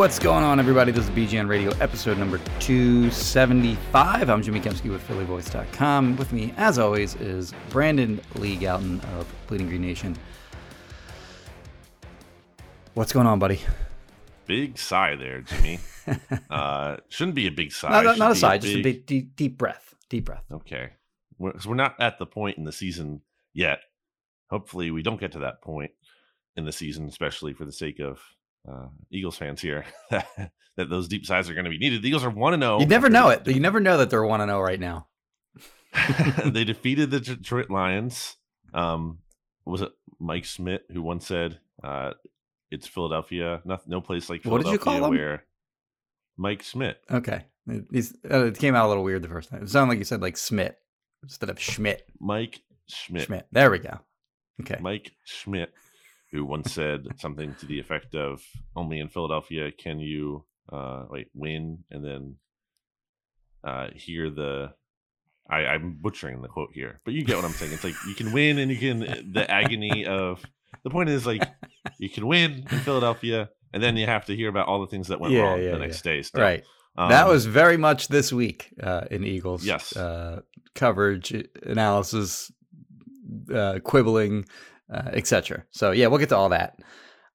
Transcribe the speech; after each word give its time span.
What's 0.00 0.18
going 0.18 0.42
on, 0.42 0.58
everybody? 0.58 0.92
This 0.92 1.04
is 1.04 1.10
BGN 1.10 1.46
Radio, 1.46 1.72
episode 1.78 2.16
number 2.16 2.38
275. 2.60 4.30
I'm 4.30 4.42
Jimmy 4.42 4.58
Kempski 4.58 4.90
with 4.90 5.06
PhillyVoice.com. 5.06 6.16
With 6.16 6.32
me, 6.32 6.54
as 6.56 6.78
always, 6.78 7.16
is 7.16 7.52
Brandon 7.68 8.18
Lee 8.36 8.56
Gowton 8.56 9.04
of 9.18 9.30
Bleeding 9.46 9.68
Green 9.68 9.82
Nation. 9.82 10.16
What's 12.94 13.12
going 13.12 13.26
on, 13.26 13.38
buddy? 13.38 13.60
Big 14.46 14.78
sigh 14.78 15.16
there, 15.16 15.42
Jimmy. 15.42 15.80
uh, 16.50 16.96
shouldn't 17.10 17.34
be 17.34 17.46
a 17.46 17.52
big 17.52 17.70
sigh. 17.70 17.90
Not, 17.90 18.04
not, 18.06 18.14
Should 18.14 18.18
not 18.20 18.32
a 18.32 18.36
sigh, 18.36 18.56
just 18.56 18.72
a 18.72 18.76
big- 18.76 18.82
big, 18.82 19.06
deep, 19.06 19.36
deep 19.36 19.58
breath. 19.58 19.94
Deep 20.08 20.24
breath. 20.24 20.44
Okay, 20.50 20.92
we're, 21.38 21.52
'cause 21.52 21.66
we're 21.66 21.74
not 21.74 22.00
at 22.00 22.18
the 22.18 22.24
point 22.24 22.56
in 22.56 22.64
the 22.64 22.72
season 22.72 23.20
yet. 23.52 23.80
Hopefully, 24.48 24.90
we 24.90 25.02
don't 25.02 25.20
get 25.20 25.32
to 25.32 25.40
that 25.40 25.60
point 25.60 25.90
in 26.56 26.64
the 26.64 26.72
season, 26.72 27.06
especially 27.06 27.52
for 27.52 27.66
the 27.66 27.72
sake 27.72 28.00
of 28.00 28.18
uh, 28.68 28.86
Eagles 29.10 29.36
fans 29.36 29.60
here. 29.60 29.84
that 30.10 30.88
those 30.88 31.08
deep 31.08 31.26
sides 31.26 31.50
are 31.50 31.54
going 31.54 31.64
to 31.64 31.70
be 31.70 31.78
needed. 31.78 32.02
The 32.02 32.08
Eagles 32.08 32.24
are 32.24 32.30
one 32.30 32.52
to 32.52 32.58
zero. 32.58 32.80
You 32.80 32.86
never 32.86 33.08
know 33.08 33.28
it. 33.28 33.46
You 33.46 33.60
never 33.60 33.80
know 33.80 33.98
that 33.98 34.10
they're 34.10 34.24
1 34.24 34.40
0 34.40 34.60
right 34.60 34.80
now. 34.80 35.08
they 36.44 36.64
defeated 36.64 37.10
the 37.10 37.20
Detroit 37.20 37.70
Lions. 37.70 38.36
Um, 38.72 39.18
was 39.64 39.82
it 39.82 39.90
Mike 40.18 40.44
Schmidt 40.44 40.84
who 40.92 41.02
once 41.02 41.26
said, 41.26 41.58
uh, 41.82 42.12
"It's 42.70 42.86
Philadelphia, 42.86 43.60
no, 43.64 43.78
no 43.86 44.00
place 44.00 44.30
like 44.30 44.44
What 44.44 44.62
did 44.62 44.70
you 44.70 44.78
Philadelphia." 44.78 45.00
call 45.00 45.12
him? 45.12 45.18
Where 45.18 45.44
Mike 46.36 46.62
Schmidt. 46.62 46.98
Okay. 47.10 47.44
It, 47.66 48.06
uh, 48.28 48.46
it 48.46 48.58
came 48.58 48.74
out 48.74 48.86
a 48.86 48.88
little 48.88 49.04
weird 49.04 49.22
the 49.22 49.28
first 49.28 49.50
time. 49.50 49.62
It 49.62 49.68
sounded 49.68 49.92
like 49.92 49.98
you 49.98 50.04
said 50.04 50.22
like 50.22 50.36
Schmidt 50.36 50.76
instead 51.22 51.50
of 51.50 51.60
Schmidt. 51.60 52.08
Mike 52.18 52.62
Schmidt. 52.88 53.26
Schmidt. 53.26 53.46
There 53.52 53.70
we 53.70 53.78
go. 53.78 54.00
Okay. 54.60 54.78
Mike 54.80 55.12
Schmidt, 55.24 55.72
who 56.32 56.44
once 56.44 56.72
said 56.72 57.06
something 57.18 57.54
to 57.60 57.66
the 57.66 57.80
effect 57.80 58.14
of 58.14 58.42
"Only 58.76 59.00
in 59.00 59.08
Philadelphia 59.08 59.70
can 59.72 59.98
you 59.98 60.44
uh, 60.72 61.04
like 61.10 61.28
win 61.34 61.84
and 61.90 62.04
then 62.04 62.36
uh, 63.64 63.88
hear 63.94 64.30
the." 64.30 64.72
I, 65.48 65.66
I'm 65.66 65.98
butchering 66.00 66.42
the 66.42 66.48
quote 66.48 66.70
here, 66.72 67.00
but 67.04 67.12
you 67.12 67.24
get 67.24 67.34
what 67.34 67.44
I'm 67.44 67.50
saying. 67.50 67.72
It's 67.72 67.82
like 67.82 67.96
you 68.06 68.14
can 68.14 68.30
win 68.32 68.58
and 68.58 68.70
you 68.70 68.78
can 68.78 69.32
the 69.32 69.50
agony 69.50 70.06
of. 70.06 70.44
The 70.84 70.90
point 70.90 71.08
is 71.08 71.26
like 71.26 71.42
you 71.98 72.08
can 72.08 72.26
win 72.28 72.64
in 72.70 72.78
Philadelphia, 72.78 73.50
and 73.72 73.82
then 73.82 73.96
you 73.96 74.06
have 74.06 74.26
to 74.26 74.36
hear 74.36 74.48
about 74.48 74.68
all 74.68 74.80
the 74.80 74.86
things 74.86 75.08
that 75.08 75.18
went 75.20 75.34
Yeah, 75.34 75.40
wrong 75.42 75.60
yeah, 75.60 75.72
the 75.72 75.78
next 75.78 76.02
day. 76.02 76.22
Still. 76.22 76.40
Right. 76.40 76.62
that 76.96 77.24
Um, 77.24 77.28
was 77.28 77.46
very 77.46 77.76
much 77.76 78.06
this 78.06 78.32
week 78.32 78.72
uh, 78.80 79.06
in 79.10 79.24
Eagles. 79.24 79.64
Yes. 79.64 79.96
Uh, 79.96 80.42
coverage, 80.76 81.34
analysis, 81.64 82.52
uh, 83.52 83.80
quibbling, 83.82 84.46
uh, 84.92 85.10
etc. 85.12 85.64
So 85.70 85.90
yeah, 85.92 86.06
we'll 86.08 86.18
get 86.18 86.28
to 86.30 86.36
all 86.36 86.48
that. 86.50 86.78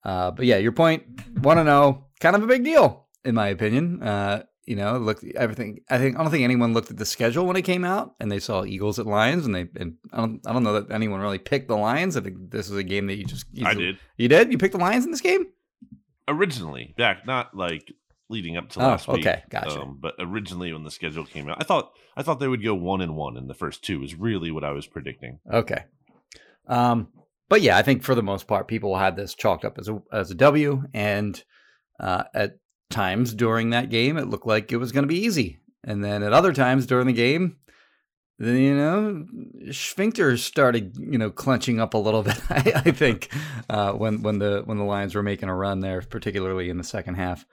Uh, 0.03 0.31
but 0.31 0.45
yeah, 0.45 0.57
your 0.57 0.71
point, 0.71 1.03
want 1.41 1.57
to 1.59 1.63
know, 1.63 2.05
kind 2.19 2.35
of 2.35 2.43
a 2.43 2.47
big 2.47 2.63
deal 2.63 3.07
in 3.23 3.33
my 3.35 3.47
opinion. 3.47 4.03
Uh, 4.03 4.43
you 4.65 4.75
know, 4.75 4.97
look, 4.97 5.23
everything. 5.35 5.79
I 5.89 5.97
think 5.99 6.17
I 6.17 6.23
don't 6.23 6.31
think 6.31 6.43
anyone 6.43 6.73
looked 6.73 6.89
at 6.91 6.97
the 6.97 7.05
schedule 7.05 7.45
when 7.45 7.55
it 7.55 7.61
came 7.61 7.85
out 7.85 8.15
and 8.19 8.31
they 8.31 8.39
saw 8.39 8.65
Eagles 8.65 8.97
at 8.99 9.05
Lions, 9.05 9.45
and 9.45 9.53
they 9.53 9.67
and 9.75 9.95
I 10.11 10.17
don't 10.17 10.41
I 10.47 10.53
don't 10.53 10.63
know 10.63 10.79
that 10.81 10.91
anyone 10.93 11.19
really 11.19 11.37
picked 11.37 11.67
the 11.67 11.75
Lions. 11.77 12.17
I 12.17 12.21
think 12.21 12.49
this 12.51 12.69
was 12.69 12.77
a 12.79 12.83
game 12.83 13.05
that 13.07 13.15
you 13.15 13.25
just 13.25 13.45
I 13.63 13.69
easily- 13.71 13.85
did 13.85 13.97
You 14.17 14.27
did? 14.27 14.51
You 14.51 14.57
picked 14.57 14.73
the 14.73 14.79
Lions 14.79 15.05
in 15.05 15.11
this 15.11 15.21
game? 15.21 15.45
originally 16.27 16.93
back, 16.97 17.25
not 17.27 17.55
like 17.55 17.91
leading 18.29 18.57
up 18.57 18.69
to 18.69 18.79
Oh, 18.79 18.87
last 18.87 19.07
week. 19.07 19.19
okay, 19.25 19.43
gotcha. 19.49 19.81
Um, 19.81 19.99
but 20.01 20.15
originally, 20.19 20.73
when 20.73 20.83
the 20.83 20.89
schedule 20.91 21.25
came 21.25 21.47
out, 21.49 21.57
I 21.59 21.63
thought 21.63 21.91
I 22.17 22.23
thought 22.23 22.39
they 22.39 22.47
would 22.47 22.63
go 22.63 22.73
one 22.73 23.01
and 23.01 23.15
one 23.15 23.37
in 23.37 23.47
the 23.47 23.53
first 23.53 23.83
two. 23.83 24.03
Is 24.03 24.15
really 24.15 24.49
what 24.51 24.63
I 24.63 24.71
was 24.71 24.87
predicting. 24.87 25.39
Okay. 25.51 25.83
Um, 26.67 27.09
but 27.49 27.61
yeah, 27.61 27.77
I 27.77 27.81
think 27.81 28.03
for 28.03 28.15
the 28.15 28.23
most 28.23 28.47
part, 28.47 28.67
people 28.67 28.97
had 28.97 29.15
this 29.15 29.35
chalked 29.35 29.65
up 29.65 29.77
as 29.77 29.87
a 29.87 30.01
as 30.11 30.31
a 30.31 30.35
W, 30.35 30.83
and 30.93 31.43
uh, 31.99 32.23
at 32.33 32.57
times 32.89 33.33
during 33.33 33.69
that 33.69 33.89
game, 33.89 34.17
it 34.17 34.27
looked 34.27 34.47
like 34.47 34.71
it 34.71 34.77
was 34.77 34.91
going 34.91 35.03
to 35.03 35.07
be 35.07 35.19
easy, 35.19 35.59
and 35.83 36.03
then 36.03 36.23
at 36.23 36.33
other 36.33 36.53
times 36.53 36.85
during 36.85 37.07
the 37.07 37.13
game, 37.13 37.57
you 38.39 38.75
know, 38.75 39.25
sphincters 39.67 40.39
started 40.39 40.95
you 40.97 41.17
know 41.17 41.29
clenching 41.29 41.79
up 41.79 41.93
a 41.93 41.99
little 41.99 42.23
bit. 42.23 42.39
I, 42.49 42.73
I 42.85 42.91
think 42.91 43.29
uh, 43.69 43.93
when 43.93 44.23
when 44.23 44.39
the 44.39 44.63
when 44.65 44.77
the 44.77 44.83
Lions 44.83 45.15
were 45.15 45.23
making 45.23 45.49
a 45.49 45.55
run 45.55 45.81
there, 45.81 46.01
particularly 46.01 46.69
in 46.69 46.77
the 46.77 46.83
second 46.83 47.15
half. 47.15 47.45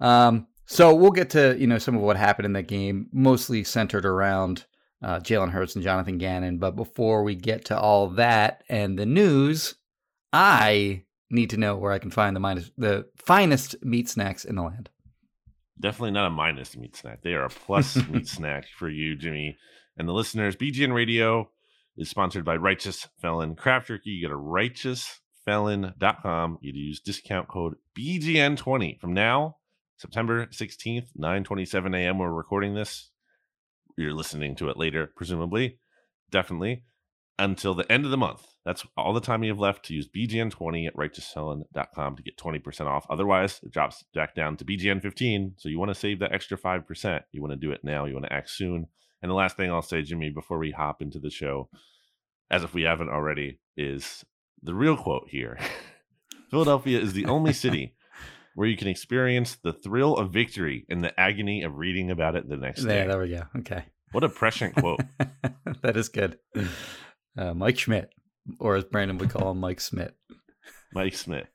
Um, 0.00 0.48
so 0.66 0.94
we'll 0.94 1.10
get 1.10 1.30
to 1.30 1.56
you 1.58 1.66
know 1.66 1.78
some 1.78 1.96
of 1.96 2.02
what 2.02 2.16
happened 2.16 2.46
in 2.46 2.54
that 2.54 2.68
game, 2.68 3.08
mostly 3.12 3.62
centered 3.64 4.06
around 4.06 4.64
uh, 5.04 5.20
Jalen 5.20 5.50
Hurts 5.50 5.74
and 5.74 5.84
Jonathan 5.84 6.16
Gannon. 6.18 6.58
But 6.58 6.76
before 6.76 7.22
we 7.22 7.34
get 7.34 7.66
to 7.66 7.78
all 7.78 8.08
that 8.10 8.64
and 8.68 8.98
the 8.98 9.04
news, 9.04 9.74
I 10.32 11.02
need 11.30 11.50
to 11.50 11.58
know 11.58 11.76
where 11.76 11.92
I 11.92 11.98
can 11.98 12.10
find 12.10 12.34
the 12.34 12.40
minus, 12.40 12.70
the 12.78 13.04
finest 13.16 13.76
meat 13.84 14.08
snacks 14.08 14.46
in 14.46 14.56
the 14.56 14.62
land. 14.62 14.88
Definitely 15.78 16.12
not 16.12 16.28
a 16.28 16.30
minus 16.30 16.74
meat 16.76 16.96
snack. 16.96 17.20
They 17.22 17.34
are 17.34 17.44
a 17.44 17.50
plus 17.50 17.96
meat 18.08 18.26
snack 18.26 18.64
for 18.78 18.88
you, 18.88 19.14
Jimmy, 19.14 19.58
and 19.98 20.08
the 20.08 20.12
listeners. 20.12 20.56
BGN 20.56 20.94
Radio 20.94 21.50
is 21.98 22.08
sponsored 22.08 22.46
by 22.46 22.56
Righteous 22.56 23.06
Felon 23.20 23.56
Craft 23.56 23.88
Jerky. 23.88 24.08
You 24.10 24.28
go 24.28 24.32
to 24.32 24.40
righteousfelon.com. 24.40 26.58
You 26.62 26.72
use 26.72 27.00
discount 27.00 27.48
code 27.48 27.74
BGN20 27.98 29.00
from 29.00 29.12
now, 29.12 29.56
September 29.98 30.46
16th, 30.46 31.08
9:27 31.18 31.94
a.m. 31.94 32.18
We're 32.18 32.30
recording 32.30 32.74
this. 32.74 33.10
You're 33.96 34.14
listening 34.14 34.56
to 34.56 34.68
it 34.68 34.76
later, 34.76 35.10
presumably. 35.14 35.78
Definitely 36.30 36.84
until 37.38 37.74
the 37.74 37.90
end 37.90 38.04
of 38.04 38.10
the 38.10 38.16
month. 38.16 38.46
That's 38.64 38.86
all 38.96 39.12
the 39.12 39.20
time 39.20 39.42
you 39.42 39.50
have 39.50 39.58
left 39.58 39.84
to 39.86 39.94
use 39.94 40.08
BGN20 40.08 40.86
at 40.86 40.96
righteousfelon.com 40.96 42.16
to 42.16 42.22
get 42.22 42.38
20% 42.38 42.86
off. 42.86 43.06
Otherwise, 43.10 43.60
it 43.62 43.72
drops 43.72 44.04
back 44.14 44.34
down 44.34 44.56
to 44.56 44.64
BGN15. 44.64 45.54
So 45.58 45.68
you 45.68 45.78
want 45.78 45.90
to 45.90 45.94
save 45.94 46.20
that 46.20 46.32
extra 46.32 46.56
5%. 46.56 47.20
You 47.32 47.42
want 47.42 47.52
to 47.52 47.56
do 47.56 47.72
it 47.72 47.84
now. 47.84 48.04
You 48.04 48.14
want 48.14 48.26
to 48.26 48.32
act 48.32 48.50
soon. 48.50 48.86
And 49.20 49.30
the 49.30 49.34
last 49.34 49.56
thing 49.56 49.70
I'll 49.70 49.82
say, 49.82 50.02
Jimmy, 50.02 50.30
before 50.30 50.58
we 50.58 50.70
hop 50.70 51.02
into 51.02 51.18
the 51.18 51.30
show, 51.30 51.68
as 52.50 52.62
if 52.62 52.74
we 52.74 52.82
haven't 52.82 53.10
already, 53.10 53.58
is 53.76 54.24
the 54.62 54.74
real 54.74 54.96
quote 54.96 55.28
here 55.28 55.58
Philadelphia 56.50 57.00
is 57.00 57.12
the 57.12 57.26
only 57.26 57.52
city 57.52 57.94
where 58.54 58.68
you 58.68 58.76
can 58.76 58.88
experience 58.88 59.56
the 59.62 59.72
thrill 59.72 60.16
of 60.16 60.30
victory 60.32 60.86
and 60.88 61.02
the 61.02 61.18
agony 61.18 61.62
of 61.62 61.76
reading 61.76 62.10
about 62.10 62.36
it 62.36 62.48
the 62.48 62.56
next 62.56 62.82
There, 62.82 63.02
day. 63.02 63.08
there 63.08 63.20
we 63.20 63.28
go. 63.30 63.42
Okay. 63.58 63.84
What 64.12 64.24
a 64.24 64.28
prescient 64.28 64.76
quote. 64.76 65.00
that 65.82 65.96
is 65.96 66.08
good. 66.08 66.38
Uh, 67.36 67.52
Mike 67.54 67.78
Schmidt, 67.78 68.10
or 68.60 68.76
as 68.76 68.84
Brandon 68.84 69.18
would 69.18 69.30
call 69.30 69.50
him, 69.50 69.58
Mike 69.58 69.80
Schmidt. 69.80 70.14
Mike 70.92 71.14
Smith. 71.14 71.48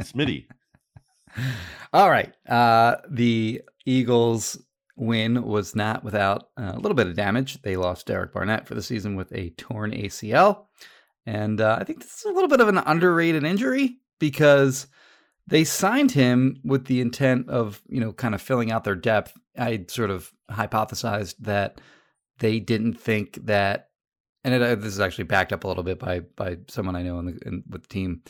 Smitty. 0.00 0.46
All 1.92 2.10
right. 2.10 2.32
Uh, 2.48 2.96
the 3.08 3.62
Eagles 3.86 4.60
win 4.96 5.44
was 5.44 5.74
not 5.76 6.02
without 6.04 6.48
uh, 6.58 6.72
a 6.74 6.78
little 6.78 6.94
bit 6.96 7.06
of 7.06 7.14
damage. 7.14 7.62
They 7.62 7.76
lost 7.76 8.06
Derek 8.06 8.32
Barnett 8.32 8.66
for 8.66 8.74
the 8.74 8.82
season 8.82 9.14
with 9.16 9.32
a 9.32 9.50
torn 9.50 9.92
ACL. 9.92 10.66
And 11.26 11.60
uh, 11.60 11.78
I 11.80 11.84
think 11.84 12.00
this 12.02 12.18
is 12.18 12.24
a 12.24 12.32
little 12.32 12.48
bit 12.48 12.60
of 12.60 12.68
an 12.68 12.78
underrated 12.78 13.44
injury 13.44 13.98
because 14.18 14.88
they 15.46 15.64
signed 15.64 16.12
him 16.12 16.60
with 16.64 16.86
the 16.86 17.00
intent 17.00 17.48
of, 17.48 17.82
you 17.88 18.00
know, 18.00 18.12
kind 18.12 18.34
of 18.34 18.42
filling 18.42 18.70
out 18.70 18.84
their 18.84 18.94
depth. 18.94 19.36
I 19.58 19.84
sort 19.88 20.10
of 20.10 20.32
hypothesized 20.50 21.34
that 21.40 21.80
they 22.38 22.60
didn't 22.60 22.94
think 22.94 23.38
that, 23.46 23.88
and 24.44 24.54
it, 24.54 24.62
uh, 24.62 24.74
this 24.74 24.92
is 24.92 25.00
actually 25.00 25.24
backed 25.24 25.52
up 25.52 25.64
a 25.64 25.68
little 25.68 25.82
bit 25.82 25.98
by 25.98 26.20
by 26.20 26.58
someone 26.68 26.96
I 26.96 27.02
know 27.02 27.18
in 27.18 27.26
the 27.26 27.38
in, 27.44 27.62
with 27.68 27.82
the 27.82 27.88
team, 27.88 28.22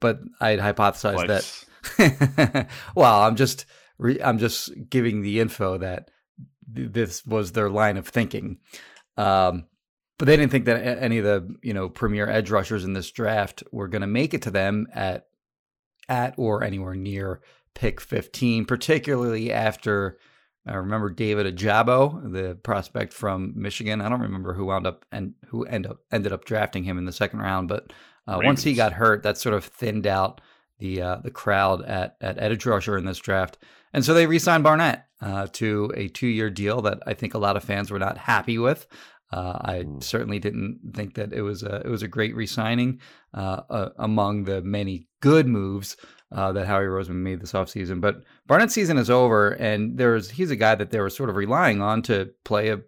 but 0.00 0.20
I 0.40 0.50
had 0.50 0.60
hypothesized 0.60 1.24
Flex. 1.26 1.66
that. 1.96 2.68
well, 2.94 3.22
I'm 3.22 3.36
just 3.36 3.66
re- 3.98 4.22
I'm 4.22 4.38
just 4.38 4.70
giving 4.90 5.22
the 5.22 5.40
info 5.40 5.78
that 5.78 6.10
th- 6.74 6.92
this 6.92 7.24
was 7.24 7.52
their 7.52 7.70
line 7.70 7.96
of 7.96 8.06
thinking. 8.06 8.58
Um, 9.16 9.66
but 10.18 10.26
they 10.26 10.36
didn't 10.36 10.52
think 10.52 10.66
that 10.66 11.02
any 11.02 11.18
of 11.18 11.24
the 11.24 11.56
you 11.62 11.72
know 11.72 11.88
premier 11.88 12.28
edge 12.28 12.50
rushers 12.50 12.84
in 12.84 12.92
this 12.92 13.10
draft 13.10 13.62
were 13.72 13.88
going 13.88 14.02
to 14.02 14.06
make 14.06 14.34
it 14.34 14.42
to 14.42 14.50
them 14.50 14.86
at 14.92 15.26
at 16.08 16.34
or 16.36 16.62
anywhere 16.62 16.94
near 16.94 17.40
pick 17.74 18.00
15, 18.00 18.64
particularly 18.64 19.52
after 19.52 20.18
I 20.66 20.74
remember 20.74 21.10
David 21.10 21.56
Ojabo, 21.56 22.32
the 22.32 22.54
prospect 22.54 23.12
from 23.12 23.52
Michigan. 23.56 24.00
I 24.00 24.08
don't 24.08 24.20
remember 24.20 24.54
who 24.54 24.66
wound 24.66 24.86
up 24.86 25.04
and 25.10 25.34
who 25.46 25.64
end 25.64 25.86
up 25.86 25.98
ended 26.12 26.32
up 26.32 26.44
drafting 26.44 26.84
him 26.84 26.98
in 26.98 27.04
the 27.04 27.12
second 27.12 27.40
round, 27.40 27.68
but 27.68 27.92
uh, 28.28 28.38
once 28.42 28.62
he 28.62 28.74
got 28.74 28.92
hurt, 28.92 29.24
that 29.24 29.38
sort 29.38 29.54
of 29.54 29.64
thinned 29.64 30.06
out 30.06 30.40
the 30.78 31.02
uh, 31.02 31.16
the 31.16 31.30
crowd 31.30 31.84
at 31.84 32.16
at 32.20 32.38
edge 32.38 32.64
rusher 32.64 32.96
in 32.96 33.04
this 33.04 33.18
draft, 33.18 33.58
and 33.92 34.04
so 34.04 34.14
they 34.14 34.26
re-signed 34.26 34.62
Barnett 34.62 35.06
uh, 35.20 35.48
to 35.54 35.92
a 35.96 36.06
two 36.08 36.28
year 36.28 36.48
deal 36.48 36.82
that 36.82 37.00
I 37.06 37.14
think 37.14 37.34
a 37.34 37.38
lot 37.38 37.56
of 37.56 37.64
fans 37.64 37.90
were 37.90 37.98
not 37.98 38.18
happy 38.18 38.58
with. 38.58 38.86
Uh, 39.32 39.58
I 39.62 39.74
Mm. 39.84 40.02
certainly 40.02 40.38
didn't 40.38 40.80
think 40.94 41.14
that 41.14 41.32
it 41.32 41.42
was 41.42 41.62
a 41.62 41.76
it 41.76 41.88
was 41.88 42.02
a 42.02 42.08
great 42.08 42.34
re-signing 42.36 43.00
uh, 43.34 43.62
uh, 43.70 43.88
among 43.98 44.44
the 44.44 44.60
many 44.62 45.08
good 45.20 45.46
moves 45.46 45.96
uh, 46.32 46.52
that 46.52 46.66
Howie 46.66 46.84
Roseman 46.84 47.16
made 47.22 47.40
this 47.40 47.52
offseason. 47.52 48.00
But 48.00 48.22
Barnett's 48.46 48.74
season 48.74 48.98
is 48.98 49.08
over, 49.10 49.50
and 49.52 49.96
there's 49.98 50.30
he's 50.30 50.50
a 50.50 50.56
guy 50.56 50.74
that 50.74 50.90
they 50.90 51.00
were 51.00 51.10
sort 51.10 51.30
of 51.30 51.36
relying 51.36 51.80
on 51.80 52.02
to 52.02 52.30
play 52.44 52.68
a 52.70 52.80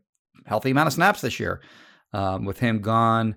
healthy 0.46 0.70
amount 0.70 0.88
of 0.88 0.92
snaps 0.92 1.20
this 1.22 1.40
year. 1.40 1.60
Um, 2.12 2.44
with 2.44 2.58
him 2.60 2.80
gone, 2.80 3.34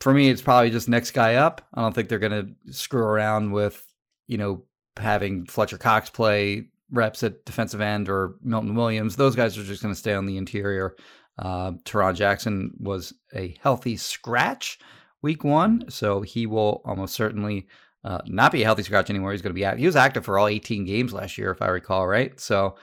for 0.00 0.14
me, 0.14 0.30
it's 0.30 0.40
probably 0.42 0.70
just 0.70 0.88
next 0.88 1.10
guy 1.10 1.34
up. 1.34 1.66
I 1.74 1.82
don't 1.82 1.94
think 1.94 2.08
they're 2.08 2.18
going 2.18 2.56
to 2.66 2.72
screw 2.72 3.02
around 3.02 3.50
with 3.52 3.84
you 4.26 4.38
know 4.38 4.64
having 4.96 5.46
Fletcher 5.46 5.78
Cox 5.78 6.10
play 6.10 6.68
reps 6.90 7.22
at 7.24 7.44
defensive 7.44 7.80
end 7.80 8.08
or 8.08 8.36
Milton 8.42 8.74
Williams. 8.76 9.16
Those 9.16 9.34
guys 9.34 9.58
are 9.58 9.64
just 9.64 9.82
going 9.82 9.92
to 9.92 9.98
stay 9.98 10.14
on 10.14 10.26
the 10.26 10.36
interior. 10.36 10.94
Uh, 11.38 11.72
Tarron 11.84 12.14
Jackson 12.14 12.72
was 12.78 13.12
a 13.34 13.56
healthy 13.60 13.96
scratch 13.96 14.78
week 15.22 15.44
one, 15.44 15.84
so 15.88 16.20
he 16.20 16.46
will 16.46 16.82
almost 16.84 17.14
certainly 17.14 17.66
uh, 18.04 18.20
not 18.26 18.52
be 18.52 18.62
a 18.62 18.64
healthy 18.64 18.82
scratch 18.82 19.10
anymore. 19.10 19.32
He's 19.32 19.42
going 19.42 19.50
to 19.50 19.58
be 19.58 19.64
out. 19.64 19.78
He 19.78 19.86
was 19.86 19.96
active 19.96 20.24
for 20.24 20.38
all 20.38 20.46
18 20.46 20.84
games 20.84 21.12
last 21.12 21.38
year, 21.38 21.50
if 21.50 21.62
I 21.62 21.68
recall 21.68 22.06
right. 22.06 22.38
So 22.38 22.76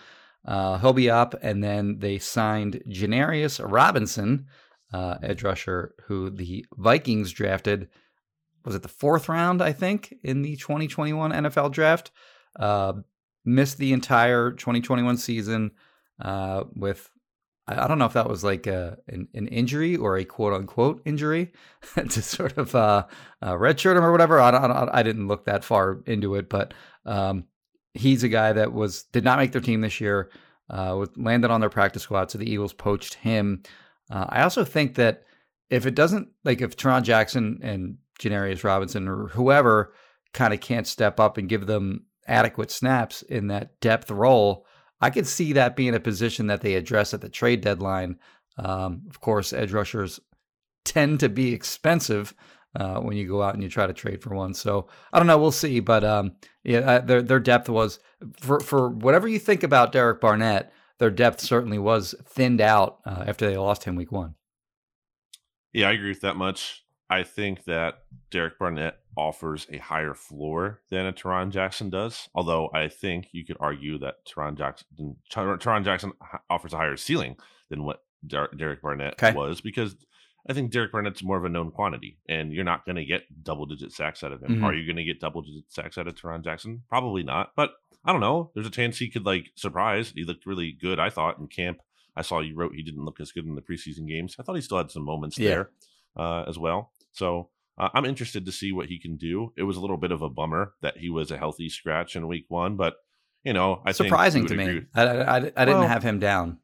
uh, 0.46 0.80
he'll 0.80 0.94
be 0.94 1.10
up. 1.10 1.36
And 1.42 1.64
then 1.64 2.00
they 2.00 2.18
signed 2.18 2.82
Janarius 2.90 3.62
Robinson, 3.64 4.48
uh, 4.92 5.18
edge 5.22 5.44
rusher, 5.44 5.94
who 6.08 6.32
the 6.32 6.66
Vikings 6.76 7.32
drafted. 7.32 7.90
Was 8.66 8.76
it 8.76 8.82
the 8.82 8.88
fourth 8.88 9.30
round? 9.30 9.62
I 9.62 9.72
think 9.72 10.14
in 10.24 10.42
the 10.42 10.56
2021 10.56 11.32
NFL 11.32 11.72
draft. 11.72 12.12
Uh, 12.60 12.94
missed 13.46 13.78
the 13.78 13.94
entire 13.94 14.52
2021 14.52 15.18
season 15.18 15.72
uh, 16.22 16.64
with 16.76 17.10
I 17.68 17.88
don't 17.88 18.00
know 18.00 18.06
if 18.06 18.14
that 18.14 18.30
was 18.30 18.44
like 18.44 18.68
a, 18.68 18.98
an, 19.08 19.28
an 19.34 19.48
injury 19.48 19.96
or 19.96 20.18
a 20.18 20.26
quote 20.26 20.54
unquote 20.54 21.02
injury 21.06 21.54
to 21.96 22.22
sort 22.22 22.58
of 22.58 22.76
uh, 22.76 23.06
uh, 23.42 23.54
redshirt 23.54 23.98
him 23.98 24.04
or 24.04 24.12
whatever. 24.12 24.40
I, 24.40 24.90
I, 24.92 25.04
didn't 25.04 25.28
look 25.28 25.46
that 25.46 25.64
far 25.64 26.02
into 26.06 26.36
it, 26.36 26.50
but 26.50 26.74
um, 27.06 27.46
he's 27.94 28.24
a 28.24 28.30
guy 28.30 28.54
that 28.54 28.74
was 28.74 29.04
did 29.04 29.24
not 29.24 29.38
make 29.38 29.52
their 29.52 29.62
team 29.62 29.82
this 29.82 30.02
year. 30.02 30.32
Uh, 30.70 31.06
landed 31.18 31.52
on 31.52 31.60
their 31.60 31.70
practice 31.70 32.04
squad, 32.04 32.32
so 32.32 32.38
the 32.38 32.50
Eagles 32.50 32.72
poached 32.72 33.16
him. 33.16 33.62
Uh, 34.10 34.26
I 34.30 34.44
also 34.44 34.64
think 34.64 34.96
that 34.96 35.24
if 35.70 35.86
it 35.86 35.96
doesn't 35.96 36.30
like 36.46 36.62
if 36.62 36.78
Tarron 36.78 37.04
Jackson 37.04 37.60
and 37.62 37.98
Janarius 38.20 38.64
Robinson 38.64 39.08
or 39.08 39.28
whoever 39.28 39.94
kind 40.34 40.54
of 40.54 40.62
can't 40.62 40.88
step 40.88 41.20
up 41.20 41.38
and 41.38 41.50
give 41.50 41.68
them 41.68 42.06
adequate 42.26 42.72
snaps 42.72 43.22
in 43.22 43.48
that 43.48 43.80
depth 43.82 44.10
role, 44.10 44.66
I 45.02 45.10
could 45.10 45.28
see 45.28 45.54
that 45.54 45.76
being 45.76 45.96
a 45.96 46.00
position 46.00 46.48
that 46.48 46.62
they 46.62 46.76
address 46.76 47.14
at 47.14 47.22
the 47.22 47.30
trade 47.30 47.62
deadline. 47.62 48.18
Um, 48.58 49.04
of 49.10 49.20
course, 49.20 49.54
edge 49.54 49.72
rushers 49.72 50.20
tend 50.86 51.20
to 51.22 51.30
be 51.30 51.54
expensive 51.54 52.34
uh, 52.76 53.00
when 53.00 53.18
you 53.18 53.28
go 53.28 53.42
out 53.42 53.54
and 53.54 53.64
you 53.64 53.70
try 53.70 53.88
to 53.88 53.94
trade 53.94 54.22
for 54.22 54.36
one. 54.36 54.54
So 54.54 54.88
I 55.12 55.18
don't 55.18 55.28
know. 55.28 55.38
We'll 55.38 55.52
see. 55.52 55.80
But 55.80 56.04
um, 56.04 56.34
yeah, 56.64 56.80
uh, 56.80 57.00
their 57.00 57.22
their 57.22 57.40
depth 57.40 57.70
was 57.70 58.00
for 58.40 58.60
for 58.60 58.90
whatever 58.90 59.28
you 59.28 59.40
think 59.40 59.64
about 59.64 59.92
Derek 59.92 60.22
Barnett. 60.22 60.72
Their 61.00 61.12
depth 61.12 61.42
certainly 61.42 61.80
was 61.80 62.14
thinned 62.26 62.62
out 62.62 63.00
uh, 63.06 63.24
after 63.26 63.50
they 63.50 63.58
lost 63.58 63.86
him 63.86 63.96
week 63.96 64.12
one. 64.12 64.36
Yeah, 65.74 65.90
I 65.90 65.94
agree 65.94 66.10
with 66.10 66.22
that 66.22 66.36
much. 66.36 66.84
I 67.10 67.24
think 67.24 67.66
that 67.66 68.04
Derek 68.30 68.60
Barnett 68.60 69.01
offers 69.18 69.68
a 69.72 69.78
higher 69.78 70.14
floor 70.14 70.82
than 70.90 71.06
a 71.06 71.14
Tarron 71.14 71.52
Jackson 71.52 71.90
does. 71.90 72.30
Although 72.34 72.70
I 72.74 72.88
think 72.88 73.28
you 73.32 73.46
could 73.46 73.58
argue 73.60 73.98
that 74.00 74.26
Tarron 74.26 74.58
Jackson, 74.58 75.18
Tarron 75.32 75.84
Jackson 75.84 76.14
offers 76.50 76.74
a 76.74 76.78
higher 76.78 76.98
ceiling 76.98 77.36
than 77.70 77.84
what 77.84 78.04
Der- 78.26 78.50
Derek 78.58 78.82
Barnett 78.82 79.14
Okay. 79.22 79.34
was 79.36 79.62
because 79.62 79.96
I 80.50 80.54
think 80.54 80.72
Derek 80.72 80.92
Barnett's 80.92 81.24
more 81.24 81.38
of 81.38 81.46
a 81.46 81.50
known 81.50 81.70
quantity, 81.72 82.18
and 82.28 82.52
you're 82.52 82.64
not 82.64 82.84
going 82.86 82.96
to 82.96 83.06
get 83.06 83.24
double 83.44 83.66
digit 83.68 83.92
sacks 83.92 84.24
out 84.24 84.32
of 84.32 84.42
him. 84.42 84.58
Mhm. 84.60 84.64
Are 84.64 84.74
you 84.74 84.86
going 84.88 84.96
to 84.98 85.04
get 85.04 85.20
double 85.20 85.42
digit 85.44 85.72
sacks 85.72 85.98
out 86.00 86.08
of 86.08 86.16
Tarron 86.16 86.44
Jackson? 86.44 86.82
Probably 86.90 87.22
not. 87.22 87.52
But 87.56 87.74
I 88.04 88.12
don't 88.12 88.22
know. 88.22 88.50
There's 88.56 88.66
a 88.66 88.72
chance 88.72 88.98
he 88.98 89.10
could 89.10 89.26
like 89.26 89.52
surprise. 89.56 90.12
He 90.16 90.24
looked 90.24 90.48
really 90.48 90.72
good, 90.72 91.00
I 91.00 91.10
thought, 91.12 91.38
in 91.38 91.48
camp. 91.48 91.82
I 92.16 92.24
saw 92.24 92.40
you 92.40 92.56
wrote 92.56 92.74
he 92.74 92.82
didn't 92.82 93.06
look 93.06 93.20
as 93.20 93.32
good 93.32 93.46
in 93.46 93.54
the 93.56 93.62
preseason 93.62 94.08
games. 94.08 94.36
I 94.40 94.44
thought 94.44 94.56
he 94.56 94.62
still 94.62 94.78
had 94.80 94.90
some 94.90 95.04
moments 95.06 95.38
Yeah. 95.38 95.50
there 95.50 95.70
uh, 96.18 96.44
as 96.48 96.58
well. 96.58 96.92
So 97.12 97.50
uh, 97.78 97.90
I'm 97.94 98.06
interested 98.06 98.46
to 98.46 98.52
see 98.52 98.72
what 98.72 98.88
he 98.88 99.00
can 99.00 99.18
do. 99.18 99.54
It 99.58 99.64
was 99.64 99.78
a 99.78 99.82
little 99.82 99.98
bit 99.98 100.12
of 100.12 100.22
a 100.22 100.30
bummer 100.30 100.74
that 100.82 100.98
he 100.98 101.10
was 101.10 101.32
a 101.32 101.38
healthy 101.38 101.70
scratch 101.70 102.16
in 102.16 102.28
week 102.28 102.46
one, 102.50 102.76
but 102.76 102.96
you 103.44 103.54
know, 103.54 103.82
I 103.86 103.92
Surprising 103.92 104.46
to 104.48 104.56
me. 104.56 104.66
with- 104.76 104.84
I, 104.94 105.02
I, 105.04 105.14
I, 105.24 105.36
I 105.38 105.40
didn't 105.40 105.80
Well- 105.80 105.88
have 105.88 106.04
him 106.04 106.20
down. 106.20 106.60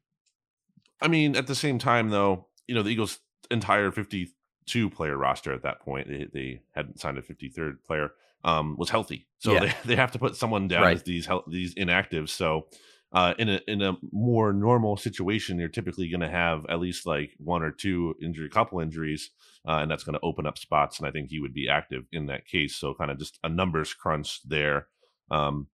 I 1.02 1.08
mean, 1.08 1.36
at 1.36 1.48
the 1.48 1.56
same 1.56 1.78
time, 1.80 2.10
though, 2.10 2.48
you 2.68 2.74
know, 2.76 2.82
the 2.84 2.90
Eagles' 2.90 3.20
entire 3.52 3.92
52 3.92 4.90
player 4.90 5.16
roster 5.18 5.54
at 5.54 5.64
that 5.64 5.80
point, 5.82 6.08
they, 6.08 6.28
they 6.34 6.62
hadn't 6.74 7.00
signed 7.00 7.18
a 7.18 7.22
53rd 7.22 7.84
player, 7.86 8.12
um, 8.44 8.76
was 8.78 8.90
healthy. 8.90 9.28
So 9.38 9.54
Yeah. 9.54 9.60
they, 9.60 9.74
they 9.86 9.96
have 9.96 10.12
to 10.14 10.20
put 10.20 10.36
someone 10.36 10.68
down 10.68 10.82
Right. 10.84 10.96
as 10.96 11.04
these 11.04 11.28
these 11.48 11.76
inactives. 11.76 12.30
So 12.30 12.68
uh, 13.14 13.34
in 13.38 13.50
a 13.50 13.62
in 13.68 13.82
a 13.82 13.98
more 14.12 14.54
normal 14.54 14.98
situation, 14.98 15.60
you're 15.60 15.70
typically 15.70 16.10
going 16.10 16.22
to 16.22 16.30
have 16.30 16.66
at 16.70 16.80
least 16.80 17.06
like 17.06 17.32
one 17.38 17.64
or 17.64 17.72
two 17.72 18.16
injury, 18.22 18.50
couple 18.50 18.80
injuries, 18.80 19.32
uh, 19.68 19.78
and 19.78 19.90
that's 19.90 20.04
going 20.04 20.14
to 20.14 20.26
open 20.26 20.46
up 20.46 20.58
spots. 20.58 21.00
And 21.00 21.08
I 21.08 21.12
think 21.12 21.30
he 21.30 21.40
would 21.40 21.54
be 21.54 21.70
active 21.70 22.04
in 22.12 22.26
that 22.28 22.46
case. 22.46 22.76
So 22.76 22.94
kind 22.94 23.12
of 23.12 23.20
just 23.20 23.40
a 23.44 23.50
numbers 23.50 23.94
crunch 23.94 24.42
there. 24.44 24.88
Um, 25.32 25.68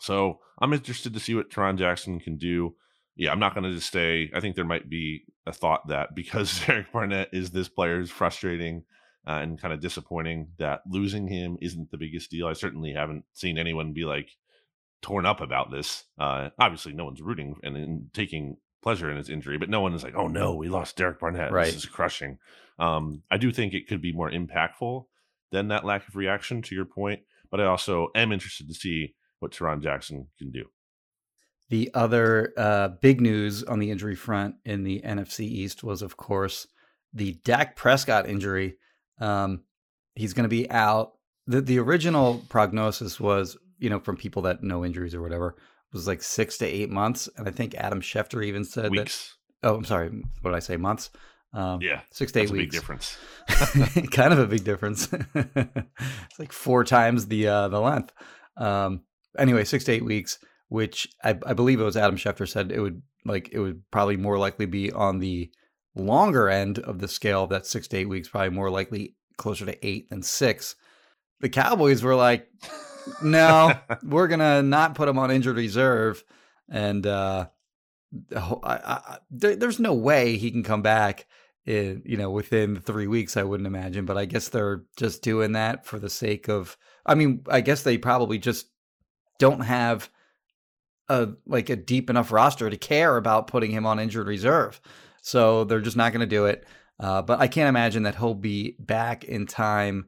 so 0.00 0.40
I'm 0.60 0.72
interested 0.72 1.14
to 1.14 1.20
see 1.20 1.34
what 1.34 1.50
Tarron 1.50 1.78
Jackson 1.78 2.20
can 2.20 2.36
do 2.36 2.74
yeah, 3.20 3.32
I'm 3.32 3.38
not 3.38 3.54
going 3.54 3.64
to 3.64 3.74
just 3.74 3.92
say. 3.92 4.30
I 4.34 4.40
think 4.40 4.56
there 4.56 4.64
might 4.64 4.88
be 4.88 5.24
a 5.46 5.52
thought 5.52 5.88
that 5.88 6.14
because 6.14 6.64
Derek 6.66 6.90
Barnett 6.90 7.28
is 7.32 7.50
this 7.50 7.68
player 7.68 8.00
is 8.00 8.10
frustrating 8.10 8.84
uh, 9.26 9.40
and 9.42 9.60
kind 9.60 9.74
of 9.74 9.80
disappointing 9.80 10.48
that 10.58 10.80
losing 10.88 11.28
him 11.28 11.58
isn't 11.60 11.90
the 11.90 11.98
biggest 11.98 12.30
deal. 12.30 12.46
I 12.46 12.54
certainly 12.54 12.94
haven't 12.94 13.24
seen 13.34 13.58
anyone 13.58 13.92
be 13.92 14.04
like 14.04 14.30
torn 15.02 15.26
up 15.26 15.40
about 15.40 15.70
this. 15.70 16.04
Uh, 16.18 16.50
obviously, 16.58 16.92
no 16.92 17.04
one's 17.04 17.22
rooting 17.22 17.56
and, 17.62 17.76
and 17.76 18.12
taking 18.12 18.56
pleasure 18.82 19.10
in 19.10 19.16
his 19.16 19.28
injury, 19.28 19.58
but 19.58 19.70
no 19.70 19.80
one 19.80 19.94
is 19.94 20.02
like, 20.02 20.14
"Oh 20.16 20.28
no, 20.28 20.54
we 20.54 20.68
lost 20.68 20.96
Derek 20.96 21.20
Barnett. 21.20 21.52
Right. 21.52 21.66
This 21.66 21.76
is 21.76 21.86
crushing." 21.86 22.38
Um, 22.78 23.22
I 23.30 23.36
do 23.36 23.52
think 23.52 23.74
it 23.74 23.88
could 23.88 24.00
be 24.00 24.12
more 24.12 24.30
impactful 24.30 25.04
than 25.52 25.68
that 25.68 25.84
lack 25.84 26.08
of 26.08 26.16
reaction. 26.16 26.62
To 26.62 26.74
your 26.74 26.86
point, 26.86 27.20
but 27.50 27.60
I 27.60 27.64
also 27.64 28.08
am 28.14 28.32
interested 28.32 28.68
to 28.68 28.74
see 28.74 29.14
what 29.40 29.52
Tarron 29.52 29.82
Jackson 29.82 30.28
can 30.38 30.50
do. 30.50 30.66
The 31.70 31.90
other 31.94 32.52
uh, 32.56 32.88
big 33.00 33.20
news 33.20 33.62
on 33.62 33.78
the 33.78 33.90
injury 33.90 34.16
front 34.16 34.56
in 34.64 34.82
the 34.82 35.00
NFC 35.02 35.40
East 35.40 35.84
was, 35.84 36.02
of 36.02 36.16
course, 36.16 36.66
the 37.14 37.38
Dak 37.44 37.76
Prescott 37.76 38.28
injury. 38.28 38.76
Um, 39.20 39.62
he's 40.16 40.34
going 40.34 40.44
to 40.44 40.48
be 40.48 40.68
out. 40.68 41.12
The, 41.46 41.60
the 41.60 41.78
original 41.78 42.42
prognosis 42.48 43.20
was, 43.20 43.56
you 43.80 43.90
know, 43.90 43.98
from 43.98 44.16
people 44.16 44.42
that 44.42 44.62
know 44.62 44.84
injuries 44.84 45.14
or 45.14 45.22
whatever, 45.22 45.56
was 45.92 46.06
like 46.06 46.22
six 46.22 46.58
to 46.58 46.66
eight 46.66 46.90
months. 46.90 47.28
And 47.36 47.48
I 47.48 47.50
think 47.50 47.74
Adam 47.74 48.00
Schefter 48.00 48.44
even 48.44 48.64
said 48.64 48.90
Weeks. 48.90 49.36
that. 49.62 49.68
Oh, 49.70 49.74
I'm 49.76 49.84
sorry. 49.84 50.08
What 50.42 50.50
did 50.52 50.56
I 50.56 50.60
say? 50.60 50.76
Months? 50.76 51.10
Um, 51.52 51.80
Yeah, 51.82 52.02
Six 52.12 52.30
to 52.32 52.38
eight 52.38 52.42
That's 52.42 52.50
a 52.52 52.54
big 52.54 52.60
weeks. 52.62 52.76
difference. 52.76 53.18
kind 54.12 54.32
of 54.32 54.38
a 54.38 54.46
big 54.46 54.62
difference. 54.64 55.08
it's 55.34 56.38
like 56.38 56.52
four 56.52 56.84
times 56.84 57.26
the 57.26 57.48
uh, 57.48 57.68
the 57.68 57.80
length. 57.80 58.12
Um, 58.56 59.02
anyway, 59.36 59.64
six 59.64 59.84
to 59.84 59.92
eight 59.92 60.04
weeks 60.04 60.38
which 60.70 61.08
I, 61.24 61.30
I 61.44 61.52
believe 61.52 61.80
it 61.80 61.84
was 61.84 61.96
Adam 61.96 62.16
Schefter 62.16 62.48
said 62.48 62.70
it 62.70 62.80
would 62.80 63.02
like 63.26 63.48
it 63.52 63.58
would 63.58 63.82
probably 63.90 64.16
more 64.16 64.38
likely 64.38 64.66
be 64.66 64.90
on 64.92 65.18
the 65.18 65.50
longer 65.96 66.48
end 66.48 66.78
of 66.78 67.00
the 67.00 67.08
scale 67.08 67.48
that 67.48 67.66
six 67.66 67.88
to 67.88 67.96
eight 67.96 68.08
weeks, 68.08 68.28
probably 68.28 68.50
more 68.50 68.70
likely 68.70 69.16
closer 69.36 69.66
to 69.66 69.86
eight 69.86 70.08
than 70.10 70.22
six. 70.22 70.76
The 71.40 71.48
Cowboys 71.48 72.04
were 72.04 72.14
like, 72.14 72.46
no, 73.22 73.72
we're 74.02 74.28
gonna 74.28 74.62
not 74.62 74.94
put 74.94 75.08
him 75.08 75.18
on 75.18 75.30
injured 75.30 75.56
reserve, 75.56 76.24
and 76.68 77.06
uh, 77.06 77.46
I, 78.34 78.40
I, 78.64 79.18
there, 79.30 79.56
there's 79.56 79.80
no 79.80 79.94
way 79.94 80.36
he 80.36 80.50
can 80.50 80.62
come 80.62 80.82
back. 80.82 81.26
In, 81.66 82.02
you 82.06 82.16
know, 82.16 82.30
within 82.30 82.80
three 82.80 83.06
weeks, 83.06 83.36
I 83.36 83.42
wouldn't 83.42 83.66
imagine. 83.66 84.06
But 84.06 84.16
I 84.16 84.24
guess 84.24 84.48
they're 84.48 84.84
just 84.96 85.22
doing 85.22 85.52
that 85.52 85.86
for 85.86 85.98
the 85.98 86.10
sake 86.10 86.48
of. 86.48 86.76
I 87.04 87.14
mean, 87.14 87.44
I 87.48 87.60
guess 87.60 87.82
they 87.82 87.98
probably 87.98 88.38
just 88.38 88.66
don't 89.38 89.60
have 89.60 90.10
a 91.08 91.30
like 91.46 91.68
a 91.68 91.76
deep 91.76 92.08
enough 92.08 92.32
roster 92.32 92.70
to 92.70 92.76
care 92.76 93.16
about 93.16 93.48
putting 93.48 93.70
him 93.70 93.84
on 93.84 93.98
injured 93.98 94.26
reserve. 94.26 94.80
So 95.22 95.64
they're 95.64 95.80
just 95.80 95.96
not 95.96 96.12
going 96.12 96.20
to 96.20 96.26
do 96.26 96.46
it. 96.46 96.66
Uh, 96.98 97.22
but 97.22 97.40
I 97.40 97.48
can't 97.48 97.68
imagine 97.68 98.02
that 98.04 98.16
he'll 98.16 98.34
be 98.34 98.76
back 98.78 99.24
in 99.24 99.46
time 99.46 100.06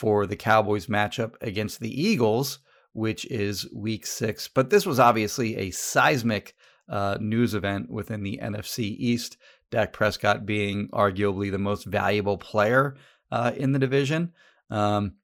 for 0.00 0.26
the 0.26 0.34
Cowboys 0.34 0.86
matchup 0.86 1.34
against 1.42 1.78
the 1.78 2.02
Eagles, 2.02 2.60
which 2.94 3.26
is 3.26 3.68
week 3.70 4.06
six. 4.06 4.48
But 4.48 4.70
this 4.70 4.86
was 4.86 4.98
obviously 4.98 5.58
a 5.58 5.72
seismic 5.72 6.54
uh, 6.88 7.18
news 7.20 7.52
event 7.52 7.90
within 7.90 8.22
the 8.22 8.40
NFC 8.42 8.96
East. 8.98 9.36
Dak 9.70 9.92
Prescott 9.92 10.46
being 10.46 10.88
arguably 10.88 11.50
the 11.50 11.58
most 11.58 11.84
valuable 11.84 12.38
player 12.38 12.96
uh, 13.30 13.52
in 13.54 13.72
the 13.72 13.78
division. 13.78 14.32
Um, 14.70 15.16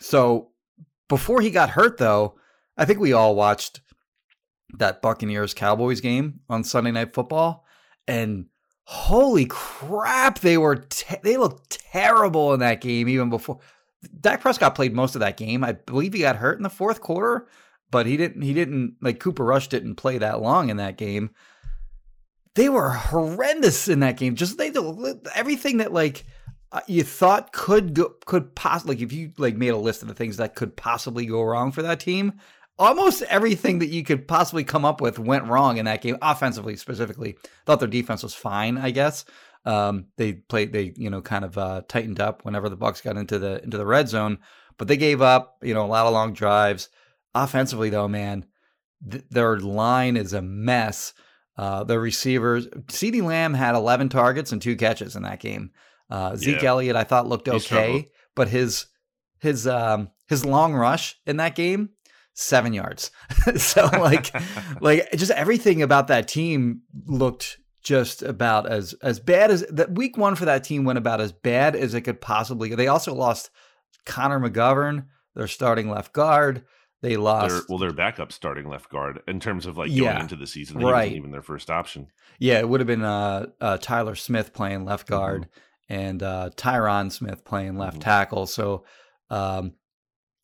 so 0.00 0.52
before 1.08 1.40
he 1.40 1.50
got 1.50 1.70
hurt, 1.70 1.98
though, 1.98 2.38
I 2.76 2.84
think 2.84 3.00
we 3.00 3.12
all 3.12 3.34
watched 3.34 3.80
that 4.78 5.02
Buccaneers 5.02 5.54
Cowboys 5.54 6.00
game 6.00 6.38
on 6.48 6.62
Sunday 6.62 6.92
Night 6.92 7.14
Football, 7.14 7.64
and 8.06 8.46
holy 8.84 9.46
crap, 9.46 10.38
they 10.38 10.56
were 10.56 10.76
te- 10.76 11.16
they 11.24 11.36
looked 11.36 11.80
terrible 11.92 12.54
in 12.54 12.60
that 12.60 12.80
game 12.80 13.08
even 13.08 13.28
before. 13.28 13.58
Dak 14.20 14.40
Prescott 14.40 14.74
played 14.74 14.94
most 14.94 15.14
of 15.14 15.20
that 15.20 15.36
game. 15.36 15.62
I 15.62 15.72
believe 15.72 16.12
he 16.12 16.20
got 16.20 16.36
hurt 16.36 16.56
in 16.56 16.62
the 16.62 16.70
fourth 16.70 17.00
quarter, 17.00 17.46
but 17.90 18.06
he 18.06 18.16
didn't. 18.16 18.42
He 18.42 18.54
didn't 18.54 18.96
like 19.00 19.20
Cooper 19.20 19.44
Rush 19.44 19.68
didn't 19.68 19.96
play 19.96 20.18
that 20.18 20.40
long 20.40 20.70
in 20.70 20.78
that 20.78 20.96
game. 20.96 21.30
They 22.54 22.68
were 22.68 22.90
horrendous 22.90 23.88
in 23.88 24.00
that 24.00 24.16
game. 24.16 24.34
Just 24.34 24.58
they 24.58 24.72
everything 25.34 25.78
that 25.78 25.92
like 25.92 26.24
uh, 26.72 26.80
you 26.86 27.02
thought 27.02 27.52
could 27.52 27.94
go, 27.94 28.14
could 28.26 28.54
possibly 28.54 28.96
like 28.96 29.02
if 29.02 29.12
you 29.12 29.32
like 29.36 29.56
made 29.56 29.68
a 29.68 29.76
list 29.76 30.02
of 30.02 30.08
the 30.08 30.14
things 30.14 30.38
that 30.38 30.54
could 30.54 30.76
possibly 30.76 31.26
go 31.26 31.42
wrong 31.42 31.72
for 31.72 31.82
that 31.82 32.00
team 32.00 32.34
almost 32.80 33.20
everything 33.22 33.78
that 33.78 33.90
you 33.90 34.02
could 34.02 34.26
possibly 34.26 34.64
come 34.64 34.86
up 34.86 35.02
with 35.02 35.18
went 35.18 35.44
wrong 35.44 35.76
in 35.76 35.84
that 35.84 36.00
game, 36.00 36.16
offensively 36.22 36.74
specifically. 36.76 37.36
Thought 37.66 37.78
their 37.80 37.88
defense 37.88 38.22
was 38.22 38.34
fine, 38.34 38.78
I 38.78 38.90
guess. 38.90 39.26
Um, 39.64 40.06
they 40.16 40.34
played, 40.34 40.72
they 40.72 40.92
you 40.96 41.10
know, 41.10 41.20
kind 41.20 41.44
of 41.44 41.58
uh, 41.58 41.82
tightened 41.88 42.20
up 42.20 42.44
whenever 42.44 42.68
the 42.68 42.76
Bucks 42.76 43.00
got 43.00 43.16
into 43.16 43.38
the 43.38 43.62
into 43.62 43.76
the 43.76 43.86
red 43.86 44.08
zone, 44.08 44.38
but 44.78 44.88
they 44.88 44.96
gave 44.96 45.20
up, 45.20 45.56
you 45.62 45.74
know, 45.74 45.84
a 45.84 45.88
lot 45.88 46.06
of 46.06 46.12
long 46.12 46.32
drives. 46.32 46.88
Offensively, 47.34 47.90
though, 47.90 48.08
man, 48.08 48.46
th- 49.08 49.24
their 49.30 49.58
line 49.58 50.16
is 50.16 50.32
a 50.32 50.42
mess. 50.42 51.12
Uh, 51.56 51.84
the 51.84 52.00
receivers, 52.00 52.66
CeeDee 52.66 53.22
Lamb 53.22 53.52
had 53.52 53.74
11 53.74 54.08
targets 54.08 54.50
and 54.50 54.62
two 54.62 54.76
catches 54.76 55.14
in 55.14 55.22
that 55.24 55.40
game. 55.40 55.72
Uh, 56.08 56.34
Zeke 56.34 56.62
yeah. 56.62 56.70
Elliott, 56.70 56.96
I 56.96 57.04
thought 57.04 57.28
looked 57.28 57.48
okay, 57.48 58.08
but 58.34 58.48
his 58.48 58.86
his 59.40 59.66
um, 59.66 60.10
his 60.28 60.44
long 60.44 60.74
rush 60.74 61.16
in 61.26 61.36
that 61.36 61.54
game 61.54 61.90
seven 62.34 62.72
yards. 62.72 63.10
so 63.56 63.86
like 63.92 64.32
like 64.80 65.10
just 65.12 65.30
everything 65.32 65.82
about 65.82 66.08
that 66.08 66.28
team 66.28 66.82
looked 67.06 67.58
just 67.82 68.22
about 68.22 68.66
as 68.66 68.94
as 69.02 69.18
bad 69.18 69.50
as 69.50 69.64
that 69.70 69.94
week 69.94 70.16
one 70.16 70.34
for 70.34 70.44
that 70.44 70.64
team 70.64 70.84
went 70.84 70.98
about 70.98 71.20
as 71.20 71.32
bad 71.32 71.74
as 71.74 71.94
it 71.94 72.02
could 72.02 72.20
possibly. 72.20 72.74
They 72.74 72.88
also 72.88 73.14
lost 73.14 73.50
Connor 74.04 74.40
McGovern, 74.40 75.06
their 75.34 75.48
starting 75.48 75.90
left 75.90 76.12
guard. 76.12 76.64
They 77.02 77.16
lost. 77.16 77.54
Their, 77.54 77.62
well, 77.68 77.78
their 77.78 77.92
backup 77.92 78.30
starting 78.30 78.68
left 78.68 78.90
guard 78.90 79.20
in 79.26 79.40
terms 79.40 79.64
of 79.64 79.78
like 79.78 79.88
going 79.88 80.02
yeah, 80.02 80.20
into 80.20 80.36
the 80.36 80.46
season. 80.46 80.80
He 80.80 80.86
right. 80.86 81.12
even 81.12 81.30
their 81.30 81.42
first 81.42 81.70
option. 81.70 82.08
Yeah, 82.38 82.58
it 82.58 82.68
would 82.68 82.80
have 82.80 82.86
been 82.86 83.04
uh, 83.04 83.46
uh, 83.60 83.78
Tyler 83.78 84.14
Smith 84.14 84.52
playing 84.52 84.84
left 84.84 85.06
mm-hmm. 85.06 85.14
guard 85.14 85.42
mm-hmm. 85.42 85.94
and 85.94 86.22
uh, 86.22 86.50
Tyron 86.56 87.10
Smith 87.10 87.44
playing 87.44 87.78
left 87.78 88.00
mm-hmm. 88.00 88.02
tackle. 88.02 88.46
So 88.46 88.84
um, 89.30 89.72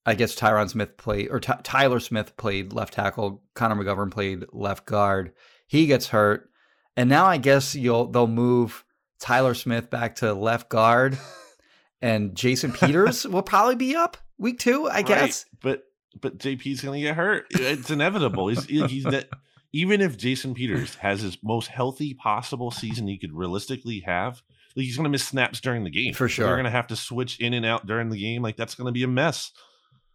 I 0.06 0.14
guess 0.14 0.34
Tyron 0.34 0.70
Smith 0.70 0.96
played, 0.96 1.28
or 1.30 1.40
T- 1.40 1.52
Tyler 1.62 2.00
Smith 2.00 2.36
played 2.38 2.72
left 2.72 2.94
tackle. 2.94 3.42
Connor 3.54 3.74
McGovern 3.74 4.10
played 4.10 4.44
left 4.52 4.86
guard. 4.86 5.32
He 5.66 5.86
gets 5.86 6.06
hurt, 6.06 6.48
and 6.96 7.08
now 7.08 7.26
I 7.26 7.38
guess 7.38 7.74
you'll 7.74 8.06
they'll 8.06 8.26
move 8.26 8.84
Tyler 9.18 9.54
Smith 9.54 9.90
back 9.90 10.16
to 10.16 10.32
left 10.34 10.68
guard, 10.68 11.18
and 12.02 12.34
Jason 12.34 12.72
Peters 12.72 13.26
will 13.26 13.42
probably 13.42 13.76
be 13.76 13.96
up 13.96 14.16
week 14.38 14.58
two. 14.58 14.88
I 14.88 15.02
guess, 15.02 15.46
but 15.62 15.84
but 16.20 16.38
JP's 16.38 16.80
gonna 16.80 17.00
get 17.00 17.16
hurt. 17.16 17.46
It's 17.50 17.90
inevitable. 17.90 18.48
he's 18.48 18.64
he's 18.64 19.04
that. 19.04 19.28
Even 19.72 20.00
if 20.00 20.16
Jason 20.16 20.54
Peters 20.54 20.94
has 20.94 21.20
his 21.20 21.36
most 21.42 21.66
healthy 21.66 22.14
possible 22.14 22.70
season 22.70 23.08
he 23.08 23.18
could 23.18 23.34
realistically 23.34 24.00
have, 24.06 24.40
he's 24.74 24.96
going 24.96 25.04
to 25.04 25.10
miss 25.10 25.24
snaps 25.24 25.60
during 25.60 25.84
the 25.84 25.90
game. 25.90 26.14
For 26.14 26.28
sure. 26.28 26.46
They're 26.46 26.54
going 26.54 26.64
to 26.64 26.70
have 26.70 26.86
to 26.88 26.96
switch 26.96 27.40
in 27.40 27.54
and 27.54 27.66
out 27.66 27.86
during 27.86 28.08
the 28.08 28.18
game. 28.18 28.42
Like, 28.42 28.56
that's 28.56 28.74
going 28.74 28.86
to 28.86 28.92
be 28.92 29.02
a 29.02 29.08
mess. 29.08 29.52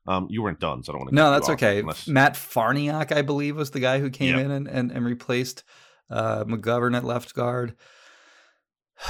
Um, 0.08 0.28
you 0.30 0.42
weren't 0.42 0.60
done, 0.60 0.84
so 0.84 0.92
I 0.92 0.94
don't 0.94 1.00
want 1.02 1.10
to. 1.10 1.16
No, 1.16 1.32
that's 1.32 1.50
okay. 1.50 1.80
Unless... 1.80 2.08
Matt 2.08 2.34
Farniok, 2.34 3.12
I 3.12 3.22
believe, 3.22 3.56
was 3.56 3.72
the 3.72 3.80
guy 3.80 4.00
who 4.00 4.10
came 4.10 4.36
yep. 4.36 4.46
in 4.46 4.52
and, 4.52 4.68
and, 4.68 4.92
and 4.92 5.06
replaced 5.06 5.64
uh, 6.12 6.44
McGovern 6.44 6.96
at 6.96 7.04
left 7.04 7.34
guard. 7.34 7.76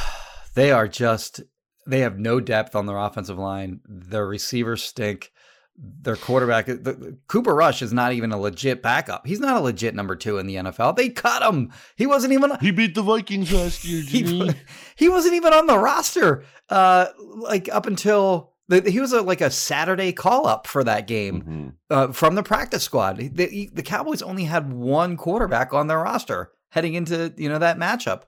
They 0.54 0.74
are 0.74 0.86
just 0.86 1.40
they 1.88 2.00
have 2.00 2.20
no 2.20 2.42
depth 2.42 2.76
on 2.76 2.86
their 2.86 2.98
offensive 2.98 3.38
line. 3.38 3.80
Their 3.88 4.26
receivers 4.26 4.84
stink. 4.84 5.32
Their 5.78 6.18
quarterback, 6.18 6.66
the, 6.66 7.18
Cooper 7.28 7.56
Rush, 7.56 7.82
is 7.82 7.94
not 7.94 8.12
even 8.12 8.34
a 8.34 8.38
legit 8.38 8.84
backup. 8.84 9.26
He's 9.26 9.40
not 9.40 9.56
a 9.56 9.62
legit 9.62 9.96
number 9.96 10.18
two 10.18 10.38
in 10.38 10.46
the 10.46 10.56
NFL. 10.56 10.98
They 10.98 11.10
cut 11.10 11.42
him. 11.42 11.72
He 11.96 12.06
wasn't 12.06 12.34
even. 12.34 12.52
He 12.60 12.72
beat 12.72 12.94
the 12.94 13.02
Vikings 13.02 13.52
last 13.54 13.86
year. 13.86 14.04
he, 14.04 14.52
he 14.98 15.08
wasn't 15.08 15.36
even 15.36 15.54
on 15.54 15.68
the 15.68 15.80
roster. 15.80 16.44
Uh, 16.70 17.08
like 17.18 17.70
up 17.74 17.88
until 17.88 18.52
he 18.86 19.00
was 19.00 19.12
a, 19.14 19.22
like 19.22 19.42
a 19.42 19.50
Saturday 19.50 20.14
call 20.14 20.48
up 20.48 20.68
for 20.68 20.84
that 20.84 21.08
game 21.08 21.42
mm-hmm. 21.42 21.70
uh, 21.90 22.12
from 22.12 22.36
the 22.36 22.44
practice 22.44 22.84
squad. 22.84 23.18
The, 23.18 23.70
the, 23.74 23.84
Cowboys 23.84 24.22
only 24.22 24.46
had 24.46 24.72
one 24.72 25.18
quarterback 25.18 25.74
on 25.74 25.88
their 25.88 26.00
roster 26.00 26.52
heading 26.72 26.96
into 26.96 27.34
you 27.38 27.48
know 27.48 27.60
that 27.60 27.78
matchup. 27.78 28.24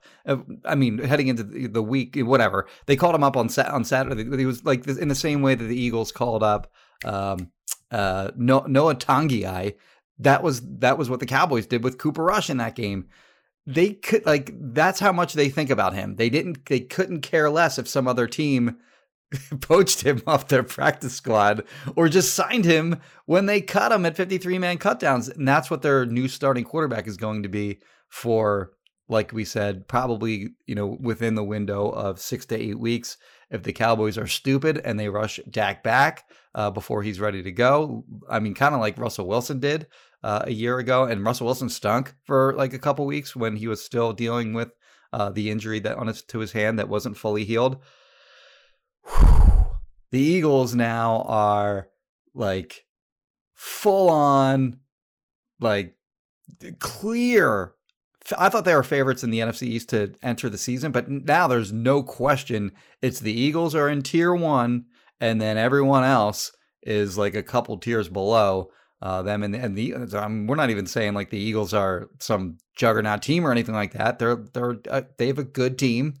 I 0.64 0.74
mean, 0.74 0.98
heading 0.98 1.28
into 1.28 1.42
the, 1.42 1.82
week, 1.82 2.16
whatever 2.16 2.66
they 2.86 2.96
called 2.96 3.14
him 3.14 3.24
up 3.24 3.36
on 3.36 3.48
on 3.58 3.84
Saturday. 3.84 4.36
He 4.38 4.46
was 4.46 4.64
like 4.64 4.86
in 4.86 5.08
the 5.08 5.14
same 5.14 5.42
way 5.42 5.54
that 5.54 5.64
the 5.64 5.76
Eagles 5.76 6.12
called 6.12 6.42
up 6.42 6.70
um, 7.04 7.50
uh, 7.90 8.30
Noah 8.36 8.94
Togiai. 8.94 9.74
That 10.18 10.42
was 10.42 10.62
that 10.78 10.96
was 10.96 11.10
what 11.10 11.20
the 11.20 11.26
Cowboys 11.26 11.66
did 11.66 11.82
with 11.82 11.98
Cooper 11.98 12.22
Rush 12.22 12.48
in 12.48 12.58
that 12.58 12.76
game. 12.76 13.08
They 13.66 13.94
could 13.94 14.24
like 14.24 14.52
that's 14.54 15.00
how 15.00 15.12
much 15.12 15.32
they 15.32 15.48
think 15.48 15.70
about 15.70 15.94
him. 15.94 16.16
They 16.16 16.30
didn't. 16.30 16.66
They 16.66 16.80
couldn't 16.80 17.22
care 17.22 17.50
less 17.50 17.78
if 17.78 17.88
some 17.88 18.06
other 18.06 18.26
team 18.26 18.76
poached 19.60 20.02
him 20.02 20.22
off 20.26 20.48
their 20.48 20.62
practice 20.62 21.14
squad 21.14 21.64
or 21.96 22.08
just 22.08 22.34
signed 22.34 22.64
him 22.64 23.00
when 23.26 23.46
they 23.46 23.60
cut 23.60 23.90
him 23.90 24.06
at 24.06 24.16
53 24.16 24.58
man 24.58 24.78
cutdowns. 24.78 25.34
And 25.34 25.48
that's 25.48 25.70
what 25.70 25.82
their 25.82 26.06
new 26.06 26.28
starting 26.28 26.64
quarterback 26.64 27.06
is 27.06 27.16
going 27.16 27.42
to 27.42 27.48
be 27.48 27.78
for, 28.14 28.70
like 29.08 29.32
we 29.32 29.44
said, 29.44 29.88
probably, 29.88 30.50
you 30.66 30.74
know, 30.76 30.96
within 31.00 31.34
the 31.34 31.42
window 31.42 31.88
of 31.88 32.20
six 32.20 32.46
to 32.46 32.56
eight 32.56 32.78
weeks. 32.78 33.16
If 33.50 33.64
the 33.64 33.72
Cowboys 33.72 34.16
are 34.16 34.28
stupid 34.28 34.80
and 34.84 34.98
they 34.98 35.08
rush 35.08 35.40
Dak 35.50 35.82
back 35.82 36.24
uh, 36.54 36.70
before 36.70 37.02
he's 37.02 37.18
ready 37.18 37.42
to 37.42 37.50
go, 37.50 38.04
I 38.30 38.38
mean, 38.38 38.54
kind 38.54 38.72
of 38.72 38.80
like 38.80 38.98
Russell 38.98 39.26
Wilson 39.26 39.58
did 39.58 39.88
uh, 40.22 40.42
a 40.44 40.52
year 40.52 40.78
ago. 40.78 41.04
And 41.04 41.24
Russell 41.24 41.46
Wilson 41.46 41.68
stunk 41.68 42.14
for 42.24 42.54
like 42.54 42.72
a 42.72 42.78
couple 42.78 43.04
weeks 43.04 43.34
when 43.34 43.56
he 43.56 43.66
was 43.66 43.84
still 43.84 44.12
dealing 44.12 44.54
with 44.54 44.70
uh, 45.12 45.30
the 45.30 45.50
injury 45.50 45.80
that 45.80 45.96
on 45.96 46.06
his, 46.06 46.22
to 46.22 46.38
his 46.38 46.52
hand 46.52 46.78
that 46.78 46.88
wasn't 46.88 47.16
fully 47.16 47.44
healed 47.44 47.78
the 50.10 50.20
Eagles 50.20 50.74
now 50.74 51.24
are 51.26 51.88
like 52.32 52.84
full 53.54 54.08
on, 54.08 54.78
like 55.60 55.96
clear. 56.78 57.74
I 58.38 58.48
thought 58.48 58.64
they 58.64 58.74
were 58.74 58.82
favorites 58.82 59.22
in 59.22 59.30
the 59.30 59.40
NFC 59.40 59.64
East 59.64 59.90
to 59.90 60.14
enter 60.22 60.48
the 60.48 60.58
season, 60.58 60.92
but 60.92 61.08
now 61.08 61.46
there's 61.46 61.72
no 61.72 62.02
question 62.02 62.72
it's 63.02 63.20
the 63.20 63.32
Eagles 63.32 63.74
are 63.74 63.88
in 63.88 64.02
tier 64.02 64.34
one, 64.34 64.86
and 65.20 65.40
then 65.40 65.58
everyone 65.58 66.04
else 66.04 66.52
is 66.82 67.18
like 67.18 67.34
a 67.34 67.42
couple 67.42 67.76
tiers 67.78 68.08
below 68.08 68.70
uh, 69.02 69.22
them. 69.22 69.42
And, 69.42 69.54
and 69.54 69.76
the 69.76 69.92
we're 69.92 70.54
not 70.54 70.70
even 70.70 70.86
saying 70.86 71.14
like 71.14 71.30
the 71.30 71.38
Eagles 71.38 71.74
are 71.74 72.08
some 72.20 72.58
juggernaut 72.76 73.22
team 73.22 73.46
or 73.46 73.52
anything 73.52 73.74
like 73.74 73.92
that. 73.92 74.18
They're 74.18 74.36
they're 74.36 74.76
uh, 74.90 75.02
they 75.18 75.26
have 75.26 75.38
a 75.38 75.44
good 75.44 75.78
team, 75.78 76.14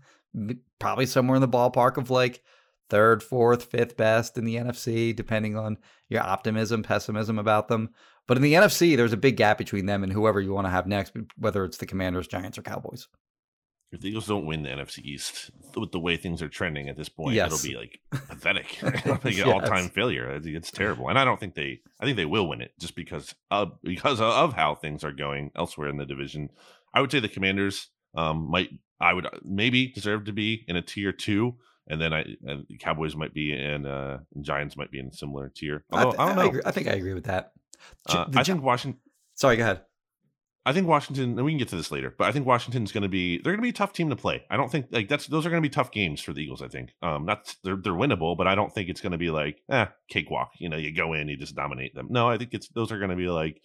probably 0.78 1.06
somewhere 1.06 1.36
in 1.36 1.42
the 1.42 1.48
ballpark 1.48 1.96
of 1.96 2.10
like 2.10 2.42
third, 2.90 3.22
fourth, 3.22 3.64
fifth 3.64 3.96
best 3.96 4.36
in 4.38 4.44
the 4.44 4.56
NFC, 4.56 5.14
depending 5.14 5.56
on 5.56 5.78
your 6.08 6.22
optimism, 6.22 6.82
pessimism 6.82 7.38
about 7.38 7.68
them. 7.68 7.90
But 8.26 8.36
in 8.36 8.42
the 8.42 8.54
NFC, 8.54 8.96
there's 8.96 9.12
a 9.12 9.16
big 9.18 9.36
gap 9.36 9.58
between 9.58 9.86
them 9.86 10.02
and 10.02 10.12
whoever 10.12 10.40
you 10.40 10.52
want 10.52 10.66
to 10.66 10.70
have 10.70 10.86
next, 10.86 11.12
whether 11.36 11.64
it's 11.64 11.76
the 11.78 11.86
Commanders, 11.86 12.26
Giants, 12.26 12.56
or 12.58 12.62
Cowboys. 12.62 13.06
If 13.92 14.00
the 14.00 14.08
Eagles 14.08 14.26
don't 14.26 14.46
win 14.46 14.62
the 14.64 14.70
NFC 14.70 14.98
East 15.04 15.50
with 15.76 15.92
the 15.92 16.00
way 16.00 16.16
things 16.16 16.42
are 16.42 16.48
trending 16.48 16.88
at 16.88 16.96
this 16.96 17.08
point, 17.08 17.34
Yes. 17.36 17.52
it'll 17.52 17.70
be 17.70 17.76
like 17.76 18.00
pathetic, 18.28 18.78
like 18.82 19.04
an 19.06 19.32
Yes. 19.32 19.46
all-time 19.46 19.88
failure. 19.88 20.28
It's- 20.34 20.46
It's 20.46 20.70
terrible, 20.72 21.08
and 21.08 21.18
I 21.18 21.24
don't 21.24 21.38
think 21.38 21.54
they. 21.54 21.80
I 22.00 22.04
think 22.04 22.16
they 22.16 22.24
will 22.24 22.48
win 22.48 22.60
it 22.60 22.72
just 22.80 22.96
because 22.96 23.34
of 23.52 23.72
because 23.84 24.20
of 24.20 24.54
how 24.54 24.74
things 24.74 25.04
are 25.04 25.12
going 25.12 25.52
elsewhere 25.54 25.88
in 25.88 25.96
the 25.96 26.06
division. 26.06 26.48
I 26.92 27.00
would 27.02 27.12
say 27.12 27.20
the 27.20 27.28
Commanders 27.28 27.88
um, 28.16 28.50
might. 28.50 28.70
I 29.00 29.12
would 29.12 29.28
maybe 29.44 29.88
deserve 29.88 30.24
to 30.24 30.32
be 30.32 30.64
in 30.66 30.74
a 30.76 30.82
tier 30.82 31.12
two, 31.12 31.56
and 31.88 32.00
then 32.00 32.12
I 32.12 32.24
and 32.46 32.66
Cowboys 32.80 33.14
might 33.16 33.34
be 33.34 33.52
in. 33.52 33.86
Uh, 33.86 34.18
and 34.34 34.44
Giants 34.44 34.76
might 34.76 34.90
be 34.90 34.98
in 34.98 35.08
a 35.08 35.12
similar 35.12 35.50
tier. 35.54 35.84
I, 35.92 36.04
Although 36.04 36.08
I, 36.10 36.12
th- 36.12 36.28
don't 36.28 36.36
know. 36.36 36.48
agree- 36.48 36.62
I 36.66 36.70
think 36.70 36.88
I 36.88 36.92
agree 36.92 37.14
with 37.14 37.24
that. 37.24 37.52
Uh, 38.08 38.24
I 38.34 38.42
Gi- 38.42 38.52
think 38.52 38.64
Washington. 38.64 39.00
Sorry, 39.34 39.56
go 39.56 39.62
ahead. 39.64 39.82
I 40.66 40.72
think 40.72 40.88
Washington, 40.88 41.24
and 41.36 41.44
we 41.44 41.50
can 41.52 41.58
get 41.58 41.68
to 41.68 41.76
this 41.76 41.90
later, 41.92 42.14
but 42.16 42.26
I 42.26 42.32
think 42.32 42.46
Washington's 42.46 42.90
going 42.90 43.02
to 43.02 43.08
be 43.08 43.36
they're 43.36 43.52
going 43.52 43.58
to 43.58 43.62
be 43.62 43.68
a 43.68 43.72
tough 43.74 43.92
team 43.92 44.08
to 44.08 44.16
play. 44.16 44.44
I 44.48 44.56
don't 44.56 44.70
think 44.72 44.86
like 44.90 45.08
that's 45.10 45.26
those 45.26 45.44
are 45.44 45.50
going 45.50 45.62
to 45.62 45.68
be 45.68 45.70
tough 45.72 45.90
games 45.92 46.22
for 46.22 46.32
the 46.32 46.40
Eagles. 46.42 46.62
I 46.62 46.68
think 46.68 46.94
um 47.02 47.26
not 47.26 47.54
they're 47.64 47.76
they're 47.76 47.92
winnable, 47.92 48.34
but 48.34 48.46
I 48.48 48.54
don't 48.54 48.72
think 48.72 48.88
it's 48.88 49.02
going 49.02 49.12
to 49.12 49.18
be 49.18 49.30
like 49.30 49.60
eh 49.68 49.86
cakewalk. 50.08 50.52
You 50.58 50.70
know, 50.70 50.78
you 50.78 50.90
go 50.94 51.12
in, 51.12 51.28
you 51.28 51.36
just 51.36 51.54
dominate 51.54 51.94
them. 51.94 52.06
No, 52.08 52.30
I 52.30 52.38
think 52.38 52.54
it's 52.54 52.68
those 52.68 52.90
are 52.92 52.98
going 52.98 53.10
to 53.10 53.16
be 53.16 53.28
like 53.28 53.60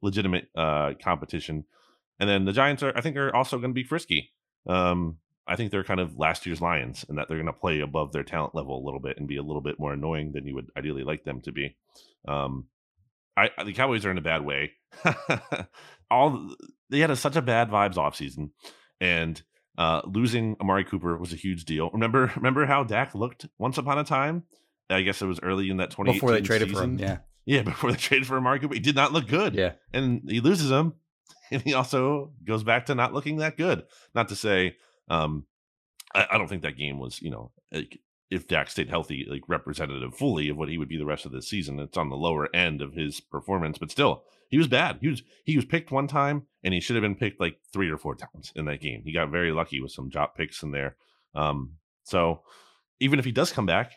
legitimate 0.00 0.46
uh 0.54 0.92
competition. 1.02 1.64
And 2.20 2.30
then 2.30 2.44
the 2.44 2.52
Giants 2.52 2.84
are 2.84 2.92
I 2.96 3.00
think 3.00 3.16
are 3.16 3.34
also 3.34 3.58
going 3.58 3.70
to 3.70 3.74
be 3.74 3.82
frisky. 3.82 4.30
Um 4.68 5.18
I 5.46 5.56
think 5.56 5.70
they're 5.70 5.84
kind 5.84 6.00
of 6.00 6.16
last 6.18 6.46
year's 6.46 6.60
Lions 6.62 7.04
and 7.08 7.18
that 7.18 7.28
they're 7.28 7.36
going 7.36 7.46
to 7.46 7.52
play 7.52 7.80
above 7.80 8.12
their 8.12 8.22
talent 8.24 8.54
level 8.54 8.78
a 8.78 8.84
little 8.84 9.00
bit 9.00 9.18
and 9.18 9.28
be 9.28 9.36
a 9.36 9.42
little 9.42 9.60
bit 9.60 9.78
more 9.78 9.92
annoying 9.92 10.32
than 10.32 10.46
you 10.46 10.54
would 10.54 10.68
ideally 10.76 11.04
like 11.04 11.24
them 11.24 11.40
to 11.42 11.52
be. 11.52 11.76
Um 12.26 12.66
I, 13.36 13.50
I- 13.58 13.64
the 13.64 13.72
Cowboys 13.72 14.06
are 14.06 14.10
in 14.10 14.18
a 14.18 14.22
bad 14.22 14.44
way. 14.44 14.72
All 16.10 16.54
they 16.90 17.00
had 17.00 17.10
a, 17.10 17.16
such 17.16 17.36
a 17.36 17.42
bad 17.42 17.70
vibes 17.70 17.94
offseason, 17.94 18.50
and 19.00 19.42
uh, 19.76 20.02
losing 20.04 20.56
Amari 20.60 20.84
Cooper 20.84 21.16
was 21.18 21.32
a 21.32 21.36
huge 21.36 21.64
deal. 21.64 21.90
Remember, 21.92 22.30
remember 22.36 22.66
how 22.66 22.84
Dak 22.84 23.14
looked 23.14 23.46
once 23.58 23.78
upon 23.78 23.98
a 23.98 24.04
time? 24.04 24.44
I 24.90 25.02
guess 25.02 25.20
it 25.22 25.26
was 25.26 25.40
early 25.42 25.70
in 25.70 25.78
that 25.78 25.90
2018 25.90 26.14
Before 26.20 26.30
they 26.32 26.42
traded 26.42 26.68
for 26.68 26.74
season. 26.74 26.90
him, 26.92 26.98
yeah, 26.98 27.18
yeah, 27.46 27.62
before 27.72 27.90
they 27.90 27.96
traded 27.96 28.26
for 28.28 28.36
Amari 28.36 28.60
Cooper, 28.60 28.74
he 28.74 28.80
did 28.80 28.94
not 28.94 29.12
look 29.12 29.26
good. 29.26 29.54
yeah. 29.54 29.72
and 29.92 30.22
he 30.28 30.40
loses 30.40 30.70
him, 30.70 30.92
and 31.50 31.62
he 31.62 31.74
also 31.74 32.32
goes 32.44 32.62
back 32.62 32.86
to 32.86 32.94
not 32.94 33.12
looking 33.14 33.38
that 33.38 33.56
good. 33.56 33.84
Not 34.14 34.28
to 34.28 34.36
say, 34.36 34.76
um, 35.08 35.46
I, 36.14 36.26
I 36.32 36.38
don't 36.38 36.48
think 36.48 36.62
that 36.62 36.76
game 36.78 36.98
was, 36.98 37.20
you 37.22 37.30
know, 37.30 37.52
like 37.72 37.98
if 38.30 38.48
Dak 38.48 38.70
stayed 38.70 38.88
healthy, 38.88 39.26
like 39.28 39.42
representative 39.48 40.14
fully 40.14 40.48
of 40.48 40.56
what 40.56 40.68
he 40.68 40.78
would 40.78 40.88
be 40.88 40.96
the 40.96 41.04
rest 41.06 41.26
of 41.26 41.32
the 41.32 41.42
season. 41.42 41.78
It's 41.78 41.96
on 41.96 42.08
the 42.08 42.16
lower 42.16 42.48
end 42.54 42.82
of 42.82 42.94
his 42.94 43.20
performance, 43.20 43.78
but 43.78 43.90
still, 43.90 44.24
he 44.48 44.58
was 44.58 44.68
bad. 44.68 44.98
He 45.00 45.08
was 45.08 45.22
he 45.44 45.56
was 45.56 45.64
picked 45.64 45.90
one 45.90 46.06
time, 46.06 46.46
and 46.62 46.72
he 46.74 46.80
should 46.80 46.96
have 46.96 47.02
been 47.02 47.16
picked 47.16 47.40
like 47.40 47.58
three 47.72 47.90
or 47.90 47.98
four 47.98 48.14
times 48.16 48.52
in 48.56 48.64
that 48.66 48.80
game. 48.80 49.02
He 49.04 49.12
got 49.12 49.30
very 49.30 49.52
lucky 49.52 49.80
with 49.80 49.92
some 49.92 50.08
drop 50.08 50.36
picks 50.36 50.62
in 50.62 50.70
there. 50.70 50.96
Um, 51.34 51.74
so 52.04 52.42
even 53.00 53.18
if 53.18 53.24
he 53.24 53.32
does 53.32 53.52
come 53.52 53.66
back, 53.66 53.92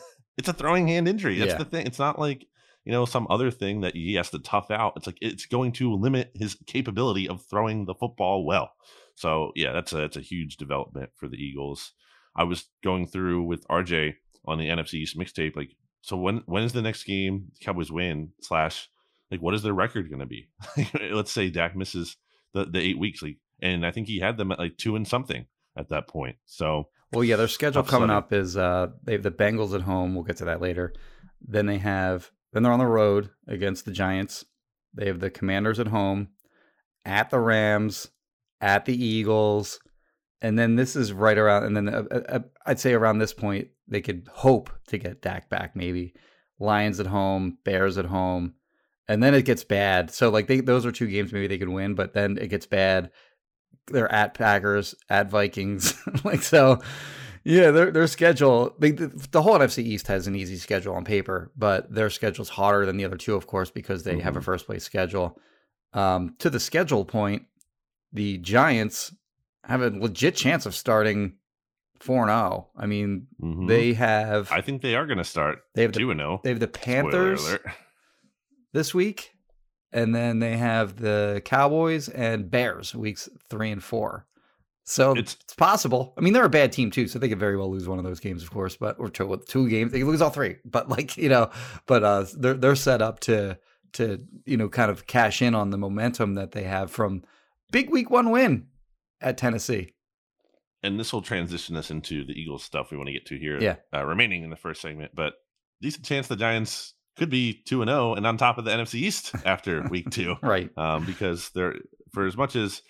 it's 0.38 0.48
a 0.48 0.52
throwing 0.52 0.88
hand 0.88 1.08
injury. 1.08 1.38
That's 1.38 1.52
Yeah. 1.52 1.58
the 1.58 1.64
thing. 1.64 1.86
It's 1.86 1.98
not 1.98 2.18
like 2.18 2.46
you 2.84 2.92
know 2.92 3.04
some 3.04 3.26
other 3.30 3.50
thing 3.50 3.82
that 3.82 3.94
he 3.94 4.14
has 4.14 4.30
to 4.30 4.38
tough 4.40 4.70
out. 4.70 4.94
It's 4.96 5.06
like 5.06 5.18
it's 5.20 5.46
going 5.46 5.72
to 5.72 5.94
limit 5.94 6.32
his 6.34 6.56
capability 6.66 7.28
of 7.28 7.42
throwing 7.46 7.84
the 7.86 7.94
football 7.94 8.44
well. 8.44 8.72
So 9.20 9.52
yeah, 9.54 9.72
that's 9.72 9.92
a 9.92 9.98
that's 9.98 10.16
a 10.16 10.22
huge 10.22 10.56
development 10.56 11.10
for 11.14 11.28
the 11.28 11.36
Eagles. 11.36 11.92
I 12.34 12.44
was 12.44 12.64
going 12.82 13.06
through 13.06 13.42
with 13.42 13.68
RJ 13.68 14.14
on 14.46 14.56
the 14.58 14.68
NFC 14.68 14.94
East 14.94 15.18
mixtape. 15.18 15.56
Like, 15.56 15.76
so 16.00 16.16
when 16.16 16.42
when 16.46 16.62
is 16.62 16.72
the 16.72 16.80
next 16.80 17.04
game 17.04 17.48
the 17.52 17.62
Cowboys 17.62 17.92
win? 17.92 18.30
Slash, 18.40 18.88
like, 19.30 19.42
what 19.42 19.52
is 19.52 19.62
their 19.62 19.74
record 19.74 20.08
going 20.08 20.20
to 20.20 20.26
be? 20.26 20.48
Let's 21.12 21.30
say 21.30 21.50
Dak 21.50 21.76
misses 21.76 22.16
the 22.54 22.64
the 22.64 22.80
eight 22.80 22.98
weeks, 22.98 23.20
like, 23.20 23.36
and 23.60 23.84
I 23.84 23.90
think 23.90 24.08
he 24.08 24.20
had 24.20 24.38
them 24.38 24.52
at 24.52 24.58
like 24.58 24.78
two 24.78 24.96
and 24.96 25.06
something 25.06 25.44
at 25.76 25.90
that 25.90 26.08
point. 26.08 26.36
So 26.46 26.88
Well, 27.12 27.22
yeah, 27.22 27.36
their 27.36 27.46
schedule 27.46 27.82
coming 27.82 28.08
up 28.08 28.32
is 28.32 28.56
uh, 28.56 28.86
they 29.04 29.12
have 29.12 29.22
the 29.22 29.30
Bengals 29.30 29.74
at 29.74 29.82
home. 29.82 30.14
We'll 30.14 30.24
get 30.24 30.38
to 30.38 30.46
that 30.46 30.62
later. 30.62 30.94
Then 31.46 31.66
they 31.66 31.78
have 31.78 32.30
then 32.54 32.62
they're 32.62 32.72
on 32.72 32.78
the 32.78 32.86
road 32.86 33.28
against 33.46 33.84
the 33.84 33.92
Giants. 33.92 34.46
They 34.94 35.08
have 35.08 35.20
the 35.20 35.28
Commanders 35.28 35.78
at 35.78 35.88
home, 35.88 36.28
at 37.04 37.28
the 37.28 37.38
Rams, 37.38 38.08
at 38.60 38.84
the 38.84 39.04
Eagles, 39.04 39.80
and 40.42 40.58
then 40.58 40.76
this 40.76 40.96
is 40.96 41.12
right 41.12 41.38
around. 41.38 41.64
And 41.64 41.76
then 41.76 41.88
uh, 41.88 42.04
uh, 42.28 42.38
I'd 42.66 42.80
say 42.80 42.92
around 42.92 43.18
this 43.18 43.32
point 43.34 43.68
they 43.88 44.00
could 44.00 44.28
hope 44.32 44.70
to 44.88 44.98
get 44.98 45.22
Dak 45.22 45.48
back. 45.48 45.74
Maybe 45.76 46.14
Lions 46.58 47.00
at 47.00 47.06
home, 47.06 47.58
Bears 47.64 47.98
at 47.98 48.04
home, 48.06 48.54
and 49.08 49.22
then 49.22 49.34
it 49.34 49.44
gets 49.44 49.64
bad. 49.64 50.10
So 50.10 50.30
like 50.30 50.46
they 50.46 50.60
those 50.60 50.86
are 50.86 50.92
two 50.92 51.08
games 51.08 51.32
maybe 51.32 51.46
they 51.46 51.58
could 51.58 51.68
win, 51.68 51.94
but 51.94 52.14
then 52.14 52.38
it 52.38 52.48
gets 52.48 52.66
bad. 52.66 53.10
They're 53.86 54.12
at 54.12 54.34
Packers, 54.34 54.94
at 55.08 55.30
Vikings, 55.30 55.94
like 56.24 56.42
so. 56.42 56.80
Yeah, 57.42 57.70
their 57.70 57.90
their 57.90 58.06
schedule. 58.06 58.74
They, 58.78 58.90
the, 58.90 59.40
whole 59.40 59.58
NFC 59.58 59.78
East 59.82 60.08
has 60.08 60.26
an 60.26 60.36
easy 60.36 60.56
schedule 60.56 60.94
on 60.94 61.04
paper, 61.06 61.50
but 61.56 61.90
their 61.92 62.10
schedule's 62.10 62.50
harder 62.50 62.84
than 62.84 62.98
the 62.98 63.06
other 63.06 63.16
two, 63.16 63.34
of 63.34 63.46
course, 63.46 63.70
because 63.70 64.02
they 64.02 64.18
have 64.20 64.36
a 64.36 64.40
Mhm. 64.40 64.44
first 64.44 64.66
place 64.66 64.84
schedule. 64.84 65.38
Um, 65.94 66.34
to 66.40 66.50
the 66.50 66.60
schedule 66.60 67.06
point, 67.06 67.46
the 68.12 68.38
Giants 68.38 69.14
have 69.64 69.82
a 69.82 69.90
legit 69.90 70.34
chance 70.34 70.66
of 70.66 70.74
starting 70.74 71.34
four 72.00 72.22
and 72.22 72.30
zero. 72.30 72.70
I 72.76 72.86
mean, 72.86 73.26
mhm. 73.40 73.68
they 73.68 73.92
have 73.94 74.50
I 74.50 74.60
think 74.60 74.82
they 74.82 74.94
are 74.96 75.06
going 75.06 75.18
to 75.18 75.24
start 75.24 75.58
they 75.74 75.82
have 75.82 75.92
two 75.92 76.10
and 76.10 76.20
zero. 76.20 76.40
they 76.42 76.50
have 76.50 76.60
the 76.60 76.68
Panthers 76.68 77.58
this 78.72 78.94
week, 78.94 79.32
and 79.92 80.14
then 80.14 80.38
they 80.38 80.56
have 80.56 80.96
the 80.96 81.42
Cowboys 81.44 82.08
and 82.08 82.50
Bears 82.50 82.94
weeks 82.94 83.28
three 83.48 83.70
and 83.70 83.82
four. 83.82 84.26
So 84.84 85.12
it's, 85.12 85.34
It's- 85.34 85.54
possible. 85.56 86.14
I 86.18 86.20
mean, 86.20 86.32
they're 86.32 86.44
a 86.44 86.50
bad 86.50 86.72
team 86.72 86.90
too, 86.90 87.06
so 87.06 87.18
they 87.18 87.28
could 87.28 87.38
very 87.38 87.56
well 87.56 87.70
lose 87.70 87.86
one 87.86 87.98
of 87.98 88.04
those 88.04 88.18
games, 88.18 88.42
of 88.42 88.50
course. 88.50 88.76
But 88.76 88.98
or 88.98 89.08
two, 89.08 89.40
two 89.46 89.68
games, 89.68 89.92
they 89.92 90.00
could 90.00 90.08
lose 90.08 90.22
all 90.22 90.30
three. 90.30 90.56
But 90.64 90.88
like 90.88 91.16
you 91.16 91.28
know, 91.28 91.50
but 91.86 92.02
uh, 92.02 92.24
they're 92.36 92.54
they're 92.54 92.74
set 92.74 93.02
up 93.02 93.20
to 93.20 93.58
to 93.92 94.20
you 94.46 94.56
know 94.56 94.68
kind 94.68 94.90
of 94.90 95.06
cash 95.06 95.42
in 95.42 95.54
on 95.54 95.70
the 95.70 95.78
momentum 95.78 96.34
that 96.34 96.52
they 96.52 96.64
have 96.64 96.90
from 96.90 97.22
big 97.70 97.90
week 97.90 98.10
one 98.10 98.30
win 98.30 98.66
at 99.20 99.36
Tennessee. 99.38 99.94
and 100.82 100.98
this 100.98 101.12
will 101.12 101.22
transition 101.22 101.76
us 101.76 101.90
into 101.90 102.24
the 102.24 102.32
Eagles 102.32 102.62
stuff 102.64 102.90
we 102.90 102.96
want 102.96 103.06
to 103.08 103.12
get 103.12 103.26
to 103.26 103.38
here. 103.38 103.60
Yeah. 103.60 103.76
uh, 103.94 104.04
remaining 104.04 104.44
in 104.44 104.50
the 104.50 104.56
first 104.56 104.80
segment, 104.80 105.12
but 105.14 105.34
decent 105.82 106.04
chance 106.04 106.26
the 106.28 106.36
Giants 106.36 106.94
could 107.16 107.28
be 107.30 107.62
two 107.66 107.82
and 107.82 107.88
zero 107.90 108.14
and 108.14 108.26
on 108.26 108.36
top 108.38 108.56
of 108.56 108.64
the 108.64 108.70
NFC 108.70 108.94
East 108.94 109.34
after 109.44 109.86
week 109.88 110.08
two. 110.10 110.36
Right. 110.42 110.70
um, 110.78 111.04
because 111.04 111.50
there, 111.50 111.74
for 112.12 112.26
as 112.26 112.36
much 112.36 112.56
as 112.56 112.82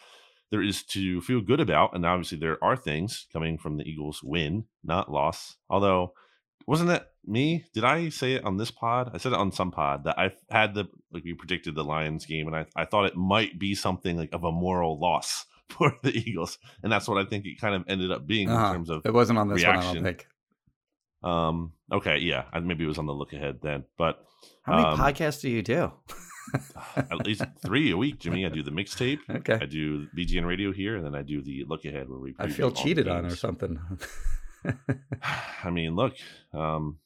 there 0.53 0.62
is 0.62 0.83
to 0.85 1.21
feel 1.21 1.40
good 1.40 1.61
about, 1.61 1.95
and 1.95 2.05
obviously 2.07 2.38
there 2.38 2.62
are 2.62 2.77
things 2.77 3.27
coming 3.33 3.59
from 3.59 3.77
the 3.77 3.85
Eagles' 3.85 4.21
win, 4.23 4.64
not 4.85 5.11
loss. 5.11 5.57
Although, 5.69 6.12
wasn't 6.66 6.90
that 6.90 7.10
me? 7.26 7.64
Did 7.74 7.85
I 7.85 8.09
say 8.09 8.33
it 8.35 8.44
on 8.44 8.56
this 8.56 8.70
pod? 8.70 9.11
I 9.14 9.18
said 9.18 9.33
it 9.33 9.38
on 9.38 9.52
some 9.52 9.70
pod 9.70 10.04
that 10.04 10.18
I 10.18 10.33
had 10.50 10.74
the 10.74 10.88
like 11.12 11.24
we 11.24 11.35
predicted 11.35 11.74
the 11.74 11.85
Lions 11.85 12.26
game, 12.26 12.46
and 12.46 12.56
I 12.56 12.66
I 12.76 12.85
thought 12.85 13.06
it 13.06 13.16
might 13.16 13.59
be 13.59 13.74
something 13.74 14.16
like 14.16 14.33
of 14.33 14.44
a 14.44 14.52
moral 14.52 14.98
loss 14.98 15.44
for 15.68 15.94
the 16.02 16.11
Eagles, 16.16 16.59
and 16.83 16.90
that's 16.92 17.06
what 17.09 17.18
I 17.18 17.28
think 17.28 17.46
it 17.46 17.61
kind 17.61 17.74
of 17.74 17.85
ended 17.88 18.11
up 18.11 18.26
being 18.26 18.48
Uh-huh. 18.50 18.66
in 18.68 18.72
terms 18.74 18.90
of 18.90 19.02
It 19.04 19.12
wasn't 19.14 19.38
on 19.38 19.48
this 19.48 19.62
one, 19.64 19.70
I 19.76 19.78
Reaction. 19.78 19.94
don't 19.96 20.04
think. 20.04 20.26
um. 21.22 21.72
Okay, 21.92 22.18
yeah, 22.18 22.44
I- 22.52 22.61
maybe 22.61 22.85
it 22.85 22.88
was 22.88 22.98
on 22.98 23.06
the 23.06 23.12
look 23.14 23.33
ahead 23.33 23.59
then, 23.62 23.85
but 23.98 24.24
How 24.62 24.76
many 24.76 24.87
Um, 24.88 24.98
podcasts 24.98 25.40
do 25.42 25.50
you 25.50 25.62
do? 25.62 25.92
at 26.96 27.24
least 27.26 27.42
three 27.62 27.90
a 27.92 27.96
week, 27.96 28.18
Jimmy. 28.18 28.44
I 28.46 28.48
do 28.48 28.62
the 28.62 28.70
mixtape. 28.72 29.18
Okay. 29.30 29.59
I 29.61 29.66
do 29.66 30.06
BGN 30.16 30.46
radio 30.46 30.72
here, 30.72 30.96
and 30.96 31.04
then 31.04 31.14
I 31.14 31.22
do 31.22 31.42
the 31.42 31.64
look 31.68 31.85
ahead 31.85 32.09
where 32.09 32.18
we. 32.18 32.35
I 32.38 32.48
feel 32.48 32.70
cheated 32.72 33.06
on 33.09 33.26
or 33.26 33.37
something. 33.37 33.78
I 35.64 35.70
mean, 35.70 35.94
look, 35.94 36.14
um, 36.52 36.98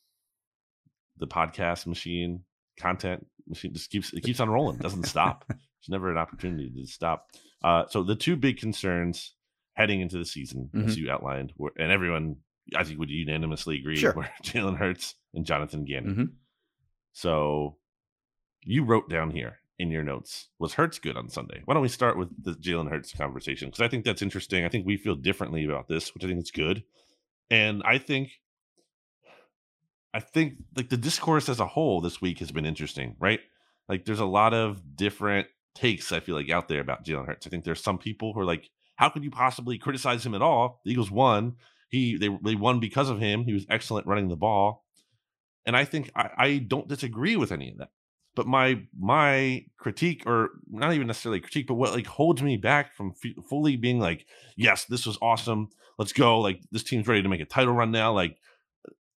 the 1.18 1.26
podcast 1.26 1.86
machine, 1.86 2.44
content 2.78 3.26
machine 3.46 3.72
just 3.72 3.90
keeps 3.90 4.12
it 4.12 4.22
keeps 4.22 4.40
on 4.40 4.50
rolling, 4.50 4.78
doesn't 4.78 5.04
stop. 5.06 5.44
There's 5.48 5.58
never 5.88 6.10
an 6.10 6.16
opportunity 6.18 6.70
to 6.76 6.86
stop. 6.86 7.26
Uh, 7.62 7.84
so 7.88 8.02
the 8.02 8.14
two 8.16 8.36
big 8.36 8.58
concerns 8.58 9.34
heading 9.74 10.00
into 10.00 10.16
the 10.18 10.24
season, 10.24 10.70
as 10.86 10.96
you 10.96 11.10
outlined, 11.10 11.52
were, 11.56 11.72
and 11.78 11.90
everyone 11.90 12.36
I 12.76 12.84
think 12.84 12.98
would 12.98 13.10
unanimously 13.10 13.78
agree, 13.78 13.96
Sure. 13.96 14.12
were 14.14 14.28
Jalen 14.44 14.76
Hurts 14.76 15.14
and 15.34 15.44
Jonathan 15.44 15.84
Gannon. 15.84 16.14
Mhm. 16.14 16.28
So 17.12 17.76
you 18.62 18.84
wrote 18.84 19.08
down 19.10 19.30
here 19.30 19.58
in 19.78 19.90
your 19.90 20.02
notes 20.04 20.48
was 20.58 20.74
Hurts 20.74 20.98
good 20.98 21.16
on 21.16 21.28
Sunday? 21.28 21.60
Why 21.64 21.74
don't 21.74 21.82
we 21.82 21.88
start 21.88 22.16
with 22.16 22.28
the 22.42 22.52
Jalen 22.52 22.88
Hurts 22.90 23.12
conversation 23.12 23.68
because 23.68 23.80
I 23.82 23.88
think 23.88 24.04
that's 24.04 24.22
interesting. 24.22 24.64
I 24.64 24.68
think 24.68 24.86
we 24.86 24.96
feel 24.96 25.16
differently 25.16 25.64
about 25.64 25.88
this, 25.88 26.14
which 26.14 26.24
I 26.24 26.28
think 26.28 26.40
is 26.42 26.50
good, 26.50 26.84
and 27.50 27.82
I 27.84 27.98
think. 27.98 28.30
I 30.14 30.20
think 30.20 30.54
like 30.76 30.88
the 30.88 30.96
discourse 30.96 31.48
as 31.48 31.58
a 31.58 31.66
whole 31.66 32.00
this 32.00 32.20
week 32.20 32.38
has 32.38 32.52
been 32.52 32.64
interesting, 32.64 33.16
right? 33.18 33.40
Like 33.88 34.04
there's 34.04 34.20
a 34.20 34.24
lot 34.24 34.54
of 34.54 34.96
different 34.96 35.48
takes 35.74 36.12
I 36.12 36.20
feel 36.20 36.36
like 36.36 36.50
out 36.50 36.68
there 36.68 36.80
about 36.80 37.04
Jalen 37.04 37.26
Hurts. 37.26 37.46
I 37.46 37.50
think 37.50 37.64
there's 37.64 37.82
some 37.82 37.98
people 37.98 38.32
who 38.32 38.40
are 38.40 38.44
like, 38.44 38.70
how 38.94 39.08
could 39.08 39.24
you 39.24 39.30
possibly 39.30 39.76
criticize 39.76 40.24
him 40.24 40.36
at 40.36 40.42
all? 40.42 40.80
The 40.84 40.92
Eagles 40.92 41.10
won, 41.10 41.56
He 41.88 42.16
they 42.16 42.28
they 42.44 42.54
won 42.54 42.78
because 42.78 43.10
of 43.10 43.18
him. 43.18 43.44
He 43.44 43.52
was 43.52 43.66
excellent 43.68 44.06
running 44.06 44.28
the 44.28 44.36
ball, 44.36 44.84
and 45.66 45.76
I 45.76 45.84
think 45.84 46.10
I, 46.14 46.30
I 46.38 46.58
don't 46.58 46.88
disagree 46.88 47.36
with 47.36 47.50
any 47.50 47.72
of 47.72 47.78
that. 47.78 47.90
But 48.36 48.46
my 48.46 48.82
my 48.96 49.64
critique, 49.78 50.22
or 50.26 50.50
not 50.70 50.92
even 50.92 51.08
necessarily 51.08 51.40
critique, 51.40 51.66
but 51.66 51.74
what 51.74 51.92
like 51.92 52.06
holds 52.06 52.40
me 52.40 52.56
back 52.56 52.94
from 52.94 53.14
f- 53.24 53.44
fully 53.48 53.76
being 53.76 53.98
like, 53.98 54.26
yes, 54.56 54.84
this 54.84 55.06
was 55.06 55.18
awesome. 55.20 55.70
Let's 55.98 56.12
go. 56.12 56.40
Like 56.40 56.60
this 56.70 56.84
team's 56.84 57.08
ready 57.08 57.22
to 57.22 57.28
make 57.28 57.40
a 57.40 57.44
title 57.46 57.74
run 57.74 57.90
now. 57.90 58.12
Like 58.12 58.38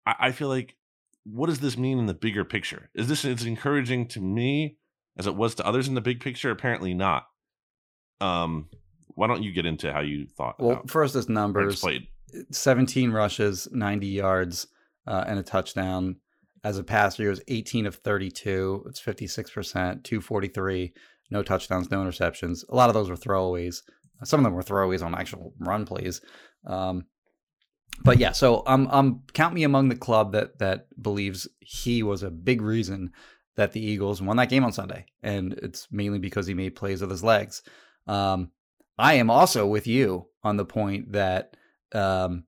I, 0.07 0.15
I 0.21 0.33
feel 0.33 0.49
like 0.49 0.77
what 1.25 1.47
does 1.47 1.61
this 1.61 1.77
mean 1.77 1.99
in 1.99 2.07
the 2.07 2.15
bigger 2.15 2.45
picture? 2.45 2.91
Is 2.95 3.09
this 3.09 3.25
as 3.25 3.45
encouraging 3.45 4.09
to 4.09 4.21
me 4.21 4.77
as 5.17 5.27
it 5.27 5.35
was 5.35 5.55
to 5.57 5.67
others 5.67 5.89
in 5.89 5.95
the 5.95 6.01
big 6.01 6.21
picture? 6.21 6.51
Apparently 6.51 6.95
not. 6.95 7.27
Um, 8.21 8.69
why 9.09 9.27
don't 9.27 9.43
you 9.43 9.53
get 9.53 9.67
into 9.67 9.93
how 9.93 10.01
you 10.01 10.27
thought? 10.27 10.61
Well, 10.61 10.83
first 10.87 11.17
is 11.17 11.29
numbers. 11.29 11.81
played. 11.81 12.09
17 12.51 13.11
rushes, 13.13 13.69
90 13.71 14.07
yards, 14.07 14.67
uh, 15.07 15.25
and 15.27 15.39
a 15.39 15.43
touchdown. 15.43 16.17
As 16.63 16.79
a 16.79 16.85
passer, 16.85 17.23
he 17.23 17.29
was 17.29 17.43
18 17.49 17.87
of 17.87 17.97
32. 17.97 18.85
It's 18.89 19.01
56%, 19.01 20.03
243. 20.03 20.93
No 21.31 21.43
touchdowns, 21.43 21.91
no 21.91 22.03
interceptions. 22.03 22.65
A 22.69 22.75
lot 22.75 22.91
of 22.91 22.95
those 22.95 23.11
were 23.11 23.17
throwaways. 23.17 23.83
Some 24.25 24.41
of 24.41 24.45
them 24.45 24.55
were 24.55 24.63
throwaways 24.63 25.05
on 25.05 25.15
actual 25.15 25.53
run 25.59 25.85
plays. 25.85 26.21
Um, 26.67 27.05
but 28.03 28.19
yeah, 28.19 28.33
so 28.33 28.63
I'm 28.67 28.89
I'm 28.91 29.23
count 29.33 29.55
me 29.55 29.63
among 29.65 29.89
the 29.89 29.97
club 29.97 30.33
that 30.33 30.59
that 30.59 30.87
believes 31.01 31.49
he 31.61 32.03
was 32.03 32.23
a 32.23 32.31
big 32.31 32.61
reason 32.61 33.13
that 33.57 33.73
the 33.73 33.85
Eagles 33.85 34.21
won 34.21 34.37
that 34.37 34.51
game 34.51 34.65
on 34.65 34.73
Sunday, 34.73 35.07
and 35.23 35.53
it's 35.55 35.87
mainly 35.91 36.19
because 36.19 36.47
he 36.47 36.55
made 36.55 36.75
plays 36.75 37.01
with 37.01 37.11
his 37.11 37.23
legs. 37.23 37.63
Um, 38.07 38.51
I 38.99 39.15
am 39.15 39.31
also 39.31 39.67
with 39.67 39.87
you 39.87 40.27
on 40.43 40.57
the 40.57 40.65
point 40.65 41.13
that 41.13 41.57
um, 41.93 42.45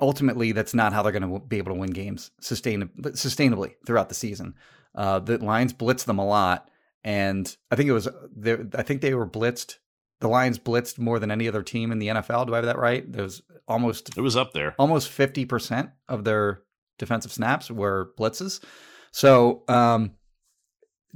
ultimately 0.00 0.52
that's 0.52 0.74
not 0.74 0.92
how 0.92 1.02
they're 1.02 1.12
going 1.12 1.22
to 1.22 1.46
be 1.46 1.58
able 1.58 1.72
to 1.72 1.80
win 1.80 1.90
games 1.90 2.30
sustain, 2.40 2.90
sustainably 2.98 3.74
throughout 3.86 4.08
the 4.08 4.14
season. 4.14 4.54
Uh, 4.94 5.18
the 5.20 5.38
Lions 5.38 5.72
blitz 5.72 6.04
them 6.04 6.18
a 6.18 6.26
lot, 6.26 6.68
and 7.02 7.56
I 7.70 7.76
think 7.76 7.88
it 7.88 7.92
was 7.92 8.08
I 8.08 8.82
think 8.82 9.00
they 9.00 9.14
were 9.14 9.26
blitzed. 9.26 9.76
The 10.22 10.28
Lions 10.28 10.58
blitzed 10.58 11.00
more 11.00 11.18
than 11.18 11.32
any 11.32 11.48
other 11.48 11.64
team 11.64 11.90
in 11.90 11.98
the 11.98 12.06
NFL. 12.06 12.46
Do 12.46 12.54
I 12.54 12.58
have 12.58 12.66
that 12.66 12.78
right? 12.78 13.10
There's 13.10 13.42
almost 13.66 14.16
It 14.16 14.20
was 14.20 14.36
up 14.36 14.52
there. 14.52 14.76
almost 14.78 15.10
50% 15.10 15.90
of 16.08 16.22
their 16.22 16.62
defensive 16.96 17.32
snaps 17.32 17.72
were 17.72 18.12
blitzes. 18.16 18.62
So 19.10 19.64
um, 19.66 20.12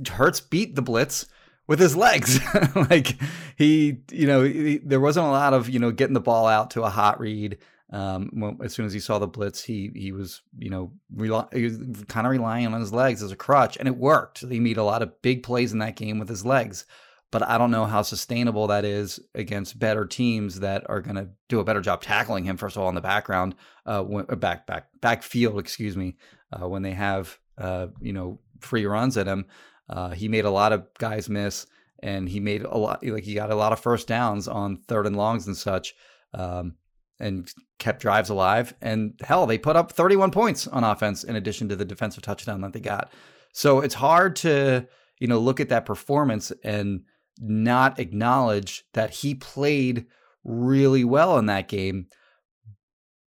Hurts 0.08 0.40
beat 0.40 0.74
the 0.74 0.82
blitz 0.82 1.26
with 1.68 1.78
his 1.78 1.96
legs. 1.96 2.40
like 2.74 3.16
he, 3.56 3.98
you 4.10 4.26
know, 4.26 4.42
he, 4.42 4.78
there 4.78 5.00
wasn't 5.00 5.26
a 5.26 5.30
lot 5.30 5.54
of, 5.54 5.68
you 5.68 5.78
know, 5.78 5.92
getting 5.92 6.14
the 6.14 6.20
ball 6.20 6.48
out 6.48 6.72
to 6.72 6.82
a 6.82 6.90
hot 6.90 7.20
read. 7.20 7.58
Um, 7.92 8.30
when, 8.32 8.58
as 8.64 8.74
soon 8.74 8.86
as 8.86 8.92
he 8.92 8.98
saw 8.98 9.20
the 9.20 9.28
blitz, 9.28 9.62
he 9.62 9.92
he 9.94 10.10
was, 10.10 10.42
you 10.58 10.70
know, 10.70 10.90
rely, 11.14 11.46
he 11.52 11.62
was 11.62 11.78
kind 12.08 12.26
of 12.26 12.32
relying 12.32 12.66
on 12.66 12.80
his 12.80 12.92
legs 12.92 13.22
as 13.22 13.30
a 13.30 13.36
crutch, 13.36 13.76
and 13.76 13.86
it 13.86 13.96
worked. 13.96 14.40
He 14.40 14.58
made 14.58 14.76
a 14.76 14.82
lot 14.82 15.02
of 15.02 15.22
big 15.22 15.44
plays 15.44 15.72
in 15.72 15.78
that 15.78 15.94
game 15.94 16.18
with 16.18 16.28
his 16.28 16.44
legs 16.44 16.84
but 17.30 17.42
I 17.42 17.58
don't 17.58 17.70
know 17.70 17.84
how 17.86 18.02
sustainable 18.02 18.68
that 18.68 18.84
is 18.84 19.20
against 19.34 19.78
better 19.78 20.06
teams 20.06 20.60
that 20.60 20.88
are 20.88 21.00
going 21.00 21.16
to 21.16 21.28
do 21.48 21.58
a 21.58 21.64
better 21.64 21.80
job 21.80 22.02
tackling 22.02 22.44
him. 22.44 22.56
First 22.56 22.76
of 22.76 22.82
all, 22.82 22.88
in 22.88 22.94
the 22.94 23.00
background, 23.00 23.54
uh, 23.84 24.02
uh, 24.02 24.36
back 24.36 24.66
back 24.66 24.88
backfield, 25.00 25.58
excuse 25.58 25.96
me, 25.96 26.16
uh, 26.52 26.68
when 26.68 26.82
they 26.82 26.92
have 26.92 27.38
uh, 27.58 27.88
you 28.00 28.12
know 28.12 28.40
free 28.60 28.86
runs 28.86 29.16
at 29.16 29.26
him, 29.26 29.46
uh, 29.88 30.10
he 30.10 30.28
made 30.28 30.44
a 30.44 30.50
lot 30.50 30.72
of 30.72 30.86
guys 30.98 31.28
miss, 31.28 31.66
and 32.02 32.28
he 32.28 32.40
made 32.40 32.62
a 32.62 32.76
lot 32.76 33.04
like 33.04 33.24
he 33.24 33.34
got 33.34 33.50
a 33.50 33.56
lot 33.56 33.72
of 33.72 33.80
first 33.80 34.06
downs 34.06 34.46
on 34.46 34.78
third 34.88 35.06
and 35.06 35.16
longs 35.16 35.46
and 35.46 35.56
such. 35.56 35.94
Um, 36.32 36.74
and 37.18 37.50
kept 37.78 38.00
drives 38.00 38.28
alive. 38.28 38.74
And 38.82 39.18
hell, 39.22 39.46
they 39.46 39.56
put 39.56 39.76
up 39.76 39.92
31 39.92 40.30
points 40.30 40.66
on 40.66 40.84
offense 40.84 41.24
in 41.24 41.36
addition 41.36 41.68
to 41.70 41.76
the 41.76 41.84
defensive 41.84 42.22
touchdown 42.22 42.60
that 42.60 42.74
they 42.74 42.80
got. 42.80 43.10
So 43.52 43.80
it's 43.80 43.94
hard 43.94 44.36
to, 44.36 44.86
you 45.18 45.26
know, 45.26 45.38
look 45.38 45.60
at 45.60 45.70
that 45.70 45.86
performance 45.86 46.52
and 46.62 47.04
not 47.38 47.98
acknowledge 47.98 48.84
that 48.94 49.10
he 49.10 49.34
played 49.34 50.06
really 50.44 51.04
well 51.04 51.38
in 51.38 51.46
that 51.46 51.68
game. 51.68 52.06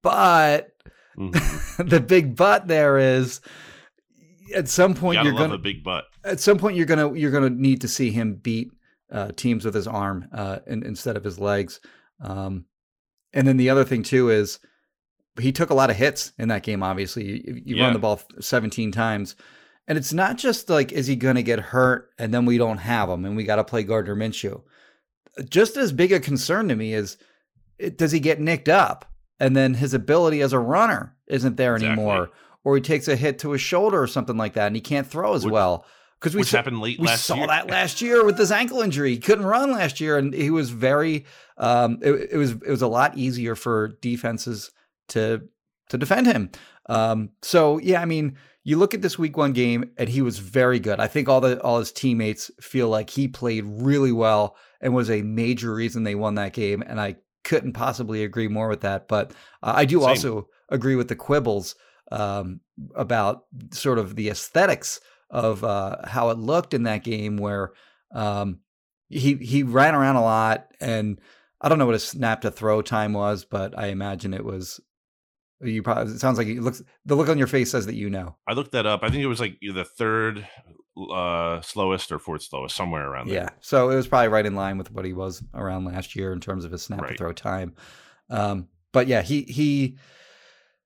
But 0.02 0.72
mm-hmm. 1.18 1.84
the 1.88 2.00
big 2.00 2.36
but 2.36 2.68
there 2.68 2.98
is 2.98 3.42
at 4.56 4.68
some 4.68 4.94
point 4.94 5.24
you 5.24 5.30
are 5.30 5.38
gonna 5.38 5.56
a 5.56 5.60
big 5.60 5.84
butt. 5.84 6.06
At 6.24 6.40
some 6.40 6.58
point 6.58 6.76
you're 6.76 6.86
gonna 6.86 7.14
you're 7.14 7.32
gonna 7.32 7.50
need 7.50 7.82
to 7.82 7.88
see 7.88 8.12
him 8.12 8.36
beat 8.36 8.70
uh, 9.12 9.32
teams 9.36 9.66
with 9.66 9.74
his 9.74 9.88
arm 9.88 10.28
uh, 10.34 10.60
in, 10.68 10.84
instead 10.84 11.18
of 11.18 11.24
his 11.24 11.40
legs. 11.40 11.80
Um, 12.22 12.66
and 13.34 13.48
then 13.48 13.58
the 13.58 13.70
other 13.70 13.86
thing 13.86 14.04
too 14.04 14.30
is 14.30 14.60
he 15.40 15.52
took 15.52 15.70
a 15.70 15.76
lot 15.76 15.90
of 15.90 15.96
hits 15.96 16.34
in 16.38 16.50
that 16.50 16.64
game. 16.64 16.84
Obviously, 16.84 17.26
you, 17.26 17.62
you 17.66 17.76
yeah. 17.76 17.86
run 17.86 17.94
the 17.94 18.00
ball 18.00 18.22
17 18.40 18.92
times. 18.92 19.36
And 19.90 19.98
it's 19.98 20.14
not 20.14 20.38
just 20.38 20.70
like, 20.70 20.92
is 20.92 21.08
he 21.08 21.16
going 21.16 21.36
to 21.36 21.44
get 21.44 21.60
hurt 21.60 22.12
and 22.20 22.32
then 22.32 22.46
we 22.46 22.60
don't 22.60 22.78
have 22.78 23.10
him 23.10 23.26
and 23.26 23.36
we 23.36 23.44
got 23.44 23.56
to 23.56 23.64
play 23.64 23.84
Gardner 23.84 24.16
Minshew? 24.16 24.62
Just 25.50 25.78
as 25.78 25.92
big 25.92 26.12
a 26.12 26.20
concern 26.20 26.70
to 26.70 26.76
me 26.76 26.94
is 26.94 27.18
does 27.96 28.12
he 28.12 28.20
get 28.20 28.40
nicked 28.40 28.70
up 28.70 29.12
and 29.40 29.56
then 29.56 29.74
his 29.74 29.96
ability 29.96 30.42
as 30.42 30.54
a 30.54 30.60
runner 30.60 31.16
isn't 31.26 31.58
there 31.58 31.76
exactly. 31.76 31.92
anymore? 31.92 32.30
Or 32.64 32.76
he 32.76 32.82
takes 32.82 33.08
a 33.08 33.16
hit 33.16 33.40
to 33.40 33.52
his 33.52 33.62
shoulder 33.62 34.00
or 34.00 34.06
something 34.06 34.38
like 34.38 34.54
that 34.54 34.68
and 34.68 34.76
he 34.76 34.82
can't 34.82 35.08
throw 35.08 35.34
as 35.34 35.44
which, 35.44 35.52
well. 35.52 35.86
Because 36.20 36.36
we, 36.36 36.44
saw, 36.44 36.62
we 36.70 37.08
saw 37.08 37.36
year. 37.36 37.48
that 37.48 37.70
last 37.70 38.02
year 38.02 38.24
with 38.26 38.38
his 38.38 38.52
ankle 38.52 38.82
injury. 38.82 39.12
He 39.12 39.20
couldn't 39.20 39.46
run 39.46 39.72
last 39.72 40.02
year, 40.02 40.18
and 40.18 40.34
he 40.34 40.52
was 40.52 40.70
very. 40.70 41.26
Um, 41.58 42.00
it, 42.02 42.32
it 42.32 42.38
was 42.38 42.52
it 42.52 42.70
was 42.70 42.82
a 42.82 42.90
lot 42.90 43.18
easier 43.18 43.56
for 43.56 43.94
defenses 44.02 44.70
to 45.10 45.48
to 45.88 45.98
defend 45.98 46.28
him. 46.28 46.52
Um, 46.90 47.30
so 47.42 47.78
yeah, 47.78 48.02
I 48.02 48.06
mean, 48.06 48.36
you 48.70 48.78
look 48.78 48.94
at 48.94 49.02
this 49.02 49.18
week 49.18 49.36
one 49.36 49.52
game 49.54 49.90
and 49.98 50.08
he 50.08 50.22
was 50.22 50.38
very 50.38 50.80
good. 50.80 51.00
I 51.00 51.08
think 51.08 51.28
all 51.28 51.42
the 51.42 51.60
all 51.62 51.80
his 51.80 51.92
teammates 51.92 52.52
feel 52.62 52.88
like 52.88 53.10
he 53.10 53.28
played 53.28 53.64
really 53.66 54.12
well 54.12 54.56
and 54.80 54.94
was 54.94 55.10
a 55.10 55.24
major 55.24 55.74
reason 55.74 56.04
they 56.04 56.14
won 56.14 56.36
that 56.36 56.54
game. 56.54 56.84
And 56.86 57.02
I 57.02 57.16
couldn't 57.44 57.74
possibly 57.74 58.24
agree 58.24 58.48
more 58.48 58.68
with 58.68 58.82
that. 58.82 59.08
But 59.08 59.32
uh, 59.64 59.74
I 59.76 59.86
do 59.86 60.02
Same. 60.02 60.10
also 60.10 60.50
agree 60.70 60.96
with 60.96 61.08
the 61.08 61.16
quibbles 61.16 61.74
um, 62.12 62.60
about 62.96 63.46
sort 63.72 63.98
of 63.98 64.16
the 64.16 64.30
aesthetics 64.30 65.02
of 65.32 65.64
uh, 65.64 66.08
how 66.08 66.30
it 66.30 66.38
looked 66.38 66.76
in 66.76 66.84
that 66.84 67.04
game, 67.04 67.38
where 67.38 67.72
um, 68.14 68.60
he 69.08 69.34
he 69.36 69.64
ran 69.64 69.96
around 69.96 70.16
a 70.16 70.24
lot 70.24 70.68
and. 70.80 71.20
I 71.62 71.68
don't 71.68 71.78
know 71.78 71.86
what 71.86 71.92
his 71.92 72.08
snap 72.08 72.40
to 72.44 72.52
throw 72.52 72.82
time 72.82 73.12
was, 73.12 73.44
but 73.44 73.78
I 73.78 73.88
imagine 73.88 74.34
it 74.34 74.46
was 74.46 74.80
you 75.62 75.84
probably 75.84 76.14
it 76.14 76.20
sounds 76.20 76.38
like 76.38 76.48
it 76.48 76.62
looks 76.62 76.82
the 77.06 77.16
look 77.16 77.30
on 77.30 77.38
your 77.38 77.48
face 77.48 77.72
says 77.72 77.86
that 77.86 77.96
you 77.96 78.10
know. 78.10 78.36
I 78.48 78.54
looked 78.54 78.72
that 78.72 78.86
up. 78.86 79.04
I 79.04 79.10
think 79.10 79.24
it 79.24 79.28
was 79.28 79.40
like 79.40 79.58
the 79.62 79.86
third 79.86 80.48
uh 81.12 81.62
slowest 81.62 82.12
or 82.12 82.20
fourth 82.20 82.44
slowest, 82.44 82.76
somewhere 82.76 83.08
around 83.08 83.28
there. 83.28 83.44
Yeah. 83.44 83.50
So 83.62 83.90
it 83.90 83.96
was 83.96 84.08
probably 84.08 84.30
right 84.30 84.46
in 84.46 84.56
line 84.56 84.78
with 84.78 84.92
what 84.92 85.06
he 85.06 85.14
was 85.14 85.44
around 85.54 85.86
last 85.86 86.16
year 86.16 86.34
in 86.34 86.40
terms 86.40 86.66
of 86.66 86.72
his 86.72 86.82
snap 86.82 87.02
right. 87.02 87.12
to 87.12 87.18
throw 87.18 87.34
time. 87.34 87.76
Um, 88.30 88.68
but 88.92 89.08
yeah, 89.08 89.22
he 89.22 89.44
he 89.44 89.98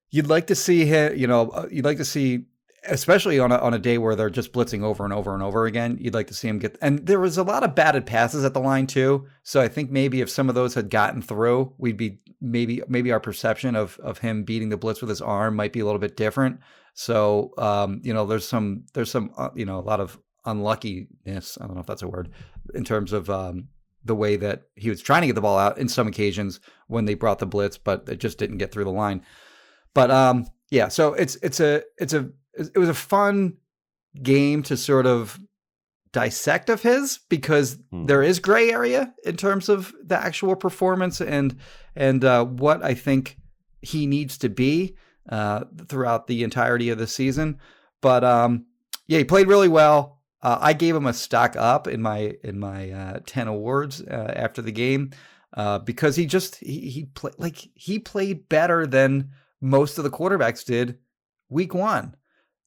you'd 0.10 0.28
like 0.28 0.48
to 0.48 0.56
see 0.56 0.86
him, 0.86 1.16
you 1.18 1.28
know, 1.28 1.50
uh, 1.50 1.68
you'd 1.72 1.86
like 1.86 1.98
to 1.98 2.06
see 2.06 2.46
especially 2.88 3.39
on 3.39 3.52
a, 3.52 3.58
on 3.58 3.74
a 3.74 3.80
day 3.80 3.98
where 3.98 4.15
they're 4.15 4.30
just 4.30 4.54
blitzing 4.54 4.84
over 4.84 5.04
and 5.04 5.13
over 5.13 5.34
and 5.34 5.43
over 5.43 5.65
again, 5.65 5.98
you'd 6.00 6.13
like 6.13 6.28
to 6.28 6.34
see 6.34 6.48
him 6.48 6.60
get. 6.60 6.78
And 6.82 7.06
there 7.06 7.19
was 7.19 7.38
a 7.38 7.43
lot 7.43 7.63
of 7.63 7.76
batted 7.76 8.06
passes 8.06 8.43
at 8.43 8.54
the 8.54 8.60
line 8.60 8.88
too. 8.88 9.26
So 9.43 9.62
I 9.62 9.67
think 9.67 9.91
maybe 9.91 10.22
if 10.22 10.30
some 10.30 10.50
of 10.50 10.56
those 10.56 10.74
had 10.74 10.89
gotten 10.89 11.22
through, 11.22 11.74
we'd 11.78 11.98
be 11.98 12.19
maybe 12.41 12.82
maybe 12.88 13.12
our 13.12 13.19
perception 13.19 13.76
of 13.76 14.00
of 14.04 14.17
him 14.19 14.43
beating 14.43 14.69
the 14.69 14.78
blitz 14.78 15.02
with 15.02 15.10
his 15.10 15.22
arm 15.22 15.56
might 15.56 15.74
be 15.74 15.80
a 15.80 15.86
little 15.86 16.00
bit 16.00 16.17
different. 16.17 16.60
So 16.93 17.52
um, 17.58 18.02
you 18.04 18.13
know, 18.13 18.26
there's 18.26 18.48
some 18.48 18.86
there's 18.93 19.12
some 19.12 19.32
uh, 19.38 19.50
you 19.56 19.65
know 19.65 19.80
a 19.80 19.82
lot 19.82 20.00
of 20.00 20.19
unluckiness. 20.46 21.58
I 21.60 21.65
don't 21.65 21.76
know 21.76 21.82
if 21.82 21.88
that's 21.88 22.04
a 22.04 22.08
word 22.08 22.30
in 22.74 22.84
terms 22.84 23.13
of 23.13 23.30
um, 23.30 23.69
the 24.04 24.15
way 24.15 24.36
that 24.36 24.63
he 24.76 24.89
was 24.89 25.02
trying 25.02 25.22
to 25.22 25.28
get 25.28 25.36
the 25.36 25.41
ball 25.41 25.58
out 25.58 25.78
in 25.78 25.88
some 25.88 26.08
occasions 26.08 26.60
when 26.88 27.06
they 27.06 27.13
brought 27.13 27.39
the 27.39 27.46
blitz, 27.46 27.78
but 27.78 28.08
it 28.10 28.19
just 28.19 28.38
didn't 28.38 28.58
get 28.58 28.72
through 28.72 28.84
the 28.84 28.91
line. 28.91 29.24
But 29.93 30.12
um, 30.12 30.48
yeah, 30.69 30.88
so 30.88 31.13
it's 31.13 31.36
it's 31.38 31.60
a 31.60 31.84
it's 31.98 32.13
a 32.13 32.30
it 32.54 32.78
was 32.78 32.89
a 32.89 32.94
fun 32.94 33.58
game 34.22 34.63
to 34.63 34.78
sort 34.78 35.06
of 35.06 35.39
dissect 36.12 36.70
of 36.70 36.82
his 36.82 37.20
because 37.28 37.80
hmm. 37.92 38.06
there 38.06 38.22
is 38.22 38.39
gray 38.39 38.72
area 38.72 39.13
in 39.26 39.36
terms 39.36 39.68
of 39.68 39.94
the 40.04 40.18
actual 40.18 40.56
performance 40.56 41.20
and 41.20 41.58
and 41.96 42.24
uh, 42.24 42.46
what 42.46 42.84
I 42.84 42.94
think 42.94 43.38
he 43.82 44.08
needs 44.08 44.38
to 44.39 44.50
be 44.50 44.96
uh, 45.30 45.66
throughout 45.88 46.28
the 46.28 46.44
entirety 46.44 46.89
of 46.89 46.98
the 46.98 47.08
season. 47.08 47.60
But 48.02 48.24
um, 48.24 48.66
yeah, 49.08 49.20
he 49.20 49.26
played 49.26 49.48
really 49.48 49.68
well. 49.68 50.22
Uh, 50.42 50.58
I 50.60 50.74
gave 50.74 50.96
him 50.96 51.06
a 51.06 51.13
stock 51.13 51.56
up 51.56 51.88
in 51.88 52.02
my 52.02 52.36
in 52.44 52.60
my 52.60 52.92
uh, 52.92 53.20
ten 53.26 53.48
awards 53.48 54.02
uh, 54.02 54.34
after 54.36 54.62
the 54.62 54.72
game 54.72 55.12
uh, 55.56 55.80
because 55.80 56.16
he 56.16 56.26
just 56.26 56.58
he, 56.58 56.89
he 56.89 57.06
played 57.06 57.36
like 57.38 57.70
he 57.74 58.00
played 58.00 58.50
better 58.50 58.86
than 58.86 59.32
most 59.62 59.98
of 59.98 60.04
the 60.04 60.10
quarterbacks 60.12 60.66
did 60.66 61.00
week 61.50 61.74
one 61.74 62.16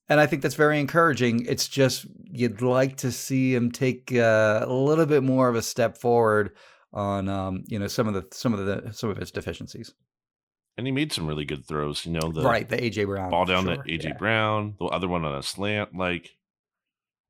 and 0.08 0.20
I 0.20 0.26
think 0.26 0.42
that's 0.42 0.54
very 0.54 0.78
encouraging. 0.78 1.44
It's 1.46 1.68
just 1.68 2.06
you'd 2.30 2.62
like 2.62 2.96
to 2.98 3.10
see 3.10 3.54
him 3.54 3.70
take 3.70 4.12
uh, 4.14 4.64
a 4.66 4.72
little 4.72 5.06
bit 5.06 5.22
more 5.22 5.48
of 5.48 5.56
a 5.56 5.62
step 5.62 5.98
forward 5.98 6.52
on 6.92 7.28
um, 7.28 7.64
you 7.66 7.78
know 7.78 7.86
some 7.86 8.08
of 8.08 8.14
the 8.14 8.26
some 8.32 8.54
of 8.54 8.64
the 8.66 8.92
some 8.92 9.10
of 9.10 9.16
his 9.16 9.30
deficiencies. 9.30 9.94
And 10.78 10.86
he 10.86 10.92
made 10.92 11.10
some 11.10 11.26
really 11.26 11.46
good 11.46 11.66
throws. 11.66 12.04
You 12.04 12.12
know, 12.12 12.30
the 12.30 12.42
right, 12.42 12.68
the 12.68 12.76
AJ 12.76 13.06
Brown 13.06 13.30
ball 13.30 13.46
down 13.46 13.64
sure, 13.64 13.76
to 13.76 13.82
AJ 13.82 14.04
yeah. 14.04 14.12
Brown, 14.18 14.74
the 14.78 14.86
other 14.86 15.08
one 15.08 15.24
on 15.24 15.34
a 15.34 15.42
slant. 15.42 15.96
Like, 15.96 16.30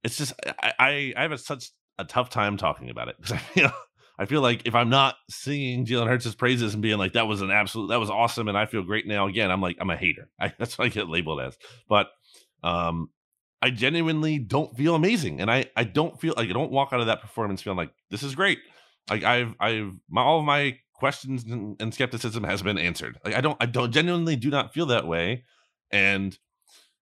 it's 0.03 0.17
just 0.17 0.35
I 0.63 0.73
I, 0.79 1.15
I 1.17 1.23
have 1.23 1.33
a, 1.33 1.39
such 1.39 1.71
a 1.99 2.05
tough 2.05 2.31
time 2.31 2.57
talking 2.57 2.91
about 2.91 3.09
it 3.09 3.17
because 3.17 3.33
I 3.33 3.39
feel 3.39 3.73
I 4.19 4.25
feel 4.25 4.41
like 4.41 4.63
if 4.67 4.75
I'm 4.75 4.89
not 4.89 5.17
singing 5.29 5.85
Jalen 5.85 6.09
Hurts' 6.09 6.35
praises 6.35 6.73
and 6.75 6.83
being 6.83 6.99
like 6.99 7.13
that 7.13 7.27
was 7.27 7.43
an 7.43 7.51
absolute 7.51 7.89
that 7.89 8.01
was 8.01 8.11
awesome 8.11 8.49
and 8.49 8.57
I 8.57 8.67
feel 8.67 8.83
great 8.83 9.07
now 9.07 9.29
again, 9.29 9.51
I'm 9.51 9.61
like 9.61 9.77
I'm 9.81 9.91
a 9.91 9.97
hater. 9.97 10.29
I, 10.41 10.53
that's 10.59 10.77
what 10.77 10.87
I 10.87 10.89
get 10.89 11.09
labeled 11.09 11.41
as. 11.41 11.57
But 11.89 12.09
um, 12.67 13.11
I 13.63 13.71
genuinely 13.71 14.39
don't 14.39 14.77
feel 14.77 14.95
amazing, 14.95 15.41
and 15.41 15.51
I 15.51 15.67
I 15.77 15.85
don't 15.85 16.21
feel 16.21 16.35
like 16.37 16.51
I 16.51 16.53
don't 16.53 16.71
walk 16.73 16.93
out 16.93 17.01
of 17.01 17.07
that 17.07 17.23
performance 17.23 17.63
feeling 17.63 17.79
like 17.79 17.93
this 18.11 18.23
is 18.23 18.35
great. 18.35 18.59
Like 19.09 19.23
I've 19.25 19.55
I've 19.61 19.93
my 20.11 20.23
all 20.23 20.41
of 20.41 20.45
my 20.45 20.79
questions 20.95 21.45
and, 21.45 21.77
and 21.81 21.93
skepticism 21.95 22.45
has 22.45 22.63
been 22.63 22.79
answered. 22.79 23.19
Like 23.25 23.35
I 23.35 23.41
don't 23.41 23.57
I 23.61 23.67
don't 23.67 23.93
genuinely 23.93 24.37
do 24.37 24.51
not 24.51 24.75
feel 24.75 24.87
that 24.87 25.07
way, 25.07 25.45
and 25.91 26.37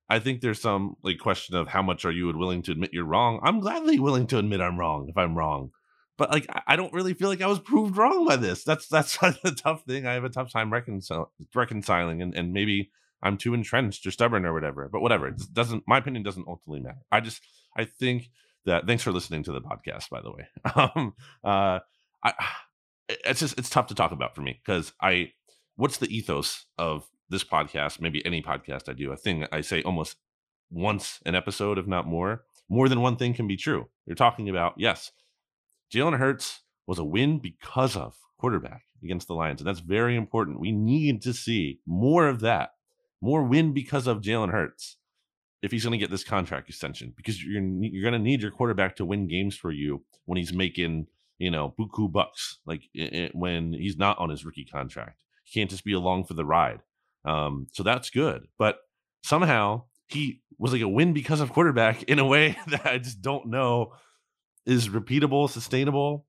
I 0.09 0.19
think 0.19 0.41
there's 0.41 0.61
some 0.61 0.95
like 1.03 1.17
question 1.17 1.55
of 1.55 1.67
how 1.67 1.81
much 1.81 2.05
are 2.05 2.11
you 2.11 2.27
willing 2.27 2.61
to 2.63 2.71
admit 2.71 2.91
you're 2.93 3.05
wrong. 3.05 3.39
I'm 3.43 3.59
gladly 3.59 3.99
willing 3.99 4.27
to 4.27 4.37
admit 4.37 4.61
I'm 4.61 4.79
wrong 4.79 5.07
if 5.09 5.17
I'm 5.17 5.35
wrong, 5.35 5.71
but 6.17 6.29
like 6.31 6.45
I- 6.67 6.75
don't 6.75 6.93
really 6.93 7.15
feel 7.15 7.27
like 7.29 7.41
I 7.41 7.47
was 7.47 7.59
proved 7.59 7.97
wrong 7.97 8.25
by 8.27 8.35
this. 8.35 8.63
That's 8.63 8.87
that's 8.87 9.17
the 9.43 9.57
tough 9.57 9.83
thing. 9.85 10.05
I 10.05 10.13
have 10.13 10.23
a 10.23 10.29
tough 10.29 10.51
time 10.51 10.71
reconcil- 10.71 11.29
reconciling, 11.53 12.21
and 12.21 12.35
and 12.35 12.53
maybe 12.53 12.91
I'm 13.25 13.37
too 13.37 13.53
entrenched 13.53 14.05
or 14.05 14.11
stubborn 14.11 14.45
or 14.45 14.53
whatever. 14.53 14.87
But 14.91 15.01
whatever, 15.01 15.27
it 15.27 15.41
doesn't. 15.53 15.83
My 15.87 15.97
opinion 15.97 16.23
doesn't 16.23 16.47
ultimately 16.47 16.81
matter. 16.81 17.01
I 17.11 17.19
just 17.19 17.41
I 17.75 17.85
think 17.85 18.29
that. 18.65 18.87
Thanks 18.87 19.03
for 19.03 19.11
listening 19.11 19.43
to 19.43 19.51
the 19.51 19.61
podcast, 19.61 20.09
by 20.09 20.21
the 20.21 20.31
way. 20.31 20.47
Um, 20.75 21.13
uh, 21.43 21.79
I 22.23 22.33
it's 23.09 23.39
just 23.39 23.59
it's 23.59 23.69
tough 23.69 23.87
to 23.87 23.95
talk 23.95 24.11
about 24.11 24.35
for 24.35 24.41
me 24.41 24.59
because 24.63 24.93
I 25.01 25.31
what's 25.75 25.97
the 25.97 26.15
ethos 26.15 26.65
of 26.77 27.07
this 27.29 27.43
podcast, 27.43 27.99
maybe 27.99 28.25
any 28.25 28.41
podcast 28.41 28.87
I 28.87 28.93
do, 28.93 29.11
a 29.11 29.17
thing 29.17 29.45
I 29.51 29.61
say 29.61 29.81
almost 29.83 30.17
once 30.69 31.19
an 31.25 31.35
episode, 31.35 31.77
if 31.77 31.87
not 31.87 32.07
more. 32.07 32.43
More 32.69 32.89
than 32.89 33.01
one 33.01 33.15
thing 33.15 33.33
can 33.33 33.47
be 33.47 33.57
true. 33.57 33.89
You're 34.05 34.15
talking 34.15 34.49
about, 34.49 34.73
yes, 34.77 35.11
Jalen 35.93 36.17
Hurts 36.17 36.61
was 36.87 36.99
a 36.99 37.03
win 37.03 37.39
because 37.39 37.95
of 37.95 38.15
quarterback 38.39 38.83
against 39.03 39.27
the 39.27 39.35
Lions. 39.35 39.61
And 39.61 39.67
that's 39.67 39.79
very 39.79 40.15
important. 40.15 40.59
We 40.59 40.71
need 40.71 41.21
to 41.23 41.33
see 41.33 41.79
more 41.85 42.27
of 42.27 42.39
that, 42.41 42.71
more 43.21 43.43
win 43.43 43.73
because 43.73 44.07
of 44.07 44.21
Jalen 44.21 44.51
Hurts 44.51 44.97
if 45.61 45.71
he's 45.71 45.83
going 45.83 45.93
to 45.93 45.97
get 45.97 46.11
this 46.11 46.23
contract 46.23 46.69
extension 46.69 47.13
because 47.15 47.43
you're 47.43 47.61
you're 47.63 48.03
going 48.09 48.13
to 48.13 48.19
need 48.19 48.41
your 48.41 48.51
quarterback 48.51 48.95
to 48.97 49.05
win 49.05 49.27
games 49.27 49.55
for 49.55 49.71
you 49.71 50.03
when 50.25 50.37
he's 50.37 50.53
making 50.53 51.07
you 51.39 51.49
know 51.49 51.73
buku 51.79 52.11
bucks 52.11 52.59
like 52.65 52.83
i- 52.97 53.09
i- 53.13 53.31
when 53.33 53.73
he's 53.73 53.97
not 53.97 54.17
on 54.19 54.29
his 54.29 54.45
rookie 54.45 54.65
contract. 54.65 55.23
He 55.43 55.59
can't 55.59 55.69
just 55.69 55.83
be 55.83 55.93
along 55.93 56.25
for 56.25 56.33
the 56.33 56.45
ride. 56.45 56.81
Um, 57.23 57.67
so 57.71 57.83
that's 57.83 58.09
good. 58.09 58.47
But 58.57 58.77
somehow 59.23 59.83
he 60.07 60.41
was 60.59 60.71
like 60.71 60.81
a 60.81 60.87
win 60.87 61.13
because 61.13 61.41
of 61.41 61.51
quarterback 61.51 62.03
in 62.03 62.19
a 62.19 62.25
way 62.25 62.57
that 62.67 62.85
I 62.85 62.97
just 62.99 63.21
don't 63.21 63.47
know 63.47 63.93
is 64.65 64.89
repeatable, 64.89 65.49
sustainable, 65.49 66.25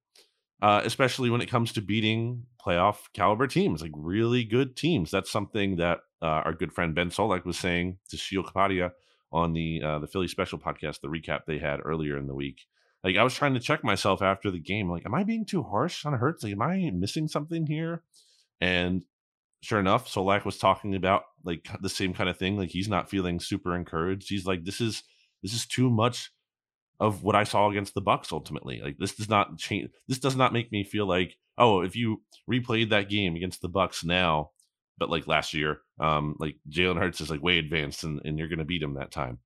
uh, 0.62 0.80
especially 0.84 1.30
when 1.30 1.40
it 1.40 1.50
comes 1.50 1.72
to 1.72 1.80
beating 1.82 2.44
playoff 2.64 2.96
caliber 3.14 3.46
teams, 3.46 3.80
like 3.82 3.92
really 3.94 4.44
good 4.44 4.76
teams. 4.76 5.10
That's 5.10 5.30
something 5.30 5.76
that 5.76 6.00
our 6.26 6.52
good 6.52 6.72
friend 6.72 6.94
Ben 6.94 7.10
Solak 7.10 7.44
was 7.44 7.58
saying 7.58 7.98
to 8.10 8.16
Sheil 8.16 8.44
Kapadia 8.44 8.92
on 9.32 9.52
the 9.52 9.82
uh, 9.82 9.98
the 9.98 10.06
Philly 10.06 10.28
Special 10.28 10.58
podcast, 10.58 11.00
the 11.00 11.08
recap 11.08 11.40
they 11.46 11.58
had 11.58 11.80
earlier 11.84 12.16
in 12.16 12.26
the 12.26 12.34
week. 12.34 12.66
Like 13.04 13.16
I 13.16 13.24
was 13.24 13.34
trying 13.34 13.54
to 13.54 13.60
check 13.60 13.84
myself 13.84 14.22
after 14.22 14.50
the 14.50 14.58
game, 14.58 14.90
like, 14.90 15.06
am 15.06 15.14
I 15.14 15.24
being 15.24 15.44
too 15.44 15.62
harsh 15.62 16.04
on 16.04 16.14
Hurts? 16.14 16.42
Like, 16.42 16.52
am 16.52 16.62
I 16.62 16.90
missing 16.92 17.28
something 17.28 17.66
here? 17.66 18.02
And 18.60 19.04
sure 19.60 19.80
enough, 19.80 20.08
Solak 20.08 20.44
was 20.44 20.58
talking 20.58 20.94
about 20.94 21.24
like 21.44 21.68
the 21.80 21.88
same 21.88 22.14
kind 22.14 22.28
of 22.28 22.36
thing. 22.36 22.56
Like 22.56 22.70
he's 22.70 22.88
not 22.88 23.10
feeling 23.10 23.40
super 23.40 23.74
encouraged. 23.74 24.28
He's 24.28 24.46
like, 24.46 24.64
this 24.64 24.80
is 24.80 25.02
this 25.42 25.52
is 25.52 25.66
too 25.66 25.90
much 25.90 26.30
of 26.98 27.22
what 27.22 27.36
I 27.36 27.44
saw 27.44 27.70
against 27.70 27.94
the 27.94 28.00
Bucks 28.00 28.32
ultimately. 28.32 28.80
Like 28.82 28.96
this 28.98 29.14
does 29.14 29.28
not 29.28 29.58
change 29.58 29.90
this 30.08 30.18
does 30.18 30.36
not 30.36 30.52
make 30.52 30.72
me 30.72 30.84
feel 30.84 31.06
like, 31.06 31.36
oh, 31.58 31.82
if 31.82 31.96
you 31.96 32.22
replayed 32.50 32.90
that 32.90 33.10
game 33.10 33.36
against 33.36 33.60
the 33.60 33.68
Bucks 33.68 34.04
now, 34.04 34.50
but 34.98 35.10
like 35.10 35.26
last 35.26 35.54
year, 35.54 35.80
um, 36.00 36.36
like 36.38 36.56
Jalen 36.70 36.98
Hurts 36.98 37.20
is 37.20 37.30
like 37.30 37.42
way 37.42 37.58
advanced 37.58 38.04
and, 38.04 38.20
and 38.24 38.38
you're 38.38 38.48
gonna 38.48 38.64
beat 38.64 38.82
him 38.82 38.94
that 38.94 39.12
time. 39.12 39.38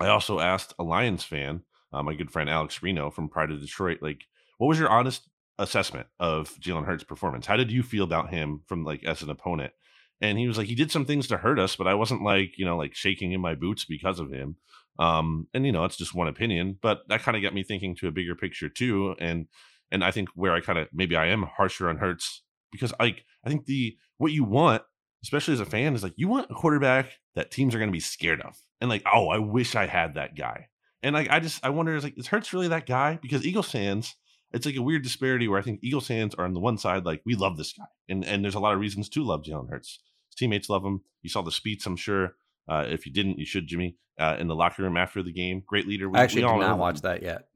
I 0.00 0.08
also 0.08 0.38
asked 0.38 0.74
a 0.78 0.84
Lions 0.84 1.24
fan, 1.24 1.62
uh, 1.92 2.02
my 2.02 2.14
good 2.14 2.30
friend 2.30 2.48
Alex 2.48 2.82
Reno 2.82 3.10
from 3.10 3.28
Pride 3.28 3.50
of 3.50 3.60
Detroit, 3.60 3.98
like, 4.00 4.22
what 4.58 4.68
was 4.68 4.78
your 4.78 4.90
honest 4.90 5.28
assessment 5.58 6.06
of 6.20 6.50
Jalen 6.60 6.86
Hurts' 6.86 7.04
performance? 7.04 7.46
How 7.46 7.56
did 7.56 7.72
you 7.72 7.82
feel 7.82 8.04
about 8.04 8.30
him 8.30 8.62
from 8.66 8.84
like 8.84 9.04
as 9.04 9.22
an 9.22 9.30
opponent? 9.30 9.72
And 10.20 10.38
he 10.38 10.48
was 10.48 10.58
like, 10.58 10.66
he 10.66 10.74
did 10.74 10.90
some 10.90 11.04
things 11.04 11.28
to 11.28 11.36
hurt 11.36 11.58
us, 11.58 11.76
but 11.76 11.86
I 11.86 11.94
wasn't 11.94 12.22
like, 12.22 12.58
you 12.58 12.64
know, 12.64 12.76
like 12.76 12.94
shaking 12.94 13.32
in 13.32 13.40
my 13.40 13.54
boots 13.54 13.84
because 13.84 14.18
of 14.18 14.32
him. 14.32 14.56
Um, 14.98 15.46
and 15.54 15.64
you 15.64 15.70
know, 15.70 15.84
it's 15.84 15.96
just 15.96 16.14
one 16.14 16.26
opinion, 16.26 16.78
but 16.82 17.02
that 17.08 17.22
kind 17.22 17.36
of 17.36 17.42
got 17.42 17.54
me 17.54 17.62
thinking 17.62 17.94
to 17.96 18.08
a 18.08 18.12
bigger 18.12 18.34
picture 18.34 18.68
too. 18.68 19.14
And 19.20 19.46
and 19.90 20.04
I 20.04 20.10
think 20.10 20.28
where 20.34 20.54
I 20.54 20.60
kind 20.60 20.78
of 20.78 20.88
maybe 20.92 21.16
I 21.16 21.26
am 21.26 21.44
harsher 21.44 21.88
on 21.88 21.98
Hurts 21.98 22.42
because 22.70 22.92
like 23.00 23.24
I 23.44 23.48
think 23.48 23.66
the 23.66 23.96
what 24.18 24.32
you 24.32 24.44
want, 24.44 24.82
especially 25.22 25.54
as 25.54 25.60
a 25.60 25.66
fan, 25.66 25.94
is 25.94 26.02
like 26.02 26.14
you 26.16 26.28
want 26.28 26.50
a 26.50 26.54
quarterback 26.54 27.10
that 27.34 27.50
teams 27.50 27.74
are 27.74 27.78
going 27.78 27.90
to 27.90 27.92
be 27.92 28.00
scared 28.00 28.40
of, 28.40 28.56
and 28.80 28.90
like, 28.90 29.04
oh, 29.12 29.28
I 29.28 29.38
wish 29.38 29.74
I 29.74 29.86
had 29.86 30.14
that 30.14 30.36
guy. 30.36 30.68
And 31.02 31.14
like, 31.14 31.30
I 31.30 31.40
just 31.40 31.64
I 31.64 31.70
wonder, 31.70 31.94
is 31.94 32.04
like, 32.04 32.18
is 32.18 32.26
Hurts 32.26 32.52
really 32.52 32.68
that 32.68 32.86
guy? 32.86 33.18
Because 33.22 33.46
Eagles 33.46 33.70
fans, 33.70 34.16
it's 34.52 34.66
like 34.66 34.76
a 34.76 34.82
weird 34.82 35.02
disparity 35.02 35.46
where 35.46 35.58
I 35.58 35.62
think 35.62 35.80
Eagles 35.82 36.08
fans 36.08 36.34
are 36.34 36.44
on 36.44 36.54
the 36.54 36.60
one 36.60 36.78
side 36.78 37.04
like 37.04 37.22
we 37.24 37.34
love 37.34 37.56
this 37.56 37.72
guy, 37.72 37.84
and 38.08 38.24
and 38.24 38.42
there's 38.42 38.54
a 38.54 38.60
lot 38.60 38.74
of 38.74 38.80
reasons 38.80 39.08
to 39.10 39.24
love 39.24 39.42
Jalen 39.42 39.70
Hurts. 39.70 40.00
His 40.30 40.36
teammates 40.36 40.68
love 40.68 40.84
him. 40.84 41.02
You 41.22 41.30
saw 41.30 41.42
the 41.42 41.52
speech, 41.52 41.86
I'm 41.86 41.96
sure. 41.96 42.34
Uh, 42.68 42.84
if 42.86 43.06
you 43.06 43.12
didn't, 43.12 43.38
you 43.38 43.46
should, 43.46 43.66
Jimmy, 43.66 43.96
uh, 44.18 44.36
in 44.38 44.46
the 44.46 44.54
locker 44.54 44.82
room 44.82 44.96
after 44.96 45.22
the 45.22 45.32
game. 45.32 45.62
Great 45.66 45.86
leader. 45.86 46.08
We, 46.08 46.18
I 46.18 46.22
actually 46.22 46.42
we 46.42 46.48
all 46.48 46.58
did 46.58 46.66
not 46.66 46.78
watch 46.78 46.96
him. 46.96 47.02
that 47.02 47.22
yet. 47.22 47.48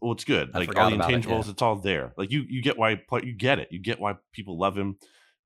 Well, 0.00 0.12
it's 0.12 0.24
good. 0.24 0.50
I 0.54 0.58
Like 0.58 0.76
all 0.76 0.90
the 0.90 0.96
about 0.96 1.12
it, 1.12 1.22
intangibles, 1.22 1.44
yeah. 1.44 1.50
it's 1.50 1.62
all 1.62 1.76
there. 1.76 2.12
Like 2.16 2.30
you, 2.30 2.44
you 2.48 2.62
get 2.62 2.78
why 2.78 3.00
you 3.22 3.32
get 3.32 3.58
it. 3.58 3.68
You 3.70 3.78
get 3.78 4.00
why 4.00 4.16
people 4.32 4.58
love 4.58 4.76
him. 4.76 4.96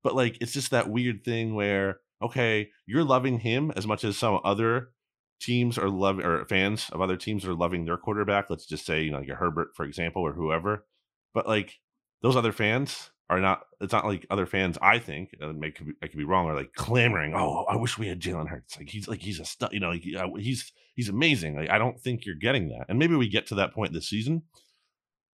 But 0.03 0.15
like, 0.15 0.37
it's 0.41 0.53
just 0.53 0.71
that 0.71 0.89
weird 0.89 1.23
thing 1.23 1.55
where 1.55 1.99
okay, 2.21 2.69
you're 2.85 3.03
loving 3.03 3.39
him 3.39 3.71
as 3.75 3.85
much 3.85 4.03
as 4.03 4.17
some 4.17 4.39
other 4.43 4.89
teams 5.41 5.77
are 5.77 5.89
loving 5.89 6.25
or 6.25 6.45
fans 6.45 6.89
of 6.91 7.01
other 7.01 7.17
teams 7.17 7.45
are 7.45 7.53
loving 7.53 7.85
their 7.85 7.97
quarterback. 7.97 8.49
Let's 8.49 8.65
just 8.65 8.85
say 8.85 9.03
you 9.03 9.11
know, 9.11 9.19
like 9.19 9.29
a 9.29 9.35
Herbert, 9.35 9.69
for 9.75 9.85
example, 9.85 10.21
or 10.21 10.33
whoever. 10.33 10.85
But 11.33 11.47
like 11.47 11.79
those 12.21 12.35
other 12.35 12.53
fans 12.53 13.11
are 13.29 13.39
not. 13.39 13.63
It's 13.81 13.93
not 13.93 14.05
like 14.05 14.25
other 14.29 14.45
fans. 14.45 14.77
I 14.81 14.99
think 14.99 15.35
and 15.39 15.59
may 15.59 15.71
could 15.71 15.87
be, 15.87 15.93
I 16.01 16.07
could 16.07 16.17
be 16.17 16.23
wrong. 16.23 16.47
Are 16.47 16.55
like 16.55 16.73
clamoring. 16.73 17.33
Oh, 17.35 17.65
I 17.67 17.75
wish 17.75 17.97
we 17.97 18.07
had 18.07 18.19
Jalen 18.19 18.47
Hurts. 18.47 18.77
Like 18.77 18.89
he's 18.89 19.07
like 19.07 19.21
he's 19.21 19.39
a 19.39 19.45
stud. 19.45 19.71
You 19.73 19.79
know, 19.79 19.89
like, 19.89 20.03
uh, 20.17 20.27
he's 20.37 20.71
he's 20.95 21.09
amazing. 21.09 21.55
Like 21.55 21.69
I 21.69 21.77
don't 21.77 21.99
think 21.99 22.25
you're 22.25 22.35
getting 22.35 22.69
that. 22.69 22.85
And 22.89 22.99
maybe 22.99 23.15
we 23.15 23.27
get 23.27 23.47
to 23.47 23.55
that 23.55 23.73
point 23.73 23.93
this 23.93 24.07
season. 24.07 24.43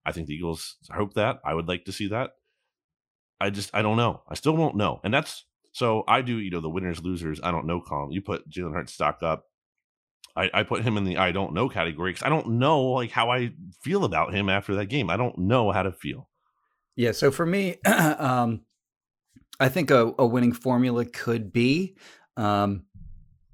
I 0.05 0.11
think 0.11 0.27
the 0.27 0.35
Eagles 0.35 0.77
hope 0.91 1.13
that. 1.15 1.39
I 1.45 1.53
would 1.53 1.67
like 1.67 1.85
to 1.85 1.91
see 1.91 2.07
that. 2.07 2.31
I 3.39 3.49
just 3.49 3.71
I 3.73 3.81
don't 3.81 3.97
know. 3.97 4.21
I 4.27 4.35
still 4.35 4.55
won't 4.55 4.75
know. 4.75 5.01
And 5.03 5.13
that's 5.13 5.45
so 5.73 6.03
I 6.07 6.21
do, 6.21 6.37
you 6.37 6.51
know, 6.51 6.61
the 6.61 6.69
winners, 6.69 7.03
losers, 7.03 7.39
I 7.43 7.51
don't 7.51 7.65
know 7.65 7.81
column. 7.81 8.11
You 8.11 8.21
put 8.21 8.49
Jalen 8.49 8.73
Hurts 8.73 8.93
stock 8.93 9.21
up. 9.21 9.45
I, 10.35 10.49
I 10.53 10.63
put 10.63 10.83
him 10.83 10.95
in 10.95 11.03
the 11.03 11.17
I 11.17 11.31
don't 11.33 11.53
know 11.53 11.67
category 11.67 12.11
because 12.11 12.25
I 12.25 12.29
don't 12.29 12.51
know 12.51 12.81
like 12.83 13.11
how 13.11 13.31
I 13.31 13.51
feel 13.83 14.05
about 14.05 14.33
him 14.33 14.47
after 14.47 14.75
that 14.75 14.85
game. 14.85 15.09
I 15.09 15.17
don't 15.17 15.37
know 15.37 15.71
how 15.71 15.83
to 15.83 15.91
feel. 15.91 16.29
Yeah. 16.95 17.11
So 17.11 17.31
for 17.31 17.45
me, 17.45 17.77
um, 17.85 18.61
I 19.59 19.69
think 19.69 19.91
a, 19.91 20.13
a 20.17 20.25
winning 20.25 20.53
formula 20.53 21.05
could 21.05 21.53
be, 21.53 21.95
um, 22.37 22.83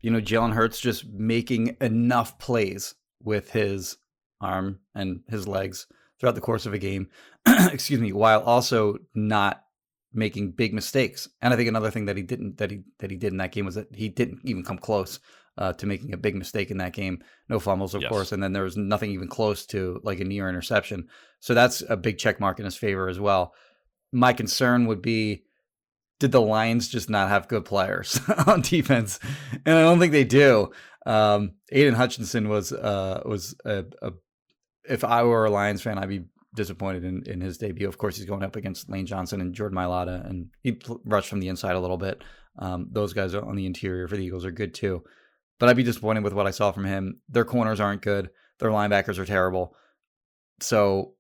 you 0.02 0.12
know, 0.12 0.21
Jalen 0.21 0.54
Hurts 0.54 0.80
just 0.80 1.06
making 1.06 1.78
enough 1.82 2.39
plays 2.39 2.95
with 3.21 3.52
his 3.52 3.97
arm 4.39 4.80
and 4.95 5.21
his 5.28 5.47
legs 5.47 5.88
throughout 6.19 6.36
the 6.36 6.41
course 6.41 6.65
of 6.65 6.73
a 6.73 6.80
game, 6.80 7.10
excuse 7.47 8.00
me, 8.00 8.13
while 8.13 8.41
also 8.41 8.97
not 9.13 9.63
making 10.13 10.52
big 10.52 10.73
mistakes. 10.73 11.28
And 11.41 11.54
I 11.54 11.58
think 11.58 11.67
another 11.67 11.91
thing 11.91 12.06
that 12.06 12.17
he 12.17 12.23
didn't 12.23 12.58
that 12.58 12.71
he 12.71 12.84
that 13.00 13.12
he 13.12 13.17
did 13.17 13.34
in 13.34 13.38
that 13.38 13.52
game 13.52 13.65
was 13.65 13.76
that 13.76 13.93
he 13.93 14.10
didn't 14.10 14.39
even 14.43 14.63
come 14.63 14.78
close 14.78 15.19
uh, 15.58 15.74
to 15.74 15.86
making 15.86 16.13
a 16.13 16.17
big 16.17 16.36
mistake 16.36 16.72
in 16.72 16.78
that 16.78 16.93
game. 16.93 17.20
No 17.50 17.60
fumbles, 17.60 17.96
of 17.96 18.02
Yes. 18.02 18.10
course, 18.10 18.32
and 18.32 18.41
then 18.41 18.54
there 18.54 18.63
was 18.63 18.78
nothing 18.78 19.12
even 19.12 19.28
close 19.28 19.65
to 19.67 20.00
like 20.04 20.20
a 20.20 20.24
near 20.26 20.48
interception. 20.50 21.08
So 21.39 21.54
that's 21.54 21.82
a 21.89 21.98
big 21.98 22.17
check 22.17 22.39
mark 22.39 22.60
in 22.60 22.65
his 22.65 22.76
favor 22.78 23.10
as 23.10 23.20
well. 23.20 23.54
My 24.12 24.34
concern 24.34 24.86
would 24.88 25.02
be 25.02 25.43
did 26.20 26.32
the 26.32 26.41
Lions 26.41 26.88
just 26.88 27.10
not 27.10 27.30
have 27.30 27.48
good 27.48 27.63
players 27.65 28.20
on 28.48 28.62
defense? 28.62 29.20
And 29.65 29.78
I 29.78 29.82
don't 29.82 30.00
think 30.00 30.12
they 30.13 30.24
do. 30.24 30.72
Um, 31.06 31.52
Aidan 31.72 31.93
Hutchinson 31.93 32.50
was 32.50 32.72
uh, 32.74 33.22
was 33.26 33.56
a, 33.65 33.86
a 34.02 34.12
if 34.89 35.04
I 35.04 35.24
were 35.24 35.46
a 35.46 35.52
Lions 35.52 35.82
fan, 35.82 35.98
I'd 35.98 36.10
be 36.10 36.26
disappointed 36.56 37.04
in, 37.04 37.24
in 37.28 37.39
his 37.41 37.58
debut. 37.58 37.88
Of 37.88 37.98
course, 37.98 38.17
he's 38.17 38.26
going 38.26 38.41
up 38.43 38.56
against 38.56 38.89
Lane 38.89 39.06
Johnson 39.06 39.41
and 39.41 39.54
Jordan 39.54 39.78
Mailata, 39.78 40.28
and 40.28 40.48
he 40.63 40.80
rushed 41.06 41.30
from 41.30 41.39
the 41.39 41.50
inside 41.50 41.76
a 41.76 41.80
little 41.80 41.98
bit. 41.98 42.24
Um, 42.58 42.88
those 42.91 43.13
guys 43.13 43.36
on 43.36 43.56
the 43.56 43.65
interior 43.67 44.08
for 44.08 44.17
the 44.17 44.26
Eagles 44.26 44.43
are 44.46 44.52
good 44.52 44.74
too. 44.74 45.04
But 45.60 45.70
I'd 45.70 45.76
be 45.76 45.84
disappointed 45.84 46.24
with 46.24 46.34
what 46.34 46.48
I 46.48 46.52
saw 46.52 46.72
from 46.72 46.86
him. 46.86 47.22
Their 47.30 47.46
corners 47.46 47.80
aren't 47.80 48.02
good. 48.02 48.30
Their 48.60 48.70
linebackers 48.70 49.17
are 49.17 49.26
terrible. 49.26 49.76
So 50.60 51.13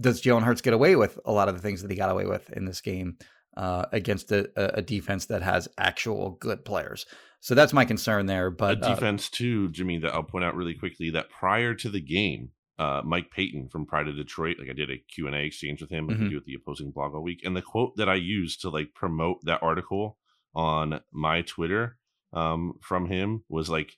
does 0.00 0.22
Jalen 0.22 0.42
Hurts 0.42 0.60
get 0.60 0.72
away 0.72 0.96
with 0.96 1.18
a 1.24 1.32
lot 1.32 1.48
of 1.48 1.54
the 1.54 1.60
things 1.60 1.82
that 1.82 1.90
he 1.90 1.96
got 1.96 2.10
away 2.10 2.26
with 2.26 2.50
in 2.50 2.64
this 2.64 2.80
game? 2.80 3.16
uh, 3.56 3.86
against 3.92 4.32
a, 4.32 4.50
a 4.76 4.82
defense 4.82 5.26
that 5.26 5.42
has 5.42 5.68
actual 5.78 6.30
good 6.40 6.64
players. 6.64 7.06
So 7.40 7.54
that's 7.54 7.72
my 7.72 7.84
concern 7.84 8.26
there. 8.26 8.50
But 8.50 8.78
a 8.78 8.94
defense 8.94 9.28
uh, 9.28 9.36
too, 9.36 9.68
Jimmy. 9.70 9.98
That 9.98 10.14
I'll 10.14 10.22
point 10.22 10.44
out 10.44 10.54
really 10.54 10.74
quickly 10.74 11.10
that 11.10 11.30
prior 11.30 11.74
to 11.74 11.88
the 11.88 12.00
game, 12.00 12.50
uh, 12.78 13.02
Mike 13.04 13.30
Payton 13.30 13.68
from 13.68 13.86
Pride 13.86 14.08
of 14.08 14.16
Detroit, 14.16 14.56
like 14.58 14.68
I 14.70 14.74
did 14.74 14.90
a 14.90 14.98
Q 14.98 15.26
and 15.26 15.36
A 15.36 15.40
exchange 15.40 15.80
with 15.80 15.90
him, 15.90 16.06
like 16.06 16.16
mm-hmm. 16.16 16.28
do 16.28 16.34
with 16.36 16.44
the 16.44 16.54
opposing 16.54 16.90
blog 16.90 17.14
all 17.14 17.22
week, 17.22 17.40
and 17.44 17.56
the 17.56 17.62
quote 17.62 17.96
that 17.96 18.08
I 18.08 18.14
used 18.14 18.60
to 18.62 18.70
like 18.70 18.94
promote 18.94 19.38
that 19.44 19.62
article 19.62 20.18
on 20.54 21.00
my 21.12 21.42
Twitter 21.42 21.96
um, 22.32 22.74
from 22.80 23.06
him 23.06 23.44
was 23.48 23.68
like, 23.68 23.92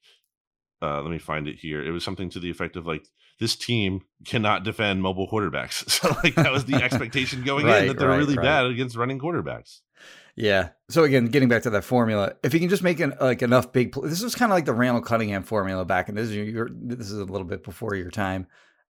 uh, 0.80 1.00
let 1.02 1.10
me 1.10 1.18
find 1.18 1.48
it 1.48 1.56
here. 1.58 1.82
It 1.82 1.90
was 1.90 2.04
something 2.04 2.30
to 2.30 2.40
the 2.40 2.50
effect 2.50 2.76
of 2.76 2.86
like, 2.86 3.06
this 3.38 3.56
team 3.56 4.02
cannot 4.24 4.62
defend 4.62 5.02
mobile 5.02 5.28
quarterbacks. 5.28 5.88
So 6.02 6.14
like 6.22 6.34
that 6.36 6.52
was 6.52 6.64
the 6.64 6.76
expectation 6.76 7.42
going 7.44 7.66
right, 7.66 7.82
in 7.82 7.88
that 7.88 7.98
they're 7.98 8.08
right, 8.08 8.16
really 8.16 8.36
right. 8.36 8.44
bad 8.44 8.66
against 8.66 8.96
running 8.96 9.18
quarterbacks. 9.18 9.80
Yeah. 10.36 10.70
So 10.88 11.04
again, 11.04 11.26
getting 11.26 11.48
back 11.48 11.62
to 11.62 11.70
that 11.70 11.84
formula, 11.84 12.34
if 12.42 12.54
you 12.54 12.60
can 12.60 12.68
just 12.68 12.82
make 12.82 13.00
an, 13.00 13.14
like 13.20 13.42
enough 13.42 13.72
big, 13.72 13.92
pl- 13.92 14.02
this 14.02 14.22
was 14.22 14.34
kind 14.34 14.50
of 14.50 14.56
like 14.56 14.64
the 14.64 14.72
Randall 14.72 15.02
Cunningham 15.02 15.42
formula 15.42 15.84
back 15.84 16.08
in 16.08 16.14
this. 16.14 16.30
Is 16.30 16.54
this 16.72 17.10
is 17.10 17.18
a 17.18 17.24
little 17.24 17.46
bit 17.46 17.64
before 17.64 17.94
your 17.94 18.10
time, 18.10 18.46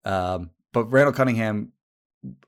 um, 0.04 0.50
but 0.74 0.86
Randall 0.86 1.14
Cunningham, 1.14 1.72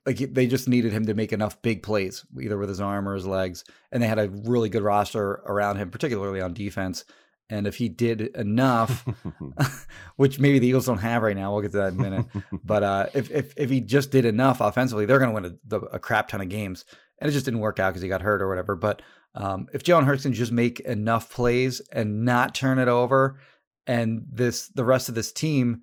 like 0.06 0.18
they 0.18 0.46
just 0.46 0.68
needed 0.68 0.92
him 0.92 1.06
to 1.06 1.14
make 1.14 1.32
enough 1.32 1.60
big 1.62 1.82
plays, 1.82 2.24
either 2.40 2.58
with 2.58 2.68
his 2.68 2.80
arm 2.80 3.08
or 3.08 3.14
his 3.14 3.26
legs, 3.26 3.64
and 3.92 4.02
they 4.02 4.06
had 4.06 4.18
a 4.18 4.28
really 4.44 4.68
good 4.68 4.82
roster 4.82 5.42
around 5.46 5.76
him, 5.76 5.90
particularly 5.90 6.40
on 6.40 6.54
defense. 6.54 7.04
And 7.48 7.66
if 7.66 7.76
he 7.76 7.88
did 7.88 8.20
enough, 8.36 9.04
which 10.16 10.38
maybe 10.38 10.58
the 10.58 10.68
Eagles 10.68 10.86
don't 10.86 10.98
have 10.98 11.22
right 11.22 11.36
now, 11.36 11.52
we'll 11.52 11.62
get 11.62 11.72
to 11.72 11.78
that 11.78 11.92
in 11.92 12.00
a 12.00 12.02
minute. 12.02 12.26
but 12.64 12.82
uh, 12.82 13.06
if, 13.14 13.30
if 13.30 13.54
if 13.56 13.70
he 13.70 13.80
just 13.80 14.10
did 14.10 14.24
enough 14.24 14.60
offensively, 14.60 15.06
they're 15.06 15.18
going 15.18 15.34
to 15.34 15.40
win 15.40 15.58
a, 15.72 15.86
a, 15.96 15.98
crap 15.98 16.28
ton 16.28 16.40
of 16.40 16.48
games. 16.48 16.84
And 17.18 17.28
it 17.28 17.32
just 17.32 17.44
didn't 17.44 17.60
work 17.60 17.78
out 17.78 17.90
because 17.90 18.02
he 18.02 18.08
got 18.08 18.22
hurt 18.22 18.40
or 18.40 18.48
whatever. 18.48 18.76
But 18.76 19.02
um, 19.34 19.66
if 19.72 19.82
Jalen 19.82 20.04
Hurts 20.04 20.22
can 20.22 20.32
just 20.32 20.52
make 20.52 20.80
enough 20.80 21.30
plays 21.30 21.80
and 21.92 22.24
not 22.24 22.54
turn 22.54 22.78
it 22.78 22.88
over, 22.88 23.38
and 23.86 24.24
this 24.30 24.68
the 24.68 24.84
rest 24.84 25.08
of 25.08 25.14
this 25.14 25.32
team 25.32 25.82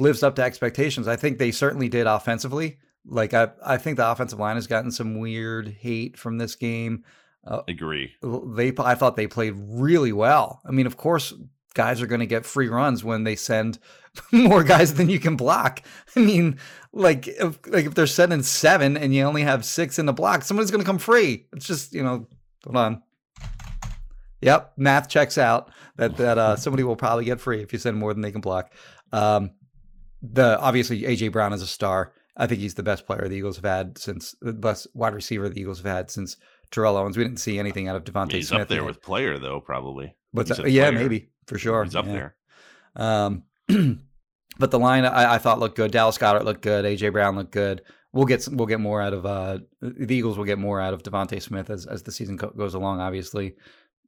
lives 0.00 0.22
up 0.22 0.36
to 0.36 0.42
expectations, 0.42 1.08
I 1.08 1.16
think 1.16 1.38
they 1.38 1.50
certainly 1.50 1.88
did 1.88 2.06
offensively. 2.06 2.78
Like 3.06 3.34
I, 3.34 3.48
I 3.64 3.76
think 3.76 3.96
the 3.96 4.10
offensive 4.10 4.38
line 4.38 4.56
has 4.56 4.66
gotten 4.66 4.90
some 4.90 5.18
weird 5.18 5.68
hate 5.68 6.16
from 6.16 6.38
this 6.38 6.54
game. 6.54 7.04
Uh, 7.46 7.62
Agree. 7.68 8.12
They, 8.22 8.72
I 8.78 8.94
thought 8.94 9.16
they 9.16 9.26
played 9.26 9.54
really 9.56 10.12
well. 10.12 10.60
I 10.66 10.70
mean, 10.70 10.86
of 10.86 10.96
course, 10.96 11.32
guys 11.74 12.02
are 12.02 12.06
going 12.06 12.20
to 12.20 12.26
get 12.26 12.44
free 12.44 12.68
runs 12.68 13.04
when 13.04 13.24
they 13.24 13.36
send 13.36 13.78
more 14.32 14.64
guys 14.64 14.94
than 14.94 15.08
you 15.08 15.18
can 15.20 15.36
block. 15.36 15.82
I 16.16 16.20
mean, 16.20 16.58
like 16.92 17.28
if, 17.28 17.58
like 17.66 17.86
if 17.86 17.94
they're 17.94 18.06
sending 18.06 18.42
seven 18.42 18.96
and 18.96 19.14
you 19.14 19.22
only 19.22 19.42
have 19.42 19.64
six 19.64 19.98
in 19.98 20.06
the 20.06 20.12
block, 20.12 20.42
somebody's 20.42 20.70
going 20.70 20.82
to 20.82 20.86
come 20.86 20.98
free. 20.98 21.46
It's 21.52 21.66
just 21.66 21.92
you 21.94 22.02
know, 22.02 22.26
hold 22.64 22.76
on. 22.76 23.02
Yep, 24.40 24.74
math 24.76 25.08
checks 25.08 25.38
out. 25.38 25.70
That 25.96 26.16
that 26.16 26.38
uh, 26.38 26.56
somebody 26.64 26.82
will 26.82 26.96
probably 26.96 27.24
get 27.24 27.40
free 27.40 27.62
if 27.62 27.72
you 27.72 27.78
send 27.78 27.96
more 27.96 28.12
than 28.12 28.22
they 28.22 28.32
can 28.32 28.40
block. 28.40 28.72
Um, 29.12 29.52
the 30.22 30.58
obviously 30.60 31.02
AJ 31.02 31.32
Brown 31.32 31.52
is 31.52 31.62
a 31.62 31.66
star. 31.66 32.12
I 32.36 32.46
think 32.46 32.60
he's 32.60 32.74
the 32.74 32.82
best 32.82 33.06
player 33.06 33.28
the 33.28 33.36
Eagles 33.36 33.56
have 33.56 33.64
had 33.64 33.98
since 33.98 34.34
the 34.40 34.52
best 34.52 34.86
wide 34.94 35.14
receiver 35.14 35.48
the 35.48 35.60
Eagles 35.60 35.78
have 35.78 35.92
had 35.92 36.10
since 36.10 36.36
Terrell 36.70 36.96
Owens. 36.96 37.16
We 37.16 37.24
didn't 37.24 37.40
see 37.40 37.58
anything 37.58 37.88
out 37.88 37.96
of 37.96 38.04
DeVonta 38.04 38.32
he's 38.32 38.48
Smith. 38.48 38.62
up 38.62 38.68
there 38.68 38.84
with 38.84 39.02
player 39.02 39.38
though, 39.38 39.60
probably. 39.60 40.14
But 40.32 40.70
yeah, 40.70 40.90
maybe 40.90 41.30
for 41.46 41.58
sure. 41.58 41.82
He's 41.84 41.96
up 41.96 42.06
yeah. 42.06 42.12
there. 42.12 42.36
Um, 42.96 43.42
but 44.58 44.70
the 44.70 44.78
line 44.78 45.04
I, 45.04 45.34
I, 45.34 45.38
thought 45.38 45.58
looked 45.58 45.76
good. 45.76 45.90
Dallas 45.90 46.18
Goedert 46.18 46.44
looked 46.44 46.62
good. 46.62 46.84
AJ 46.84 47.12
Brown 47.12 47.36
looked 47.36 47.52
good. 47.52 47.82
We'll 48.12 48.26
get 48.26 48.42
some, 48.42 48.56
we'll 48.56 48.66
get 48.66 48.80
more 48.80 49.00
out 49.00 49.12
of 49.12 49.26
uh, 49.26 49.58
the 49.80 50.14
Eagles. 50.14 50.38
Will 50.38 50.44
get 50.44 50.58
more 50.58 50.80
out 50.80 50.94
of 50.94 51.02
DeVonta 51.02 51.40
Smith 51.42 51.70
as 51.70 51.86
as 51.86 52.02
the 52.02 52.12
season 52.12 52.38
co- 52.38 52.50
goes 52.50 52.74
along. 52.74 53.00
Obviously, 53.00 53.54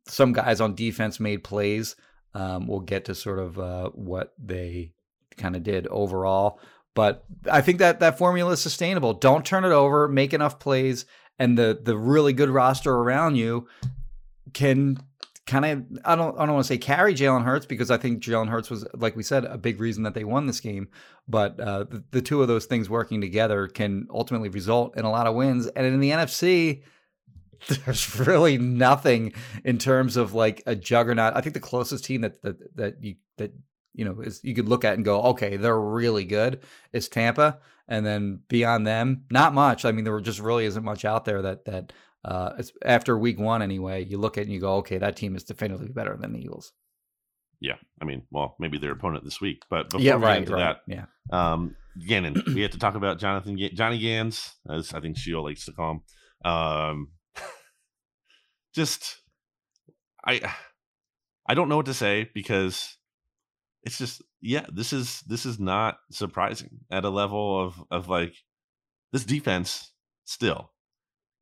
some 0.07 0.33
guys 0.33 0.61
on 0.61 0.75
defense 0.75 1.21
made 1.21 1.45
plays. 1.45 1.97
Um, 2.35 2.67
we'll 2.67 2.81
get 2.81 3.07
to 3.07 3.15
sort 3.15 3.39
of 3.39 3.59
uh, 3.59 3.91
what 3.91 4.35
they 4.39 4.93
kind 5.41 5.57
of 5.57 5.63
did 5.65 5.87
overall. 5.89 6.61
But 6.95 7.25
I 7.51 7.61
think 7.61 7.79
that 7.79 8.01
that 8.01 8.19
formula 8.19 8.53
is 8.53 8.61
sustainable. 8.61 9.15
Don't 9.15 9.45
turn 9.45 9.65
it 9.65 9.73
over. 9.73 10.09
Make 10.09 10.33
enough 10.33 10.59
plays, 10.59 11.07
and 11.39 11.57
the 11.57 11.81
the 11.83 11.97
really 11.97 12.33
good 12.33 12.51
roster 12.51 12.93
around 12.93 13.37
you 13.37 13.67
can 14.53 14.99
kind 15.47 15.65
of 15.65 15.85
I 16.05 16.15
don't 16.15 16.39
I 16.39 16.47
don't 16.47 16.55
want 16.55 16.65
to 16.65 16.69
say 16.69 16.79
carry 16.79 17.15
Jalen 17.15 17.45
Hurts 17.45 17.67
because 17.67 17.91
I 17.91 17.97
think 17.97 18.23
Jalen 18.23 18.49
Hurts 18.49 18.71
was 18.71 18.87
like 18.95 19.17
we 19.17 19.23
said 19.23 19.45
a 19.45 19.59
big 19.59 19.81
reason 19.81 20.05
that 20.05 20.15
they 20.15 20.25
won 20.25 20.47
this 20.47 20.61
game. 20.61 20.89
But 21.29 21.59
uh, 21.61 21.85
the, 21.85 22.05
the 22.11 22.23
two 22.23 22.43
of 22.43 22.49
those 22.49 22.67
things 22.67 22.89
working 22.89 23.21
together 23.21 23.67
can 23.67 24.07
ultimately 24.11 24.49
result 24.49 24.97
in 24.97 25.05
a 25.05 25.11
lot 25.11 25.27
of 25.27 25.35
wins. 25.35 25.67
And 25.69 25.87
in 25.87 26.01
the 26.01 26.11
NFC, 26.11 26.83
there's 27.69 28.19
really 28.19 28.59
nothing 28.59 29.33
in 29.65 29.79
terms 29.79 30.17
of 30.17 30.35
like 30.35 30.63
a 30.67 30.75
juggernaut. 30.75 31.37
I 31.37 31.41
think 31.41 31.55
the 31.55 31.61
closest 31.61 32.05
team 32.05 32.23
that 32.23 32.43
that 32.43 32.77
that 32.77 32.95
you 33.03 33.17
that 33.39 33.53
you 33.95 34.05
know 34.05 34.21
is 34.21 34.41
you 34.45 34.55
could 34.55 34.69
look 34.69 34.85
at 34.85 34.95
and 34.95 35.05
go, 35.05 35.23
okay, 35.23 35.57
they're 35.57 35.81
really 35.81 36.25
good. 36.25 36.61
Is 36.93 37.09
Tampa, 37.09 37.59
and 37.89 38.05
then 38.05 38.41
beyond 38.49 38.87
them, 38.87 39.25
not 39.31 39.55
much. 39.55 39.85
I 39.85 39.93
mean, 39.93 40.05
there 40.05 40.19
just 40.21 40.41
really 40.41 40.65
isn't 40.65 40.85
much 40.85 41.05
out 41.05 41.25
there 41.25 41.43
that 41.43 41.65
that 41.67 41.93
uh, 42.25 42.53
it's 42.59 42.73
after 42.85 43.17
week 43.17 43.39
one 43.39 43.63
anyway, 43.63 44.05
you 44.05 44.19
look 44.19 44.37
at 44.37 44.43
it 44.43 44.45
and 44.45 44.53
you 44.53 44.61
go, 44.61 44.77
okay, 44.77 44.99
that 44.99 45.17
team 45.17 45.37
is 45.37 45.45
definitively 45.45 45.89
better 45.89 46.17
than 46.17 46.33
the 46.33 46.41
Eagles. 46.41 46.73
Yeah, 47.61 47.77
I 48.01 48.05
mean, 48.07 48.23
well, 48.31 48.57
maybe 48.59 48.79
their 48.79 48.93
opponent 48.93 49.25
this 49.25 49.41
week, 49.41 49.65
but 49.69 49.91
before 49.91 50.01
yeah, 50.01 50.17
we 50.17 50.23
right, 50.23 50.33
get 50.35 50.43
into 50.43 50.53
right, 50.55 50.77
that, 50.87 51.07
yeah, 51.33 51.53
um, 51.53 51.77
Gannon, 52.07 52.43
we 52.47 52.63
have 52.63 52.71
to 52.71 52.79
talk 52.79 52.95
about 52.95 53.19
Jonathan 53.19 53.59
Johnny 53.75 53.99
Gans, 53.99 54.55
as 54.71 54.95
I 54.95 55.01
think 55.01 55.19
Sheil 55.19 55.45
likes 55.45 55.67
to 55.67 55.73
call 55.73 55.91
him. 55.91 56.51
Um, 56.51 57.09
just, 58.75 59.21
I, 60.25 60.55
I 61.47 61.55
don't 61.55 61.69
know 61.69 61.77
what 61.77 61.87
to 61.87 61.95
say 61.95 62.31
because 62.33 62.97
it's 63.83 63.99
just, 63.99 64.23
yeah, 64.41 64.67
this 64.73 64.93
is 64.93 65.21
this 65.27 65.47
is 65.47 65.59
not 65.59 65.99
surprising 66.11 66.81
at 66.91 67.05
a 67.05 67.11
level 67.11 67.61
of 67.65 67.83
of 67.91 68.09
like 68.09 68.35
this 69.13 69.25
defense 69.25 69.93
still 70.25 70.71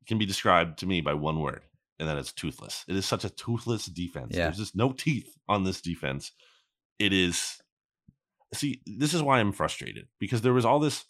can 0.07 0.17
be 0.17 0.25
described 0.25 0.79
to 0.79 0.85
me 0.85 1.01
by 1.01 1.13
one 1.13 1.39
word, 1.39 1.61
and 1.99 2.07
that 2.07 2.17
is 2.17 2.31
toothless. 2.31 2.85
It 2.87 2.95
is 2.95 3.05
such 3.05 3.25
a 3.25 3.29
toothless 3.29 3.85
defense. 3.85 4.35
Yeah. 4.35 4.45
There's 4.45 4.57
just 4.57 4.75
no 4.75 4.91
teeth 4.91 5.29
on 5.47 5.63
this 5.63 5.81
defense. 5.81 6.31
It 6.97 7.13
is. 7.13 7.57
See, 8.51 8.81
this 8.87 9.13
is 9.13 9.21
why 9.21 9.39
I'm 9.39 9.51
frustrated 9.51 10.07
because 10.19 10.41
there 10.41 10.53
was 10.53 10.65
all 10.65 10.79
this 10.79 11.05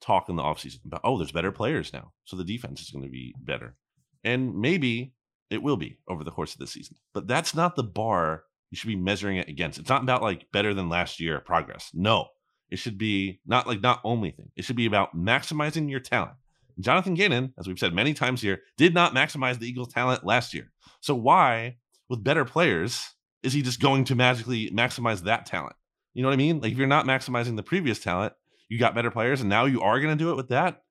talk 0.00 0.28
in 0.28 0.36
the 0.36 0.42
offseason 0.42 0.84
about, 0.86 1.00
oh, 1.04 1.18
there's 1.18 1.32
better 1.32 1.52
players 1.52 1.92
now. 1.92 2.12
So 2.24 2.36
the 2.36 2.44
defense 2.44 2.80
is 2.80 2.90
going 2.90 3.04
to 3.04 3.10
be 3.10 3.34
better. 3.38 3.76
And 4.24 4.58
maybe 4.58 5.12
it 5.50 5.62
will 5.62 5.76
be 5.76 5.98
over 6.08 6.24
the 6.24 6.30
course 6.30 6.54
of 6.54 6.60
the 6.60 6.66
season. 6.66 6.96
But 7.14 7.26
that's 7.26 7.54
not 7.54 7.76
the 7.76 7.84
bar 7.84 8.44
you 8.70 8.76
should 8.76 8.88
be 8.88 8.96
measuring 8.96 9.38
it 9.38 9.48
against. 9.48 9.78
It's 9.78 9.88
not 9.88 10.02
about 10.02 10.22
like 10.22 10.46
better 10.52 10.74
than 10.74 10.88
last 10.88 11.20
year 11.20 11.40
progress. 11.40 11.90
No, 11.94 12.28
it 12.70 12.78
should 12.78 12.98
be 12.98 13.40
not 13.46 13.66
like 13.66 13.80
not 13.80 14.00
only 14.04 14.30
thing. 14.30 14.50
It 14.56 14.64
should 14.64 14.76
be 14.76 14.86
about 14.86 15.16
maximizing 15.16 15.90
your 15.90 16.00
talent. 16.00 16.34
Jonathan 16.80 17.14
Gannon, 17.14 17.54
as 17.58 17.66
we've 17.66 17.78
said 17.78 17.92
many 17.92 18.14
times 18.14 18.40
here, 18.40 18.60
did 18.76 18.94
not 18.94 19.14
maximize 19.14 19.58
the 19.58 19.68
Eagles' 19.68 19.92
talent 19.92 20.24
last 20.24 20.54
year. 20.54 20.70
So 21.00 21.14
why, 21.14 21.76
with 22.08 22.22
better 22.22 22.44
players, 22.44 23.14
is 23.42 23.52
he 23.52 23.62
just 23.62 23.80
going 23.80 24.04
to 24.04 24.14
magically 24.14 24.70
maximize 24.70 25.22
that 25.22 25.46
talent? 25.46 25.74
You 26.14 26.22
know 26.22 26.28
what 26.28 26.34
I 26.34 26.38
mean? 26.38 26.60
Like 26.60 26.72
if 26.72 26.78
you're 26.78 26.86
not 26.86 27.06
maximizing 27.06 27.56
the 27.56 27.62
previous 27.62 27.98
talent, 27.98 28.32
you 28.68 28.78
got 28.78 28.94
better 28.94 29.10
players, 29.10 29.40
and 29.40 29.48
now 29.48 29.64
you 29.64 29.80
are 29.80 30.00
going 30.00 30.16
to 30.16 30.24
do 30.24 30.30
it 30.30 30.36
with 30.36 30.48
that. 30.48 30.82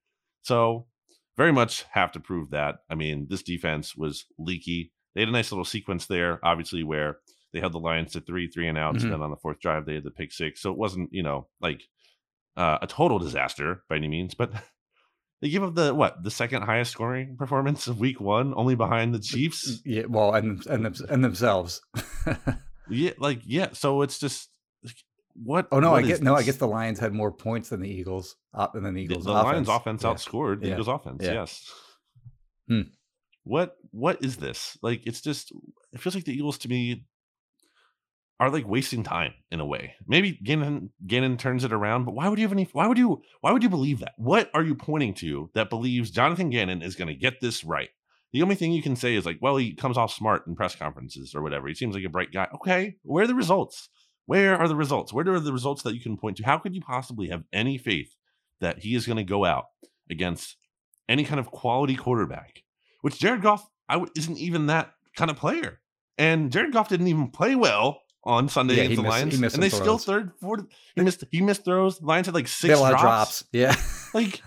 So 0.42 0.88
very 1.38 1.54
much 1.54 1.86
have 1.92 2.12
to 2.14 2.20
prove 2.20 2.50
that. 2.50 2.78
I 2.90 2.96
mean, 2.96 3.28
this 3.30 3.44
defense 3.44 3.96
was 3.96 4.26
leaky. 4.38 4.92
They 5.14 5.22
had 5.22 5.30
a 5.30 5.34
nice 5.34 5.52
little 5.52 5.66
sequence 5.66 6.06
there, 6.08 6.40
obviously, 6.44 6.84
where 6.84 7.20
they 7.58 7.62
held 7.62 7.74
the 7.74 7.80
Lions 7.80 8.14
to 8.14 8.22
three, 8.22 8.48
three 8.48 8.68
and 8.68 8.78
outs, 8.78 8.98
mm-hmm. 8.98 9.06
and 9.06 9.14
then 9.14 9.22
on 9.22 9.32
the 9.32 9.38
fourth 9.38 9.60
drive 9.60 9.86
they 9.86 9.96
had 9.96 10.04
the 10.04 10.12
pick 10.12 10.32
six. 10.32 10.62
So 10.62 10.72
it 10.72 10.78
wasn't, 10.78 11.10
you 11.12 11.24
know, 11.24 11.48
like 11.60 11.84
uh, 12.56 12.78
a 12.82 12.88
total 12.88 13.20
disaster 13.20 13.84
by 13.90 13.96
any 13.96 14.08
means, 14.08 14.36
but 14.36 14.52
They 15.42 15.50
give 15.50 15.64
up 15.64 15.76
the 15.76 15.94
what 15.94 16.24
the 16.24 16.32
second 16.32 16.64
highest 16.64 16.92
scoring 16.92 17.38
performance 17.38 17.88
of 17.88 18.00
Week 18.00 18.20
One, 18.20 18.54
only 18.56 18.74
behind 18.74 19.14
the 19.14 19.20
Chiefs. 19.20 19.82
Yeah, 19.86 20.06
well, 20.08 20.34
and 20.34 20.66
and 20.66 21.00
and 21.10 21.24
themselves. 21.24 21.80
yeah, 22.90 23.12
like 23.20 23.42
yeah. 23.46 23.70
So 23.74 24.02
it's 24.02 24.18
just 24.18 24.50
what? 25.36 25.68
Oh 25.72 25.80
no, 25.80 25.92
what 25.92 26.04
I 26.04 26.08
get 26.08 26.24
no. 26.24 26.34
I 26.34 26.42
guess 26.42 26.56
the 26.56 26.68
Lions 26.68 26.98
had 26.98 27.14
more 27.14 27.32
points 27.32 27.70
than 27.70 27.82
the 27.82 27.90
Eagles. 27.90 28.36
Uh, 28.52 28.68
than 28.74 28.96
the 28.96 29.02
Eagles. 29.02 29.26
The, 29.26 29.34
the 29.34 29.44
Lions 29.44 29.70
offense 29.70 30.02
yeah. 30.02 30.10
outscored 30.10 30.62
the 30.62 30.70
yeah. 30.70 30.74
Eagles 30.74 30.88
offense. 30.88 31.24
Yeah. 31.24 31.34
Yes. 31.34 31.72
Hmm. 32.68 32.82
What 33.44 33.76
what 33.92 34.24
is 34.26 34.38
this? 34.38 34.76
Like 34.82 35.06
it's 35.06 35.22
just 35.22 35.52
it 35.94 36.02
feels 36.02 36.16
like 36.16 36.26
the 36.26 36.34
Eagles 36.34 36.58
to 36.60 36.68
me 36.68 37.06
are 38.40 38.50
like 38.50 38.68
wasting 38.68 39.04
time 39.04 39.34
in 39.52 39.60
a 39.60 39.66
way. 39.66 39.96
Maybe 40.08 40.40
Gannon 40.44 40.92
Gannon 41.06 41.38
turns 41.38 41.64
it 41.64 41.74
around, 41.74 42.06
but 42.06 42.14
why 42.14 42.30
would 42.30 42.40
you 42.40 42.46
have 42.46 42.52
any? 42.52 42.68
Why 42.72 42.88
would 42.88 42.98
you? 42.98 43.22
Why 43.42 43.52
would 43.52 43.64
you 43.64 43.70
believe 43.70 44.00
that? 44.00 44.14
What 44.18 44.50
are 44.54 44.64
you 44.64 44.76
pointing 44.76 45.14
to 45.16 45.50
that 45.54 45.70
believes 45.70 46.12
Jonathan 46.12 46.50
Gannon 46.50 46.82
is 46.82 46.96
going 46.96 47.08
to 47.08 47.14
get 47.14 47.42
this 47.42 47.64
right? 47.64 47.90
The 48.34 48.42
only 48.42 48.56
thing 48.56 48.72
you 48.72 48.82
can 48.84 48.96
say 48.96 49.16
is 49.16 49.26
like, 49.26 49.40
well, 49.42 49.58
he 49.58 49.74
comes 49.74 49.98
off 49.98 50.14
smart 50.14 50.46
in 50.48 50.56
press 50.56 50.76
conferences 50.76 51.34
or 51.34 51.42
whatever. 51.42 51.68
He 51.68 51.74
seems 51.74 51.96
like 51.96 52.04
a 52.04 52.10
bright 52.10 52.32
guy. 52.32 52.48
Okay, 52.56 52.96
where 53.04 53.24
are 53.24 53.28
the 53.28 53.36
results? 53.36 53.90
Where 54.26 54.58
are 54.58 54.68
the 54.68 54.76
results? 54.76 55.14
Where 55.14 55.28
are 55.30 55.40
the 55.40 55.54
results 55.54 55.84
that 55.84 55.96
you 55.96 56.02
can 56.02 56.18
point 56.18 56.38
to? 56.38 56.44
How 56.44 56.58
could 56.58 56.76
you 56.76 56.82
possibly 56.82 57.30
have 57.30 57.44
any 57.54 57.78
faith 57.78 58.14
that 58.60 58.80
he 58.80 58.96
is 58.96 59.06
going 59.06 59.18
to 59.18 59.24
go 59.24 59.46
out 59.46 59.66
against 60.10 60.58
any 61.08 61.24
kind 61.24 61.40
of 61.40 61.52
quality 61.52 61.96
quarterback 61.96 62.64
which 63.02 63.20
Jared 63.20 63.42
Goff 63.42 63.66
I 63.88 63.94
w- 63.94 64.12
isn't 64.18 64.38
even 64.38 64.68
that 64.68 64.92
kind 65.16 65.32
of 65.32 65.38
player. 65.38 65.80
And 66.18 66.52
Jared 66.52 66.74
Goff 66.74 66.90
didn't 66.90 67.08
even 67.08 67.30
play 67.30 67.56
well 67.56 68.02
on 68.28 68.50
Sunday 68.50 68.76
Yeah, 68.76 68.82
against 68.84 68.90
he 68.92 68.96
the 68.98 69.02
missed- 69.04 69.12
Lions, 69.42 69.54
and 69.56 69.64
they 69.64 69.70
some 69.70 69.80
still 69.82 69.98
third, 69.98 70.32
fourth. 70.40 70.66
He 70.96 71.02
missed. 71.02 71.24
He 71.32 71.42
missed 71.42 71.64
throws. 71.66 72.02
Lions 72.02 72.28
had 72.28 72.36
like 72.36 72.46
They 72.46 72.50
six 72.50 72.70
had 72.72 72.78
a 72.78 72.82
lot 72.82 72.94
of 72.94 73.00
drops. 73.00 73.44
drops. 73.44 73.46
Yeah. 73.54 73.76
Like, 74.14 74.42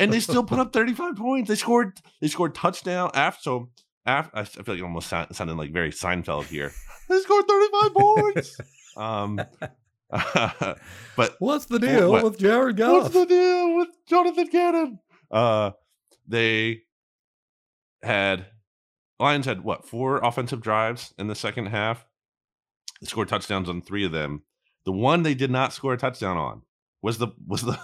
and 0.00 0.12
they 0.12 0.20
still 0.20 0.44
put 0.44 0.58
up 0.58 0.72
35 0.72 1.16
points. 1.16 1.48
They 1.48 1.54
scored. 1.56 2.00
They 2.20 2.28
scored 2.28 2.54
touchdown 2.54 3.10
after. 3.14 3.40
So 3.42 3.70
after, 4.06 4.36
I 4.36 4.44
feel 4.44 4.64
like 4.68 4.78
it 4.78 4.82
almost 4.82 5.08
sound, 5.08 5.34
sounding 5.36 5.56
like 5.56 5.72
very 5.72 5.90
Seinfeld 5.90 6.44
here. 6.46 6.72
They 7.08 7.18
scored 7.20 7.44
35 7.46 7.94
points. 7.94 8.60
Um, 8.96 9.40
but 10.10 11.36
What's 11.38 11.66
the 11.66 11.78
deal 11.78 12.10
what- 12.12 12.24
with 12.24 12.38
Jared 12.38 12.76
Goff? 12.76 13.02
What's 13.02 13.14
the 13.14 13.26
deal 13.26 13.76
with 13.76 13.88
Jonathan 14.08 14.46
Gannon? 14.50 14.98
Uh, 15.30 15.72
they 16.26 16.82
had 18.02 18.46
Lions 19.18 19.46
had 19.46 19.62
what 19.62 19.86
four 19.86 20.18
offensive 20.18 20.60
drives 20.60 21.12
in 21.18 21.26
the 21.28 21.34
second 21.34 21.66
half. 21.66 22.06
They 23.04 23.08
scored 23.10 23.28
touchdowns 23.28 23.68
on 23.68 23.82
three 23.82 24.04
of 24.06 24.12
them. 24.12 24.42
The 24.86 24.92
one 24.92 25.22
they 25.22 25.34
did 25.34 25.50
not 25.50 25.72
score 25.74 25.92
a 25.92 25.98
touchdown 25.98 26.36
on 26.38 26.62
was 27.02 27.18
the 27.18 27.28
was 27.46 27.62
the 27.62 27.78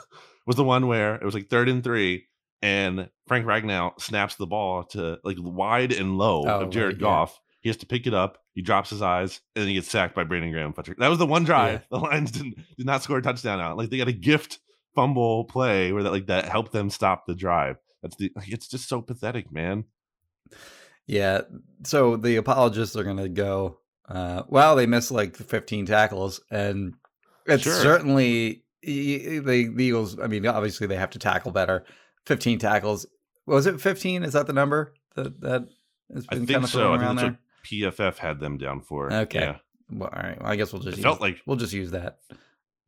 was 0.47 0.57
the 0.57 0.65
one 0.65 0.87
where 0.87 1.15
it 1.17 1.25
was 1.25 1.35
like 1.35 1.49
third 1.51 1.69
and 1.69 1.85
three, 1.85 2.27
and 2.63 3.11
Frank 3.29 3.45
Ragnow 3.47 4.01
snaps 4.01 4.37
the 4.37 4.47
ball 4.47 4.85
to 4.93 5.19
like 5.23 5.37
wide 5.39 5.93
and 5.93 6.17
low 6.17 6.45
Oh, 6.47 6.61
of 6.63 6.71
Jared 6.71 6.95
right, 6.95 7.01
yeah. 7.01 7.03
Goff. 7.03 7.41
He 7.61 7.69
has 7.69 7.77
to 7.79 7.87
pick 7.87 8.07
it 8.07 8.15
up. 8.15 8.39
He 8.55 8.63
drops 8.63 8.89
his 8.89 9.03
eyes, 9.03 9.41
and 9.55 9.61
then 9.63 9.69
he 9.69 9.75
gets 9.75 9.91
sacked 9.91 10.15
by 10.15 10.25
Brandon 10.25 10.51
Graham. 10.51 10.73
Fletcher. 10.73 10.97
That 10.99 11.09
was 11.09 11.19
the 11.19 11.27
one 11.27 11.45
drive 11.45 11.87
the 11.91 11.99
Lions 11.99 12.31
didn't 12.31 12.57
did 12.79 12.87
not 12.87 13.03
score 13.03 13.19
a 13.19 13.23
touchdown 13.23 13.61
on. 13.61 13.77
Like 13.77 13.91
they 13.91 13.99
got 13.99 14.09
a 14.09 14.13
gift 14.13 14.59
fumble 14.95 15.45
play 15.45 15.93
where 15.93 16.03
that 16.03 16.11
like 16.13 16.27
that 16.27 16.47
helped 16.47 16.73
them 16.73 16.89
stop 16.89 17.27
the 17.27 17.35
drive. 17.35 17.77
That's 18.03 18.17
the 18.17 18.33
like, 18.35 18.49
it's 18.49 18.67
just 18.69 18.89
so 18.89 19.03
pathetic, 19.03 19.53
man. 19.53 19.85
Yeah. 21.07 21.43
So 21.85 22.17
the 22.17 22.37
apologists 22.37 22.97
are 22.97 23.05
going 23.05 23.17
to 23.19 23.29
go, 23.29 23.79
uh, 24.11 24.43
well, 24.49 24.77
they 24.77 24.87
missed 24.87 25.11
like 25.11 25.37
15 25.37 25.87
tackles. 25.87 26.41
And 26.51 26.95
it's 27.47 27.63
Sure. 27.65 27.73
certainly 27.75 28.65
the, 28.83 29.39
the 29.39 29.53
Eagles. 29.83 30.19
I 30.19 30.27
mean, 30.27 30.47
obviously 30.47 30.87
they 30.87 30.97
have 30.97 31.11
to 31.11 31.19
tackle 31.19 31.53
better. 31.53 31.85
15 32.27 32.59
tackles. 32.59 33.07
Was 33.47 33.67
it 33.67 33.81
15? 33.81 34.23
Is 34.25 34.33
that 34.35 34.47
the 34.47 34.53
number 34.53 34.95
that, 35.15 35.41
that 35.41 35.67
has 36.15 36.27
I 36.29 36.35
been 36.35 36.47
think 36.47 36.57
kind 36.57 36.65
of 36.65 36.71
so. 36.71 36.79
thrown 36.81 36.99
I 36.99 37.03
around 37.03 37.17
think 37.17 37.21
there? 37.33 37.39
that's 37.93 37.99
what 37.99 38.15
PFF 38.15 38.19
had 38.19 38.41
them 38.41 38.59
down 38.59 38.81
for. 38.81 39.13
Okay. 39.13 39.41
Yeah. 39.41 39.57
Well, 39.93 40.11
all 40.15 40.23
right. 40.23 40.41
Well, 40.41 40.51
I 40.53 40.57
guess 40.57 40.73
we'll 40.73 40.83
just 40.83 40.95
It 40.95 40.99
use, 40.99 41.05
felt 41.05 41.21
like 41.21 41.39
we'll 41.47 41.57
just 41.57 41.73
use 41.73 41.91
that. 41.93 42.19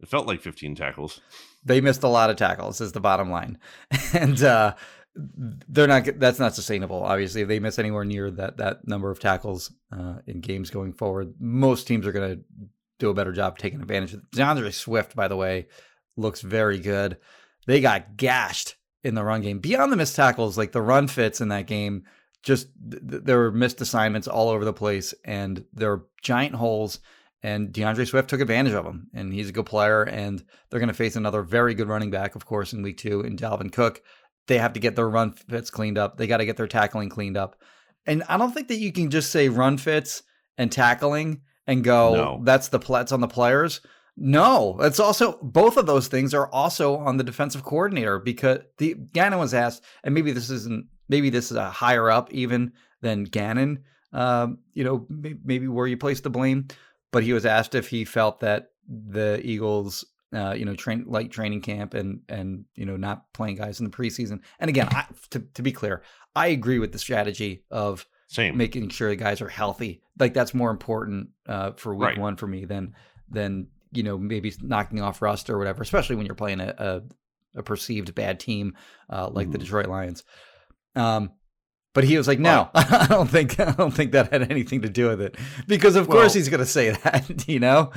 it 0.00 0.08
felt 0.08 0.26
like 0.26 0.40
15 0.40 0.74
tackles. 0.76 1.20
they 1.64 1.80
missed 1.80 2.02
a 2.02 2.08
lot 2.08 2.30
of 2.30 2.36
tackles 2.36 2.80
is 2.80 2.92
the 2.92 3.00
bottom 3.00 3.30
line 3.30 3.58
and 4.14 4.42
uh 4.42 4.74
they're 5.14 5.86
not 5.86 6.08
that's 6.18 6.38
not 6.38 6.54
sustainable 6.54 7.02
obviously 7.02 7.42
if 7.42 7.48
they 7.48 7.58
miss 7.58 7.78
anywhere 7.78 8.04
near 8.04 8.30
that 8.30 8.56
that 8.56 8.86
number 8.88 9.10
of 9.10 9.20
tackles 9.20 9.70
uh 9.92 10.14
in 10.26 10.40
games 10.40 10.70
going 10.70 10.92
forward 10.92 11.34
most 11.38 11.86
teams 11.86 12.06
are 12.06 12.12
going 12.12 12.36
to 12.36 12.42
do 12.98 13.10
a 13.10 13.14
better 13.14 13.32
job 13.32 13.58
taking 13.58 13.80
advantage 13.80 14.14
of. 14.14 14.22
DeAndre 14.34 14.72
Swift 14.72 15.14
by 15.14 15.28
the 15.28 15.36
way 15.36 15.66
looks 16.16 16.40
very 16.40 16.78
good 16.78 17.18
they 17.66 17.80
got 17.80 18.16
gashed 18.16 18.76
in 19.04 19.14
the 19.14 19.24
run 19.24 19.42
game 19.42 19.58
beyond 19.58 19.92
the 19.92 19.96
missed 19.96 20.16
tackles 20.16 20.56
like 20.56 20.72
the 20.72 20.80
run 20.80 21.08
fits 21.08 21.40
in 21.40 21.48
that 21.48 21.66
game 21.66 22.04
just 22.42 22.68
th- 22.90 23.02
th- 23.08 23.22
there 23.24 23.38
were 23.38 23.52
missed 23.52 23.80
assignments 23.80 24.28
all 24.28 24.48
over 24.48 24.64
the 24.64 24.72
place 24.72 25.12
and 25.24 25.64
there 25.74 25.90
were 25.90 26.06
giant 26.22 26.54
holes 26.54 27.00
and 27.42 27.72
DeAndre 27.72 28.06
Swift 28.06 28.30
took 28.30 28.40
advantage 28.40 28.72
of 28.72 28.84
them 28.84 29.08
and 29.12 29.32
he's 29.32 29.48
a 29.48 29.52
good 29.52 29.66
player 29.66 30.04
and 30.04 30.44
they're 30.70 30.80
going 30.80 30.88
to 30.88 30.94
face 30.94 31.16
another 31.16 31.42
very 31.42 31.74
good 31.74 31.88
running 31.88 32.10
back, 32.10 32.36
of 32.36 32.46
course, 32.46 32.72
in 32.72 32.82
week 32.82 32.98
two 32.98 33.20
in 33.22 33.36
Dalvin 33.36 33.72
Cook. 33.72 34.00
They 34.48 34.58
have 34.58 34.72
to 34.72 34.80
get 34.80 34.96
their 34.96 35.08
run 35.08 35.32
fits 35.32 35.70
cleaned 35.70 35.98
up. 35.98 36.16
They 36.16 36.26
got 36.26 36.38
to 36.38 36.46
get 36.46 36.56
their 36.56 36.66
tackling 36.66 37.08
cleaned 37.08 37.36
up. 37.36 37.56
And 38.06 38.22
I 38.28 38.36
don't 38.36 38.52
think 38.52 38.68
that 38.68 38.78
you 38.78 38.92
can 38.92 39.10
just 39.10 39.30
say 39.30 39.48
run 39.48 39.78
fits 39.78 40.22
and 40.58 40.70
tackling 40.70 41.42
and 41.66 41.84
go, 41.84 42.14
No. 42.14 42.40
that's 42.42 42.68
the 42.68 42.78
that's 42.78 43.12
on 43.12 43.20
the 43.20 43.28
players. 43.28 43.80
No, 44.16 44.76
it's 44.80 45.00
also 45.00 45.38
both 45.42 45.76
of 45.76 45.86
those 45.86 46.08
things 46.08 46.34
are 46.34 46.48
also 46.52 46.96
on 46.96 47.16
the 47.16 47.24
defensive 47.24 47.62
coordinator 47.64 48.18
because 48.18 48.58
the 48.78 48.94
Gannon 48.94 49.38
was 49.38 49.54
asked, 49.54 49.84
and 50.04 50.14
maybe 50.14 50.32
this 50.32 50.50
isn't 50.50 50.86
maybe 51.08 51.30
this 51.30 51.50
is 51.50 51.56
a 51.56 51.70
higher 51.70 52.10
up 52.10 52.30
even 52.32 52.72
than 53.00 53.24
Gannon. 53.24 53.84
Um, 54.12 54.58
you 54.74 54.84
know, 54.84 55.06
maybe 55.08 55.66
where 55.66 55.86
you 55.86 55.96
place 55.96 56.20
the 56.20 56.28
blame, 56.28 56.68
but 57.10 57.22
he 57.22 57.32
was 57.32 57.46
asked 57.46 57.74
if 57.74 57.88
he 57.88 58.04
felt 58.04 58.40
that 58.40 58.68
the 58.86 59.40
Eagles, 59.42 60.04
uh, 60.32 60.52
you 60.52 60.64
know, 60.64 60.74
train 60.74 61.04
light 61.06 61.30
training 61.30 61.60
camp 61.60 61.94
and 61.94 62.20
and 62.28 62.64
you 62.74 62.86
know 62.86 62.96
not 62.96 63.32
playing 63.32 63.56
guys 63.56 63.80
in 63.80 63.84
the 63.84 63.96
preseason. 63.96 64.40
And 64.58 64.68
again, 64.68 64.88
I, 64.90 65.06
to 65.30 65.40
to 65.54 65.62
be 65.62 65.72
clear, 65.72 66.02
I 66.34 66.48
agree 66.48 66.78
with 66.78 66.92
the 66.92 66.98
strategy 66.98 67.64
of 67.70 68.06
Same. 68.28 68.56
making 68.56 68.88
sure 68.90 69.08
the 69.10 69.16
guys 69.16 69.40
are 69.40 69.48
healthy. 69.48 70.02
Like 70.18 70.34
that's 70.34 70.54
more 70.54 70.70
important 70.70 71.28
uh, 71.46 71.72
for 71.72 71.94
week 71.94 72.06
Right. 72.08 72.18
one 72.18 72.36
for 72.36 72.46
me 72.46 72.64
than 72.64 72.94
than 73.28 73.68
you 73.92 74.02
know 74.02 74.16
maybe 74.18 74.52
knocking 74.60 75.00
off 75.02 75.20
rust 75.22 75.50
or 75.50 75.58
whatever. 75.58 75.82
Especially 75.82 76.16
when 76.16 76.26
you're 76.26 76.34
playing 76.34 76.60
a 76.60 76.74
a, 77.54 77.58
a 77.58 77.62
perceived 77.62 78.14
bad 78.14 78.40
team 78.40 78.74
uh, 79.10 79.28
like 79.30 79.50
the 79.50 79.58
Mhm. 79.58 79.62
Detroit 79.62 79.86
Lions. 79.88 80.24
Um, 80.94 81.32
but 81.94 82.04
he 82.04 82.16
was 82.16 82.26
like, 82.26 82.38
"No, 82.38 82.70
I 82.74 83.06
don't 83.08 83.28
think 83.28 83.60
I 83.60 83.72
don't 83.72 83.90
think 83.90 84.12
that 84.12 84.32
had 84.32 84.50
anything 84.50 84.80
to 84.82 84.88
do 84.88 85.08
with 85.08 85.20
it," 85.20 85.36
because 85.66 85.94
of 85.96 86.08
course 86.08 86.32
he's 86.32 86.48
going 86.48 86.60
to 86.60 86.66
say 86.66 86.90
that, 87.04 87.46
you 87.48 87.60
know. 87.60 87.90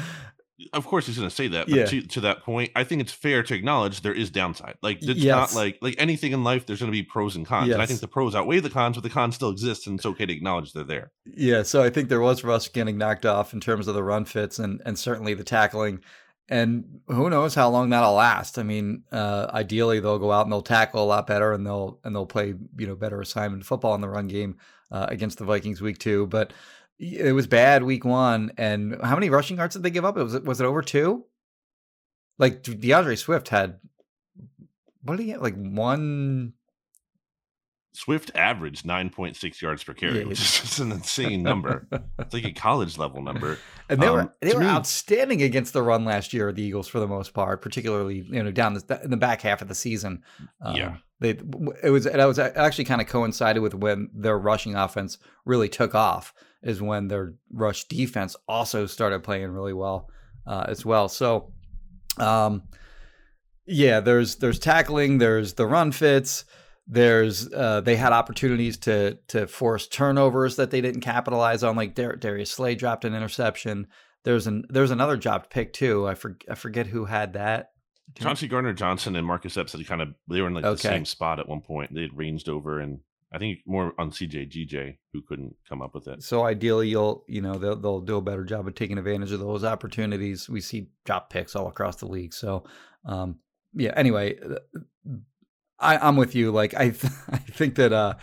Of 0.73 0.85
course 0.85 1.05
he's 1.05 1.17
going 1.17 1.27
to 1.29 1.35
say 1.35 1.47
that 1.49 1.67
but 1.67 1.75
Yeah. 1.75 1.85
to, 1.85 2.01
to 2.01 2.21
that 2.21 2.41
point 2.43 2.71
i 2.75 2.83
think 2.85 3.01
it's 3.01 3.11
fair 3.11 3.43
to 3.43 3.53
acknowledge 3.53 4.01
there 4.01 4.13
is 4.13 4.29
downside 4.29 4.75
like 4.81 4.99
it's 5.01 5.19
Yes. 5.19 5.53
not 5.53 5.59
like 5.61 5.77
like 5.81 5.95
anything 5.97 6.31
in 6.31 6.43
life 6.45 6.65
there's 6.65 6.79
going 6.79 6.91
to 6.91 6.95
be 6.97 7.03
pros 7.03 7.35
and 7.35 7.45
cons 7.45 7.69
and 7.71 7.81
i 7.81 7.85
think 7.85 7.99
the 7.99 8.07
pros 8.07 8.35
outweigh 8.35 8.59
the 8.61 8.69
cons 8.69 8.95
but 8.95 9.03
the 9.03 9.09
cons 9.09 9.35
still 9.35 9.49
exist 9.49 9.85
and 9.85 9.99
it's 9.99 10.05
okay 10.05 10.25
to 10.25 10.31
acknowledge 10.33 10.71
they're 10.71 10.83
there 10.85 11.11
Yeah, 11.25 11.63
so 11.63 11.83
I 11.83 11.89
think 11.89 12.07
there 12.07 12.21
was 12.21 12.43
Russ 12.43 12.69
getting 12.69 12.97
knocked 12.97 13.25
off 13.25 13.53
in 13.53 13.59
terms 13.59 13.87
of 13.89 13.95
the 13.95 14.03
run 14.03 14.23
fits 14.25 14.57
and 14.59 14.81
and 14.85 14.97
certainly 14.97 15.33
the 15.33 15.43
tackling. 15.43 15.99
And 16.47 17.01
who 17.07 17.27
knows 17.31 17.55
how 17.55 17.69
long 17.69 17.89
that'll 17.89 18.13
last? 18.13 18.59
I 18.59 18.63
mean, 18.63 19.01
uh, 19.11 19.47
ideally 19.51 19.99
they'll 19.99 20.19
go 20.19 20.31
out 20.31 20.45
and 20.45 20.51
they'll 20.53 20.61
tackle 20.61 21.03
a 21.03 21.05
lot 21.05 21.25
better 21.25 21.51
and 21.53 21.65
they'll 21.65 21.99
and 22.03 22.15
they'll 22.15 22.27
play 22.27 22.53
you 22.77 22.85
know 22.87 22.95
better 22.95 23.19
assignment 23.19 23.65
football 23.65 23.95
in 23.95 24.01
the 24.01 24.07
run 24.07 24.27
game 24.27 24.57
uh, 24.91 25.07
against 25.09 25.39
the 25.39 25.43
Vikings 25.45 25.81
week 25.81 25.97
two. 25.97 26.27
But 26.27 26.53
it 26.99 27.33
was 27.33 27.47
bad 27.47 27.83
week 27.83 28.05
one. 28.05 28.51
And 28.57 28.99
how 29.03 29.15
many 29.15 29.29
rushing 29.29 29.57
yards 29.57 29.75
did 29.75 29.83
they 29.83 29.89
give 29.89 30.05
up? 30.05 30.17
It 30.17 30.23
was 30.23 30.39
was 30.41 30.61
it 30.61 30.65
over 30.65 30.81
two? 30.81 31.25
Like 32.37 32.63
DeAndre 32.63 33.17
Swift 33.17 33.49
had 33.49 33.79
what 35.03 35.17
did 35.17 35.23
he 35.23 35.29
have? 35.31 35.41
Like 35.41 35.55
one 35.55 36.53
swift 37.93 38.29
averaged 38.35 38.85
9.6 38.85 39.61
yards 39.61 39.81
per 39.81 39.93
carry 39.93 40.19
Yeah, 40.19 40.25
which 40.25 40.41
is 40.41 40.59
just 40.59 40.79
an 40.79 40.91
insane 40.91 41.41
number 41.43 41.87
it's 42.19 42.33
like 42.33 42.43
a 42.43 42.51
college 42.53 42.97
level 42.97 43.21
number 43.21 43.57
And 43.87 44.01
they 44.01 44.07
Um, 44.07 44.15
were 44.15 44.33
they 44.41 44.53
were 44.53 44.59
me- 44.59 44.65
outstanding 44.65 45.41
against 45.41 45.71
the 45.71 45.81
run 45.81 46.03
last 46.03 46.33
year, 46.33 46.51
the 46.51 46.61
Eagles 46.61 46.89
for 46.89 46.99
the 46.99 47.07
most 47.07 47.33
part, 47.33 47.61
particularly 47.61 48.25
you 48.29 48.43
know 48.43 48.51
down 48.51 48.73
the, 48.73 48.99
in 49.03 49.11
the 49.11 49.17
back 49.17 49.41
half 49.41 49.61
of 49.61 49.69
the 49.69 49.75
season. 49.75 50.23
Um, 50.61 50.75
Yeah. 50.75 50.97
they 51.21 51.29
it 51.83 51.89
was 51.91 52.05
it 52.05 52.17
was 52.17 52.37
actually 52.39 52.83
kind 52.85 52.99
of 52.99 53.07
coincided 53.07 53.61
with 53.61 53.73
when 53.73 54.09
their 54.13 54.37
rushing 54.37 54.75
offense 54.75 55.17
really 55.45 55.69
took 55.69 55.95
off. 55.95 56.33
Is 56.65 56.81
when 56.81 57.07
their 57.07 57.35
rush 57.53 57.85
defense 57.85 58.35
also 58.47 58.85
started 58.87 59.23
playing 59.23 59.51
really 59.51 59.73
well 59.73 60.09
uh, 60.45 60.65
as 60.67 60.83
well. 60.83 61.07
So, 61.07 61.53
um, 62.17 62.63
yeah, 63.65 63.99
there's 63.99 64.35
there's 64.37 64.59
tackling, 64.59 65.19
there's 65.19 65.53
the 65.53 65.67
run 65.67 65.91
fits. 65.91 66.43
There's 66.87 67.51
uh, 67.53 67.81
they 67.81 67.95
had 67.95 68.13
opportunities 68.13 68.77
to 68.79 69.17
to 69.29 69.47
force 69.47 69.87
turnovers 69.87 70.55
that 70.57 70.71
they 70.71 70.81
didn't 70.81 71.01
capitalize 71.01 71.63
on. 71.63 71.75
Like 71.75 71.95
Dar- 71.95 72.15
Darius 72.15 72.51
Slay 72.51 72.75
dropped 72.75 73.05
an 73.05 73.15
interception. 73.15 73.87
There's 74.23 74.47
an 74.47 74.65
there's 74.69 74.91
another 74.91 75.17
dropped 75.17 75.51
pick 75.51 75.71
too. 75.71 76.07
I 76.07 76.15
for, 76.15 76.37
I 76.49 76.55
forget 76.55 76.87
who 76.87 77.05
had 77.05 77.33
that. 77.33 77.71
chauncey 78.19 78.47
gardner 78.47 78.71
johnson 78.71 79.15
and 79.15 79.25
marcus 79.25 79.57
epps 79.57 79.71
had 79.73 79.87
kind 79.87 80.01
of 80.01 80.09
they 80.29 80.39
were 80.39 80.47
in 80.47 80.53
like 80.53 80.63
the 80.63 80.77
same 80.77 81.05
spot 81.05 81.39
at 81.39 81.49
one 81.49 81.59
point 81.59 81.91
they 81.93 82.03
had 82.03 82.15
ranged 82.15 82.47
over 82.47 82.79
and 82.79 82.99
i 83.35 83.37
think 83.37 83.59
more 83.65 83.93
on 83.99 84.09
cj 84.09 84.49
gj 84.49 84.97
who 85.13 85.21
couldn't 85.21 85.53
come 85.67 85.81
up 85.81 85.93
with 85.93 86.07
it 86.07 86.23
So 86.23 86.43
ideally, 86.43 86.89
you'll 86.89 87.23
you 87.27 87.41
know 87.41 87.57
they'll 87.57 87.75
they'll 87.75 88.01
do 88.01 88.17
a 88.17 88.21
better 88.21 88.43
job 88.43 88.67
of 88.67 88.75
taking 88.75 88.97
advantage 88.97 89.31
of 89.31 89.39
those 89.39 89.63
opportunities. 89.63 90.49
We 90.49 90.61
see 90.61 90.89
drop 91.03 91.29
picks 91.29 91.55
all 91.55 91.67
across 91.67 91.97
the 91.97 92.07
league. 92.07 92.33
So, 92.33 92.63
um, 93.05 93.39
yeah. 93.73 93.93
Anyway, 93.95 94.37
uh, 94.39 94.55
I, 95.79 95.97
I'm 95.97 96.15
with 96.15 96.35
you. 96.35 96.51
Like 96.51 96.73
I 96.73 96.89
th- 96.89 97.13
I 97.29 97.37
think 97.37 97.75
that 97.75 97.93
uh, 97.93 98.15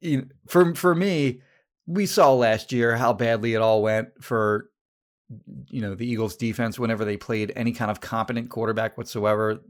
you, 0.00 0.28
for 0.48 0.74
for 0.74 0.94
me, 0.94 1.42
we 1.86 2.06
saw 2.06 2.32
last 2.32 2.72
year 2.72 2.96
how 2.96 3.12
badly 3.12 3.54
it 3.54 3.62
all 3.62 3.82
went 3.82 4.08
for 4.22 4.70
you 5.68 5.80
know 5.80 5.94
the 5.94 6.06
Eagles 6.06 6.36
defense 6.36 6.78
whenever 6.78 7.04
they 7.04 7.16
played 7.16 7.52
any 7.56 7.72
kind 7.72 7.90
of 7.90 8.00
competent 8.00 8.50
quarterback 8.50 8.96
whatsoever. 8.96 9.60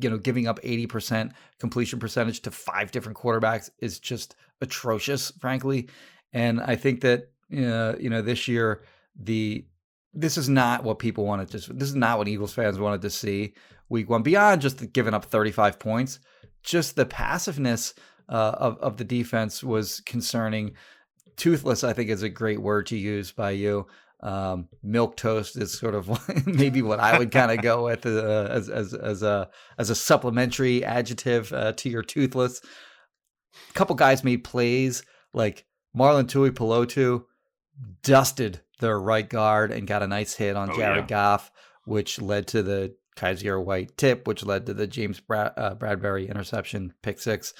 You 0.00 0.10
know, 0.10 0.18
giving 0.18 0.46
up 0.46 0.60
80% 0.62 1.32
completion 1.58 1.98
percentage 1.98 2.40
to 2.42 2.50
five 2.50 2.90
different 2.90 3.18
quarterbacks 3.18 3.70
is 3.80 3.98
just 3.98 4.34
atrocious, 4.60 5.30
frankly. 5.40 5.88
And 6.32 6.60
I 6.60 6.76
think 6.76 7.00
that 7.02 7.30
uh, 7.52 7.96
you 7.98 8.10
know 8.10 8.22
this 8.22 8.46
year 8.46 8.82
the 9.18 9.64
this 10.14 10.36
is 10.36 10.48
not 10.48 10.84
what 10.84 10.98
people 10.98 11.24
wanted 11.24 11.48
to. 11.50 11.72
This 11.72 11.88
is 11.88 11.94
not 11.94 12.18
what 12.18 12.28
Eagles 12.28 12.52
fans 12.52 12.78
wanted 12.78 13.02
to 13.02 13.10
see 13.10 13.54
week 13.88 14.10
one. 14.10 14.22
Beyond 14.22 14.60
just 14.60 14.92
giving 14.92 15.14
up 15.14 15.24
35 15.24 15.78
points, 15.78 16.18
just 16.62 16.96
the 16.96 17.06
passiveness 17.06 17.94
uh, 18.28 18.54
of 18.58 18.78
of 18.78 18.96
the 18.96 19.04
defense 19.04 19.62
was 19.62 20.00
concerning. 20.00 20.72
Toothless, 21.36 21.84
I 21.84 21.92
think, 21.92 22.10
is 22.10 22.24
a 22.24 22.28
great 22.28 22.60
word 22.60 22.86
to 22.86 22.96
use 22.96 23.30
by 23.30 23.52
you. 23.52 23.86
Um, 24.20 24.68
milk 24.82 25.16
toast 25.16 25.56
is 25.56 25.78
sort 25.78 25.94
of 25.94 26.10
maybe 26.46 26.82
what 26.82 26.98
I 26.98 27.18
would 27.18 27.30
kind 27.30 27.52
of 27.52 27.62
go 27.62 27.84
with 27.84 28.04
uh, 28.04 28.48
as 28.50 28.68
as 28.68 28.92
as 28.92 29.22
a 29.22 29.48
as 29.78 29.90
a 29.90 29.94
supplementary 29.94 30.84
adjective 30.84 31.52
uh, 31.52 31.72
to 31.74 31.88
your 31.88 32.02
toothless. 32.02 32.60
A 33.70 33.72
couple 33.74 33.94
guys 33.94 34.24
made 34.24 34.42
plays 34.42 35.04
like 35.32 35.66
Marlon 35.96 36.26
Tuipulotu 36.26 37.24
dusted 38.02 38.60
their 38.80 38.98
right 38.98 39.28
guard 39.28 39.70
and 39.70 39.86
got 39.86 40.02
a 40.02 40.06
nice 40.08 40.34
hit 40.34 40.56
on 40.56 40.70
Oh, 40.70 40.76
Jared 40.76 41.04
yeah. 41.04 41.06
Goff, 41.06 41.50
which 41.84 42.20
led 42.20 42.46
to 42.48 42.62
the 42.62 42.94
Kyzir 43.16 43.64
White 43.64 43.96
tip, 43.96 44.26
which 44.26 44.44
led 44.44 44.66
to 44.66 44.74
the 44.74 44.86
James 44.86 45.20
Brad, 45.20 45.52
uh, 45.56 45.74
Bradberry 45.74 46.28
interception 46.28 46.92
pick 47.02 47.20
six. 47.20 47.54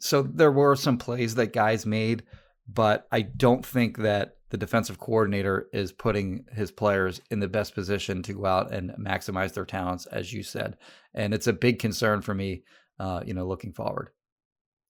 So 0.00 0.22
there 0.22 0.52
were 0.52 0.74
some 0.76 0.98
plays 0.98 1.34
that 1.36 1.52
guys 1.52 1.86
made, 1.86 2.22
but 2.66 3.06
I 3.12 3.22
don't 3.22 3.64
think 3.64 3.98
that 3.98 4.36
the 4.52 4.58
defensive 4.58 4.98
coordinator 4.98 5.66
is 5.72 5.92
putting 5.92 6.44
his 6.52 6.70
players 6.70 7.22
in 7.30 7.40
the 7.40 7.48
best 7.48 7.74
position 7.74 8.22
to 8.22 8.34
go 8.34 8.44
out 8.44 8.70
and 8.70 8.90
maximize 9.00 9.54
their 9.54 9.64
talents, 9.64 10.04
as 10.06 10.30
you 10.30 10.42
said. 10.42 10.76
And 11.14 11.32
it's 11.32 11.46
a 11.46 11.54
big 11.54 11.78
concern 11.78 12.20
for 12.20 12.34
me, 12.34 12.62
uh, 13.00 13.22
you 13.24 13.32
know, 13.32 13.46
looking 13.46 13.72
forward. 13.72 14.10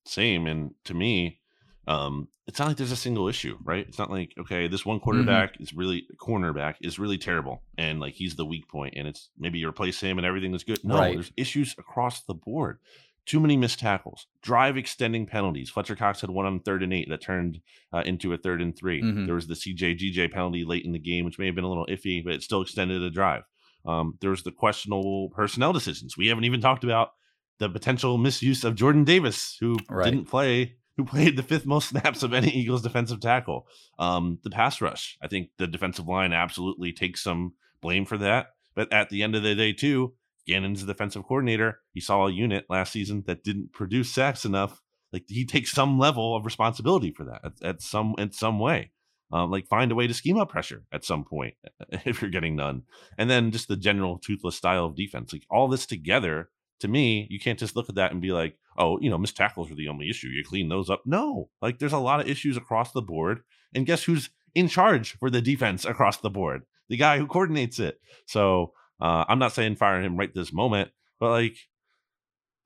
Same. 0.05 0.49
And 0.49 0.75
to 0.87 0.95
me, 0.95 1.39
um, 1.87 2.27
it's 2.49 2.59
not 2.59 2.67
like 2.67 2.77
there's 2.77 2.91
a 2.91 2.97
single 2.97 3.29
issue, 3.29 3.57
right? 3.63 3.87
It's 3.87 4.01
not 4.01 4.11
like, 4.11 4.35
okay, 4.37 4.67
this 4.67 4.85
one 4.85 4.97
Mm-hmm. 4.97 5.05
quarterback 5.05 5.61
is 5.61 5.73
really 5.73 6.07
cornerback 6.21 6.75
is 6.81 6.99
really 6.99 7.19
terrible 7.19 7.63
and 7.79 8.01
like 8.01 8.15
he's 8.15 8.35
the 8.35 8.45
weak 8.45 8.69
point 8.69 8.95
and 8.97 9.07
it's 9.07 9.31
maybe 9.39 9.61
you 9.61 9.69
replace 9.69 10.01
him 10.01 10.19
and 10.19 10.27
everything 10.27 10.53
is 10.55 10.65
good. 10.65 10.81
No, 10.83 10.97
Right. 10.97 11.15
there's 11.15 11.31
issues 11.37 11.77
across 11.79 12.23
the 12.23 12.35
board. 12.35 12.79
Too 13.25 13.39
many 13.41 13.57
missed 13.57 13.79
tackles, 13.79 14.27
drive 14.43 14.77
extending 14.77 15.27
penalties. 15.27 15.71
Fletcher 15.71 15.95
Cox 15.95 16.21
had 16.21 16.31
one 16.31 16.45
on 16.47 16.59
third 16.61 16.83
and 16.83 16.93
eight 16.93 17.09
that 17.09 17.21
turned 17.23 17.61
uh, 17.93 18.03
into 18.05 18.33
a 18.33 18.37
third 18.37 18.61
and 18.61 18.77
3 18.77 19.01
Mhm. 19.03 19.27
There 19.27 19.35
was 19.37 19.47
the 19.47 19.55
CJ 19.55 19.97
GJ 19.97 20.33
penalty 20.33 20.65
late 20.65 20.85
in 20.85 20.93
the 20.93 20.99
game, 20.99 21.25
which 21.25 21.39
may 21.39 21.47
have 21.47 21.55
been 21.55 21.65
a 21.65 21.69
little 21.69 21.87
iffy, 21.87 22.23
but 22.25 22.35
it 22.35 22.43
still 22.43 22.63
extended 22.63 23.01
the 23.01 23.11
drive. 23.11 23.43
Um, 23.85 24.17
there 24.21 24.31
was 24.31 24.43
the 24.43 24.51
questionable 24.53 25.29
personnel 25.31 25.73
decisions. 25.73 26.17
We 26.17 26.27
haven't 26.29 26.45
even 26.45 26.61
talked 26.61 26.85
about 26.85 27.13
the 27.59 27.69
potential 27.69 28.19
misuse 28.19 28.65
of 28.65 28.75
Jordan 28.75 29.05
Davis, 29.05 29.57
who 29.61 29.77
Right. 29.89 30.05
didn't 30.11 30.25
play, 30.27 30.77
who 30.97 31.05
played 31.05 31.37
the 31.37 31.43
fifth 31.45 31.67
most 31.67 31.91
snaps 31.91 32.23
of 32.25 32.33
any 32.35 32.51
Eagles 32.51 32.83
defensive 32.83 33.21
tackle. 33.21 33.67
Um, 34.01 34.39
the 34.43 34.51
pass 34.51 34.81
rush. 34.81 35.17
I 35.23 35.29
think 35.29 35.51
the 35.59 35.67
defensive 35.69 36.09
line 36.09 36.33
absolutely 36.33 36.93
takes 36.93 37.23
some 37.23 37.55
blame 37.81 38.05
for 38.05 38.19
that. 38.19 38.49
But 38.75 38.93
at 38.93 39.11
the 39.11 39.23
end 39.23 39.37
of 39.37 39.43
the 39.43 39.55
day, 39.55 39.73
too, 39.73 40.15
Gannon's 40.47 40.85
the 40.85 40.93
defensive 40.93 41.25
coordinator. 41.25 41.81
He 41.93 42.01
saw 42.01 42.27
a 42.27 42.33
unit 42.33 42.67
last 42.69 42.93
season 42.93 43.25
that 43.27 43.45
didn't 43.45 43.73
produce 43.73 44.13
sacks 44.13 44.45
enough. 44.45 44.81
Like 45.13 45.25
he 45.29 45.45
takes 45.45 45.73
some 45.73 45.99
level 45.99 46.37
of 46.37 46.45
responsibility 46.45 47.13
for 47.13 47.25
that 47.25 47.41
at, 47.45 47.53
at 47.63 47.83
some 47.83 48.15
in 48.19 48.33
some 48.33 48.59
way. 48.59 48.91
Um, 49.33 49.51
like 49.51 49.67
find 49.67 49.91
a 49.91 49.95
way 49.95 50.07
to 50.07 50.13
scheme 50.13 50.37
up 50.37 50.51
pressure 50.51 50.85
at 50.93 51.05
some 51.05 51.25
point 51.25 51.55
if 51.91 52.21
you're 52.21 52.31
getting 52.31 52.57
none. 52.57 52.83
And 53.17 53.31
then 53.31 53.51
just 53.51 53.69
the 53.69 53.77
general 53.77 54.19
toothless 54.19 54.57
style 54.57 54.85
of 54.85 54.95
defense. 54.95 55.33
Like 55.33 55.47
all 55.51 55.69
this 55.69 55.87
together, 55.87 56.51
to 56.81 56.89
me, 56.89 57.27
you 57.31 57.41
can't 57.41 57.59
just 57.59 57.75
look 57.75 57.89
at 57.89 57.95
that 57.95 58.13
and 58.13 58.21
be 58.21 58.33
like, 58.33 58.59
oh, 58.77 58.99
you 59.01 59.09
know, 59.09 59.17
missed 59.17 59.37
tackles 59.37 59.71
are 59.71 59.75
the 59.75 59.89
only 59.89 60.11
issue. 60.11 60.29
You 60.29 60.45
clean 60.45 60.69
those 60.69 60.91
up. 60.91 61.03
No, 61.07 61.49
like 61.63 61.79
there's 61.79 61.93
a 61.93 61.99
lot 61.99 62.21
of 62.21 62.29
issues 62.29 62.57
across 62.57 62.93
the 62.93 63.03
board. 63.03 63.41
And 63.75 63.87
guess 63.87 64.03
who's 64.03 64.31
in 64.55 64.69
charge 64.69 65.17
for 65.19 65.31
the 65.31 65.41
defense 65.41 65.85
across 65.85 66.19
the 66.19 66.31
board? 66.31 66.63
The 66.89 66.99
guy 66.99 67.17
who 67.19 67.27
coordinates 67.27 67.79
it. 67.79 68.01
So 68.27 68.75
uh, 69.03 69.25
I'm 69.29 69.41
not 69.41 69.53
saying 69.53 69.77
fire 69.77 70.01
him 70.01 70.17
right 70.17 70.33
this 70.33 70.53
moment, 70.53 70.91
but 71.19 71.31
like 71.31 71.57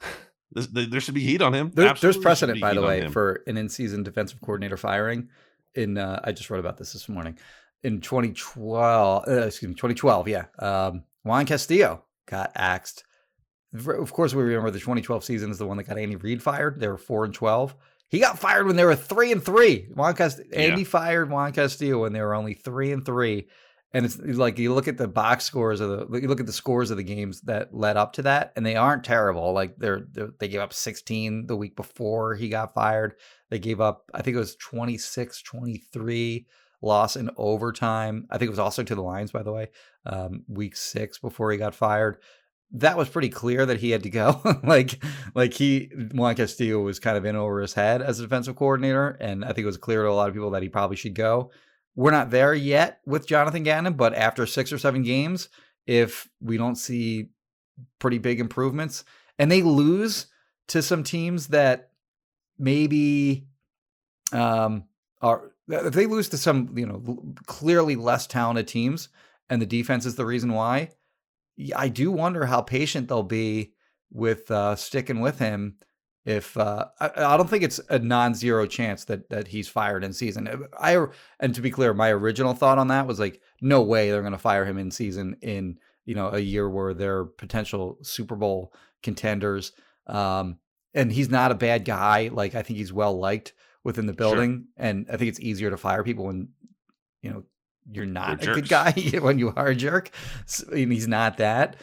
this, 0.52 0.66
there 0.66 0.84
there 0.86 1.00
should 1.00 1.14
be 1.14 1.22
heat 1.22 1.40
on 1.40 1.54
him. 1.54 1.70
There, 1.74 1.86
there's 1.94 2.16
precedent, 2.18 2.60
by 2.60 2.74
the 2.74 2.82
way, 2.82 3.00
for 3.12 3.42
an 3.46 3.56
in-season 3.56 4.02
defensive 4.02 4.40
coordinator 4.42 4.76
firing. 4.76 5.30
In 5.74 5.96
uh, 5.96 6.20
I 6.22 6.32
just 6.32 6.50
wrote 6.50 6.60
about 6.60 6.76
this 6.76 6.92
this 6.92 7.08
morning. 7.08 7.38
In 7.82 8.00
2012, 8.00 9.24
uh, 9.28 9.32
excuse 9.46 9.68
me, 9.68 9.74
2012, 9.74 10.28
yeah, 10.28 10.44
um, 10.58 11.04
Juan 11.24 11.46
Castillo 11.46 12.04
got 12.26 12.52
axed. 12.54 13.04
Of 13.74 14.12
course, 14.12 14.34
we 14.34 14.42
remember 14.42 14.70
the 14.70 14.78
2012 14.78 15.24
season 15.24 15.50
is 15.50 15.58
the 15.58 15.66
one 15.66 15.76
that 15.76 15.84
got 15.84 15.98
Andy 15.98 16.16
Reid 16.16 16.42
fired. 16.42 16.80
They 16.80 16.88
were 16.88 16.96
four 16.96 17.24
and 17.24 17.34
12. 17.34 17.74
He 18.08 18.18
got 18.20 18.38
fired 18.38 18.66
when 18.66 18.76
they 18.76 18.84
were 18.84 18.94
three 18.96 19.32
and 19.32 19.42
three. 19.42 19.88
Juan 19.94 20.14
Cast- 20.14 20.40
Andy 20.52 20.84
fired 20.84 21.30
Juan 21.30 21.52
Castillo 21.52 22.02
when 22.02 22.12
they 22.12 22.20
were 22.20 22.34
only 22.34 22.54
three 22.54 22.92
and 22.92 23.04
three. 23.04 23.48
And 23.96 24.04
it's 24.04 24.18
like 24.18 24.58
you 24.58 24.74
look 24.74 24.88
at 24.88 24.98
the 24.98 25.08
box 25.08 25.44
scores 25.44 25.80
of 25.80 25.88
the 25.88 26.20
you 26.20 26.28
look 26.28 26.38
at 26.38 26.44
the 26.44 26.52
scores 26.52 26.90
of 26.90 26.98
the 26.98 27.02
games 27.02 27.40
that 27.42 27.74
led 27.74 27.96
up 27.96 28.12
to 28.14 28.22
that, 28.22 28.52
and 28.54 28.66
they 28.66 28.76
aren't 28.76 29.04
terrible. 29.04 29.54
Like 29.54 29.78
they're, 29.78 30.02
they're 30.12 30.32
they 30.38 30.48
gave 30.48 30.60
up 30.60 30.74
16 30.74 31.46
the 31.46 31.56
week 31.56 31.76
before 31.76 32.34
he 32.34 32.50
got 32.50 32.74
fired. 32.74 33.14
They 33.48 33.58
gave 33.58 33.80
up 33.80 34.10
I 34.12 34.20
think 34.20 34.36
it 34.36 34.40
was 34.40 34.54
26, 34.56 35.40
23 35.40 36.46
loss 36.82 37.16
in 37.16 37.30
overtime. 37.38 38.26
I 38.30 38.36
think 38.36 38.48
it 38.48 38.50
was 38.50 38.58
also 38.58 38.82
to 38.82 38.94
the 38.94 39.00
Lions, 39.00 39.32
by 39.32 39.42
the 39.42 39.52
way, 39.52 39.70
um, 40.04 40.44
week 40.46 40.76
six 40.76 41.18
before 41.18 41.50
he 41.50 41.56
got 41.56 41.74
fired. 41.74 42.18
That 42.72 42.98
was 42.98 43.08
pretty 43.08 43.30
clear 43.30 43.64
that 43.64 43.80
he 43.80 43.92
had 43.92 44.02
to 44.02 44.10
go. 44.10 44.42
like, 44.62 45.02
like 45.34 45.54
he 45.54 45.90
Juan 46.12 46.34
Castillo 46.34 46.80
was 46.80 46.98
kind 46.98 47.16
of 47.16 47.24
in 47.24 47.34
over 47.34 47.62
his 47.62 47.72
head 47.72 48.02
as 48.02 48.20
a 48.20 48.24
defensive 48.24 48.56
coordinator, 48.56 49.16
and 49.20 49.42
I 49.42 49.48
think 49.48 49.60
it 49.60 49.64
was 49.64 49.78
clear 49.78 50.02
to 50.02 50.10
a 50.10 50.12
lot 50.12 50.28
of 50.28 50.34
people 50.34 50.50
that 50.50 50.62
he 50.62 50.68
probably 50.68 50.98
should 50.98 51.14
go. 51.14 51.50
We're 51.96 52.10
not 52.10 52.30
there 52.30 52.54
yet 52.54 53.00
with 53.06 53.26
Jonathan 53.26 53.62
Gannon, 53.62 53.94
but 53.94 54.14
after 54.14 54.46
six 54.46 54.70
or 54.70 54.78
seven 54.78 55.02
games, 55.02 55.48
if 55.86 56.28
we 56.40 56.58
don't 56.58 56.76
see 56.76 57.30
pretty 57.98 58.18
big 58.18 58.38
improvements, 58.38 59.02
and 59.38 59.50
they 59.50 59.62
lose 59.62 60.26
to 60.68 60.82
some 60.82 61.02
teams 61.02 61.48
that 61.48 61.90
maybe 62.58 63.46
um, 64.32 64.84
are 65.22 65.52
if 65.68 65.94
they 65.94 66.06
lose 66.06 66.28
to 66.28 66.38
some 66.38 66.76
you 66.76 66.86
know 66.86 67.02
clearly 67.46 67.96
less 67.96 68.26
talented 68.26 68.68
teams, 68.68 69.08
and 69.48 69.60
the 69.60 69.66
defense 69.66 70.04
is 70.04 70.16
the 70.16 70.26
reason 70.26 70.52
why. 70.52 70.90
I 71.74 71.88
do 71.88 72.10
wonder 72.10 72.44
how 72.44 72.60
patient 72.60 73.08
they'll 73.08 73.22
be 73.22 73.72
with 74.12 74.50
uh, 74.50 74.76
sticking 74.76 75.20
with 75.20 75.38
him. 75.38 75.76
If 76.26 76.56
uh, 76.58 76.86
I, 76.98 77.10
I 77.16 77.36
don't 77.36 77.48
think 77.48 77.62
it's 77.62 77.80
a 77.88 78.00
non-zero 78.00 78.66
chance 78.66 79.04
that 79.04 79.30
that 79.30 79.46
he's 79.46 79.68
fired 79.68 80.02
in 80.02 80.12
season. 80.12 80.66
I 80.78 81.06
and 81.38 81.54
to 81.54 81.62
be 81.62 81.70
clear, 81.70 81.94
my 81.94 82.10
original 82.10 82.52
thought 82.52 82.78
on 82.78 82.88
that 82.88 83.06
was 83.06 83.20
like, 83.20 83.40
no 83.60 83.80
way 83.82 84.10
they're 84.10 84.22
going 84.22 84.32
to 84.32 84.38
fire 84.38 84.64
him 84.64 84.76
in 84.76 84.90
season 84.90 85.36
in 85.40 85.78
you 86.04 86.16
know 86.16 86.30
a 86.30 86.40
year 86.40 86.68
where 86.68 86.94
they're 86.94 87.24
potential 87.24 87.98
Super 88.02 88.34
Bowl 88.34 88.74
contenders. 89.04 89.70
Um, 90.08 90.58
and 90.94 91.12
he's 91.12 91.30
not 91.30 91.52
a 91.52 91.56
bad 91.56 91.84
guy. 91.84 92.28
Like 92.32 92.56
I 92.56 92.62
think 92.62 92.78
he's 92.78 92.92
well 92.92 93.16
liked 93.16 93.52
within 93.84 94.06
the 94.06 94.12
building, 94.12 94.66
and 94.76 95.06
I 95.08 95.16
think 95.16 95.28
it's 95.28 95.40
easier 95.40 95.70
to 95.70 95.76
fire 95.76 96.02
people 96.02 96.24
when 96.24 96.48
you 97.22 97.30
know 97.30 97.44
you're 97.88 98.04
not 98.04 98.42
a 98.42 98.52
good 98.52 98.68
guy 98.68 98.90
when 99.20 99.38
you 99.38 99.52
are 99.54 99.68
a 99.68 99.76
jerk. 99.76 100.10
So, 100.46 100.66
and 100.72 100.92
he's 100.92 101.06
not 101.06 101.36
that. 101.36 101.76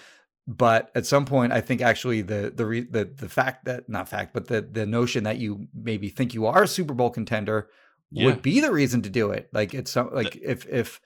But 0.45 0.91
at 0.93 1.05
some 1.05 1.25
point, 1.25 1.53
I 1.53 1.61
think 1.61 1.81
actually 1.81 2.21
the 2.21 2.51
the 2.53 2.65
re, 2.65 2.81
the 2.81 3.05
the 3.05 3.29
fact 3.29 3.65
that 3.65 3.87
not 3.87 4.09
fact, 4.09 4.33
but 4.33 4.47
the 4.47 4.61
the 4.61 4.85
notion 4.85 5.23
that 5.23 5.37
you 5.37 5.67
maybe 5.73 6.09
think 6.09 6.33
you 6.33 6.45
are 6.45 6.63
a 6.63 6.67
Super 6.67 6.93
Bowl 6.93 7.09
contender 7.09 7.69
Yeah. 8.11 8.25
would 8.25 8.41
be 8.41 8.59
the 8.59 8.71
reason 8.71 9.01
to 9.03 9.09
do 9.09 9.31
it. 9.31 9.49
Like 9.53 9.73
it's 9.73 9.91
some 9.91 10.13
like 10.13 10.35
if 10.35 10.65
if 10.67 10.99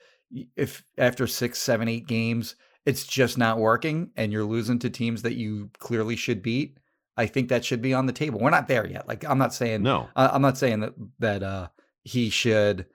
if 0.56 0.82
after 0.98 1.26
six, 1.28 1.58
seven, 1.60 1.86
eight 1.88 2.08
games, 2.08 2.56
it's 2.84 3.06
just 3.06 3.38
not 3.38 3.58
working, 3.58 4.10
and 4.16 4.32
you're 4.32 4.44
losing 4.44 4.80
to 4.80 4.90
teams 4.90 5.22
that 5.22 5.34
you 5.36 5.70
clearly 5.78 6.16
should 6.16 6.42
beat. 6.42 6.76
I 7.16 7.26
think 7.26 7.48
that 7.48 7.64
should 7.64 7.80
be 7.82 7.94
on 7.94 8.06
the 8.06 8.12
table. 8.12 8.40
We're 8.40 8.50
not 8.50 8.66
there 8.68 8.86
yet. 8.88 9.06
Like 9.06 9.24
I'm 9.24 9.38
not 9.38 9.54
saying 9.54 9.82
No. 9.82 10.08
I- 10.16 10.28
I'm 10.30 10.42
not 10.42 10.58
saying 10.58 10.80
that 10.80 10.94
that 11.20 11.42
uh, 11.44 11.68
he 12.02 12.28
should 12.28 12.86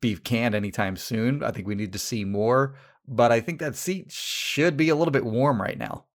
be 0.00 0.16
canned 0.16 0.54
anytime 0.56 0.96
soon. 0.96 1.44
I 1.44 1.52
think 1.52 1.68
we 1.68 1.74
need 1.76 1.92
to 1.92 1.98
see 1.98 2.24
more, 2.24 2.74
but 3.10 3.32
I 3.32 3.40
think 3.40 3.58
that 3.58 3.74
seat 3.74 4.12
should 4.12 4.76
be 4.76 4.88
a 4.88 4.94
little 4.94 5.10
bit 5.10 5.24
warm 5.24 5.60
right 5.60 5.76
now. 5.76 6.06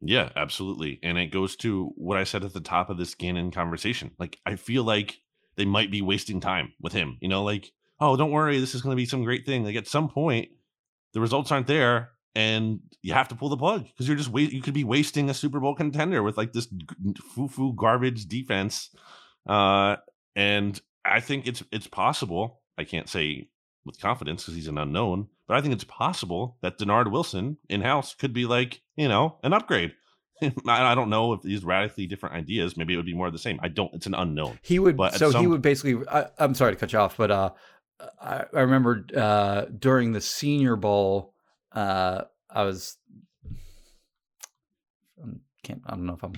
Yeah, 0.00 0.30
absolutely. 0.34 0.98
And 1.02 1.16
it 1.16 1.28
goes 1.28 1.54
to 1.56 1.92
what 1.96 2.18
I 2.18 2.24
said 2.24 2.44
at 2.44 2.52
the 2.52 2.60
top 2.60 2.90
of 2.90 2.98
this 2.98 3.14
Gannon 3.14 3.52
conversation. 3.52 4.10
Like, 4.18 4.38
I 4.44 4.56
feel 4.56 4.82
like 4.82 5.20
they 5.56 5.64
might 5.64 5.92
be 5.92 6.02
wasting 6.02 6.40
time 6.40 6.72
with 6.80 6.92
him. 6.92 7.16
You 7.20 7.28
know, 7.28 7.44
like, 7.44 7.70
oh, 8.00 8.16
don't 8.16 8.32
worry, 8.32 8.58
this 8.58 8.74
is 8.74 8.82
going 8.82 8.94
to 8.94 9.00
be 9.00 9.06
some 9.06 9.22
great 9.22 9.46
thing. 9.46 9.64
Like, 9.64 9.76
at 9.76 9.86
some 9.86 10.08
point, 10.08 10.48
the 11.14 11.20
results 11.20 11.52
aren't 11.52 11.68
there, 11.68 12.10
and 12.34 12.80
you 13.00 13.12
have 13.12 13.28
to 13.28 13.36
pull 13.36 13.48
the 13.48 13.56
plug 13.56 13.84
because 13.86 14.08
you're 14.08 14.16
just 14.16 14.30
wait. 14.30 14.52
You 14.52 14.60
could 14.60 14.74
be 14.74 14.82
wasting 14.82 15.30
a 15.30 15.34
Super 15.34 15.60
Bowl 15.60 15.76
contender 15.76 16.20
with 16.22 16.36
like 16.36 16.52
this 16.52 16.66
foo 17.34 17.46
foo 17.46 17.72
garbage 17.74 18.26
defense. 18.26 18.90
Uh, 19.46 19.96
and 20.34 20.80
I 21.04 21.20
think 21.20 21.46
it's 21.46 21.62
it's 21.70 21.86
possible. 21.86 22.60
I 22.76 22.82
can't 22.82 23.08
say 23.08 23.50
with 23.84 24.00
confidence 24.00 24.42
because 24.42 24.54
he's 24.54 24.68
an 24.68 24.78
unknown, 24.78 25.28
but 25.46 25.56
I 25.56 25.60
think 25.60 25.74
it's 25.74 25.84
possible 25.84 26.56
that 26.62 26.78
Dennard 26.78 27.10
Wilson 27.10 27.58
in 27.68 27.82
house 27.82 28.14
could 28.14 28.32
be 28.32 28.46
like, 28.46 28.80
you 28.96 29.08
know, 29.08 29.38
an 29.42 29.52
upgrade. 29.52 29.94
I 30.66 30.94
don't 30.94 31.10
know 31.10 31.32
if 31.32 31.42
these 31.42 31.64
radically 31.64 32.06
different 32.06 32.34
ideas, 32.34 32.76
maybe 32.76 32.94
it 32.94 32.96
would 32.96 33.06
be 33.06 33.14
more 33.14 33.26
of 33.26 33.32
the 33.32 33.38
same. 33.38 33.60
I 33.62 33.68
don't, 33.68 33.92
it's 33.94 34.06
an 34.06 34.14
unknown. 34.14 34.58
He 34.62 34.78
would 34.78 34.96
But 34.96 35.14
so 35.14 35.30
he 35.30 35.46
would 35.46 35.62
basically. 35.62 36.06
I, 36.08 36.26
I'm 36.38 36.54
sorry 36.54 36.72
to 36.72 36.78
cut 36.78 36.92
you 36.92 36.98
off, 36.98 37.16
but 37.16 37.30
uh, 37.30 37.50
I, 38.20 38.44
I 38.52 38.60
remember 38.60 39.06
uh, 39.16 39.66
during 39.78 40.12
the 40.12 40.20
Senior 40.20 40.76
Bowl, 40.76 41.34
uh, 41.72 42.22
I 42.50 42.64
was. 42.64 42.96
I 45.22 45.28
can't. 45.62 45.82
I 45.86 45.90
don't 45.90 46.06
know 46.06 46.14
if 46.14 46.22
I'm 46.22 46.34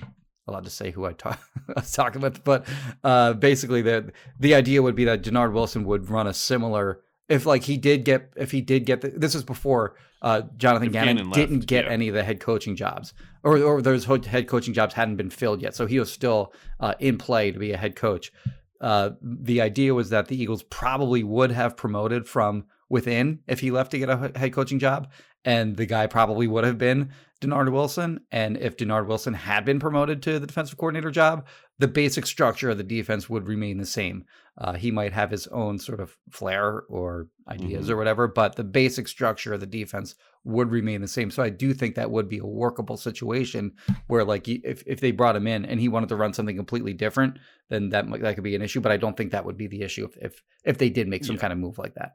allowed 0.47 0.63
to 0.63 0.69
say 0.69 0.91
who 0.91 1.05
I, 1.05 1.13
talk, 1.13 1.39
I 1.69 1.81
was 1.81 1.91
talking 1.91 2.21
with, 2.21 2.43
but 2.43 2.65
uh, 3.03 3.33
basically 3.33 3.81
the 3.81 4.11
the 4.39 4.55
idea 4.55 4.81
would 4.81 4.95
be 4.95 5.05
that 5.05 5.23
Dennard 5.23 5.53
Wilson 5.53 5.85
would 5.85 6.09
run 6.09 6.27
a 6.27 6.33
similar 6.33 7.01
if 7.29 7.45
like 7.45 7.63
he 7.63 7.77
did 7.77 8.05
get 8.05 8.31
if 8.35 8.51
he 8.51 8.61
did 8.61 8.85
get 8.85 9.01
the, 9.01 9.09
this 9.09 9.33
was 9.33 9.43
before 9.43 9.95
uh, 10.21 10.41
Jonathan 10.57 10.87
If 10.87 10.93
Gannon, 10.93 11.17
Gannon 11.17 11.31
didn't 11.31 11.67
get 11.67 11.85
yeah. 11.85 11.91
any 11.91 12.07
of 12.07 12.15
the 12.15 12.23
head 12.23 12.39
coaching 12.39 12.75
jobs 12.75 13.13
or 13.43 13.57
or 13.59 13.81
those 13.81 14.05
head 14.05 14.47
coaching 14.47 14.73
jobs 14.73 14.93
hadn't 14.93 15.17
been 15.17 15.29
filled 15.29 15.61
yet, 15.61 15.75
so 15.75 15.85
he 15.85 15.99
was 15.99 16.11
still 16.11 16.53
uh, 16.79 16.93
in 16.99 17.17
play 17.17 17.51
to 17.51 17.59
be 17.59 17.71
a 17.71 17.77
head 17.77 17.95
coach. 17.95 18.31
Uh, 18.79 19.11
the 19.21 19.61
idea 19.61 19.93
was 19.93 20.09
that 20.11 20.27
the 20.27 20.39
Eagles 20.39 20.63
probably 20.63 21.23
would 21.23 21.51
have 21.51 21.75
promoted 21.75 22.27
from 22.27 22.65
within 22.89 23.39
if 23.47 23.59
he 23.59 23.71
left 23.71 23.91
to 23.91 23.99
get 23.99 24.09
a 24.09 24.31
head 24.35 24.53
coaching 24.53 24.79
job, 24.79 25.11
and 25.43 25.75
the 25.77 25.85
guy 25.85 26.07
probably 26.07 26.47
would 26.47 26.63
have 26.63 26.77
been 26.77 27.11
Dennard 27.39 27.71
Wilson. 27.71 28.19
And 28.31 28.57
if 28.57 28.77
Dennard 28.77 29.07
Wilson 29.07 29.33
had 29.33 29.65
been 29.65 29.79
promoted 29.79 30.21
to 30.23 30.39
the 30.39 30.47
defensive 30.47 30.77
coordinator 30.77 31.11
job, 31.11 31.45
the 31.79 31.87
basic 31.87 32.25
structure 32.25 32.69
of 32.69 32.77
the 32.77 32.83
defense 32.83 33.29
would 33.29 33.47
remain 33.47 33.77
the 33.77 33.85
same. 33.85 34.25
Uh, 34.57 34.73
he 34.73 34.89
might 34.89 35.13
have 35.13 35.29
his 35.29 35.45
own 35.47 35.77
sort 35.77 35.99
of 35.99 36.17
flair 36.31 36.81
or 36.89 37.27
ideas 37.47 37.87
Mhm. 37.87 37.91
or 37.91 37.97
whatever, 37.97 38.27
but 38.27 38.55
the 38.55 38.63
basic 38.63 39.07
structure 39.07 39.53
of 39.53 39.59
the 39.59 39.67
defense 39.67 40.15
would 40.43 40.71
remain 40.71 41.01
the 41.01 41.07
same. 41.07 41.29
So 41.29 41.43
I 41.43 41.49
do 41.49 41.73
think 41.73 41.95
that 41.95 42.09
would 42.09 42.27
be 42.29 42.39
a 42.39 42.45
workable 42.45 42.97
situation 42.97 43.73
where, 44.07 44.23
like, 44.23 44.47
if 44.47 44.81
if 44.87 44.99
they 44.99 45.11
brought 45.11 45.35
him 45.35 45.45
in 45.45 45.65
and 45.65 45.79
he 45.79 45.89
wanted 45.89 46.09
to 46.09 46.15
run 46.15 46.33
something 46.33 46.55
completely 46.55 46.93
different, 46.93 47.37
then 47.69 47.89
that 47.89 48.09
that 48.21 48.35
could 48.35 48.43
be 48.43 48.55
an 48.55 48.61
issue. 48.63 48.81
But 48.81 48.91
I 48.91 48.97
don't 48.97 49.15
think 49.15 49.31
that 49.31 49.45
would 49.45 49.57
be 49.57 49.67
the 49.67 49.81
issue 49.81 50.05
if 50.05 50.17
if, 50.17 50.43
if 50.63 50.77
they 50.79 50.89
did 50.89 51.07
make 51.07 51.23
some 51.25 51.35
Yeah. 51.35 51.41
kind 51.41 51.53
of 51.53 51.59
move 51.59 51.77
like 51.77 51.93
that. 51.95 52.13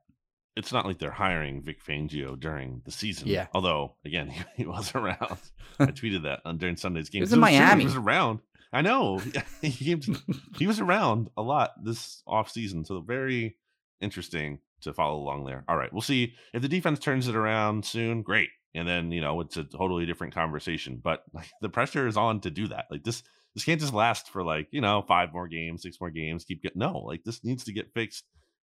It's 0.57 0.73
not 0.73 0.85
like 0.85 0.99
they're 0.99 1.11
hiring 1.11 1.63
Vic 1.63 1.83
Fangio 1.83 2.39
during 2.39 2.83
the 2.85 2.91
season. 2.91 3.29
Yeah. 3.29 3.47
Although, 3.55 3.95
again, 4.05 4.29
he, 4.31 4.43
he 4.57 4.67
was 4.67 4.95
around. 4.95 5.39
I 5.79 5.87
tweeted 5.87 6.25
that 6.25 6.41
on 6.45 6.59
during 6.59 6.77
Sunday's 6.77 7.09
game. 7.09 7.21
was 7.21 7.31
So 7.31 7.35
in 7.35 7.41
Miami. 7.41 7.83
He 7.83 7.87
was 7.87 7.97
around. 7.97 8.41
I 8.73 8.83
know. 8.83 9.19
he, 9.63 9.97
came 9.97 10.17
he 10.59 10.67
was 10.67 10.81
around 10.81 11.31
a 11.37 11.43
lot 11.43 11.73
this 11.83 12.23
off 12.27 12.51
season. 12.51 12.85
So 12.85 13.01
very 13.01 13.57
interesting 14.01 14.61
to 14.83 14.93
follow 14.93 15.19
along 15.19 15.45
there. 15.45 15.65
All 15.69 15.77
right. 15.77 15.93
We'll 15.93 16.03
see 16.03 16.35
if 16.53 16.63
the 16.63 16.69
defense 16.69 16.99
turns 16.99 17.29
it 17.29 17.37
around 17.37 17.85
soon. 17.85 18.23
Great. 18.23 18.49
And 18.75 18.89
then, 18.89 19.13
you 19.13 19.21
know, 19.21 19.41
it's 19.41 19.59
a 19.59 19.65
totally 19.65 20.07
different 20.07 20.35
conversation. 20.35 21.01
But 21.03 21.23
like, 21.35 21.51
the 21.61 21.69
pressure 21.69 22.07
is 22.07 22.17
on 22.17 22.41
to 22.41 22.51
do 22.51 22.69
that. 22.69 22.87
Like 22.91 23.05
this, 23.05 23.23
this 23.55 23.65
can't 23.65 23.81
just 23.81 23.93
last 23.93 24.31
for 24.31 24.43
like, 24.43 24.69
you 24.71 24.81
know, 24.81 25.05
five 25.07 25.33
more 25.33 25.47
games, 25.47 25.83
six 25.83 26.01
more 26.01 26.11
games, 26.11 26.45
keep 26.45 26.63
getting 26.63 26.81
no, 26.81 26.99
like 27.01 27.23
this 27.25 27.45
needs 27.45 27.65
to 27.65 27.73
get 27.73 27.93
fixed 27.93 28.25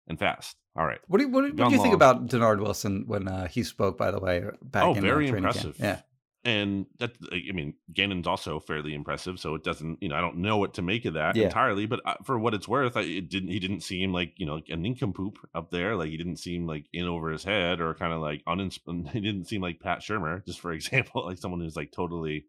and 0.07 0.17
fast. 0.19 0.57
All 0.75 0.85
right. 0.85 0.99
What 1.07 1.19
do 1.19 1.23
you, 1.25 1.29
what, 1.29 1.43
what 1.55 1.69
do 1.69 1.75
you 1.75 1.81
think 1.81 1.93
about 1.95 2.27
Dennard 2.27 2.59
Wilson 2.59 3.05
when 3.07 3.27
uh, 3.27 3.47
he 3.47 3.63
spoke? 3.63 3.97
By 3.97 4.11
the 4.11 4.19
way, 4.19 4.43
back 4.61 4.83
Oh, 4.83 4.91
in 4.91 4.97
uh, 4.99 5.01
very 5.01 5.27
training 5.29 5.51
camp? 5.51 5.55
impressive. 5.55 5.75
Yeah, 5.79 6.01
and 6.43 6.85
that 6.99 7.13
I 7.31 7.51
mean, 7.53 7.75
Gannon's 7.93 8.27
also 8.27 8.59
fairly 8.59 8.93
impressive. 8.93 9.39
So 9.39 9.55
it 9.55 9.63
doesn't, 9.63 10.03
you 10.03 10.09
know, 10.09 10.15
I 10.15 10.21
don't 10.21 10.37
know 10.39 10.57
what 10.57 10.73
to 10.75 10.81
make 10.81 11.05
of 11.05 11.13
that 11.13 11.35
Yeah. 11.37 11.45
entirely. 11.45 11.85
But 11.85 12.01
uh, 12.05 12.15
for 12.25 12.37
what 12.37 12.53
it's 12.53 12.67
worth, 12.67 12.97
I, 12.97 13.01
it 13.01 13.29
didn't. 13.29 13.49
He 13.49 13.59
didn't 13.59 13.81
seem 13.81 14.11
like 14.11 14.33
you 14.37 14.45
know 14.45 14.59
a 14.69 14.75
nincompoop 14.75 15.37
up 15.55 15.71
there. 15.71 15.95
Like 15.95 16.09
he 16.09 16.17
didn't 16.17 16.37
seem 16.37 16.67
like 16.67 16.85
in 16.91 17.05
over 17.07 17.31
his 17.31 17.45
head 17.45 17.79
or 17.79 17.93
kind 17.95 18.11
of 18.13 18.19
like 18.21 18.43
unins- 18.45 18.79
He 19.13 19.21
didn't 19.21 19.45
seem 19.45 19.61
like 19.61 19.79
Pat 19.79 19.99
Shurmur, 20.01 20.45
just 20.45 20.59
for 20.59 20.71
example, 20.79 21.25
like 21.25 21.37
someone 21.37 21.61
who's 21.61 21.77
like 21.77 21.91
totally 21.93 22.45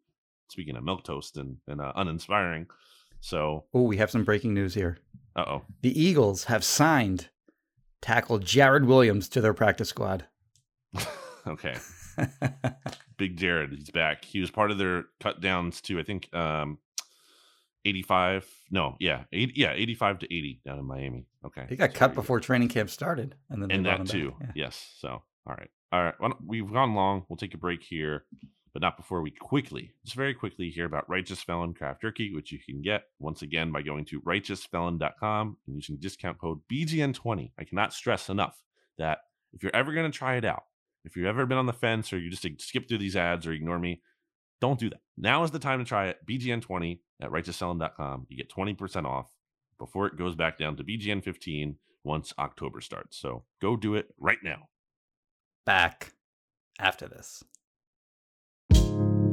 speaking 0.49 0.77
of 0.77 0.83
milk 0.85 1.05
toast 1.05 1.37
and 1.37 1.59
and 1.69 1.81
uh, 1.81 1.93
uninspiring. 1.95 2.67
So, 3.21 3.65
Oh, 3.73 3.83
we 3.83 3.97
have 3.97 4.11
some 4.11 4.25
breaking 4.25 4.53
news 4.53 4.75
here. 4.75 4.99
uh 5.37 5.45
oh, 5.49 5.63
The 5.83 5.99
Eagles 6.01 6.45
have 6.45 6.63
signed 6.65 7.31
tackle 8.03 8.39
Jarrid 8.39 8.87
Williams 8.87 9.29
to 9.31 9.41
their 9.41 9.55
practice 9.55 9.89
squad. 9.89 10.27
okay. 11.47 11.77
Big 13.17 13.37
Jared, 13.37 13.73
he's 13.73 13.91
back. 13.91 14.25
He 14.25 14.41
was 14.41 14.51
part 14.51 14.71
of 14.71 14.79
their 14.79 15.05
cut 15.21 15.41
downs 15.41 15.81
to 15.83 15.99
I 15.99 16.03
think 16.03 16.35
um 16.35 16.79
85. 17.87 18.53
No, 18.71 18.97
yeah, 18.99 19.25
80, 19.33 19.53
yeah, 19.57 19.73
85 19.73 20.19
to 20.21 20.27
80 20.27 20.61
down 20.67 20.79
in 20.79 20.85
Miami. 20.85 21.27
Okay. 21.45 21.67
he 21.69 21.77
got 21.77 21.95
cut 21.95 22.15
before 22.15 22.41
training 22.41 22.69
camp 22.69 22.91
started, 22.91 23.37
and 23.49 23.63
then 23.63 23.71
And 23.71 23.87
that 23.87 24.07
too. 24.07 24.35
Yeah. 24.41 24.51
Yes. 24.55 24.95
So, 24.99 25.09
all 25.47 25.55
right. 25.57 25.71
All 25.93 26.03
right. 26.03 26.15
We've 26.45 26.71
gone 26.71 26.95
long. 26.95 27.25
We'll 27.29 27.37
take 27.37 27.55
a 27.55 27.59
break 27.59 27.83
here, 27.83 28.25
but 28.77 28.83
not 28.83 28.99
before 28.99 29.22
we 29.22 29.31
quickly, 29.31 29.91
just 30.05 30.16
very 30.16 30.35
quickly 30.35 30.68
hear 30.68 30.85
about 30.85 31.09
Righteous 31.09 31.43
Felon 31.43 31.72
Craft 31.72 32.03
Jerky, 32.03 32.35
which 32.35 32.53
you 32.53 32.59
can 32.59 32.83
get 32.83 33.05
once 33.18 33.41
again 33.41 33.72
by 33.72 33.81
going 33.81 34.05
to 34.05 34.20
righteousfelon.com 34.20 35.57
and 35.66 35.74
using 35.74 35.97
discount 35.97 36.37
code 36.37 36.61
BGN20. 36.70 37.53
I 37.59 37.64
cannot 37.64 37.95
stress 37.95 38.29
enough 38.29 38.62
that 38.99 39.20
if 39.55 39.62
you're 39.62 39.74
ever 39.74 39.95
going 39.95 40.12
to 40.12 40.18
try 40.18 40.37
it 40.37 40.45
out, 40.45 40.64
if 41.07 41.16
you've 41.16 41.24
ever 41.24 41.47
been 41.47 41.57
on 41.57 41.64
the 41.64 41.72
fence 41.72 42.12
or 42.12 42.18
you 42.18 42.29
just 42.29 42.47
skip 42.61 42.87
through 42.87 42.99
these 42.99 43.16
ads 43.16 43.47
or 43.47 43.53
ignore 43.53 43.79
me, 43.79 44.03
don't 44.61 44.79
do 44.79 44.91
that. 44.91 45.01
Now 45.16 45.43
is 45.43 45.53
the 45.53 45.59
time 45.59 45.79
to 45.79 45.87
try 45.87 46.09
it. 46.09 46.18
BGN20 46.29 46.99
at 47.22 47.31
righteousfelon.com. 47.31 48.27
You 48.29 48.37
get 48.37 48.53
20% 48.53 49.07
off 49.07 49.31
before 49.79 50.07
it 50.07 50.18
goes 50.18 50.35
back 50.35 50.59
down 50.59 50.77
to 50.77 50.85
BGN15 50.85 51.77
once 52.05 52.35
October 52.39 52.83
starts. 52.83 53.16
So 53.16 53.45
go 53.62 53.74
do 53.74 53.95
it 53.95 54.12
right 54.18 54.45
now. 54.45 54.68
Back 55.64 56.12
after 56.79 57.09
this. 57.09 57.43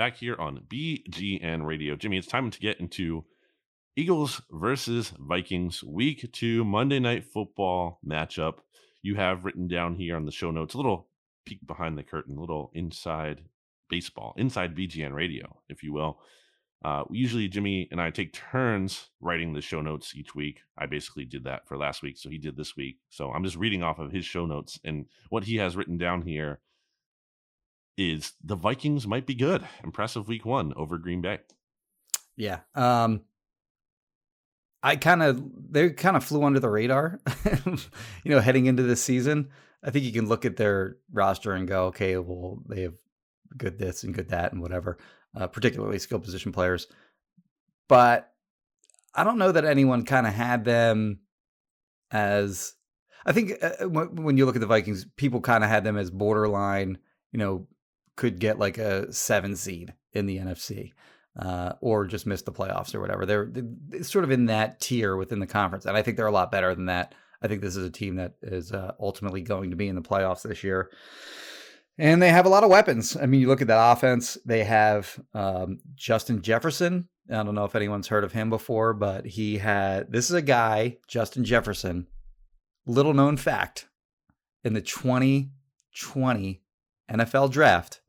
Back 0.00 0.16
here 0.16 0.36
on 0.38 0.62
BGN 0.66 1.66
Radio. 1.66 1.94
Jimmy, 1.94 2.16
it's 2.16 2.26
time 2.26 2.50
to 2.50 2.58
get 2.58 2.80
into 2.80 3.26
Eagles 3.96 4.40
versus 4.50 5.12
Vikings 5.18 5.84
week 5.84 6.26
two 6.32 6.64
Monday 6.64 6.98
night 6.98 7.26
football 7.26 8.00
matchup. 8.02 8.60
You 9.02 9.16
have 9.16 9.44
written 9.44 9.68
down 9.68 9.96
here 9.96 10.16
on 10.16 10.24
the 10.24 10.32
show 10.32 10.50
notes 10.50 10.72
a 10.72 10.78
little 10.78 11.10
peek 11.44 11.66
behind 11.66 11.98
the 11.98 12.02
curtain, 12.02 12.38
a 12.38 12.40
little 12.40 12.70
inside 12.72 13.42
baseball, 13.90 14.32
inside 14.38 14.74
BGN 14.74 15.12
Radio, 15.12 15.60
if 15.68 15.82
you 15.82 15.92
will. 15.92 16.18
Uh, 16.82 17.04
usually, 17.10 17.46
Jimmy 17.46 17.86
and 17.90 18.00
I 18.00 18.08
take 18.08 18.32
turns 18.32 19.10
writing 19.20 19.52
the 19.52 19.60
show 19.60 19.82
notes 19.82 20.14
each 20.16 20.34
week. 20.34 20.60
I 20.78 20.86
basically 20.86 21.26
did 21.26 21.44
that 21.44 21.68
for 21.68 21.76
last 21.76 22.02
week, 22.02 22.16
so 22.16 22.30
he 22.30 22.38
did 22.38 22.56
this 22.56 22.74
week. 22.74 23.00
So 23.10 23.32
I'm 23.32 23.44
just 23.44 23.56
reading 23.56 23.82
off 23.82 23.98
of 23.98 24.12
his 24.12 24.24
show 24.24 24.46
notes, 24.46 24.80
and 24.82 25.04
what 25.28 25.44
he 25.44 25.56
has 25.56 25.76
written 25.76 25.98
down 25.98 26.22
here 26.22 26.60
is 27.96 28.32
the 28.42 28.56
Vikings 28.56 29.06
might 29.06 29.26
be 29.26 29.34
good. 29.34 29.66
Impressive 29.84 30.28
week 30.28 30.44
one 30.44 30.72
over 30.76 30.98
Green 30.98 31.20
Bay. 31.20 31.40
Yeah. 32.36 32.60
Um 32.74 33.22
I 34.82 34.96
kind 34.96 35.22
of 35.22 35.42
they 35.70 35.90
kind 35.90 36.16
of 36.16 36.24
flew 36.24 36.44
under 36.44 36.60
the 36.60 36.70
radar, 36.70 37.20
you 37.66 38.30
know, 38.30 38.40
heading 38.40 38.66
into 38.66 38.82
this 38.82 39.02
season. 39.02 39.50
I 39.82 39.90
think 39.90 40.04
you 40.04 40.12
can 40.12 40.28
look 40.28 40.44
at 40.44 40.56
their 40.56 40.96
roster 41.12 41.52
and 41.52 41.68
go, 41.68 41.86
okay, 41.86 42.16
well, 42.16 42.62
they 42.68 42.82
have 42.82 42.94
good 43.56 43.78
this 43.78 44.04
and 44.04 44.14
good 44.14 44.28
that 44.30 44.52
and 44.52 44.62
whatever, 44.62 44.98
uh, 45.36 45.46
particularly 45.46 45.98
skill 45.98 46.18
position 46.18 46.52
players. 46.52 46.86
But 47.88 48.32
I 49.14 49.24
don't 49.24 49.38
know 49.38 49.52
that 49.52 49.64
anyone 49.64 50.04
kind 50.04 50.26
of 50.26 50.32
had 50.34 50.64
them 50.64 51.20
as. 52.10 52.74
I 53.26 53.32
think 53.32 53.52
uh, 53.62 53.88
when 53.88 54.16
when 54.16 54.36
you 54.38 54.46
look 54.46 54.56
at 54.56 54.60
the 54.60 54.66
Vikings, 54.66 55.04
people 55.16 55.40
kind 55.40 55.62
of 55.62 55.68
had 55.68 55.84
them 55.84 55.98
as 55.98 56.10
borderline, 56.10 56.98
you 57.32 57.38
know, 57.38 57.66
could 58.20 58.38
get 58.38 58.58
like 58.58 58.76
a 58.76 59.10
seven 59.10 59.56
seed 59.56 59.94
in 60.12 60.26
the 60.26 60.36
NFC 60.36 60.92
uh, 61.38 61.72
or 61.80 62.04
just 62.04 62.26
miss 62.26 62.42
the 62.42 62.52
playoffs 62.52 62.94
or 62.94 63.00
whatever. 63.00 63.24
They're, 63.24 63.48
they're 63.50 64.02
sort 64.02 64.24
of 64.24 64.30
in 64.30 64.44
that 64.46 64.78
tier 64.78 65.16
within 65.16 65.40
the 65.40 65.46
conference, 65.46 65.86
and 65.86 65.96
I 65.96 66.02
think 66.02 66.18
they're 66.18 66.26
a 66.26 66.30
lot 66.30 66.52
better 66.52 66.74
than 66.74 66.84
that. 66.86 67.14
I 67.40 67.48
think 67.48 67.62
this 67.62 67.76
is 67.76 67.86
a 67.86 67.90
team 67.90 68.16
that 68.16 68.34
is 68.42 68.72
uh, 68.72 68.92
ultimately 69.00 69.40
going 69.40 69.70
to 69.70 69.76
be 69.76 69.88
in 69.88 69.94
the 69.94 70.02
playoffs 70.02 70.42
this 70.42 70.62
year, 70.62 70.90
and 71.96 72.20
they 72.20 72.28
have 72.28 72.44
a 72.44 72.50
lot 72.50 72.62
of 72.62 72.68
weapons. 72.68 73.16
I 73.16 73.24
mean, 73.24 73.40
you 73.40 73.48
look 73.48 73.62
at 73.62 73.68
that 73.68 73.92
offense; 73.92 74.36
they 74.44 74.64
have 74.64 75.18
um, 75.32 75.78
Justin 75.94 76.42
Jefferson. 76.42 77.08
I 77.30 77.42
don't 77.42 77.54
know 77.54 77.64
if 77.64 77.74
anyone's 77.74 78.08
heard 78.08 78.24
of 78.24 78.32
him 78.32 78.50
before, 78.50 78.92
but 78.92 79.24
he 79.24 79.56
had. 79.56 80.12
This 80.12 80.28
is 80.28 80.36
a 80.36 80.42
guy, 80.42 80.98
Justin 81.08 81.46
Jefferson. 81.46 82.06
Little 82.84 83.14
known 83.14 83.38
fact: 83.38 83.88
in 84.62 84.74
the 84.74 84.82
2020 84.82 86.60
NFL 87.10 87.50
draft, 87.50 87.99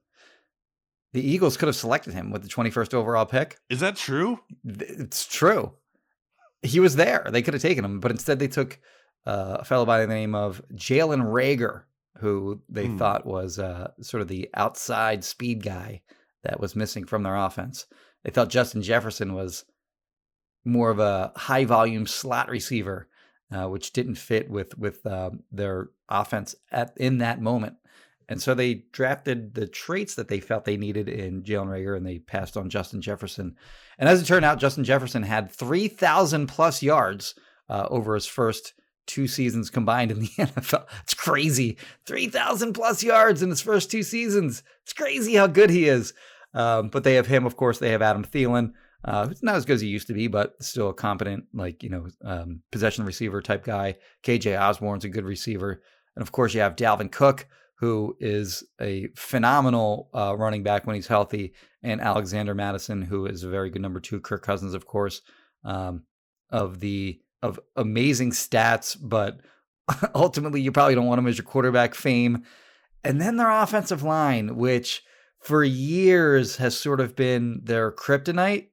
the 1.13 1.21
Eagles 1.21 1.57
could 1.57 1.67
have 1.67 1.75
selected 1.75 2.13
him 2.13 2.31
with 2.31 2.43
the 2.43 2.49
21st 2.49 2.93
overall 2.93 3.25
pick. 3.25 3.57
Is 3.69 3.79
that 3.81 3.95
true? 3.95 4.39
It's 4.65 5.25
true. 5.25 5.73
He 6.61 6.79
was 6.79 6.95
there. 6.95 7.27
They 7.29 7.41
could 7.41 7.53
have 7.53 7.61
taken 7.61 7.83
him, 7.83 7.99
but 7.99 8.11
instead 8.11 8.39
they 8.39 8.47
took 8.47 8.79
uh, 9.25 9.57
a 9.59 9.65
fellow 9.65 9.85
by 9.85 9.99
the 10.01 10.07
name 10.07 10.35
of 10.35 10.61
Jalen 10.73 11.21
Reagor, 11.23 11.83
who 12.19 12.61
they 12.69 12.85
Hmm. 12.87 12.97
thought 12.97 13.25
was 13.25 13.59
uh, 13.59 13.91
sort 14.01 14.21
of 14.21 14.27
the 14.27 14.49
outside 14.53 15.23
speed 15.23 15.63
guy 15.63 16.01
that 16.43 16.59
was 16.59 16.75
missing 16.75 17.05
from 17.05 17.23
their 17.23 17.35
offense. 17.35 17.85
They 18.23 18.31
thought 18.31 18.49
Justin 18.49 18.81
Jefferson 18.83 19.33
was 19.33 19.65
more 20.63 20.91
of 20.91 20.99
a 20.99 21.31
high 21.35 21.65
volume 21.65 22.05
slot 22.05 22.49
receiver, 22.49 23.07
uh, 23.51 23.67
which 23.67 23.91
didn't 23.93 24.15
fit 24.15 24.49
with 24.49 24.77
with 24.77 25.03
uh, 25.05 25.31
their 25.51 25.89
offense 26.07 26.53
at 26.71 26.93
in 26.97 27.17
that 27.19 27.41
moment. 27.41 27.75
And 28.31 28.41
so 28.41 28.53
they 28.53 28.85
drafted 28.93 29.55
the 29.55 29.67
traits 29.67 30.15
that 30.15 30.29
they 30.29 30.39
felt 30.39 30.63
they 30.63 30.77
needed 30.77 31.09
in 31.09 31.43
Jalen 31.43 31.67
Reagor, 31.67 31.97
and 31.97 32.05
they 32.05 32.19
passed 32.19 32.55
on 32.55 32.69
Justin 32.69 33.01
Jefferson. 33.01 33.57
And 33.99 34.07
as 34.07 34.21
it 34.21 34.25
turned 34.25 34.45
out, 34.45 34.57
Justin 34.57 34.85
Jefferson 34.85 35.23
had 35.23 35.51
3,000 35.51 36.47
plus 36.47 36.81
yards 36.81 37.35
uh, 37.69 37.87
over 37.89 38.15
his 38.15 38.27
first 38.27 38.73
two 39.05 39.27
seasons 39.27 39.69
combined 39.69 40.11
in 40.11 40.21
the 40.21 40.27
NFL. 40.37 40.85
It's 41.03 41.13
crazy. 41.13 41.77
3,000 42.05 42.71
plus 42.71 43.03
yards 43.03 43.41
in 43.41 43.49
his 43.49 43.59
first 43.59 43.91
two 43.91 44.01
seasons. 44.01 44.63
It's 44.83 44.93
crazy 44.93 45.35
how 45.35 45.47
good 45.47 45.69
he 45.69 45.89
is. 45.89 46.13
Um, 46.53 46.87
but 46.87 47.03
they 47.03 47.15
have 47.15 47.27
him, 47.27 47.45
of 47.45 47.57
course. 47.57 47.79
They 47.79 47.91
have 47.91 48.01
Adam 48.01 48.23
Thielen, 48.23 48.71
uh, 49.03 49.27
who's 49.27 49.43
not 49.43 49.55
as 49.55 49.65
good 49.65 49.73
as 49.73 49.81
he 49.81 49.89
used 49.89 50.07
to 50.07 50.13
be, 50.13 50.29
but 50.29 50.53
still 50.63 50.87
a 50.87 50.93
competent, 50.93 51.47
like, 51.53 51.83
you 51.83 51.89
know, 51.89 52.07
um, 52.23 52.61
possession 52.71 53.03
receiver 53.03 53.41
type 53.41 53.65
guy. 53.65 53.97
KJ 54.23 54.57
Osborn's 54.57 55.03
a 55.03 55.09
good 55.09 55.25
receiver. 55.25 55.81
And 56.15 56.23
of 56.23 56.31
course, 56.31 56.53
you 56.53 56.61
have 56.61 56.77
Dalvin 56.77 57.11
Cook, 57.11 57.45
who 57.81 58.15
is 58.19 58.63
a 58.79 59.07
phenomenal 59.15 60.07
uh, 60.13 60.35
running 60.37 60.61
back 60.61 60.85
when 60.85 60.95
he's 60.95 61.07
healthy, 61.07 61.51
and 61.81 61.99
Alexander 61.99 62.53
Mattison, 62.53 63.01
who 63.01 63.25
is 63.25 63.43
a 63.43 63.49
very 63.49 63.71
good 63.71 63.81
number 63.81 63.99
two. 63.99 64.19
Kirk 64.19 64.43
Cousins, 64.43 64.75
of 64.75 64.85
course, 64.85 65.23
um, 65.65 66.03
of 66.51 66.79
the 66.79 67.19
of 67.41 67.59
amazing 67.75 68.31
stats, 68.31 68.95
but 69.01 69.39
ultimately 70.15 70.61
you 70.61 70.71
probably 70.71 70.93
don't 70.93 71.07
want 71.07 71.17
him 71.17 71.25
as 71.25 71.39
your 71.39 71.45
quarterback 71.45 71.95
fame. 71.95 72.43
And 73.03 73.19
then 73.19 73.37
their 73.37 73.49
offensive 73.49 74.03
line, 74.03 74.57
which 74.57 75.03
for 75.39 75.63
years 75.63 76.57
has 76.57 76.77
sort 76.77 76.99
of 77.01 77.15
been 77.15 77.61
their 77.63 77.91
kryptonite. 77.91 78.67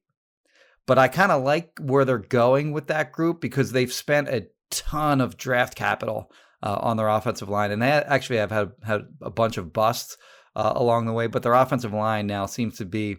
But 0.86 0.98
I 0.98 1.08
kind 1.08 1.32
of 1.32 1.42
like 1.42 1.78
where 1.80 2.04
they're 2.04 2.18
going 2.18 2.72
with 2.72 2.88
that 2.88 3.12
group 3.12 3.40
because 3.40 3.72
they've 3.72 3.92
spent 3.92 4.28
a 4.28 4.48
ton 4.70 5.22
of 5.22 5.38
draft 5.38 5.76
capital 5.76 6.30
uh, 6.62 6.78
on 6.80 6.96
their 6.96 7.08
offensive 7.08 7.48
line, 7.48 7.70
and 7.70 7.80
they 7.80 7.90
actually 7.90 8.38
have 8.38 8.50
had 8.50 8.72
had 8.84 9.02
a 9.22 9.30
bunch 9.30 9.56
of 9.56 9.72
busts 9.72 10.16
uh, 10.56 10.72
along 10.74 11.06
the 11.06 11.12
way. 11.12 11.26
But 11.26 11.42
their 11.42 11.54
offensive 11.54 11.92
line 11.92 12.26
now 12.26 12.46
seems 12.46 12.78
to 12.78 12.84
be, 12.84 13.16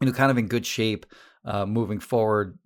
you 0.00 0.06
know, 0.06 0.12
kind 0.12 0.30
of 0.30 0.38
in 0.38 0.48
good 0.48 0.66
shape 0.66 1.06
uh, 1.44 1.66
moving 1.66 2.00
forward. 2.00 2.58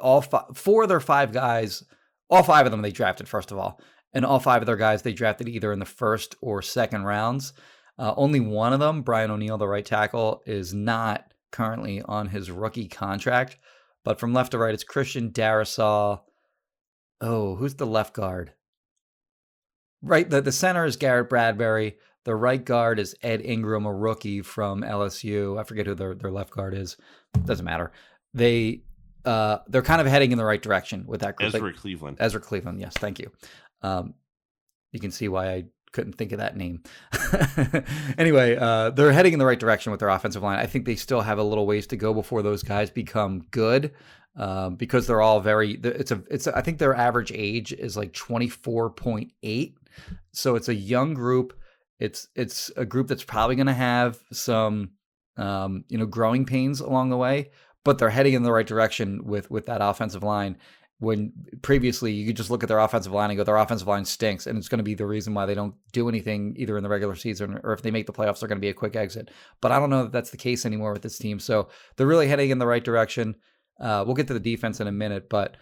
All 0.00 0.20
four 0.54 0.82
of 0.82 0.88
their 0.88 1.00
five 1.00 1.32
guys, 1.32 1.82
all 2.28 2.42
five 2.42 2.66
of 2.66 2.72
them 2.72 2.82
they 2.82 2.90
drafted 2.90 3.28
first 3.28 3.52
of 3.52 3.58
all, 3.58 3.80
and 4.12 4.24
all 4.24 4.40
five 4.40 4.62
of 4.62 4.66
their 4.66 4.76
guys 4.76 5.02
they 5.02 5.12
drafted 5.12 5.48
either 5.48 5.72
in 5.72 5.78
the 5.78 5.84
first 5.84 6.34
or 6.40 6.60
second 6.62 7.04
rounds. 7.04 7.52
Uh, 7.98 8.12
only 8.16 8.40
one 8.40 8.74
of 8.74 8.80
them, 8.80 9.00
Brian 9.00 9.30
O'Neill, 9.30 9.56
the 9.56 9.66
right 9.66 9.86
tackle, 9.86 10.42
is 10.44 10.74
not 10.74 11.32
currently 11.50 12.02
on 12.02 12.28
his 12.28 12.50
rookie 12.50 12.88
contract. 12.88 13.56
But 14.04 14.20
from 14.20 14.34
left 14.34 14.52
to 14.52 14.58
right, 14.58 14.74
it's 14.74 14.84
Christian 14.84 15.30
Darrisaw. 15.30 16.20
Oh, 17.20 17.56
who's 17.56 17.74
the 17.76 17.86
left 17.86 18.14
guard? 18.14 18.52
Right, 20.02 20.28
the, 20.28 20.40
the 20.40 20.52
center 20.52 20.84
is 20.84 20.96
Garrett 20.96 21.28
Bradbury. 21.28 21.96
The 22.24 22.34
right 22.34 22.64
guard 22.64 22.98
is 22.98 23.14
Ed 23.22 23.40
Ingram, 23.42 23.86
a 23.86 23.94
rookie 23.94 24.42
from 24.42 24.82
LSU. 24.82 25.60
I 25.60 25.64
forget 25.64 25.86
who 25.86 25.94
their, 25.94 26.14
their 26.14 26.30
left 26.30 26.50
guard 26.50 26.74
is. 26.74 26.96
Doesn't 27.44 27.64
matter. 27.64 27.92
They 28.34 28.82
uh, 29.24 29.58
they're 29.68 29.82
kind 29.82 30.00
of 30.00 30.06
heading 30.06 30.32
in 30.32 30.38
the 30.38 30.44
right 30.44 30.62
direction 30.62 31.04
with 31.06 31.20
that 31.20 31.36
group. 31.36 31.54
Ezra 31.54 31.72
Cleveland. 31.72 32.16
Ezra 32.20 32.40
Cleveland, 32.40 32.80
yes, 32.80 32.94
thank 32.94 33.18
you. 33.18 33.30
Um, 33.82 34.14
you 34.92 35.00
can 35.00 35.10
see 35.10 35.28
why 35.28 35.52
I 35.52 35.64
couldn't 35.92 36.14
think 36.14 36.32
of 36.32 36.38
that 36.38 36.56
name. 36.56 36.82
anyway, 38.18 38.56
uh, 38.56 38.90
they're 38.90 39.12
heading 39.12 39.32
in 39.32 39.38
the 39.38 39.46
right 39.46 39.58
direction 39.58 39.90
with 39.90 40.00
their 40.00 40.10
offensive 40.10 40.42
line. 40.42 40.58
I 40.58 40.66
think 40.66 40.84
they 40.84 40.94
still 40.94 41.22
have 41.22 41.38
a 41.38 41.42
little 41.42 41.66
ways 41.66 41.86
to 41.88 41.96
go 41.96 42.14
before 42.14 42.42
those 42.42 42.62
guys 42.62 42.90
become 42.90 43.46
good. 43.50 43.92
Um, 44.36 44.74
because 44.74 45.06
they're 45.06 45.22
all 45.22 45.40
very, 45.40 45.80
it's 45.82 46.10
a, 46.10 46.22
it's, 46.30 46.46
a, 46.46 46.54
I 46.54 46.60
think 46.60 46.76
their 46.76 46.94
average 46.94 47.32
age 47.34 47.72
is 47.72 47.96
like 47.96 48.12
24.8. 48.12 49.74
So 50.32 50.56
it's 50.56 50.68
a 50.68 50.74
young 50.74 51.14
group. 51.14 51.52
It's, 51.98 52.28
it's 52.34 52.70
a 52.76 52.84
group 52.84 53.08
that's 53.08 53.24
probably 53.24 53.56
going 53.56 53.66
to 53.66 53.72
have 53.72 54.18
some, 54.32 54.90
um, 55.36 55.84
you 55.88 55.98
know, 55.98 56.06
growing 56.06 56.44
pains 56.44 56.80
along 56.80 57.10
the 57.10 57.16
way, 57.16 57.50
but 57.84 57.98
they're 57.98 58.10
heading 58.10 58.34
in 58.34 58.42
the 58.42 58.52
right 58.52 58.66
direction 58.66 59.24
with, 59.24 59.50
with 59.50 59.66
that 59.66 59.82
offensive 59.82 60.22
line 60.22 60.58
when 60.98 61.30
previously 61.60 62.12
you 62.12 62.26
could 62.26 62.36
just 62.36 62.50
look 62.50 62.62
at 62.62 62.68
their 62.68 62.78
offensive 62.78 63.12
line 63.12 63.30
and 63.30 63.36
go, 63.36 63.44
their 63.44 63.56
offensive 63.56 63.86
line 63.86 64.04
stinks, 64.04 64.46
and 64.46 64.56
it's 64.56 64.68
going 64.68 64.78
to 64.78 64.84
be 64.84 64.94
the 64.94 65.04
reason 65.04 65.34
why 65.34 65.44
they 65.44 65.54
don't 65.54 65.74
do 65.92 66.08
anything 66.08 66.54
either 66.56 66.76
in 66.76 66.82
the 66.82 66.88
regular 66.88 67.14
season 67.14 67.60
or 67.64 67.74
if 67.74 67.82
they 67.82 67.90
make 67.90 68.06
the 68.06 68.12
playoffs, 68.12 68.40
they're 68.40 68.48
going 68.48 68.56
to 68.56 68.64
be 68.64 68.70
a 68.70 68.74
quick 68.74 68.96
exit. 68.96 69.30
But 69.60 69.72
I 69.72 69.78
don't 69.78 69.90
know 69.90 70.04
that 70.04 70.12
that's 70.12 70.30
the 70.30 70.38
case 70.38 70.64
anymore 70.64 70.92
with 70.92 71.02
this 71.02 71.18
team. 71.18 71.38
So 71.38 71.68
they're 71.96 72.06
really 72.06 72.28
heading 72.28 72.50
in 72.50 72.58
the 72.58 72.66
right 72.66 72.82
direction. 72.82 73.34
Uh, 73.78 74.04
we'll 74.06 74.14
get 74.14 74.26
to 74.28 74.34
the 74.34 74.40
defense 74.40 74.80
in 74.80 74.86
a 74.86 74.92
minute, 74.92 75.28
but 75.28 75.58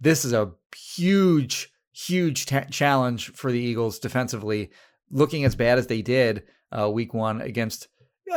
this 0.00 0.24
is 0.24 0.32
a 0.32 0.50
huge, 0.76 1.72
huge 2.06 2.46
ta 2.46 2.60
challenge 2.70 3.32
for 3.32 3.50
the 3.50 3.60
Eagles 3.60 3.98
defensively. 3.98 4.70
Looking 5.10 5.44
as 5.44 5.56
bad 5.56 5.78
as 5.78 5.86
they 5.86 6.02
did 6.02 6.44
uh, 6.70 6.90
week 6.90 7.14
one 7.14 7.40
against 7.40 7.88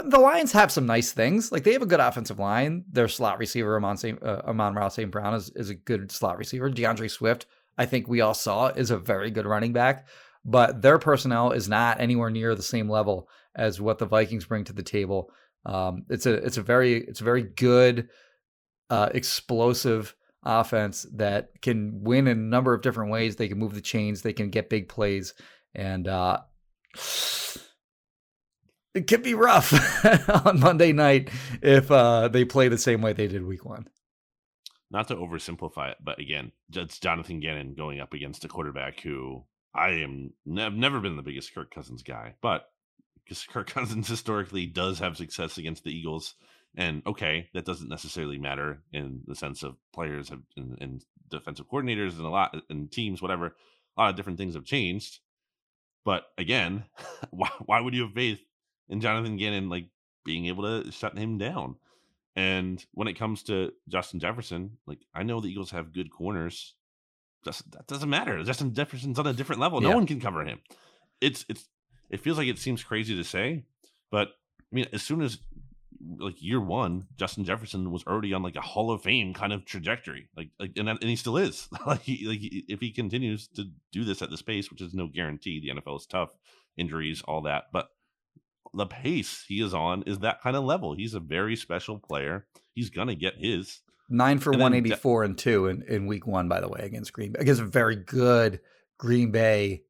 the 0.06 0.20
Lions 0.20 0.54
have 0.54 0.72
some 0.72 0.86
nice 0.86 1.12
things. 1.12 1.52
Like 1.52 1.64
they 1.64 1.74
have 1.74 1.82
a 1.82 1.88
good 1.88 2.00
offensive 2.00 2.40
line. 2.40 2.86
Their 2.90 3.08
slot 3.08 3.40
receiver, 3.40 3.76
Amon, 3.76 3.98
St. 3.98 4.22
Uh, 4.24 4.42
Amon-Ra 4.46 4.88
St. 4.88 5.12
Brown, 5.12 5.34
is, 5.34 5.52
is 5.56 5.70
a 5.70 5.76
good 5.76 6.12
slot 6.12 6.38
receiver. 6.38 6.70
DeAndre 6.70 7.12
Swift, 7.12 7.46
I 7.78 7.86
think 7.86 8.08
we 8.08 8.22
all 8.22 8.34
saw, 8.34 8.68
is 8.68 8.92
a 8.92 8.98
very 8.98 9.32
good 9.32 9.46
running 9.46 9.74
back. 9.74 10.08
But 10.46 10.82
their 10.82 10.98
personnel 10.98 11.52
is 11.52 11.70
not 11.70 12.00
anywhere 12.00 12.30
near 12.30 12.56
the 12.56 12.64
same 12.64 12.90
level 12.90 13.28
as 13.56 13.82
what 13.82 14.00
the 14.00 14.06
Vikings 14.06 14.46
bring 14.46 14.64
to 14.64 14.74
the 14.74 14.82
table. 14.82 15.30
Um, 15.66 16.06
it's 16.10 16.26
a 16.26 16.34
it's 16.34 16.58
a 16.58 16.64
very 16.64 17.04
it's 17.04 17.22
a 17.22 17.26
very 17.26 17.44
good, 17.44 18.10
uh, 18.90 19.10
explosive 19.14 20.16
offense 20.44 21.06
that 21.14 21.62
can 21.62 22.04
win 22.04 22.28
in 22.28 22.38
a 22.38 22.42
number 22.42 22.74
of 22.74 22.82
different 22.82 23.12
ways. 23.12 23.36
They 23.36 23.48
can 23.48 23.60
move 23.60 23.74
the 23.74 23.82
chains. 23.82 24.22
They 24.22 24.34
can 24.34 24.50
get 24.50 24.70
big 24.70 24.90
plays, 24.90 25.34
and 25.76 26.08
uh, 26.08 26.40
it 28.94 29.08
could 29.08 29.24
be 29.24 29.34
rough 29.34 29.74
on 30.46 30.60
Monday 30.60 30.92
night 30.92 31.30
if 31.62 31.90
uh, 31.92 32.28
they 32.28 32.46
play 32.46 32.68
the 32.68 32.78
same 32.78 33.02
way 33.02 33.14
they 33.14 33.28
did 33.28 33.46
week 33.46 33.66
one. 33.66 33.88
Not 34.90 35.08
to 35.08 35.16
oversimplify 35.16 35.92
it, 35.92 35.98
but 36.04 36.20
again, 36.20 36.52
it's 36.74 37.00
Jonathan 37.00 37.40
Gannon 37.40 37.76
going 37.78 38.02
up 38.02 38.14
against 38.14 38.44
a 38.44 38.50
quarterback 38.50 39.00
who 39.00 39.46
I 39.74 39.90
am 39.90 40.34
I've 40.58 40.74
never 40.74 41.00
been 41.00 41.16
the 41.16 41.22
biggest 41.22 41.56
Kirk 41.56 41.74
Cousins 41.74 42.04
guy, 42.04 42.36
but 42.42 42.66
because 43.24 43.44
Kirk 43.46 43.68
Cousins 43.74 44.08
historically 44.08 44.66
does 44.66 45.00
have 45.00 45.16
success 45.16 45.58
against 45.58 45.84
the 45.84 45.96
Eagles, 45.96 46.36
and 46.76 47.02
okay, 47.06 47.50
that 47.54 47.66
doesn't 47.66 47.90
necessarily 47.90 48.38
matter 48.38 48.82
in 48.94 49.22
the 49.28 49.36
sense 49.36 49.64
of 49.64 49.76
players 49.94 50.30
have 50.30 50.42
and, 50.56 50.78
and 50.82 51.06
defensive 51.30 51.68
coordinators 51.70 52.12
and 52.18 52.26
a 52.26 52.30
lot 52.30 52.56
and 52.70 52.92
teams, 52.92 53.22
whatever. 53.22 53.56
A 53.98 54.02
lot 54.02 54.10
of 54.12 54.16
different 54.16 54.38
things 54.38 54.56
have 54.56 54.64
changed, 54.66 55.20
but 56.06 56.24
again, 56.38 56.86
why 57.32 57.50
why 57.66 57.80
would 57.82 57.94
you 57.94 58.04
have 58.04 58.14
faith 58.14 58.40
in 58.90 59.02
Jonathan 59.02 59.38
Gannon 59.38 59.70
like 59.70 59.88
being 60.24 60.46
able 60.48 60.64
to 60.64 60.92
shut 60.92 61.18
him 61.18 61.38
down? 61.38 61.76
And 62.36 62.84
when 62.94 63.10
it 63.10 63.20
comes 63.20 63.44
to 63.44 63.74
Justin 63.90 64.20
Jefferson, 64.22 64.78
like 64.88 65.00
I 65.14 65.24
know 65.24 65.42
the 65.42 65.50
Eagles 65.50 65.72
have 65.72 65.92
good 65.94 66.10
corners. 66.12 66.76
Just, 67.44 67.70
that 67.72 67.88
doesn't 67.88 68.10
matter. 68.10 68.42
Justin 68.44 68.74
Jefferson's 68.74 69.18
on 69.18 69.26
a 69.26 69.34
different 69.34 69.60
level. 69.60 69.82
No 69.82 69.90
Yeah. 69.90 69.96
one 69.96 70.06
can 70.06 70.20
cover 70.22 70.46
him. 70.46 70.60
It's 71.20 71.44
it's 71.50 71.68
it 72.10 72.22
feels 72.22 72.38
like 72.38 72.48
it 72.48 72.60
seems 72.60 72.84
crazy 72.84 73.16
to 73.16 73.24
say, 73.24 73.64
but 74.12 74.30
I 74.60 74.76
mean, 74.76 74.86
as 74.94 75.02
soon 75.04 75.22
as 75.22 75.40
like 76.20 76.42
year 76.42 76.60
one, 76.60 77.08
Justin 77.18 77.46
Jefferson 77.46 77.92
was 77.92 78.04
already 78.06 78.34
on 78.34 78.44
like 78.44 78.56
a 78.56 78.62
Hall 78.62 78.92
of 78.92 79.02
Fame 79.02 79.34
kind 79.34 79.54
of 79.54 79.66
trajectory. 79.66 80.30
Like 80.36 80.50
like 80.60 80.72
and, 80.78 80.90
and 80.90 81.04
he 81.04 81.16
still 81.16 81.38
is. 81.38 81.68
like 81.86 82.02
he, 82.02 82.28
like 82.28 82.40
if 82.42 82.80
he 82.80 82.92
continues 82.92 83.48
to 83.50 83.66
do 83.92 84.04
this 84.04 84.22
at 84.22 84.30
this 84.30 84.42
pace, 84.42 84.72
which 84.72 84.82
is 84.82 84.94
no 84.94 85.08
guarantee, 85.08 85.60
the 85.60 85.82
NFL 85.82 86.00
is 86.00 86.06
tough, 86.06 86.32
injuries, 86.78 87.22
all 87.28 87.42
that, 87.44 87.66
but 87.72 87.90
the 88.74 88.86
pace 88.86 89.44
he 89.48 89.62
is 89.62 89.74
on 89.74 90.04
is 90.04 90.20
that 90.20 90.42
kind 90.42 90.56
of 90.56 90.64
level. 90.64 90.96
He's 90.96 91.14
a 91.14 91.20
very 91.20 91.56
special 91.56 92.00
player. 92.00 92.46
He's 92.74 92.90
gonna 92.90 93.16
get 93.16 93.36
his. 93.38 93.82
Nine 94.10 94.40
for 94.40 94.52
one 94.52 94.72
De- 94.72 94.78
eighty 94.78 94.92
four 94.92 95.24
and 95.24 95.38
two 95.38 95.68
in, 95.68 95.84
in 95.84 96.06
week 96.06 96.28
one, 96.28 96.48
by 96.48 96.60
the 96.60 96.68
way, 96.68 96.82
against 96.82 97.14
Green 97.14 97.32
Bay. 97.32 97.40
Against 97.42 97.62
a 97.62 97.66
very 97.66 97.96
good 97.96 98.60
Green 98.98 99.32
Bay, 99.32 99.84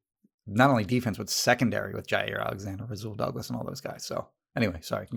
not 0.46 0.70
only 0.70 0.84
defense 0.84 1.18
but 1.18 1.30
secondary 1.30 1.94
with 1.94 2.06
Jaire 2.06 2.44
Alexander, 2.44 2.84
Rasul 2.88 3.14
Douglas, 3.14 3.48
and 3.48 3.58
all 3.58 3.64
those 3.64 3.80
guys. 3.80 4.04
So 4.04 4.28
anyway, 4.56 4.78
sorry. 4.80 5.08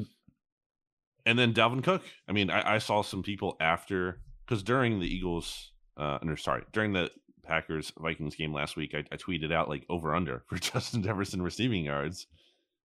And 1.26 1.38
then 1.40 1.54
Dalvin 1.54 1.84
Cook. 1.84 2.04
I 2.28 2.32
mean, 2.32 2.50
I, 2.50 2.76
I 2.76 2.78
saw 2.78 3.02
some 3.02 3.24
people 3.24 3.58
after 3.60 4.22
because 4.46 4.62
during 4.64 5.00
the 5.00 5.08
Eagles, 5.08 5.72
uh, 5.98 6.20
or 6.26 6.38
sorry, 6.38 6.64
during 6.72 6.94
the 6.94 7.10
Packers 7.44 7.92
Vikings 7.98 8.36
game 8.36 8.54
last 8.54 8.76
week, 8.76 8.94
I, 8.94 9.04
I 9.12 9.18
tweeted 9.18 9.52
out 9.52 9.70
like 9.70 9.86
over 9.90 10.14
under 10.16 10.44
for 10.48 10.56
Justin 10.60 11.04
Jefferson 11.04 11.42
receiving 11.42 11.86
yards 11.86 12.28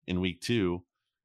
in 0.06 0.20
week 0.20 0.40
two. 0.40 0.82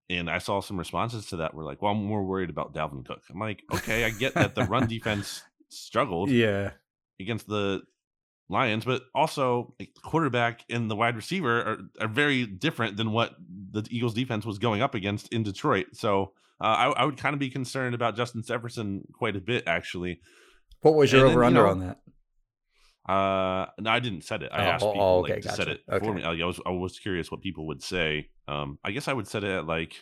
And 0.09 0.29
I 0.29 0.37
saw 0.37 0.59
some 0.61 0.77
responses 0.77 1.25
to 1.27 1.37
that 1.37 1.55
were 1.55 1.63
like, 1.63 1.81
well, 1.81 1.93
I'm 1.93 2.05
more 2.05 2.23
worried 2.23 2.51
about 2.51 2.73
Dalvin 2.75 3.05
Cook. 3.05 3.23
I'm 3.29 3.39
like, 3.39 3.63
okay, 3.73 4.05
I 4.05 4.11
get 4.11 4.35
that 4.35 4.53
the 4.53 4.65
run 4.65 4.87
defense 4.89 5.41
struggled 5.69 6.29
Yeah, 6.29 6.71
against 7.19 7.47
the 7.47 7.81
Lions, 8.47 8.85
but 8.85 9.01
also 9.15 9.73
like, 9.79 9.89
quarterback 10.03 10.63
and 10.69 10.91
the 10.91 10.95
wide 10.95 11.15
receiver 11.15 11.59
are, 11.59 11.79
are 12.01 12.07
very 12.07 12.45
different 12.45 12.97
than 12.97 13.11
what 13.11 13.35
the 13.71 13.83
Eagles 13.89 14.13
defense 14.13 14.45
was 14.45 14.59
going 14.59 14.83
up 14.83 14.93
against 14.93 15.33
in 15.33 15.41
Detroit. 15.41 15.87
So 15.93 16.33
uh, 16.61 16.63
I, 16.63 16.85
I, 16.91 17.05
would 17.05 17.17
kind 17.17 17.33
of 17.33 17.39
be 17.39 17.49
concerned 17.49 17.95
about 17.95 18.15
Justin 18.15 18.43
Jefferson 18.43 19.03
quite 19.13 19.35
a 19.35 19.41
bit, 19.41 19.63
actually. 19.67 20.21
What 20.81 20.95
was 20.95 21.11
your 21.11 21.27
over 21.27 21.43
under 21.43 21.67
on 21.67 21.79
that? 21.79 21.99
Uh, 23.07 23.67
no, 23.79 23.91
I 23.91 23.99
didn't 23.99 24.23
set 24.23 24.41
it. 24.41 24.51
I 24.51 24.65
oh, 24.65 24.69
asked 24.69 24.83
oh, 24.83 24.91
people 24.91 25.05
oh, 25.05 25.19
okay, 25.19 25.33
like, 25.33 25.41
to 25.41 25.47
gotcha. 25.49 25.61
set 25.61 25.67
it 25.67 25.81
okay. 25.91 26.05
for 26.05 26.13
me. 26.13 26.23
I 26.23 26.45
was 26.45 26.59
I 26.65 26.71
was 26.71 26.97
curious 26.97 27.29
what 27.29 27.41
people 27.41 27.67
would 27.67 27.83
say. 27.83 28.29
Um, 28.47 28.79
I 28.83 28.91
guess 28.91 29.07
I 29.07 29.13
would 29.13 29.27
set 29.27 29.43
it 29.43 29.51
at 29.51 29.67
like 29.67 29.93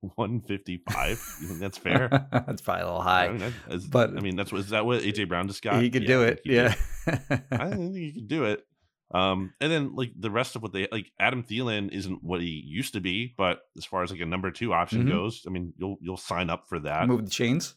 155. 0.00 1.08
You 1.40 1.48
think 1.48 1.60
that's 1.60 1.78
fair? 1.78 2.08
that's 2.30 2.62
probably 2.62 2.82
a 2.82 2.86
little 2.86 3.02
high. 3.02 3.26
I 3.26 3.32
mean, 3.32 3.52
but 3.90 4.10
I 4.16 4.20
mean, 4.20 4.36
that's 4.36 4.52
what 4.52 4.60
is 4.60 4.70
that 4.70 4.86
what 4.86 5.02
AJ 5.02 5.28
Brown 5.28 5.48
just 5.48 5.62
got? 5.62 5.82
He 5.82 5.90
could 5.90 6.02
yeah, 6.02 6.08
do 6.08 6.22
it. 6.22 6.40
Yeah. 6.44 6.74
I 7.50 7.70
think 7.70 7.96
he 7.96 8.12
could 8.12 8.28
do 8.28 8.44
it. 8.44 8.64
Um, 9.12 9.52
and 9.60 9.72
then 9.72 9.94
like 9.96 10.12
the 10.16 10.30
rest 10.30 10.54
of 10.56 10.62
what 10.62 10.72
they 10.72 10.86
like, 10.92 11.10
Adam 11.18 11.42
Thielen 11.42 11.90
isn't 11.92 12.22
what 12.22 12.40
he 12.40 12.62
used 12.64 12.92
to 12.94 13.00
be, 13.00 13.34
but 13.36 13.60
as 13.76 13.84
far 13.84 14.02
as 14.04 14.10
like 14.12 14.20
a 14.20 14.26
number 14.26 14.50
two 14.50 14.72
option 14.72 15.04
Mhm. 15.04 15.08
goes, 15.08 15.42
I 15.46 15.50
mean, 15.50 15.72
you'll 15.76 15.96
you'll 16.00 16.16
sign 16.16 16.48
up 16.50 16.68
for 16.68 16.78
that. 16.80 17.08
Move 17.08 17.24
the 17.24 17.30
chains. 17.30 17.74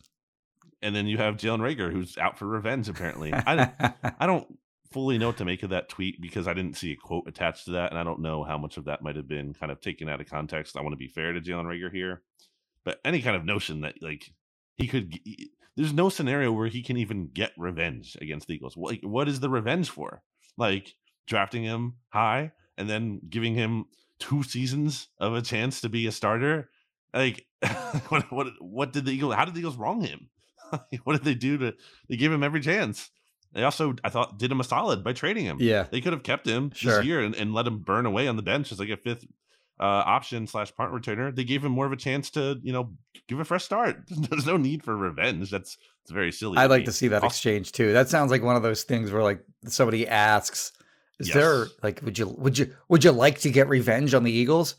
And 0.81 0.95
then 0.95 1.07
you 1.07 1.17
have 1.17 1.37
Jalen 1.37 1.59
Reagor, 1.61 1.91
who's 1.91 2.17
out 2.17 2.37
for 2.37 2.45
revenge. 2.45 2.89
Apparently, 2.89 3.33
I 3.33 3.55
don't, 3.55 3.71
I 4.19 4.27
don't 4.27 4.45
fully 4.91 5.17
know 5.17 5.27
what 5.27 5.37
to 5.37 5.45
make 5.45 5.63
of 5.63 5.69
that 5.71 5.89
tweet 5.89 6.21
because 6.21 6.47
I 6.47 6.53
didn't 6.53 6.77
see 6.77 6.91
a 6.91 6.95
quote 6.95 7.23
attached 7.27 7.65
to 7.65 7.71
that, 7.71 7.89
and 7.91 7.97
I 7.99 8.03
don't 8.03 8.19
know 8.21 8.43
how 8.43 8.57
much 8.57 8.77
of 8.77 8.85
that 8.85 9.01
might 9.01 9.15
have 9.15 9.27
been 9.27 9.53
kind 9.53 9.71
of 9.71 9.79
taken 9.81 10.09
out 10.09 10.21
of 10.21 10.27
context. 10.29 10.77
I 10.77 10.81
want 10.81 10.93
to 10.93 10.97
be 10.97 11.07
fair 11.07 11.31
to 11.33 11.41
Jalen 11.41 11.65
Reagor 11.65 11.91
here, 11.91 12.21
but 12.83 12.99
any 13.05 13.21
kind 13.21 13.35
of 13.35 13.45
notion 13.45 13.81
that 13.81 13.95
like 14.03 14.29
he 14.77 14.87
could, 14.87 15.09
g- 15.11 15.51
there's 15.77 15.93
no 15.93 16.09
scenario 16.09 16.51
where 16.51 16.67
he 16.67 16.83
can 16.83 16.97
even 16.97 17.29
get 17.33 17.53
revenge 17.57 18.17
against 18.21 18.47
the 18.47 18.53
Eagles. 18.55 18.75
Like, 18.77 19.01
what 19.03 19.27
is 19.29 19.39
the 19.39 19.49
revenge 19.49 19.89
for? 19.89 20.21
Like 20.57 20.93
drafting 21.27 21.63
him 21.63 21.95
high 22.09 22.51
and 22.77 22.89
then 22.89 23.21
giving 23.29 23.55
him 23.55 23.85
two 24.19 24.43
seasons 24.43 25.07
of 25.19 25.33
a 25.35 25.41
chance 25.41 25.81
to 25.81 25.89
be 25.89 26.07
a 26.07 26.11
starter. 26.11 26.69
Like, 27.13 27.45
what 28.09 28.31
what 28.31 28.47
what 28.59 28.93
did 28.93 29.05
the 29.05 29.11
Eagles? 29.11 29.35
How 29.35 29.45
did 29.45 29.53
the 29.53 29.59
Eagles 29.59 29.77
wrong 29.77 30.01
him? 30.01 30.29
what 31.03 31.13
did 31.13 31.23
they 31.23 31.35
do 31.35 31.57
to? 31.59 31.73
They 32.09 32.15
gave 32.17 32.31
him 32.31 32.43
every 32.43 32.61
chance. 32.61 33.09
They 33.53 33.63
also, 33.63 33.93
I 34.03 34.09
thought, 34.09 34.39
did 34.39 34.51
him 34.51 34.59
a 34.59 34.63
solid 34.63 35.03
by 35.03 35.13
trading 35.13 35.45
him. 35.45 35.57
Yeah. 35.59 35.85
They 35.91 36.01
could 36.01 36.13
have 36.13 36.23
kept 36.23 36.47
him 36.47 36.71
Sure. 36.73 36.97
this 36.97 37.05
year 37.05 37.21
and, 37.21 37.35
and 37.35 37.53
let 37.53 37.67
him 37.67 37.79
burn 37.79 38.07
away 38.07 38.27
on 38.27 38.35
the 38.35 38.41
bench 38.41 38.71
as 38.71 38.79
like 38.79 38.89
a 38.89 38.97
fifth 38.97 39.25
uh, 39.79 39.83
option 39.83 40.47
slash 40.47 40.73
punt 40.73 40.91
returner. 40.91 41.33
They 41.35 41.43
gave 41.43 41.63
him 41.63 41.71
more 41.71 41.85
of 41.85 41.91
a 41.91 41.95
chance 41.95 42.31
to, 42.31 42.59
you 42.63 42.73
know, 42.73 42.93
give 43.27 43.39
a 43.39 43.45
fresh 43.45 43.63
start. 43.63 43.97
There's 44.09 44.47
no 44.47 44.57
need 44.57 44.81
for 44.83 44.97
revenge. 44.97 45.51
That's 45.51 45.77
it's 46.01 46.11
very 46.11 46.31
silly. 46.31 46.57
I'd 46.57 46.71
like 46.71 46.81
me. 46.81 46.85
to 46.87 46.91
see 46.91 47.09
that 47.09 47.21
Also- 47.21 47.27
exchange 47.35 47.73
too. 47.73 47.93
That 47.93 48.09
sounds 48.09 48.31
like 48.31 48.41
one 48.41 48.55
of 48.55 48.63
those 48.63 48.81
things 48.83 49.11
where 49.11 49.21
like 49.21 49.41
somebody 49.67 50.07
asks, 50.07 50.71
"Is 51.27 51.33
there 51.33 51.67
like 51.81 52.01
would 52.03 52.17
you 52.17 52.27
would 52.37 52.57
you 52.57 52.73
would 52.89 53.03
you 53.03 53.11
like 53.11 53.39
to 53.39 53.49
get 53.49 53.67
revenge 53.69 54.13
on 54.13 54.23
the 54.23 54.31
Eagles?" 54.31 54.75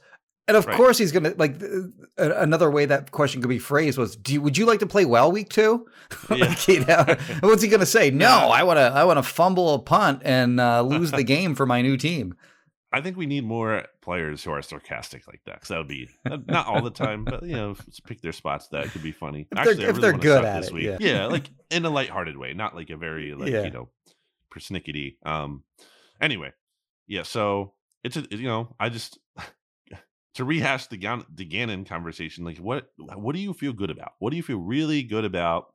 And 0.47 0.57
of 0.59 0.67
Right. 0.67 0.77
course 0.77 0.99
he's 0.99 1.11
gonna 1.11 1.33
like 1.39 1.61
a- 1.63 1.91
another 2.43 2.71
way 2.71 2.85
that 2.85 3.11
question 3.13 3.41
could 3.41 3.49
be 3.49 3.59
phrased 3.59 3.97
was, 3.97 4.15
"Do 4.15 4.35
you, 4.35 4.43
would 4.43 4.59
you 4.59 4.67
like 4.67 4.81
to 4.81 4.87
play 4.87 5.05
well 5.07 5.33
week 5.33 5.49
two? 5.49 5.87
Yeah. 6.31 6.37
like, 6.47 6.69
you 6.69 6.85
know, 6.85 7.05
what's 7.41 7.63
he 7.63 7.69
gonna 7.69 7.87
say? 7.87 8.11
No, 8.11 8.27
Yeah. 8.27 8.47
I 8.49 8.63
want 8.63 8.77
to 8.79 8.83
I 8.83 9.05
want 9.05 9.19
to 9.19 9.23
fumble 9.23 9.73
a 9.75 9.79
punt 9.79 10.21
and 10.25 10.61
uh, 10.61 10.83
lose 10.83 11.11
the 11.13 11.23
game 11.35 11.55
for 11.55 11.65
my 11.67 11.81
new 11.83 11.97
team. 11.97 12.35
I 12.93 13.01
think 13.01 13.17
we 13.17 13.27
need 13.27 13.43
more 13.45 13.87
players 14.03 14.45
who 14.45 14.53
are 14.53 14.63
sarcastic 14.63 15.27
like 15.27 15.41
that 15.47 15.55
because 15.55 15.69
that 15.71 15.79
would 15.79 15.89
be 15.89 16.09
uh, 16.31 16.37
not 16.47 16.67
all 16.69 16.81
the 16.83 16.91
time, 16.93 17.25
but 17.25 17.43
you 17.43 17.57
know, 17.57 17.75
pick 18.07 18.21
their 18.21 18.31
spots. 18.33 18.69
That 18.69 18.89
could 18.91 19.03
be 19.03 19.11
funny. 19.11 19.49
If 19.51 19.65
they're- 19.79 19.89
if 19.91 19.97
they're 19.97 20.13
good 20.13 20.45
at 20.45 20.61
this 20.61 20.69
it, 20.69 20.75
week. 20.75 20.85
yeah. 20.85 20.97
yeah, 21.01 21.27
like 21.27 21.51
in 21.71 21.85
a 21.87 21.91
lighthearted 21.91 22.37
way, 22.37 22.53
not 22.53 22.77
like 22.77 22.91
a 22.91 22.97
very 22.97 23.35
like 23.35 23.51
you 23.51 23.71
know 23.71 23.89
persnickety. 24.55 25.17
Um, 25.27 25.65
anyway, 26.21 26.53
yeah. 27.07 27.23
So 27.23 27.75
it's 28.03 28.17
a 28.17 28.27
you 28.31 28.49
know 28.49 28.75
I 28.79 28.89
just 28.89 29.19
to 30.35 30.45
rehash 30.45 30.87
the 30.87 30.97
Gan- 30.97 31.27
the 31.33 31.45
Gannon 31.45 31.85
conversation. 31.85 32.45
Like, 32.45 32.59
what 32.59 32.89
what 32.97 33.35
do 33.35 33.41
you 33.41 33.53
feel 33.53 33.73
good 33.73 33.91
about? 33.91 34.13
What 34.19 34.31
do 34.31 34.37
you 34.37 34.43
feel 34.43 34.59
really 34.59 35.03
good 35.03 35.25
about? 35.25 35.67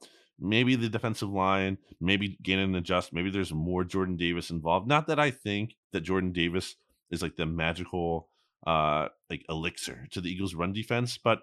Maybe 0.41 0.75
the 0.75 0.87
defensive 0.87 1.29
line, 1.29 1.77
maybe 1.99 2.37
Gannon 2.41 2.75
adjust. 2.75 3.11
Maybe 3.11 3.29
there's 3.29 3.53
more 3.53 3.83
Jordan 3.83 4.15
Davis 4.15 4.51
involved. 4.51 4.87
Not 4.87 5.07
that 5.07 5.19
I 5.19 5.31
think 5.31 5.75
that 5.91 6.01
Jordan 6.01 6.31
Davis 6.31 6.75
is 7.11 7.21
like 7.21 7.35
the 7.35 7.45
magical 7.45 8.29
uh 8.65 9.07
like 9.29 9.45
elixir 9.49 10.07
to 10.11 10.21
the 10.21 10.31
Eagles 10.31 10.55
run 10.55 10.73
defense, 10.73 11.17
but 11.17 11.39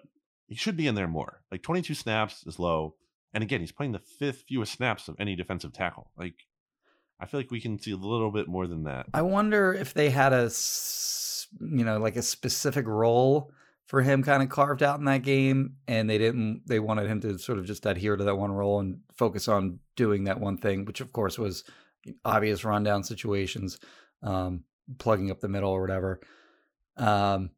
he 0.47 0.55
should 0.55 0.77
be 0.77 0.87
in 0.87 0.95
there 0.95 1.07
more. 1.07 1.41
Like 1.51 1.61
22 1.61 1.93
snaps 1.93 2.43
is 2.47 2.57
low. 2.57 2.95
And 3.33 3.43
again, 3.43 3.59
he's 3.59 3.71
playing 3.71 3.91
the 3.91 3.99
fifth 3.99 4.45
fewest 4.47 4.73
snaps 4.73 5.07
of 5.07 5.15
any 5.19 5.35
defensive 5.35 5.73
tackle. 5.73 6.09
Like 6.17 6.46
I 7.19 7.25
feel 7.25 7.39
like 7.39 7.51
we 7.51 7.61
can 7.61 7.79
see 7.79 7.91
a 7.91 7.97
little 7.97 8.31
bit 8.31 8.47
more 8.47 8.67
than 8.67 8.83
that. 8.83 9.07
I 9.13 9.23
wonder 9.23 9.73
if 9.73 9.93
they 9.93 10.09
had 10.09 10.33
a, 10.33 10.51
you 11.59 11.83
know, 11.83 11.97
like 11.97 12.15
a 12.15 12.21
specific 12.21 12.85
role 12.85 13.51
for 13.87 14.01
him 14.01 14.21
kind 14.21 14.43
of 14.43 14.49
carved 14.49 14.83
out 14.83 14.99
in 14.99 15.05
that 15.05 15.23
game, 15.23 15.77
and 15.87 16.09
they 16.09 16.17
didn't. 16.17 16.63
They 16.67 16.79
wanted 16.79 17.07
him 17.07 17.21
to 17.21 17.39
sort 17.39 17.57
of 17.57 17.65
just 17.65 17.85
adhere 17.85 18.15
to 18.15 18.23
that 18.25 18.35
one 18.35 18.51
role 18.51 18.79
and 18.79 18.99
focus 19.15 19.47
on 19.47 19.79
doing 19.95 20.25
that 20.25 20.39
one 20.39 20.57
thing, 20.57 20.85
which 20.85 21.01
of 21.01 21.11
course 21.11 21.39
was 21.39 21.63
obvious 22.23 22.63
rundown 22.63 23.03
situations, 23.03 23.79
um, 24.21 24.63
plugging 24.99 25.31
up 25.31 25.39
the 25.39 25.47
middle 25.47 25.71
or 25.71 25.81
whatever. 25.81 26.19
Um, 26.97 27.51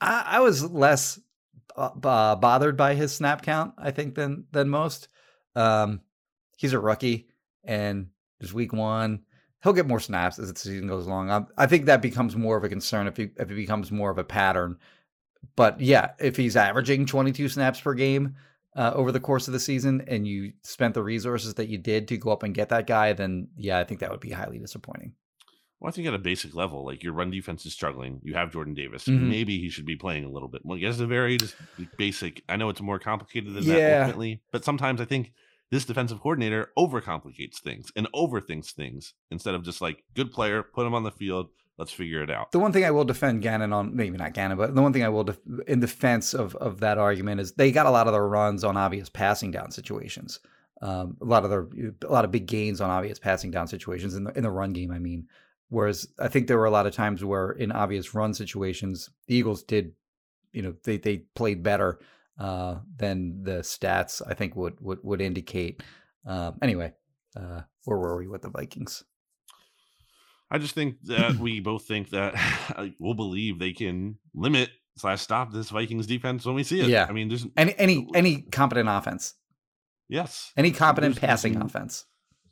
I, 0.00 0.24
I 0.26 0.40
was 0.40 0.64
less 0.70 1.18
uh, 1.76 1.90
bothered 2.36 2.76
by 2.76 2.94
his 2.94 3.14
snap 3.14 3.42
count, 3.42 3.74
I 3.76 3.90
think, 3.90 4.14
than 4.14 4.46
than 4.52 4.68
most. 4.68 5.08
Um, 5.56 6.00
he's 6.56 6.72
a 6.72 6.78
rookie, 6.78 7.28
and 7.64 8.08
there's 8.44 8.54
week 8.54 8.72
one 8.72 9.20
he'll 9.62 9.72
get 9.72 9.86
more 9.86 9.98
snaps 9.98 10.38
as 10.38 10.52
the 10.52 10.58
season 10.60 10.86
goes 10.86 11.06
along. 11.06 11.30
I, 11.30 11.42
I 11.56 11.66
think 11.66 11.86
that 11.86 12.02
becomes 12.02 12.36
more 12.36 12.54
of 12.58 12.64
a 12.64 12.68
concern 12.68 13.06
if 13.06 13.16
he 13.16 13.30
if 13.38 13.50
it 13.50 13.54
becomes 13.54 13.90
more 13.90 14.10
of 14.10 14.18
a 14.18 14.24
pattern. 14.24 14.76
But 15.56 15.80
yeah, 15.80 16.10
if 16.18 16.36
he's 16.36 16.54
averaging 16.56 17.06
22 17.06 17.48
snaps 17.48 17.80
per 17.80 17.94
game 17.94 18.36
uh, 18.76 18.92
over 18.94 19.10
the 19.10 19.20
course 19.20 19.46
of 19.48 19.52
the 19.54 19.60
season, 19.60 20.04
and 20.06 20.26
you 20.28 20.52
spent 20.62 20.92
the 20.92 21.02
resources 21.02 21.54
that 21.54 21.68
you 21.68 21.78
did 21.78 22.08
to 22.08 22.18
go 22.18 22.30
up 22.30 22.42
and 22.42 22.54
get 22.54 22.68
that 22.68 22.86
guy, 22.86 23.14
then 23.14 23.48
yeah, 23.56 23.78
I 23.78 23.84
think 23.84 24.00
that 24.00 24.10
would 24.10 24.20
be 24.20 24.30
highly 24.32 24.58
disappointing. 24.58 25.14
Well, 25.80 25.88
I 25.88 25.92
think 25.92 26.06
at 26.08 26.14
a 26.14 26.18
basic 26.18 26.54
level, 26.54 26.84
like 26.84 27.02
your 27.02 27.14
run 27.14 27.30
defense 27.30 27.64
is 27.64 27.72
struggling. 27.72 28.20
You 28.22 28.34
have 28.34 28.52
Jordan 28.52 28.74
Davis. 28.74 29.04
Mhm. 29.06 29.28
Maybe 29.28 29.58
he 29.58 29.70
should 29.70 29.86
be 29.86 29.96
playing 29.96 30.24
a 30.24 30.30
little 30.30 30.48
bit. 30.48 30.60
Well, 30.64 30.78
it's 30.78 31.00
a 31.00 31.06
very 31.06 31.38
just 31.38 31.56
basic. 31.96 32.42
I 32.50 32.56
know 32.56 32.68
it's 32.68 32.82
more 32.82 32.98
complicated 32.98 33.54
than 33.54 33.66
that 33.66 33.78
Yeah. 33.78 34.00
ultimately, 34.00 34.42
but 34.52 34.62
sometimes 34.64 35.00
I 35.00 35.06
think 35.06 35.32
this 35.74 35.84
defensive 35.84 36.20
coordinator 36.20 36.70
overcomplicates 36.78 37.58
things 37.58 37.90
and 37.96 38.06
overthinks 38.14 38.70
things 38.70 39.12
instead 39.32 39.56
of 39.56 39.64
just 39.64 39.80
like 39.80 40.04
good 40.14 40.30
player, 40.30 40.62
put 40.62 40.86
him 40.86 40.94
on 40.94 41.02
the 41.02 41.10
field. 41.10 41.48
Let's 41.76 41.90
figure 41.90 42.22
it 42.22 42.30
out. 42.30 42.52
The 42.52 42.60
one 42.60 42.72
thing 42.72 42.84
I 42.84 42.92
will 42.92 43.04
defend 43.04 43.42
Gannon 43.42 43.72
on, 43.72 43.96
maybe 43.96 44.16
not 44.16 44.34
Gannon, 44.34 44.56
but 44.56 44.76
the 44.76 44.80
one 44.82 44.92
thing 44.92 45.02
I 45.02 45.08
will 45.08 45.24
def- 45.24 45.40
in 45.66 45.80
defense 45.80 46.32
of 46.32 46.54
of 46.56 46.78
that 46.78 46.96
argument 46.96 47.40
is 47.40 47.52
they 47.52 47.72
got 47.72 47.86
a 47.86 47.90
lot 47.90 48.06
of 48.06 48.12
their 48.12 48.28
runs 48.28 48.62
on 48.62 48.76
obvious 48.76 49.08
passing 49.08 49.50
down 49.50 49.72
situations. 49.72 50.38
Um, 50.80 51.16
a 51.20 51.24
lot 51.24 51.42
of 51.42 51.50
their 51.50 51.66
a 52.08 52.12
lot 52.12 52.24
of 52.24 52.30
big 52.30 52.46
gains 52.46 52.80
on 52.80 52.90
obvious 52.90 53.18
passing 53.18 53.50
down 53.50 53.66
situations 53.66 54.14
in 54.14 54.22
the 54.22 54.32
in 54.38 54.44
the 54.44 54.52
run 54.52 54.72
game. 54.72 54.92
I 54.92 55.00
mean, 55.00 55.26
whereas 55.70 56.06
I 56.20 56.28
think 56.28 56.46
there 56.46 56.58
were 56.58 56.66
a 56.66 56.70
lot 56.70 56.86
of 56.86 56.94
times 56.94 57.24
where 57.24 57.50
in 57.50 57.72
obvious 57.72 58.14
run 58.14 58.32
situations, 58.32 59.10
the 59.26 59.34
Eagles 59.34 59.64
did, 59.64 59.90
you 60.52 60.62
know, 60.62 60.76
they 60.84 60.98
they 60.98 61.16
played 61.34 61.64
better 61.64 61.98
uh, 62.38 62.76
than 62.96 63.42
the 63.42 63.58
stats 63.60 64.20
I 64.26 64.34
think 64.34 64.56
would 64.56 64.74
would 64.80 64.98
would 65.02 65.20
indicate. 65.20 65.82
Um, 66.26 66.58
anyway, 66.62 66.92
uh, 67.36 67.62
where 67.84 67.98
were 67.98 68.16
we 68.16 68.26
with 68.28 68.42
the 68.42 68.50
Vikings? 68.50 69.04
I 70.50 70.58
just 70.58 70.74
think 70.74 70.96
that 71.04 71.36
we 71.36 71.60
both 71.60 71.84
think 71.86 72.10
that 72.10 72.34
we'll 72.98 73.14
believe 73.14 73.58
they 73.58 73.72
can 73.72 74.18
limit 74.34 74.70
slash 74.96 75.20
stop 75.20 75.52
this 75.52 75.70
Vikings 75.70 76.06
defense 76.06 76.44
when 76.46 76.54
we 76.54 76.62
see 76.62 76.80
it. 76.80 76.88
Yeah. 76.88 77.06
I 77.08 77.12
mean, 77.12 77.28
there's 77.28 77.46
Any 77.56 77.74
any 77.78 78.06
any 78.14 78.42
competent 78.42 78.88
offense, 78.88 79.34
yes, 80.08 80.52
any 80.56 80.70
competent 80.70 81.16
There's- 81.16 81.28
passing 81.30 81.56
offense. 81.60 82.04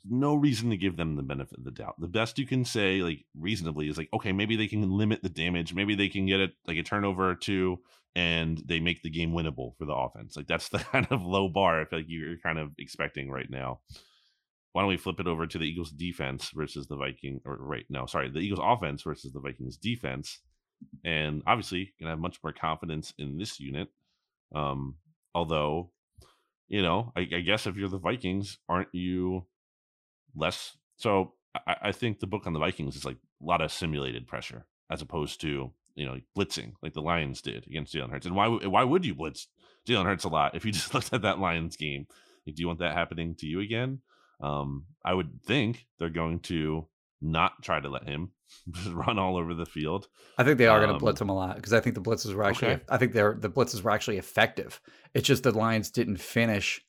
No 0.08 0.34
reason 0.34 0.70
to 0.70 0.76
give 0.76 0.96
them 0.96 1.16
the 1.16 1.22
benefit 1.22 1.58
of 1.58 1.64
the 1.64 1.70
doubt. 1.70 2.00
The 2.00 2.08
best 2.08 2.38
you 2.38 2.46
can 2.46 2.64
say, 2.64 3.02
like 3.02 3.24
reasonably, 3.38 3.88
is 3.88 3.96
like, 3.96 4.08
okay, 4.12 4.32
maybe 4.32 4.56
they 4.56 4.66
can 4.66 4.90
limit 4.90 5.22
the 5.22 5.28
damage. 5.28 5.74
Maybe 5.74 5.94
they 5.94 6.08
can 6.08 6.26
get 6.26 6.40
it 6.40 6.52
like 6.66 6.76
a 6.76 6.82
turnover 6.82 7.30
or 7.30 7.34
two, 7.34 7.78
and 8.14 8.60
they 8.66 8.80
make 8.80 9.02
the 9.02 9.10
game 9.10 9.32
winnable 9.32 9.76
for 9.78 9.84
the 9.84 9.94
offense. 9.94 10.36
Like 10.36 10.48
that's 10.48 10.68
the 10.70 10.78
kind 10.78 11.06
of 11.10 11.24
low 11.24 11.48
bar 11.48 11.80
I 11.80 11.84
feel 11.84 12.00
like 12.00 12.08
you're 12.08 12.38
kind 12.38 12.58
of 12.58 12.72
expecting 12.78 13.30
right 13.30 13.48
now. 13.48 13.80
Why 14.72 14.82
don't 14.82 14.88
we 14.88 14.96
flip 14.96 15.20
it 15.20 15.26
over 15.26 15.46
to 15.46 15.58
the 15.58 15.66
Eagles 15.66 15.90
defense 15.90 16.50
versus 16.54 16.86
the 16.86 16.96
Viking 16.96 17.40
or 17.44 17.56
right 17.58 17.84
no, 17.90 18.06
sorry, 18.06 18.30
the 18.30 18.40
Eagles 18.40 18.60
offense 18.62 19.02
versus 19.02 19.32
the 19.32 19.40
Vikings 19.40 19.76
defense. 19.76 20.40
And 21.04 21.42
obviously 21.46 21.92
gonna 22.00 22.12
have 22.12 22.18
much 22.18 22.38
more 22.42 22.52
confidence 22.52 23.12
in 23.18 23.38
this 23.38 23.60
unit. 23.60 23.88
Um, 24.54 24.96
although, 25.34 25.90
you 26.68 26.82
know, 26.82 27.12
I, 27.14 27.20
I 27.20 27.40
guess 27.40 27.66
if 27.66 27.76
you're 27.76 27.88
the 27.88 27.98
Vikings, 27.98 28.58
aren't 28.68 28.88
you 28.92 29.46
less 30.34 30.76
so 30.96 31.34
I, 31.54 31.76
I 31.82 31.92
think 31.92 32.20
the 32.20 32.26
book 32.26 32.46
on 32.46 32.52
the 32.52 32.58
Vikings 32.58 32.96
is 32.96 33.04
like 33.04 33.16
a 33.42 33.44
lot 33.44 33.60
of 33.60 33.72
simulated 33.72 34.26
pressure 34.26 34.66
as 34.90 35.02
opposed 35.02 35.40
to 35.42 35.72
you 35.94 36.06
know 36.06 36.18
blitzing 36.36 36.72
like 36.82 36.94
the 36.94 37.02
Lions 37.02 37.42
did 37.42 37.66
against 37.66 37.94
Jalen 37.94 38.10
Hurts. 38.10 38.26
And 38.26 38.34
why 38.36 38.48
why 38.48 38.84
would 38.84 39.04
you 39.04 39.14
blitz 39.14 39.48
Jalen 39.86 40.06
Hurts 40.06 40.24
a 40.24 40.28
lot 40.28 40.54
if 40.54 40.64
you 40.64 40.72
just 40.78 40.94
looked 40.94 41.12
at 41.12 41.22
that 41.22 41.38
Lions 41.38 41.76
game? 41.76 42.06
Like, 42.46 42.56
do 42.56 42.60
you 42.60 42.66
want 42.66 42.80
that 42.80 42.94
happening 42.96 43.34
to 43.36 43.46
you 43.46 43.60
again? 43.60 44.00
Um, 44.40 44.86
I 45.04 45.14
would 45.14 45.42
think 45.44 45.86
they're 45.98 46.10
going 46.10 46.40
to 46.40 46.88
not 47.20 47.62
try 47.62 47.78
to 47.78 47.88
let 47.88 48.08
him 48.08 48.32
run 48.90 49.18
all 49.18 49.36
over 49.36 49.54
the 49.54 49.66
field. 49.66 50.08
I 50.38 50.44
think 50.44 50.58
they 50.58 50.66
are 50.66 50.78
going 50.78 50.88
to 50.88 50.94
Um, 50.94 51.00
blitz 51.00 51.20
him 51.20 51.28
a 51.28 51.34
lot 51.34 51.54
because 51.56 51.72
I 51.72 51.80
think 51.80 51.94
the 51.94 52.02
blitzes 52.02 52.34
were 52.34 52.44
actually. 52.44 52.72
Okay. 52.72 52.82
I 52.88 52.96
think 52.96 53.12
they're 53.12 53.36
the 53.38 53.50
blitzes 53.50 53.82
were 53.82 53.90
actually 53.92 54.18
effective. 54.18 54.80
It's 55.14 55.26
just 55.26 55.42
the 55.42 55.52
Lions 55.52 55.90
didn't 55.90 56.18
finish 56.20 56.80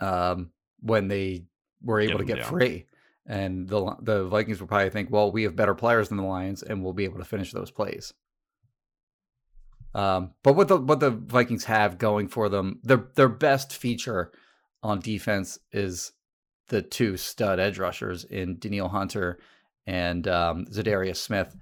um, 0.00 0.50
when 0.80 1.08
they 1.08 1.46
were 1.82 2.00
able 2.00 2.18
to 2.18 2.24
get 2.24 2.38
down. 2.38 2.48
free, 2.48 2.86
and 3.26 3.68
the 3.68 3.96
the 4.00 4.24
Vikings 4.24 4.60
will 4.60 4.68
probably 4.68 4.90
think, 4.90 5.10
well, 5.10 5.32
we 5.32 5.44
have 5.44 5.56
better 5.56 5.74
players 5.74 6.08
than 6.08 6.18
the 6.18 6.24
Lions, 6.24 6.62
and 6.62 6.82
we'll 6.82 6.92
be 6.92 7.04
able 7.04 7.18
to 7.18 7.24
finish 7.24 7.52
those 7.52 7.70
plays. 7.70 8.12
Um, 9.94 10.32
but 10.42 10.54
what 10.54 10.68
the 10.68 10.78
what 10.78 11.00
the 11.00 11.10
Vikings 11.10 11.64
have 11.64 11.98
going 11.98 12.28
for 12.28 12.48
them, 12.48 12.80
their 12.82 13.08
their 13.14 13.28
best 13.28 13.74
feature 13.74 14.32
on 14.82 15.00
defense 15.00 15.58
is 15.72 16.12
the 16.68 16.82
two 16.82 17.16
stud 17.16 17.60
edge 17.60 17.78
rushers 17.78 18.24
in 18.24 18.58
Danielle 18.58 18.88
Hunter 18.88 19.38
and 19.86 20.26
um, 20.28 20.64
Za'Darius 20.66 21.16
Smith. 21.16 21.54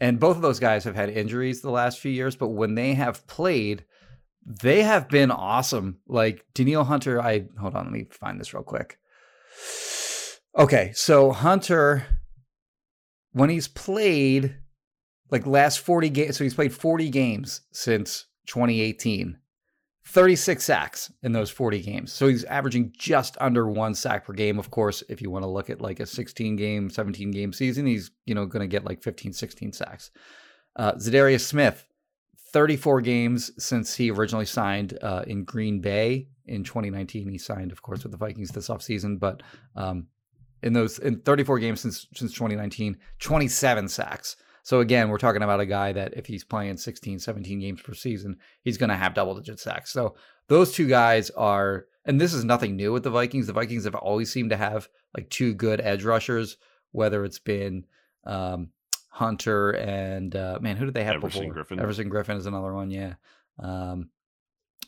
And 0.00 0.20
both 0.20 0.36
of 0.36 0.42
those 0.42 0.60
guys 0.60 0.84
have 0.84 0.94
had 0.94 1.08
injuries 1.08 1.62
the 1.62 1.70
last 1.70 1.98
few 1.98 2.10
years, 2.12 2.36
but 2.36 2.48
when 2.48 2.74
they 2.74 2.92
have 2.92 3.26
played, 3.26 3.84
they 4.44 4.82
have 4.82 5.08
been 5.08 5.30
awesome. 5.30 6.00
Like 6.06 6.44
Danielle 6.54 6.84
Hunter, 6.84 7.22
I 7.22 7.46
hold 7.58 7.74
on, 7.74 7.84
let 7.84 7.92
me 7.92 8.06
find 8.10 8.38
this 8.38 8.52
real 8.52 8.62
quick. 8.62 8.98
Okay, 10.56 10.92
so 10.94 11.30
Hunter, 11.30 12.04
when 13.32 13.50
he's 13.50 13.68
played, 13.68 14.56
like 15.30 15.46
last 15.46 15.80
40 15.80 16.10
games, 16.10 16.36
so 16.36 16.44
he's 16.44 16.54
played 16.54 16.72
40 16.72 17.10
games 17.10 17.60
since 17.72 18.26
2018. 18.46 19.38
36 20.08 20.64
sacks 20.64 21.12
in 21.22 21.32
those 21.32 21.50
40 21.50 21.82
games. 21.82 22.12
So 22.12 22.28
he's 22.28 22.44
averaging 22.44 22.94
just 22.96 23.36
under 23.40 23.68
one 23.68 23.94
sack 23.94 24.24
per 24.24 24.32
game. 24.32 24.58
Of 24.58 24.70
course, 24.70 25.02
if 25.10 25.20
you 25.20 25.30
want 25.30 25.42
to 25.42 25.50
look 25.50 25.68
at 25.68 25.82
like 25.82 26.00
a 26.00 26.06
16 26.06 26.56
game, 26.56 26.88
17 26.88 27.30
game 27.30 27.52
season, 27.52 27.84
he's, 27.84 28.10
you 28.24 28.34
know, 28.34 28.46
going 28.46 28.62
to 28.62 28.66
get 28.66 28.86
like 28.86 29.02
15, 29.02 29.34
16 29.34 29.74
sacks. 29.74 30.10
Uh, 30.76 30.92
Za'Darius 30.92 31.42
Smith, 31.42 31.84
34 32.52 33.00
games 33.02 33.50
since 33.62 33.94
he 33.94 34.10
originally 34.10 34.46
signed 34.46 34.98
uh, 35.02 35.24
in 35.26 35.44
Green 35.44 35.80
Bay 35.80 36.28
in 36.46 36.64
2019. 36.64 37.28
He 37.28 37.38
signed, 37.38 37.72
of 37.72 37.82
course, 37.82 38.02
with 38.02 38.12
the 38.12 38.18
Vikings 38.18 38.50
this 38.50 38.68
offseason, 38.68 39.18
but 39.18 39.42
um, 39.76 40.06
in 40.62 40.72
those 40.72 40.98
in 40.98 41.20
34 41.20 41.58
games 41.58 41.80
since 41.80 42.06
since 42.14 42.32
2019, 42.32 42.96
27 43.18 43.88
sacks. 43.88 44.36
So 44.62 44.80
again, 44.80 45.08
we're 45.08 45.18
talking 45.18 45.42
about 45.42 45.60
a 45.60 45.66
guy 45.66 45.92
that 45.92 46.14
if 46.14 46.26
he's 46.26 46.44
playing 46.44 46.76
16, 46.76 47.20
17 47.20 47.58
games 47.58 47.80
per 47.80 47.94
season, 47.94 48.36
he's 48.62 48.76
going 48.76 48.90
to 48.90 48.96
have 48.96 49.14
double 49.14 49.34
digit 49.34 49.60
sacks. 49.60 49.90
So 49.90 50.16
those 50.48 50.72
two 50.72 50.86
guys 50.86 51.30
are, 51.30 51.86
and 52.04 52.20
this 52.20 52.34
is 52.34 52.44
nothing 52.44 52.76
new 52.76 52.92
with 52.92 53.02
the 53.02 53.10
Vikings. 53.10 53.46
The 53.46 53.54
Vikings 53.54 53.84
have 53.84 53.94
always 53.94 54.30
seemed 54.30 54.50
to 54.50 54.58
have 54.58 54.88
like 55.16 55.30
two 55.30 55.54
good 55.54 55.80
edge 55.80 56.04
rushers, 56.04 56.58
whether 56.92 57.24
it's 57.24 57.38
been 57.38 57.86
um, 58.24 58.68
Hunter 59.18 59.72
and 59.72 60.34
uh, 60.36 60.58
man, 60.60 60.76
who 60.76 60.84
did 60.84 60.94
they 60.94 61.02
have 61.02 61.16
Everson 61.16 61.48
before? 61.48 61.64
Griffen. 61.64 61.80
Everson 61.80 62.08
Griffen 62.08 62.36
is 62.36 62.46
another 62.46 62.72
one. 62.72 62.88
Yeah, 62.88 63.14
um, 63.58 64.10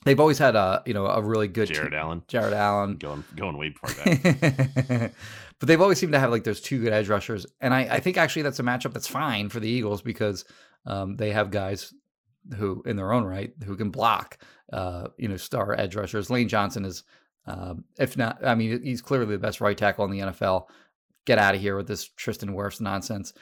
they've 0.05 0.21
always 0.21 0.39
had 0.39 0.55
a 0.55 0.85
you 0.87 0.95
know 0.95 1.07
a 1.07 1.21
really 1.21 1.49
good 1.49 1.67
Jared 1.67 1.91
team. 1.91 1.99
Allen. 1.99 2.23
Jared 2.29 2.53
Allen. 2.53 2.97
Going 2.97 3.25
going 3.35 3.57
way 3.57 3.73
far 3.73 3.93
back. 3.93 4.23
but 5.59 5.67
they've 5.67 5.81
always 5.81 5.99
seemed 5.99 6.13
to 6.13 6.21
have 6.21 6.31
like 6.31 6.45
those 6.45 6.61
two 6.61 6.81
good 6.81 6.93
edge 6.93 7.09
rushers, 7.09 7.45
and 7.61 7.75
I, 7.75 7.81
I 7.81 8.01
think 8.01 8.19
actually 8.19 8.43
that's 8.43 8.61
a 8.61 8.63
matchup 8.63 8.93
that's 8.93 9.09
fine 9.09 9.49
for 9.49 9.59
the 9.59 9.69
Eagles 9.69 10.01
because 10.01 10.45
um, 10.87 11.17
they 11.17 11.33
have 11.33 11.51
guys 11.51 11.93
who, 12.57 12.85
in 12.87 12.95
their 12.95 13.13
own 13.13 13.25
right, 13.25 13.53
who 13.65 13.77
can 13.77 13.91
block. 13.91 14.39
Uh, 14.73 15.09
you 15.19 15.27
know, 15.27 15.37
star 15.37 15.75
edge 15.75 15.97
rushers. 15.97 16.31
Lane 16.31 16.47
Johnson 16.47 16.85
is, 16.85 17.03
um, 17.45 17.83
if 17.99 18.17
not, 18.17 18.39
I 18.47 18.55
mean, 18.55 18.81
he's 18.85 19.03
clearly 19.03 19.35
the 19.35 19.39
best 19.41 19.61
right 19.61 19.77
tackle 19.77 20.05
in 20.05 20.13
the 20.13 20.21
NFL. 20.21 20.67
Get 21.25 21.39
out 21.39 21.57
of 21.57 21.61
here 21.61 21.77
with 21.77 21.89
this 21.89 22.09
Tristan 22.11 22.51
Wirfs 22.51 22.81
nonsense. 22.81 23.33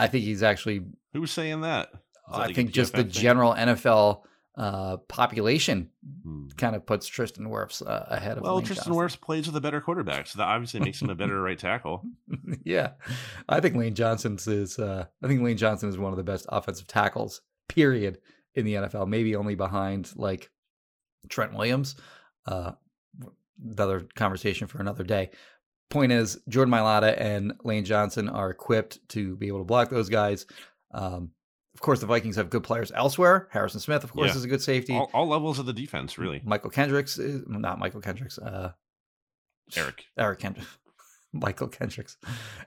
I 0.00 0.06
think 0.08 0.24
he's 0.24 0.42
actually. 0.42 0.82
Who's 1.12 1.30
saying 1.30 1.60
that? 1.62 1.90
That 1.92 2.00
I 2.36 2.46
like 2.46 2.54
think 2.54 2.70
just 2.72 2.92
the 2.92 3.02
thing? 3.02 3.10
general 3.10 3.54
NFL 3.54 4.22
uh, 4.56 4.96
population 5.08 5.90
Hmm. 6.22 6.48
kind 6.56 6.76
of 6.76 6.84
puts 6.86 7.06
Tristan 7.06 7.46
Wirfs 7.46 7.82
uh, 7.86 8.04
ahead 8.08 8.36
of. 8.36 8.42
Well, 8.42 8.56
Lane 8.56 8.64
Tristan 8.66 8.92
Johnson. 8.92 9.18
Wirfs 9.18 9.20
plays 9.20 9.46
with 9.46 9.56
a 9.56 9.60
better 9.60 9.80
quarterback, 9.80 10.26
so 10.26 10.38
that 10.38 10.46
obviously 10.48 10.80
makes 10.80 11.00
him 11.00 11.08
a 11.10 11.14
better 11.14 11.40
right 11.40 11.58
tackle. 11.58 12.02
yeah, 12.64 12.92
I 13.48 13.60
think 13.60 13.74
Lane 13.76 13.94
Johnson's 13.94 14.46
is. 14.46 14.78
Uh, 14.78 15.06
I 15.22 15.26
think 15.28 15.42
Lane 15.42 15.56
Johnson 15.56 15.88
is 15.88 15.98
one 15.98 16.12
of 16.12 16.16
the 16.18 16.24
best 16.24 16.46
offensive 16.50 16.86
tackles, 16.86 17.40
period, 17.68 18.18
in 18.54 18.64
the 18.64 18.74
NFL. 18.74 19.08
Maybe 19.08 19.34
only 19.36 19.54
behind 19.54 20.10
like 20.16 20.50
Trent 21.28 21.52
Williams. 21.54 21.96
Uh, 22.46 22.72
another 23.62 24.06
conversation 24.14 24.66
for 24.66 24.78
another 24.78 25.04
day. 25.04 25.30
Point 25.90 26.12
is, 26.12 26.38
Jordan 26.48 26.72
Mailata 26.72 27.20
and 27.20 27.52
Lane 27.64 27.84
Johnson 27.84 28.28
are 28.28 28.48
equipped 28.50 28.98
to 29.10 29.36
be 29.36 29.48
able 29.48 29.58
to 29.58 29.64
block 29.64 29.90
those 29.90 30.08
guys. 30.08 30.46
Um, 30.94 31.32
of 31.74 31.80
course, 31.80 32.00
the 32.00 32.06
Vikings 32.06 32.36
have 32.36 32.48
good 32.50 32.62
players 32.64 32.90
elsewhere. 32.94 33.48
Harrison 33.52 33.80
Smith, 33.80 34.04
of 34.04 34.12
course, 34.12 34.30
Yeah. 34.30 34.36
is 34.36 34.44
a 34.44 34.48
good 34.48 34.62
safety. 34.62 34.94
All, 34.94 35.10
all 35.12 35.26
levels 35.26 35.58
of 35.58 35.66
the 35.66 35.72
defense, 35.72 36.16
really. 36.18 36.40
Michael 36.44 36.70
Kendricks, 36.70 37.18
is, 37.18 37.42
not 37.46 37.78
Michael 37.78 38.00
Kendricks. 38.00 38.38
Uh, 38.38 38.72
Eric. 39.76 40.04
Eric 40.16 40.38
Kendricks. 40.40 40.78
Michael 41.32 41.68
Kendricks. 41.68 42.16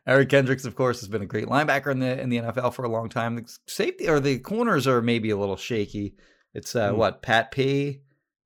Eric 0.07 0.30
Kendricks, 0.30 0.63
of 0.65 0.76
course, 0.76 1.01
has 1.01 1.09
been 1.09 1.21
a 1.21 1.26
great 1.26 1.47
linebacker 1.47 1.91
in 1.91 1.99
the 1.99 2.19
in 2.19 2.30
the 2.30 2.38
NFL 2.38 2.74
for 2.74 2.86
a 2.86 2.89
long 2.89 3.09
time. 3.09 3.36
The 3.36 3.57
safety 3.67 4.07
or 4.07 4.19
the 4.21 4.39
corners 4.39 4.88
are 4.88 5.01
maybe 5.01 5.30
a 5.32 5.38
little 5.38 5.57
shaky. 5.57 6.15
It's 6.53 6.76
uh, 6.76 6.91
Hmm. 6.91 6.97
what 6.97 7.21
Pat 7.21 7.51
P 7.51 8.01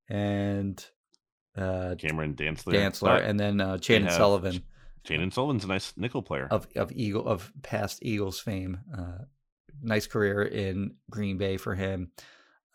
and 0.10 0.84
uh, 1.58 1.96
Cameron 1.98 2.36
Dantzler. 2.36 2.74
Dantzler, 2.74 3.24
and 3.28 3.40
then 3.40 3.60
uh, 3.62 3.78
Chandon 3.78 4.12
Sullivan 4.12 4.64
Chandon 5.04 5.32
Sullivan's 5.32 5.64
a 5.64 5.68
nice 5.68 5.94
nickel 5.98 6.22
player. 6.22 6.48
of 6.52 6.68
of 6.76 6.92
Eagle 6.92 7.28
of 7.28 7.52
past 7.64 8.00
Eagles 8.02 8.40
fame. 8.40 8.80
Uh, 8.98 9.24
nice 9.82 10.08
career 10.08 10.44
in 10.44 10.96
Green 11.10 11.38
Bay 11.38 11.58
for 11.58 11.76
him. 11.76 12.12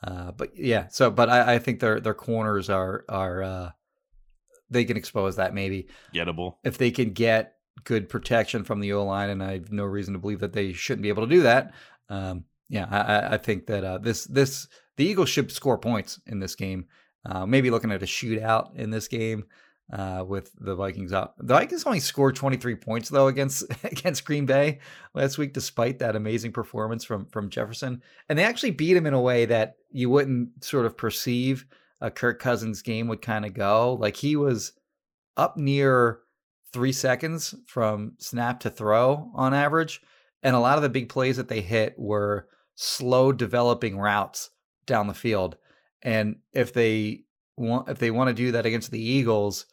Uh, 0.03 0.33
but 0.33 0.57
yeah, 0.57 0.89
so 0.89 1.11
but 1.11 1.28
I, 1.28 1.55
I 1.55 1.59
think 1.59 1.80
their 1.80 2.01
their 2.01 2.14
corners 2.14 2.68
are 2.70 3.05
are 3.09 3.43
uh, 3.43 3.70
they 4.70 4.85
can 4.85 4.97
expose 4.97 5.37
that 5.37 5.55
maybe 5.55 5.89
Gettable. 6.14 6.57
if 6.64 6.78
they 6.78 6.91
can 6.91 7.11
get 7.12 7.55
good 7.85 8.09
protection 8.09 8.64
from 8.64 8.80
the 8.80 8.93
O 8.95 9.05
line, 9.05 9.30
and 9.30 9.43
I 9.43 9.53
have 9.55 9.70
no 9.72 9.85
reason 9.85 10.14
to 10.14 10.18
believe 10.20 10.41
that 10.41 10.53
they 10.53 10.72
shouldn't 10.72 11.03
be 11.03 11.09
able 11.09 11.26
to 11.26 11.35
do 11.35 11.43
that. 11.43 11.72
Um, 12.09 12.45
yeah, 12.68 12.87
I, 12.91 12.99
I- 13.01 13.33
I 13.35 13.37
think 13.39 13.66
that 13.66 13.85
uh, 13.85 13.99
this 13.99 14.24
this 14.24 14.66
the 14.97 15.05
Eagles 15.05 15.28
should 15.28 15.53
score 15.53 15.78
points 15.78 16.20
in 16.26 16.41
this 16.41 16.55
game. 16.55 16.87
Uh, 17.25 17.47
maybe 17.47 17.70
looking 17.70 17.93
at 17.93 18.03
a 18.03 18.07
shootout 18.07 18.77
in 18.77 18.91
this 18.91 19.07
game 19.09 19.45
uh, 19.93 20.25
with 20.27 20.51
the 20.59 20.75
Vikings 20.75 21.12
up. 21.12 21.37
The 21.39 21.55
Vikings 21.55 21.85
only 21.85 22.01
scored 22.01 22.35
23 22.35 22.77
points 22.77 23.09
though 23.09 23.29
against 23.29 23.64
against 23.85 24.25
Green 24.25 24.47
Bay 24.47 24.81
last 25.14 25.39
week, 25.39 25.53
despite 25.53 25.99
that 26.01 26.16
amazing 26.16 26.53
performance 26.53 27.05
from 27.05 27.27
from 27.27 27.51
Jefferson, 27.51 28.03
and 28.29 28.39
they 28.39 28.45
actually 28.45 28.73
beat 28.73 28.97
him 28.97 29.07
in 29.07 29.14
a 29.14 29.20
way 29.20 29.47
that 29.47 29.77
you 29.91 30.11
wouldn't 30.11 30.64
sort 30.64 30.87
of 30.87 30.97
perceive 30.97 31.66
a 32.01 32.11
Kirk 32.11 32.41
Cousins 32.41 32.83
game 32.83 33.07
would 33.09 33.23
kind 33.23 33.45
of 33.45 33.55
go. 33.55 33.95
Like 33.95 34.16
he 34.16 34.35
was 34.35 34.73
up 35.37 35.57
near 35.57 36.18
three 36.73 36.93
seconds 36.93 37.55
from 37.66 38.14
snap 38.18 38.61
to 38.61 38.70
throw 38.70 39.31
on 39.35 39.55
average. 39.55 40.01
And 40.43 40.57
a 40.57 40.61
lot 40.61 40.77
of 40.77 40.83
the 40.83 40.89
big 40.89 41.09
plays 41.09 41.37
that 41.37 41.49
they 41.49 41.61
hit 41.61 41.95
were 41.97 42.49
slow 42.75 43.33
developing 43.33 43.99
routes 43.99 44.51
down 44.87 45.07
the 45.07 45.14
field. 45.14 45.57
And 46.03 46.36
if 46.53 46.72
they 46.72 47.24
want 47.57 47.88
if 47.88 47.98
they 47.98 48.11
want 48.11 48.28
to 48.28 48.34
do 48.34 48.53
that 48.53 48.66
against 48.66 48.90
the 48.90 49.03
Eagles, 49.03 49.66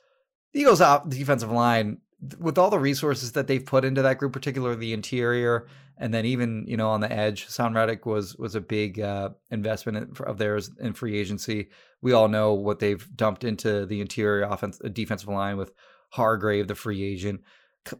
the 0.53 0.61
Eagles 0.61 0.82
out 0.82 1.09
defensive 1.09 1.51
line 1.51 1.99
with 2.39 2.57
all 2.57 2.69
the 2.69 2.80
resources 2.80 3.32
that 3.34 3.47
they've 3.47 3.65
put 3.65 3.86
into 3.86 4.01
that 4.01 4.17
group, 4.17 4.34
particularly 4.34 4.75
the 4.75 4.93
interior, 4.93 5.67
and 5.97 6.13
then 6.13 6.25
even 6.25 6.65
you 6.67 6.77
know 6.77 6.89
on 6.89 7.01
the 7.01 7.11
edge, 7.11 7.47
Sam 7.47 7.75
Reddick 7.75 8.05
was 8.05 8.36
was 8.36 8.55
a 8.55 8.61
big 8.61 8.99
uh, 8.99 9.30
investment 9.51 10.19
of 10.21 10.38
theirs 10.38 10.71
in 10.80 10.93
free 10.93 11.17
agency. 11.17 11.69
We 12.01 12.13
all 12.13 12.27
know 12.27 12.53
what 12.53 12.80
they've 12.80 13.07
dumped 13.15 13.43
into 13.43 13.86
the 13.86 14.01
interior 14.01 14.43
offense, 14.43 14.80
uh, 14.84 14.89
defensive 14.89 15.30
line 15.30 15.57
with 15.57 15.73
Hargrave, 16.09 16.67
the 16.67 16.75
free 16.75 17.03
agent. 17.03 17.41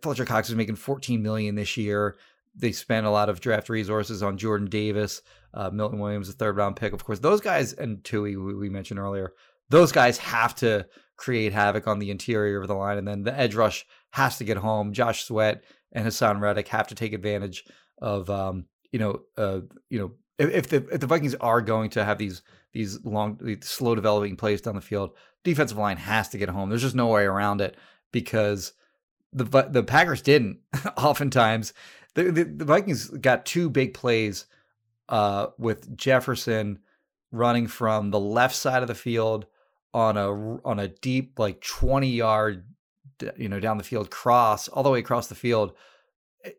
Fletcher 0.02 0.26
Cox 0.26 0.50
is 0.50 0.56
making 0.56 0.76
14 0.76 1.22
million 1.22 1.56
this 1.56 1.78
year. 1.78 2.18
They 2.56 2.72
spent 2.72 3.06
a 3.06 3.12
lot 3.12 3.30
of 3.30 3.40
draft 3.40 3.70
resources 3.70 4.22
on 4.22 4.38
Jordan 4.38 4.68
Davis, 4.68 5.22
uh, 5.54 5.70
Milton 5.72 6.00
Williams, 6.00 6.30
a 6.30 6.34
third 6.34 6.58
round 6.58 6.76
pick. 6.76 6.94
Of 6.94 7.04
course, 7.04 7.20
those 7.20 7.42
guys 7.42 7.74
and 7.74 8.04
Tui, 8.04 8.36
we, 8.36 8.54
we 8.54 8.70
mentioned 8.70 9.00
earlier, 9.00 9.34
those 9.70 9.92
guys 9.92 10.18
have 10.18 10.56
to 10.56 10.88
create 11.18 11.54
havoc 11.54 11.88
on 11.88 12.00
the 12.00 12.12
interior 12.12 12.62
of 12.62 12.68
the 12.68 12.76
line, 12.76 12.98
and 12.98 13.08
then 13.08 13.24
the 13.24 13.38
edge 13.38 13.56
rush 13.56 13.86
has 14.12 14.38
to 14.38 14.44
get 14.44 14.58
home. 14.58 14.94
Josh 14.94 15.26
Sweat 15.26 15.64
and 15.92 16.08
Haason 16.08 16.40
Reddick 16.40 16.68
have 16.70 16.88
to 16.88 16.96
take 16.96 17.14
advantage 17.14 17.66
of, 18.02 18.30
um, 18.30 18.66
you 18.92 19.00
know, 19.00 19.22
uh, 19.38 19.62
you 19.90 20.00
know, 20.00 20.12
if, 20.38 20.50
if 20.50 20.68
the 20.70 20.88
if 20.94 21.00
the 21.02 21.08
Vikings 21.08 21.36
are 21.36 21.62
going 21.62 21.90
to 21.92 22.06
have 22.06 22.18
these 22.18 22.42
these 22.74 23.04
long, 23.04 23.40
slow 23.62 23.96
developing 23.96 24.36
plays 24.36 24.62
down 24.62 24.76
the 24.76 24.82
field, 24.82 25.12
defensive 25.44 25.78
line 25.78 25.98
has 25.98 26.30
to 26.30 26.38
get 26.38 26.50
home. 26.50 26.70
There's 26.70 26.82
just 26.82 26.96
no 26.96 27.08
way 27.08 27.24
around 27.24 27.62
it 27.62 27.76
because 28.12 28.74
the 29.34 29.44
the 29.70 29.84
Packers 29.84 30.22
didn't. 30.22 30.60
Oftentimes, 30.98 31.74
the, 32.16 32.32
the 32.32 32.44
the 32.44 32.66
Vikings 32.66 33.10
got 33.10 33.46
two 33.46 33.70
big 33.70 33.94
plays 33.94 34.46
uh, 35.10 35.48
with 35.58 35.98
Jefferson 35.98 36.80
running 37.32 37.68
from 37.68 38.12
the 38.12 38.20
left 38.20 38.56
side 38.56 38.82
of 38.82 38.88
the 38.88 38.96
field 38.96 39.46
on 39.94 40.18
a 40.18 40.32
on 40.66 40.80
a 40.80 40.88
deep 40.88 41.38
like 41.38 41.62
20 41.62 42.08
yard 42.10 42.66
you 43.36 43.50
know 43.50 43.60
down 43.60 43.78
the 43.78 43.84
field 43.84 44.10
cross 44.12 44.68
all 44.68 44.84
the 44.84 44.90
way 44.90 45.00
across 45.00 45.28
the 45.28 45.36
field 45.36 45.74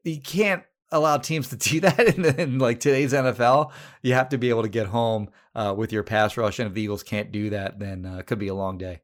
you 0.05 0.20
can't 0.20 0.62
allow 0.92 1.16
teams 1.16 1.48
to 1.48 1.57
do 1.70 1.80
that 1.80 1.98
in, 2.16 2.24
in 2.24 2.59
like 2.59 2.80
today's 2.80 3.12
NFL. 3.12 3.72
You 4.03 4.14
have 4.14 4.28
to 4.30 4.38
be 4.38 4.48
able 4.51 4.62
to 4.62 4.68
get 4.68 4.86
home 4.88 5.30
uh, 5.55 5.74
with 5.76 5.92
your 5.92 6.03
pass 6.03 6.36
rush, 6.36 6.59
and 6.59 6.68
if 6.68 6.74
the 6.74 6.82
Eagles 6.82 7.03
can't 7.03 7.30
do 7.32 7.51
that, 7.51 7.78
then 7.78 8.05
uh, 8.05 8.18
it 8.18 8.26
could 8.26 8.38
be 8.38 8.48
a 8.48 8.55
long 8.55 8.76
day. 8.78 9.01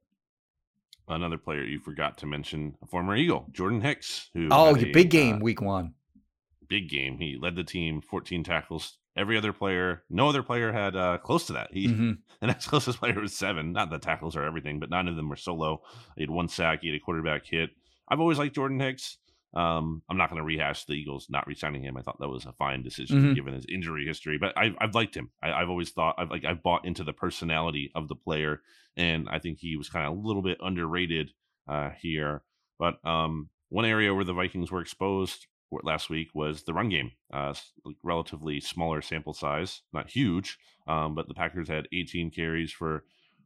Another 1.09 1.39
player 1.39 1.63
you 1.63 1.79
forgot 1.79 2.19
to 2.19 2.27
mention, 2.27 2.77
a 2.83 2.87
former 2.87 3.15
Eagle, 3.17 3.47
Jordan 3.53 3.81
Hicks, 3.81 4.29
who 4.35 4.49
Oh, 4.51 4.75
a, 4.77 4.93
big 4.93 5.09
game 5.11 5.37
uh, 5.37 5.39
week 5.39 5.61
one. 5.63 5.95
big 6.69 6.89
game. 6.91 7.19
He 7.19 7.39
led 7.41 7.55
the 7.55 7.63
team, 7.65 8.01
14 8.01 8.43
tackles. 8.43 8.99
Every 9.17 9.37
other 9.39 9.53
player, 9.53 10.03
no 10.11 10.29
other 10.29 10.43
player 10.43 10.73
had 10.73 10.95
uh, 10.95 11.19
close 11.19 11.47
to 11.47 11.55
that. 11.55 11.71
He 11.73 11.89
Mhm. 11.89 12.19
the 12.41 12.47
next 12.49 12.67
closest 12.69 12.99
player 12.99 13.19
was 13.21 13.35
seven. 13.37 13.73
Not 13.73 13.91
that 13.91 14.03
tackles 14.03 14.37
are 14.37 14.45
everything, 14.45 14.79
but 14.79 14.91
nine 14.91 15.09
of 15.09 15.17
them 15.17 15.29
were 15.29 15.37
solo. 15.37 15.83
He 16.17 16.23
had 16.23 16.31
one 16.31 16.49
sack. 16.49 16.81
He 16.83 16.89
had 16.89 16.97
a 16.97 17.01
quarterback 17.01 17.47
hit. 17.47 17.71
I've 18.09 18.21
always 18.21 18.39
liked 18.39 18.55
Jordan 18.55 18.79
Hicks. 18.81 19.19
Um, 19.55 20.03
I'm 20.11 20.19
not 20.19 20.29
going 20.29 20.41
to 20.41 20.45
rehash 20.45 20.85
the 20.85 20.93
Eagles 20.93 21.29
not 21.31 21.47
re-signing 21.47 21.83
him. 21.83 21.97
I 21.97 22.03
thought 22.03 22.19
that 22.21 22.29
was 22.29 22.45
a 22.45 22.53
fine 22.53 22.83
decision 22.83 23.23
Mhm. 23.23 23.35
given 23.35 23.55
his 23.55 23.65
injury 23.73 24.05
history. 24.05 24.37
But 24.37 24.53
I've, 24.59 24.75
I've 24.79 24.95
liked 24.95 25.17
him. 25.17 25.31
I, 25.43 25.51
I've 25.53 25.71
always 25.71 25.91
thought 25.93 26.17
I've 26.19 26.31
like 26.31 26.45
I've 26.45 26.63
bought 26.63 26.85
into 26.85 27.05
the 27.05 27.15
personality 27.15 27.91
of 27.95 28.09
the 28.09 28.17
player, 28.17 28.61
and 28.99 29.29
I 29.31 29.39
think 29.39 29.59
he 29.61 29.77
was 29.79 29.89
kind 29.89 30.07
of 30.07 30.13
a 30.13 30.21
little 30.21 30.43
bit 30.43 30.59
underrated 30.61 31.31
uh, 31.67 31.91
here. 31.99 32.43
But 32.79 33.03
um, 33.07 33.49
one 33.71 33.87
area 33.87 34.15
where 34.15 34.25
the 34.25 34.35
Vikings 34.35 34.71
were 34.71 34.83
exposed 34.83 35.47
last 35.71 36.09
week 36.11 36.29
was 36.35 36.63
the 36.63 36.73
run 36.75 36.89
game. 36.89 37.13
Uh, 37.33 37.55
relatively 38.03 38.61
smaller 38.61 39.03
sample 39.03 39.35
size, 39.35 39.83
not 39.93 40.09
huge, 40.11 40.59
um, 40.87 41.15
but 41.15 41.29
the 41.29 41.35
Packers 41.35 41.69
had 41.69 41.89
18 41.93 42.31
carries 42.31 42.73
for 42.73 43.05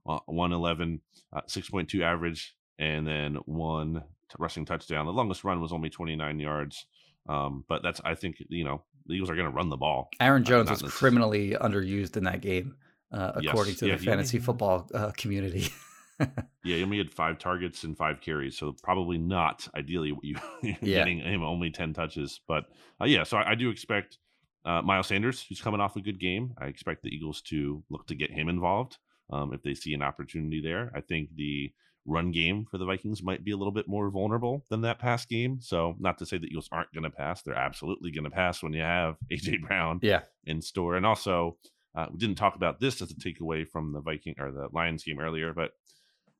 uh, 0.08 0.18
111, 0.26 1.00
uh, 1.32 1.40
6.2 1.48 2.02
average, 2.02 2.54
and 2.78 3.06
then 3.06 3.36
one 3.46 3.94
t- 4.30 4.36
rushing 4.38 4.64
touchdown. 4.64 5.06
The 5.06 5.12
longest 5.12 5.44
run 5.44 5.60
was 5.60 5.72
only 5.72 5.90
29 5.90 6.38
yards. 6.40 6.86
Um, 7.28 7.64
but 7.68 7.82
that's, 7.82 8.00
I 8.04 8.14
think, 8.14 8.36
you 8.48 8.64
know, 8.64 8.82
the 9.06 9.14
Eagles 9.14 9.30
are 9.30 9.34
going 9.36 9.46
to 9.48 9.54
run 9.54 9.68
the 9.68 9.76
ball. 9.76 10.08
Aaron 10.20 10.42
Jones 10.44 10.70
was 10.70 10.80
criminally 10.92 11.50
underused 11.50 12.16
in 12.16 12.24
that 12.24 12.40
game, 12.40 12.76
uh, 13.12 13.32
Yes. 13.40 13.50
according 13.52 13.74
to 13.76 13.86
Yeah, 13.86 13.94
the 13.96 14.00
he- 14.00 14.06
fantasy 14.06 14.38
football 14.38 14.88
uh, 14.94 15.12
community. 15.16 15.68
Yeah, 16.62 16.76
he 16.76 16.82
only 16.82 16.98
had 16.98 17.10
five 17.10 17.38
targets 17.38 17.84
and 17.84 17.96
five 17.96 18.20
carries, 18.20 18.58
so 18.58 18.74
probably 18.82 19.16
not 19.16 19.66
ideally 19.74 20.12
what 20.12 20.24
you 20.24 20.36
you're 20.62 20.76
Yeah. 20.82 20.98
getting 20.98 21.20
him 21.20 21.42
only 21.42 21.70
ten 21.70 21.94
touches. 21.94 22.40
But 22.46 22.64
uh, 23.00 23.06
yeah, 23.06 23.22
so 23.24 23.38
I, 23.38 23.52
I 23.52 23.54
do 23.54 23.70
expect 23.70 24.18
uh, 24.66 24.82
Miles 24.82 25.06
Sanders, 25.06 25.42
who's 25.48 25.62
coming 25.62 25.80
off 25.80 25.96
a 25.96 26.02
good 26.02 26.20
game. 26.20 26.52
I 26.58 26.66
expect 26.66 27.02
the 27.02 27.08
Eagles 27.08 27.40
to 27.48 27.82
look 27.88 28.06
to 28.08 28.14
get 28.14 28.30
him 28.30 28.48
involved 28.50 28.98
um, 29.32 29.54
if 29.54 29.62
they 29.62 29.72
see 29.72 29.94
an 29.94 30.02
opportunity 30.02 30.60
there. 30.60 30.92
I 30.94 31.00
think 31.00 31.30
the 31.34 31.72
run 32.06 32.30
game 32.30 32.66
for 32.70 32.76
the 32.76 32.84
Vikings 32.84 33.22
might 33.22 33.42
be 33.44 33.52
a 33.52 33.56
little 33.56 33.72
bit 33.72 33.88
more 33.88 34.10
vulnerable 34.10 34.64
than 34.68 34.82
that 34.82 34.98
pass 34.98 35.24
game. 35.24 35.60
So 35.62 35.94
not 35.98 36.18
to 36.18 36.26
say 36.26 36.36
that 36.36 36.46
Eagles 36.46 36.68
aren't 36.70 36.92
going 36.92 37.04
to 37.04 37.10
pass; 37.10 37.40
they're 37.42 37.54
absolutely 37.54 38.10
going 38.10 38.24
to 38.24 38.30
pass 38.30 38.62
when 38.62 38.74
you 38.74 38.82
have 38.82 39.16
AJ 39.32 39.62
Brown 39.62 39.98
yeah. 40.02 40.20
in 40.44 40.60
store. 40.60 40.96
And 40.96 41.06
also, 41.06 41.56
uh, 41.94 42.06
we 42.12 42.18
didn't 42.18 42.36
talk 42.36 42.54
about 42.54 42.80
this 42.80 43.00
as 43.00 43.10
a 43.10 43.14
takeaway 43.14 43.66
from 43.66 43.94
the 43.94 44.02
Viking 44.02 44.34
or 44.38 44.52
the 44.52 44.68
Lions 44.72 45.04
game 45.04 45.18
earlier, 45.18 45.54
but 45.54 45.70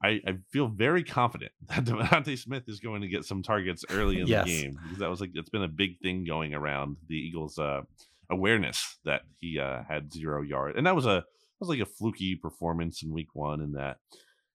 I, 0.03 0.21
I 0.27 0.37
feel 0.51 0.69
very 0.69 1.05
confident 1.05 1.53
that 1.69 1.85
DeVonta 1.85 2.39
Smith 2.39 2.65
is 2.69 2.81
going 2.81 3.03
to 3.03 3.09
get 3.09 3.25
some 3.25 3.43
targets 3.43 3.85
early 3.91 4.19
in 4.21 4.27
Yes. 4.27 4.47
the 4.47 4.63
game 4.63 4.79
because 4.83 4.99
that 4.99 5.11
was 5.11 5.21
like 5.21 5.31
it's 5.35 5.51
been 5.51 5.63
a 5.63 5.69
big 5.69 5.99
thing 6.01 6.25
going 6.25 6.55
around 6.55 6.97
the 7.09 7.17
Eagles' 7.17 7.59
uh, 7.59 7.83
awareness 8.31 8.99
that 9.05 9.23
he 9.39 9.59
uh, 9.59 9.83
had 9.89 10.13
zero 10.13 10.43
yard, 10.43 10.77
and 10.77 10.87
that 10.87 10.95
was 10.97 11.07
a 11.07 11.25
that 11.25 11.67
was 11.67 11.69
like 11.69 11.81
a 11.81 11.87
fluky 11.87 12.37
performance 12.37 13.03
in 13.03 13.13
Week 13.13 13.29
One, 13.35 13.61
in 13.61 13.73
that 13.73 13.99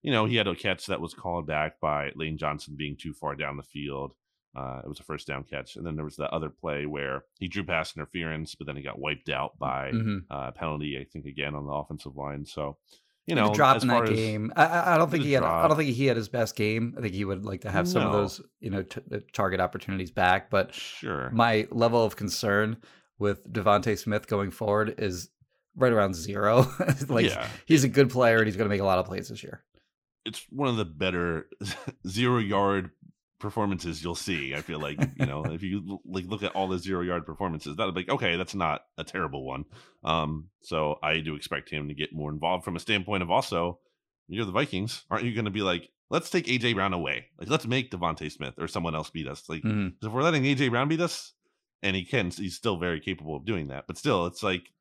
you 0.02 0.10
know 0.10 0.24
he 0.24 0.36
had 0.36 0.48
a 0.48 0.54
catch 0.56 0.86
that 0.86 1.00
was 1.00 1.14
called 1.14 1.46
back 1.46 1.78
by 1.80 2.10
Lane 2.16 2.38
Johnson 2.38 2.74
being 2.76 2.96
too 2.96 3.12
far 3.12 3.34
down 3.36 3.56
the 3.56 3.62
field. 3.62 4.14
Uh, 4.56 4.80
it 4.82 4.88
was 4.88 4.98
a 4.98 5.04
first 5.04 5.26
down 5.26 5.44
catch, 5.44 5.76
and 5.76 5.86
then 5.86 5.96
there 5.96 6.04
was 6.04 6.16
the 6.16 6.30
other 6.32 6.48
play 6.48 6.86
where 6.86 7.24
he 7.38 7.46
drew 7.46 7.62
pass 7.62 7.94
interference, 7.94 8.54
but 8.54 8.66
then 8.66 8.74
he 8.76 8.82
got 8.82 8.98
wiped 8.98 9.28
out 9.28 9.58
by 9.58 9.90
hmm 9.90 10.18
uh, 10.30 10.50
penalty. 10.52 10.98
I 10.98 11.04
think 11.04 11.26
again 11.26 11.54
on 11.54 11.66
the 11.66 11.72
offensive 11.72 12.16
line. 12.16 12.44
So 12.46 12.78
you 13.26 13.34
know, 13.34 13.52
drop 13.52 13.76
as 13.76 13.82
in 13.82 13.88
that 13.88 14.06
game. 14.06 14.52
I- 14.56 14.94
I, 14.94 14.98
don't 14.98 15.10
think 15.10 15.24
he 15.24 15.32
had. 15.32 15.42
I 15.42 15.66
don't 15.68 15.76
think 15.76 15.94
he 15.94 16.06
had 16.06 16.16
his 16.16 16.28
best 16.28 16.54
game. 16.56 16.94
I 16.96 17.00
think 17.00 17.14
he 17.14 17.24
would 17.24 17.44
like 17.44 17.62
to 17.62 17.70
have 17.70 17.88
some 17.88 18.02
of 18.02 18.12
those, 18.12 18.40
you 18.60 18.70
know, 18.70 18.82
t- 18.82 19.00
uh, 19.12 19.18
target 19.32 19.60
opportunities 19.60 20.10
back. 20.10 20.48
But 20.50 20.72
Sure. 20.74 21.30
my 21.32 21.66
level 21.70 22.04
of 22.04 22.14
concern 22.16 22.76
with 23.18 23.50
DeVonta 23.52 23.98
Smith 23.98 24.26
going 24.28 24.50
forward 24.50 24.94
is 24.98 25.28
right 25.74 25.92
around 25.92 26.14
zero. 26.14 26.66
like 27.08 27.26
Yeah. 27.26 27.46
he's 27.66 27.82
a 27.84 27.88
good 27.88 28.10
player 28.10 28.36
and 28.38 28.46
he's 28.46 28.56
going 28.56 28.66
to 28.68 28.72
make 28.72 28.80
a 28.80 28.84
lot 28.84 28.98
of 28.98 29.06
plays 29.06 29.28
this 29.28 29.42
year. 29.42 29.64
it's 30.24 30.44
one 30.50 30.68
of 30.68 30.76
the 30.76 30.84
better 30.84 31.48
zero 32.08 32.38
yard 32.38 32.90
performances 33.38 34.02
you'll 34.02 34.14
see. 34.14 34.54
I 34.54 34.62
feel 34.62 34.78
like 34.80 34.98
you 35.16 35.26
know 35.26 35.44
if 35.46 35.62
you 35.62 36.00
like 36.04 36.24
look 36.26 36.42
at 36.42 36.52
all 36.52 36.68
the 36.68 36.78
zero 36.78 37.02
yard 37.02 37.26
performances, 37.26 37.76
that'll 37.76 37.92
be 37.92 38.00
like 38.00 38.10
okay, 38.10 38.36
that's 38.36 38.54
not 38.54 38.82
a 38.98 39.04
terrible 39.04 39.44
one. 39.44 39.64
Um, 40.04 40.48
so 40.62 40.98
I 41.02 41.20
do 41.20 41.34
expect 41.34 41.70
him 41.70 41.88
to 41.88 41.94
get 41.94 42.12
more 42.12 42.30
involved 42.30 42.64
from 42.64 42.76
a 42.76 42.80
standpoint 42.80 43.22
of 43.22 43.30
also 43.30 43.78
you're 44.28 44.44
the 44.44 44.52
Vikings, 44.52 45.04
aren't 45.10 45.24
you 45.24 45.34
going 45.34 45.44
to 45.44 45.50
be 45.50 45.62
like 45.62 45.88
let's 46.10 46.30
take 46.30 46.46
AJ 46.46 46.74
Brown 46.74 46.92
away, 46.92 47.26
like 47.38 47.48
let's 47.48 47.66
make 47.66 47.90
DeVonta 47.90 48.30
Smith 48.30 48.54
or 48.58 48.68
someone 48.68 48.94
else 48.94 49.10
beat 49.10 49.26
us, 49.28 49.48
like 49.48 49.62
Mhm. 49.62 49.90
'cause 50.00 50.06
if 50.08 50.12
we're 50.12 50.22
letting 50.22 50.44
AJ 50.44 50.68
Brown 50.70 50.88
beat 50.88 51.00
us, 51.00 51.32
and 51.82 51.94
he 51.96 52.04
can, 52.04 52.30
he's 52.30 52.56
still 52.56 52.76
very 52.78 53.00
capable 53.00 53.36
of 53.36 53.44
doing 53.44 53.68
that. 53.68 53.84
But 53.86 53.98
still, 53.98 54.26
it's 54.26 54.42
like 54.42 54.72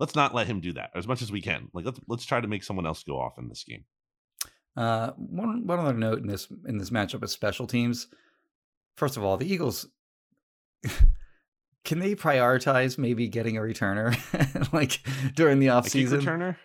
let's 0.00 0.14
not 0.14 0.34
let 0.34 0.46
him 0.46 0.60
do 0.60 0.72
that 0.74 0.90
as 0.94 1.06
much 1.08 1.20
as 1.22 1.30
we 1.32 1.40
can. 1.42 1.68
Like 1.74 1.84
let's 1.84 2.00
let's 2.08 2.24
try 2.24 2.40
to 2.40 2.48
make 2.48 2.62
someone 2.64 2.86
else 2.86 3.02
go 3.02 3.18
off 3.20 3.38
in 3.38 3.48
this 3.48 3.64
game. 3.64 3.84
Uh, 4.78 5.10
one 5.16 5.66
one 5.66 5.80
other 5.80 5.92
note 5.92 6.20
in 6.20 6.28
this 6.28 6.46
in 6.66 6.78
this 6.78 6.90
matchup 6.90 7.22
of 7.22 7.30
special 7.30 7.66
teams. 7.66 8.06
First 8.96 9.16
of 9.16 9.24
all, 9.24 9.36
the 9.36 9.52
Eagles 9.52 9.88
can 11.84 11.98
they 11.98 12.14
prioritize 12.14 12.96
maybe 12.96 13.26
getting 13.26 13.56
a 13.56 13.60
returner 13.60 14.14
like 14.72 15.00
during 15.34 15.58
the 15.58 15.66
offseason? 15.66 16.20
returner. 16.20 16.56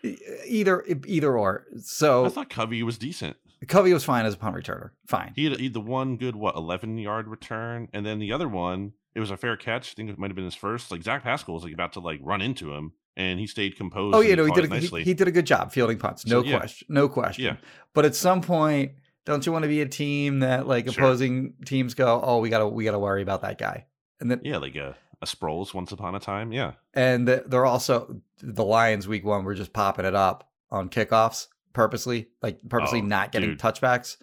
Either 0.46 0.86
either 1.08 1.36
or. 1.36 1.66
So 1.82 2.26
I 2.26 2.30
thought 2.30 2.52
Covey 2.52 2.84
was 2.84 3.00
decent. 3.00 3.36
Covey 3.68 3.94
was 3.94 4.04
fine 4.04 4.28
as 4.28 4.36
a 4.36 4.38
punt 4.38 4.56
returner. 4.56 4.92
Fine. 5.08 5.34
He 5.36 5.46
had, 5.46 5.58
he 5.58 5.64
had 5.64 5.74
the 5.74 5.82
one 5.82 6.18
good 6.18 6.36
what 6.36 6.56
eleven 6.56 7.00
yard 7.00 7.28
return, 7.28 7.88
and 7.94 8.06
then 8.06 8.20
the 8.20 8.32
other 8.32 8.48
one 8.48 8.94
it 9.16 9.22
was 9.22 9.32
a 9.32 9.38
fair 9.38 9.58
catch. 9.58 9.92
I 9.92 9.94
think 9.96 10.12
it 10.12 10.20
might 10.20 10.30
have 10.30 10.36
been 10.36 10.46
his 10.46 10.54
first. 10.54 10.92
Like 10.92 11.02
Zach 11.02 11.24
Pascal 11.24 11.56
was 11.56 11.64
like 11.64 11.74
about 11.74 11.94
to 11.94 12.00
like 12.00 12.20
run 12.22 12.42
into 12.42 12.74
him, 12.74 12.94
and 13.16 13.40
he 13.40 13.48
stayed 13.48 13.76
composed. 13.76 14.16
Oh 14.16 14.22
yeah, 14.22 14.36
no, 14.36 14.46
he 14.46 14.52
did 14.52 14.72
a, 14.72 14.78
he, 14.78 15.04
he 15.04 15.14
did 15.14 15.28
a 15.28 15.32
good 15.32 15.46
job 15.46 15.72
fielding 15.72 15.98
punts. 16.00 16.26
No 16.26 16.42
So, 16.42 16.48
yeah. 16.48 16.58
question. 16.58 16.88
No 16.90 17.10
question. 17.10 17.44
Yeah. 17.46 17.56
But 17.94 18.06
at 18.06 18.16
some 18.16 18.42
point, 18.42 18.94
don't 19.26 19.46
you 19.46 19.52
want 19.52 19.64
to 19.64 19.70
be 19.70 19.82
a 19.82 19.86
team 19.88 20.40
that 20.40 20.68
like 20.68 20.86
Sure. 20.92 21.04
opposing 21.04 21.54
teams 21.66 21.94
go, 21.94 22.20
"Oh, 22.24 22.40
we 22.40 22.50
got 22.50 22.60
to 22.60 22.68
we 22.68 22.84
got 22.84 22.92
to 22.92 23.00
worry 23.00 23.22
about 23.22 23.42
that 23.42 23.58
guy." 23.58 23.86
And 24.20 24.30
then 24.32 24.42
yeah, 24.44 24.58
like 24.58 24.76
a 24.76 24.96
a 25.22 25.26
Sproles 25.26 25.74
once 25.74 25.92
upon 25.92 26.16
a 26.16 26.20
time. 26.20 26.52
Yeah, 26.52 26.74
and 26.94 27.28
they're 27.28 27.66
also 27.66 28.22
the 28.42 28.66
Lions 28.66 29.08
week 29.08 29.24
1 29.24 29.44
were 29.46 29.56
just 29.56 29.72
popping 29.72 30.04
it 30.06 30.16
up 30.16 30.50
on 30.70 30.90
kickoffs 30.90 31.48
purposely, 31.72 32.28
like 32.42 32.60
purposely 32.68 33.00
Oh, 33.00 33.06
not 33.06 33.32
getting 33.32 33.52
dude. 33.52 33.60
touchbacks. 33.60 34.18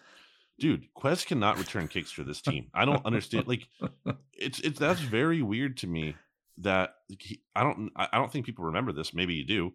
dude, 0.59 0.84
Quez 0.95 1.24
cannot 1.24 1.57
return 1.59 1.88
kicks 1.88 2.11
for 2.12 2.22
this 2.22 2.43
team. 2.43 2.66
I 2.74 2.84
don't 2.84 3.05
understand. 3.07 3.49
Like, 3.49 3.67
it's 4.34 4.61
it's 4.61 4.79
that's 4.79 5.00
very 5.00 5.41
weird 5.42 5.79
to 5.79 5.87
me. 5.87 6.17
That 6.61 6.91
he, 7.08 7.41
I 7.57 7.62
don't 7.62 7.91
I 7.96 8.08
don't 8.18 8.30
think 8.30 8.46
people 8.46 8.64
remember 8.66 8.92
this. 8.92 9.14
Maybe 9.14 9.34
you 9.34 9.45
do. 9.46 9.72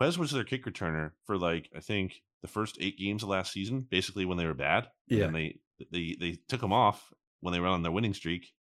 Quez 0.00 0.18
was 0.18 0.32
their 0.32 0.44
kick 0.44 0.64
returner 0.64 1.12
for 1.26 1.36
like 1.38 1.70
I 1.76 1.80
think 1.80 2.22
the 2.42 2.48
first 2.48 2.76
eight 2.80 2.98
games 2.98 3.22
of 3.22 3.28
last 3.28 3.52
season, 3.52 3.86
basically 3.90 4.24
when 4.24 4.36
they 4.38 4.46
were 4.46 4.54
bad. 4.54 4.88
Yeah. 5.06 5.26
and 5.26 5.34
they 5.34 5.58
they 5.92 6.16
they 6.18 6.38
took 6.48 6.62
him 6.62 6.72
off 6.72 7.12
when 7.40 7.52
they 7.52 7.60
were 7.60 7.68
on 7.68 7.82
their 7.82 7.92
winning 7.92 8.14
streak, 8.14 8.52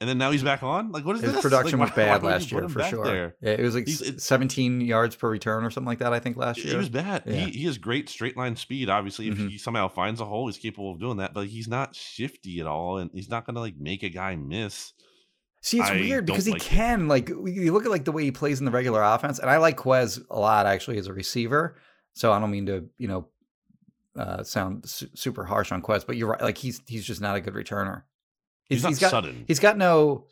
and 0.00 0.08
then 0.10 0.18
now 0.18 0.30
he's 0.32 0.42
back 0.42 0.62
on. 0.62 0.90
Like, 0.92 1.04
what 1.04 1.14
is 1.16 1.22
His 1.22 1.34
this? 1.34 1.42
production 1.42 1.78
Like, 1.78 1.90
was 1.90 1.96
bad 1.96 2.22
last 2.24 2.50
year 2.50 2.68
for 2.68 2.82
sure. 2.84 3.04
There? 3.04 3.36
Yeah, 3.40 3.50
it 3.52 3.60
was 3.62 3.74
like 3.74 3.86
He's- 3.86 4.00
s- 4.02 4.08
it- 4.08 4.20
17 4.22 4.80
yards 4.80 5.14
per 5.14 5.28
return 5.30 5.64
or 5.64 5.70
something 5.70 5.86
like 5.88 5.98
that 6.00 6.12
I 6.12 6.18
think 6.18 6.36
last 6.36 6.64
year. 6.64 6.74
It 6.74 6.78
was 6.78 6.88
bad. 6.88 7.22
Yeah. 7.26 7.34
He 7.34 7.50
he 7.60 7.64
has 7.66 7.78
great 7.78 8.08
straight 8.08 8.36
line 8.36 8.56
speed. 8.56 8.88
Obviously, 8.88 9.28
if 9.28 9.34
Mhm. 9.36 9.50
he 9.50 9.58
somehow 9.58 9.86
finds 9.88 10.20
a 10.20 10.24
hole, 10.24 10.46
he's 10.48 10.58
capable 10.58 10.92
of 10.92 10.98
doing 11.00 11.18
that. 11.18 11.34
But 11.34 11.46
he's 11.48 11.68
not 11.68 11.94
shifty 11.94 12.58
at 12.60 12.66
all, 12.66 12.98
and 12.98 13.10
he's 13.12 13.28
not 13.28 13.46
going 13.46 13.54
to 13.54 13.60
like 13.60 13.76
make 13.76 14.02
a 14.02 14.08
guy 14.08 14.34
miss. 14.36 14.92
See, 15.60 15.78
it's 15.78 15.90
I 15.90 15.94
weird 15.94 16.26
because 16.26 16.44
he 16.44 16.52
like 16.52 16.62
it. 16.62 16.68
can 16.68 17.08
like 17.08 17.28
you 17.28 17.72
look 17.72 17.84
at 17.84 17.90
like 17.90 18.04
the 18.04 18.12
way 18.12 18.24
he 18.24 18.30
plays 18.30 18.60
in 18.60 18.64
the 18.64 18.70
regular 18.70 19.02
offense, 19.02 19.38
and 19.38 19.50
I 19.50 19.56
like 19.56 19.76
Quez 19.76 20.24
a 20.30 20.38
lot 20.38 20.66
actually 20.66 20.98
as 20.98 21.08
a 21.08 21.12
receiver. 21.12 21.76
So 22.14 22.32
I 22.32 22.38
don't 22.38 22.50
mean 22.50 22.66
to 22.66 22.88
you 22.96 23.08
know 23.08 23.28
uh, 24.16 24.42
sound 24.44 24.88
su- 24.88 25.08
super 25.14 25.44
harsh 25.44 25.72
on 25.72 25.82
Quez, 25.82 26.06
but 26.06 26.16
you're 26.16 26.28
right. 26.28 26.40
Like 26.40 26.58
he's 26.58 26.80
he's 26.86 27.04
just 27.04 27.20
not 27.20 27.36
a 27.36 27.40
good 27.40 27.54
returner. 27.54 28.02
He's, 28.68 28.82
not 28.82 28.98
got 29.00 29.10
sudden. 29.10 29.44
he's 29.46 29.58
got 29.58 29.76
no. 29.78 30.26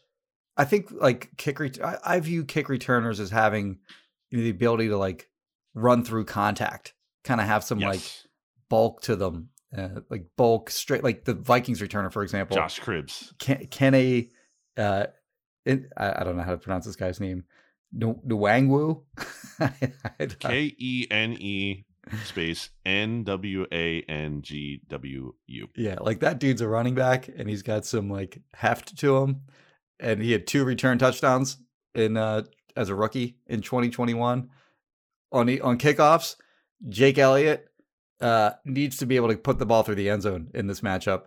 I 0.57 0.65
think 0.65 0.91
like 0.93 1.31
kick. 1.37 1.59
Ret- 1.59 1.83
I, 1.83 1.99
I 2.05 2.21
view 2.21 2.45
kick 2.45 2.69
returners 2.69 3.19
as 3.19 3.31
having 3.31 3.79
you 4.31 4.39
know, 4.39 4.45
the 4.45 4.51
ability 4.51 4.89
to 4.89 4.97
like 4.97 5.29
run 5.75 6.05
through 6.05 6.25
contact, 6.25 6.95
kind 7.25 7.41
of 7.41 7.47
have 7.47 7.65
some 7.65 7.79
like 7.79 8.01
bulk 8.69 9.03
to 9.03 9.17
them, 9.17 9.51
uh, 9.77 10.01
like 10.09 10.27
bulk 10.37 10.71
straight. 10.71 11.03
Like 11.03 11.25
the 11.25 11.35
Vikings 11.35 11.81
returner, 11.81 12.13
for 12.13 12.23
example, 12.23 12.57
Josh 12.57 12.81
Cribbs. 12.81 13.37
can, 13.39 13.67
can 13.67 13.95
a 13.95 14.31
uh 14.77 15.07
it, 15.65 15.91
I, 15.97 16.21
I 16.21 16.25
don't 16.25 16.37
know 16.37 16.43
how 16.45 16.53
to 16.53 16.59
pronounce 16.59 16.87
this 16.87 16.97
guy's 16.97 17.21
name 17.21 17.45
Nu- 17.93 18.21
Nwangwu 18.27 19.03
K 20.39 20.75
E 20.79 21.07
N 21.11 21.33
E 21.41 21.85
space 22.25 22.71
N 22.85 23.25
W 23.25 23.67
A 23.73 24.03
N 24.03 24.43
G 24.43 24.81
W 24.89 25.35
U. 25.47 25.69
yeah 25.77 25.97
like 26.01 26.21
that 26.21 26.39
dude's 26.39 26.61
a 26.61 26.69
running 26.69 26.95
back 26.95 27.29
and 27.29 27.49
he's 27.49 27.63
got 27.63 27.85
some 27.85 28.09
like 28.11 28.39
heft 28.55 28.97
to 28.99 29.17
him 29.17 29.43
and 29.99 30.23
he 30.23 30.33
had 30.33 30.47
two 30.47 30.65
return 30.65 30.99
touchdowns 30.99 31.59
in 31.95 32.17
uh, 32.17 32.43
as 32.77 32.89
a 32.89 32.95
rookie 32.95 33.39
in 33.47 33.63
2021 33.63 34.49
on 35.33 35.47
the, 35.47 35.61
on 35.63 35.79
kickoffs. 35.79 36.37
Jake 36.89 37.19
Elliott 37.19 37.67
uh, 38.21 38.51
needs 38.65 38.99
to 38.99 39.07
be 39.07 39.17
able 39.17 39.29
to 39.29 39.37
put 39.37 39.59
the 39.59 39.67
ball 39.67 39.83
through 39.83 39.95
the 39.95 40.11
end 40.11 40.23
zone 40.23 40.51
in 40.55 40.67
this 40.67 40.83
matchup, 40.83 41.25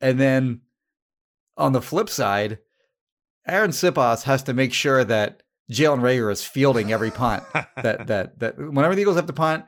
and 0.00 0.18
then 0.18 0.62
on 1.56 1.72
the 1.72 1.82
flip 1.82 2.08
side, 2.08 2.58
Arryn 3.48 3.68
Siposs 3.70 4.22
has 4.24 4.42
to 4.44 4.52
make 4.54 4.72
sure 4.72 5.04
that 5.04 5.42
Jalen 5.70 6.00
Reagor 6.00 6.30
is 6.32 6.44
fielding 6.44 6.92
every 6.92 7.10
punt. 7.10 7.42
that 7.76 8.06
that 8.06 8.38
that 8.40 8.58
whenever 8.58 8.94
the 8.94 9.00
Eagles 9.00 9.16
have 9.16 9.26
to 9.26 9.32
punt, 9.32 9.64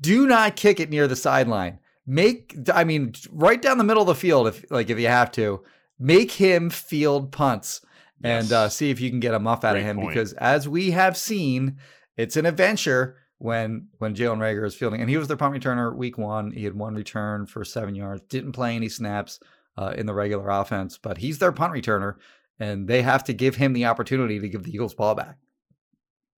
do 0.00 0.26
not 0.26 0.56
kick 0.56 0.80
it 0.80 0.90
near 0.90 1.06
the 1.08 1.16
sideline. 1.16 1.78
Make 2.06 2.56
I 2.72 2.84
mean 2.84 3.12
right 3.30 3.60
down 3.60 3.78
the 3.78 3.84
middle 3.84 4.02
of 4.02 4.08
the 4.08 4.14
field 4.14 4.48
if 4.48 4.64
like 4.70 4.90
if 4.90 4.98
you 4.98 5.08
have 5.08 5.30
to. 5.32 5.62
Make 5.98 6.32
him 6.32 6.70
field 6.70 7.30
punts 7.30 7.82
and 8.24 8.44
Yes. 8.48 8.52
uh, 8.52 8.68
see 8.70 8.90
if 8.90 9.00
you 9.00 9.10
can 9.10 9.20
get 9.20 9.34
a 9.34 9.38
muff 9.38 9.64
out 9.64 9.72
Great 9.72 9.80
of 9.82 9.86
him 9.86 9.96
point. 9.96 10.08
because 10.08 10.32
as 10.34 10.66
we 10.68 10.92
have 10.92 11.14
seen, 11.16 11.76
it's 12.16 12.36
an 12.36 12.46
adventure 12.46 13.16
when 13.38 13.88
when 13.98 14.14
Jalen 14.14 14.38
Reagor 14.38 14.64
is 14.66 14.74
fielding. 14.74 15.00
And 15.02 15.10
he 15.10 15.18
was 15.18 15.28
their 15.28 15.36
punt 15.36 15.54
returner 15.54 15.94
week 15.94 16.16
one. 16.16 16.52
He 16.52 16.64
had 16.64 16.74
one 16.74 16.94
return 16.94 17.44
for 17.46 17.64
seven 17.66 17.94
yards. 17.94 18.22
Didn't 18.28 18.52
play 18.52 18.74
any 18.76 18.88
snaps 18.88 19.40
uh, 19.76 19.92
in 19.96 20.06
the 20.06 20.14
regular 20.14 20.48
offense, 20.48 20.96
but 20.96 21.18
he's 21.18 21.38
their 21.38 21.52
punt 21.52 21.72
returner, 21.74 22.14
and 22.60 22.86
they 22.86 23.02
have 23.02 23.24
to 23.24 23.32
give 23.32 23.56
him 23.56 23.72
the 23.72 23.86
opportunity 23.86 24.38
to 24.38 24.48
give 24.48 24.62
the 24.62 24.72
Eagles 24.72 24.94
ball 24.94 25.14
back. 25.14 25.36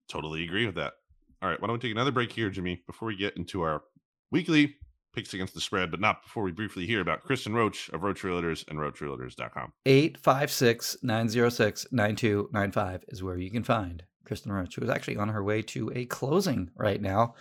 Totally 0.08 0.44
agree 0.44 0.64
with 0.64 0.76
that. 0.76 0.94
All 1.42 1.48
right, 1.48 1.60
why 1.60 1.66
don't 1.66 1.74
we 1.74 1.80
take 1.80 1.92
another 1.92 2.12
break 2.12 2.32
here, 2.32 2.48
Jimmy, 2.48 2.82
before 2.86 3.08
we 3.08 3.16
get 3.16 3.36
into 3.36 3.62
our 3.62 3.82
weekly 4.30 4.76
picks 5.12 5.34
against 5.34 5.54
the 5.54 5.60
spread, 5.60 5.90
but 5.90 6.00
not 6.00 6.22
before 6.22 6.42
we 6.42 6.52
briefly 6.52 6.86
hear 6.86 7.00
about 7.00 7.22
Kristen 7.22 7.52
Roach 7.52 7.90
of 7.90 8.02
Roach 8.02 8.22
Realtors 8.22 8.66
and 8.68 8.78
RoachRealtors.com. 8.78 9.72
856 9.84 10.98
906 11.02 11.86
9295 11.92 13.04
is 13.08 13.22
where 13.22 13.36
you 13.36 13.50
can 13.50 13.64
find 13.64 14.02
Kristen 14.24 14.52
Roach, 14.52 14.76
who 14.76 14.82
is 14.82 14.90
actually 14.90 15.16
on 15.16 15.28
her 15.28 15.42
way 15.42 15.62
to 15.62 15.90
a 15.94 16.06
closing 16.06 16.70
right 16.76 17.00
now. 17.00 17.34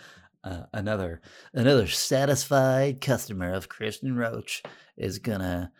Uh, 0.44 0.64
another 0.72 1.20
another 1.54 1.86
satisfied 1.86 3.00
customer 3.00 3.52
of 3.52 3.68
Kristen 3.68 4.16
Roach 4.16 4.64
is 4.96 5.20
gonna 5.20 5.70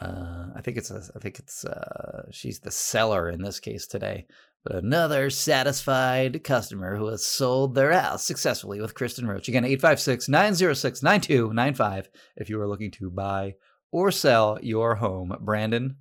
uh, 0.00 0.46
I 0.56 0.60
think 0.62 0.76
it's 0.76 0.90
a, 0.90 1.02
I 1.14 1.18
think 1.18 1.38
it's 1.38 1.64
uh, 1.64 2.26
she's 2.30 2.60
the 2.60 2.70
seller 2.70 3.28
in 3.28 3.42
this 3.42 3.60
case 3.60 3.86
today. 3.86 4.26
But 4.64 4.76
another 4.76 5.28
satisfied 5.28 6.44
customer 6.44 6.96
who 6.96 7.08
has 7.08 7.26
sold 7.26 7.74
their 7.74 7.92
house 7.92 8.24
successfully 8.24 8.80
with 8.80 8.94
Kristen 8.94 9.26
Roach. 9.26 9.48
Again, 9.48 9.64
856 9.64 10.28
906 10.28 11.02
9295 11.02 12.08
if 12.36 12.48
you 12.48 12.60
are 12.60 12.68
looking 12.68 12.92
to 12.92 13.10
buy 13.10 13.54
or 13.90 14.12
sell 14.12 14.58
your 14.62 14.94
home. 14.96 15.36
Brandon, 15.40 15.96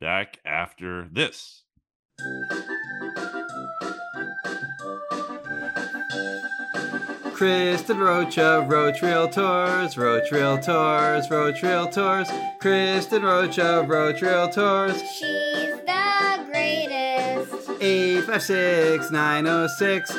Back 0.00 0.38
after 0.44 1.08
this. 1.10 1.62
Kristen 7.34 7.98
Rocha, 7.98 8.64
Roach 8.68 9.00
Realtors, 9.00 9.98
Roach 9.98 10.30
Realtors, 10.30 11.28
Roach 11.28 11.62
Realtors, 11.62 12.28
Kristen 12.60 13.24
Rocha, 13.24 13.84
Roach 13.88 14.20
Realtors. 14.20 14.94
She's 15.18 15.74
the 15.84 16.44
greatest. 16.46 17.70
856 17.80 19.10
906 19.10 20.16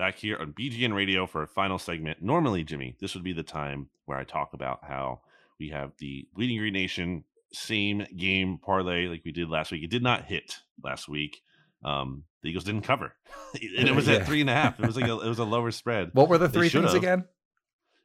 back 0.00 0.16
here 0.16 0.38
on 0.38 0.54
BGN 0.54 0.94
Radio 0.94 1.26
for 1.26 1.42
a 1.42 1.46
final 1.46 1.78
segment. 1.78 2.22
Normally, 2.22 2.64
Jimmy, 2.64 2.96
this 3.00 3.14
would 3.14 3.22
be 3.22 3.34
the 3.34 3.42
time 3.42 3.90
where 4.06 4.16
I 4.16 4.24
talk 4.24 4.54
about 4.54 4.78
how 4.82 5.20
we 5.58 5.68
have 5.68 5.92
the 5.98 6.26
Bleeding 6.34 6.56
Green 6.56 6.72
Nation 6.72 7.24
same 7.52 8.06
game 8.16 8.58
parlay 8.64 9.08
like 9.08 9.20
we 9.26 9.30
did 9.32 9.50
last 9.50 9.70
week. 9.70 9.82
It 9.84 9.90
did 9.90 10.02
not 10.02 10.24
hit 10.24 10.56
last 10.82 11.06
week. 11.06 11.42
Um, 11.84 12.24
the 12.42 12.48
Eagles 12.48 12.64
didn't 12.64 12.80
cover, 12.82 13.14
and 13.54 13.88
it 13.88 13.94
was 13.94 14.08
Yeah. 14.08 14.14
at 14.16 14.26
three 14.26 14.40
and 14.40 14.48
a 14.48 14.54
half. 14.54 14.80
It 14.80 14.86
was 14.86 14.96
like 14.96 15.06
a, 15.10 15.20
it 15.20 15.28
was 15.28 15.38
a 15.38 15.44
lower 15.44 15.70
spread. 15.70 16.10
What 16.14 16.30
were 16.30 16.38
the 16.38 16.48
three 16.48 16.70
things 16.70 16.94
again? 16.94 17.24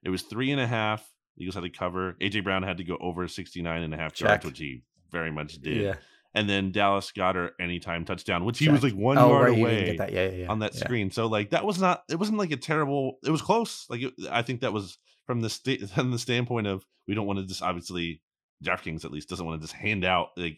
It 0.03 0.09
was 0.09 0.23
three 0.23 0.51
and 0.51 0.59
a 0.59 0.67
half. 0.67 1.01
The 1.37 1.43
Eagles 1.43 1.55
had 1.55 1.63
to 1.63 1.69
cover. 1.69 2.17
AJ 2.21 2.43
Brown 2.43 2.63
had 2.63 2.77
to 2.77 2.83
go 2.83 2.97
over 2.99 3.25
69 3.27 3.83
and 3.83 3.93
a 3.93 3.97
half 3.97 4.19
yards, 4.19 4.45
which 4.45 4.59
he 4.59 4.83
very 5.11 5.31
much 5.31 5.53
did. 5.61 5.77
Yeah. 5.77 5.93
And 6.35 6.49
then 6.49 6.71
Dallas 6.71 7.11
Goedert 7.15 7.51
anytime 7.59 8.03
touchdown, 8.05 8.43
which 8.43 8.59
he 8.59 8.69
was 8.69 8.83
like 8.83 8.93
one 8.93 9.17
oh, 9.17 9.29
yard 9.29 9.49
right. 9.49 9.59
Away 9.59 9.97
that. 9.97 10.11
Yeah, 10.11 10.25
yeah, 10.25 10.31
yeah. 10.31 10.47
on 10.47 10.59
that 10.59 10.75
screen. 10.75 11.09
So 11.09 11.27
like 11.27 11.51
that 11.51 11.65
was 11.65 11.79
not 11.79 12.03
it 12.09 12.19
wasn't 12.19 12.37
like 12.37 12.51
a 12.51 12.57
terrible 12.57 13.19
it 13.23 13.31
was 13.31 13.41
close. 13.41 13.85
Like 13.89 14.01
it, 14.01 14.13
I 14.29 14.41
think 14.41 14.61
that 14.61 14.73
was 14.73 14.97
from 15.25 15.41
the 15.41 15.49
state 15.49 15.89
from 15.89 16.11
the 16.11 16.19
standpoint 16.19 16.67
of 16.67 16.85
we 17.07 17.15
don't 17.15 17.25
want 17.25 17.39
to 17.39 17.45
just 17.45 17.61
obviously 17.61 18.21
DraftKings 18.63 19.05
at 19.05 19.11
least 19.11 19.29
doesn't 19.29 19.45
want 19.45 19.61
to 19.61 19.65
just 19.65 19.79
hand 19.79 20.03
out 20.03 20.29
like 20.37 20.57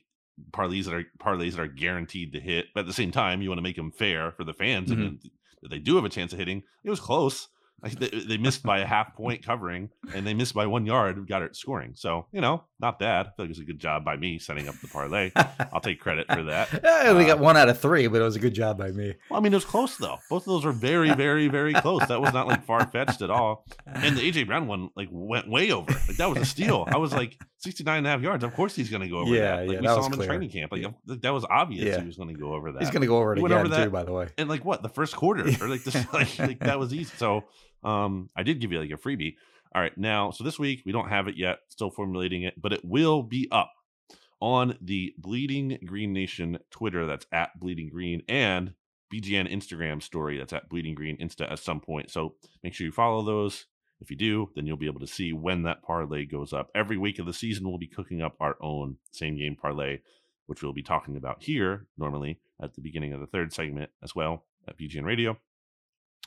parlays 0.52 0.86
that 0.86 0.94
are 0.94 1.06
parlays 1.20 1.52
that 1.52 1.62
are 1.62 1.68
guaranteed 1.68 2.34
to 2.34 2.40
hit. 2.40 2.66
But 2.74 2.82
at 2.82 2.88
the 2.88 2.94
same 2.94 3.12
time, 3.12 3.42
you 3.42 3.50
want 3.50 3.60
to 3.60 3.64
make 3.64 3.76
them 3.76 3.92
fair 3.92 4.32
for 4.32 4.44
the 4.44 4.54
fans 4.54 4.90
Mm-hmm. 4.90 5.02
and 5.02 5.20
that 5.62 5.70
they 5.70 5.80
do 5.80 5.96
have 5.96 6.06
a 6.06 6.10
chance 6.10 6.34
of 6.34 6.40
hitting. 6.40 6.64
It 6.84 6.90
was 6.90 7.00
close. 7.00 7.48
Like 7.84 8.00
they, 8.00 8.10
they 8.10 8.38
missed 8.38 8.64
by 8.64 8.80
a 8.80 8.86
half 8.88 9.14
point 9.16 9.46
covering, 9.46 9.90
and 10.16 10.26
they 10.26 10.34
missed 10.34 10.56
by 10.56 10.66
one 10.66 10.86
yard. 10.88 11.28
Got 11.28 11.44
it 11.44 11.56
scoring. 11.56 11.92
So 11.96 12.26
you 12.32 12.42
know, 12.42 12.64
not 12.80 12.98
bad. 12.98 13.28
I 13.28 13.30
feel 13.30 13.34
like 13.40 13.46
it 13.46 13.50
was 13.50 13.60
a 13.60 13.66
good 13.66 13.80
job 13.80 14.04
by 14.04 14.18
me 14.18 14.40
setting 14.40 14.68
up 14.68 14.74
the 14.82 14.88
parlay. 14.88 15.32
I'll 15.72 15.80
take 15.80 16.00
credit 16.00 16.26
for 16.28 16.42
that. 16.44 16.84
I 16.86 17.08
only 17.08 17.26
Uh, 17.26 17.28
got 17.36 17.40
one 17.40 17.56
out 17.56 17.70
of 17.70 17.80
three, 17.80 18.08
but 18.08 18.20
it 18.20 18.24
was 18.24 18.36
a 18.36 18.40
good 18.40 18.56
job 18.56 18.80
by 18.80 18.90
me. 18.92 19.14
Well, 19.30 19.40
I 19.40 19.44
mean, 19.44 19.54
it 19.54 19.58
was 19.58 19.66
close 19.66 19.96
though. 19.98 20.18
Both 20.30 20.44
of 20.44 20.54
those 20.54 20.66
were 20.66 20.72
very, 20.72 21.14
very, 21.14 21.50
very 21.50 21.74
close. 21.74 22.08
That 22.08 22.20
was 22.20 22.34
not 22.34 22.48
like 22.48 22.66
far 22.66 22.86
fetched 22.88 23.22
at 23.22 23.30
all. 23.30 23.66
And 23.86 24.18
the 24.18 24.22
AJ 24.32 24.48
Brown 24.48 24.66
one 24.66 24.90
like 24.96 25.10
went 25.12 25.48
way 25.48 25.72
over. 25.72 25.92
Like 26.08 26.18
that 26.18 26.30
was 26.30 26.40
a 26.40 26.46
steal. 26.46 26.86
I 26.88 26.98
was 26.98 27.14
like 27.14 27.38
69 27.60 27.98
and 27.98 28.08
a 28.08 28.10
half 28.10 28.22
yards. 28.22 28.44
Of 28.44 28.54
course 28.54 28.76
he's 28.76 28.90
going 28.90 29.02
to 29.02 29.08
go 29.08 29.18
over 29.20 29.34
Yeah, 29.34 29.42
that. 29.58 29.68
Like 29.68 29.74
yeah, 29.76 29.80
we 29.82 29.88
that 29.88 29.96
saw 29.96 30.06
him 30.06 30.12
clear. 30.14 30.24
in 30.24 30.28
training 30.30 30.50
camp. 30.50 30.72
Like 30.72 30.82
Yeah. 30.84 30.90
that 31.06 31.34
was 31.34 31.46
obvious 31.50 31.86
Yeah. 31.86 32.00
he 32.02 32.06
was 32.08 32.18
going 32.18 32.30
to 32.34 32.40
go 32.40 32.54
over 32.54 32.72
that. 32.72 32.82
He's 32.82 32.92
going 32.92 33.02
to 33.02 33.08
go 33.08 33.18
over 33.18 33.34
it 33.34 33.40
He 33.40 33.46
again, 33.46 33.66
over 33.66 33.84
too, 33.86 33.90
by 33.90 34.04
the 34.04 34.12
way. 34.14 34.30
and 34.38 34.48
like 34.50 34.64
what 34.64 34.84
the 34.84 34.90
first 34.90 35.16
quarter 35.18 35.44
or 35.62 35.68
like 35.68 35.84
this 35.84 35.96
like, 36.14 36.38
like 36.40 36.60
that 36.60 36.78
was 36.80 36.94
easy. 36.94 37.14
So 37.18 37.44
um 37.84 38.30
I 38.36 38.44
did 38.44 38.60
give 38.62 38.72
you 38.72 38.80
like 38.80 38.92
a 38.92 38.94
freebie. 38.96 39.36
All 39.76 39.82
right, 39.82 39.96
now 39.98 40.32
so 40.32 40.44
this 40.44 40.58
week 40.58 40.84
we 40.86 40.92
don't 40.92 41.10
have 41.10 41.28
it 41.28 41.36
yet, 41.38 41.60
still 41.70 41.90
formulating 41.92 42.44
it, 42.44 42.60
but 42.62 42.74
it 42.74 42.82
will 42.86 43.22
be 43.24 43.48
up 43.52 43.72
on 44.40 44.78
the 44.82 45.14
Bleeding 45.18 45.78
Green 45.86 46.14
Nation 46.14 46.60
Twitter. 46.72 47.06
That's 47.06 47.26
at 47.32 47.60
Bleeding 47.60 47.90
Green 47.90 48.22
and 48.30 48.74
BGN 49.14 49.52
Instagram 49.52 50.02
story. 50.04 50.38
That's 50.38 50.54
at 50.54 50.70
Bleeding 50.70 50.94
Green 50.96 51.18
Insta 51.18 51.52
at 51.52 51.60
some 51.60 51.80
point. 51.80 52.12
So 52.12 52.36
make 52.64 52.74
sure 52.74 52.86
you 52.86 52.92
follow 52.92 53.24
those. 53.24 53.66
If 54.00 54.12
you 54.12 54.18
do, 54.18 54.52
then 54.56 54.66
you'll 54.66 54.78
be 54.78 54.86
able 54.86 55.00
to 55.00 55.08
see 55.08 55.34
when 55.34 55.64
that 55.64 55.82
parlay 55.82 56.26
goes 56.26 56.54
up. 56.54 56.70
Every 56.76 56.98
week 56.98 57.20
of 57.20 57.26
the 57.26 57.34
season, 57.34 57.68
we'll 57.68 57.80
be 57.80 57.88
cooking 57.88 58.22
up 58.22 58.36
our 58.40 58.56
own 58.62 58.98
same 59.12 59.38
game 59.38 59.56
parlay, 59.56 60.00
which 60.46 60.62
we'll 60.62 60.74
be 60.74 60.84
talking 60.84 61.18
about 61.18 61.42
here 61.42 61.88
normally 61.98 62.40
at 62.62 62.76
the 62.76 62.82
beginning 62.82 63.14
of 63.14 63.20
the 63.20 63.28
third 63.28 63.54
segment 63.54 63.90
as 64.04 64.16
well 64.16 64.46
at 64.68 64.78
BGN 64.78 65.06
Radio. 65.06 65.38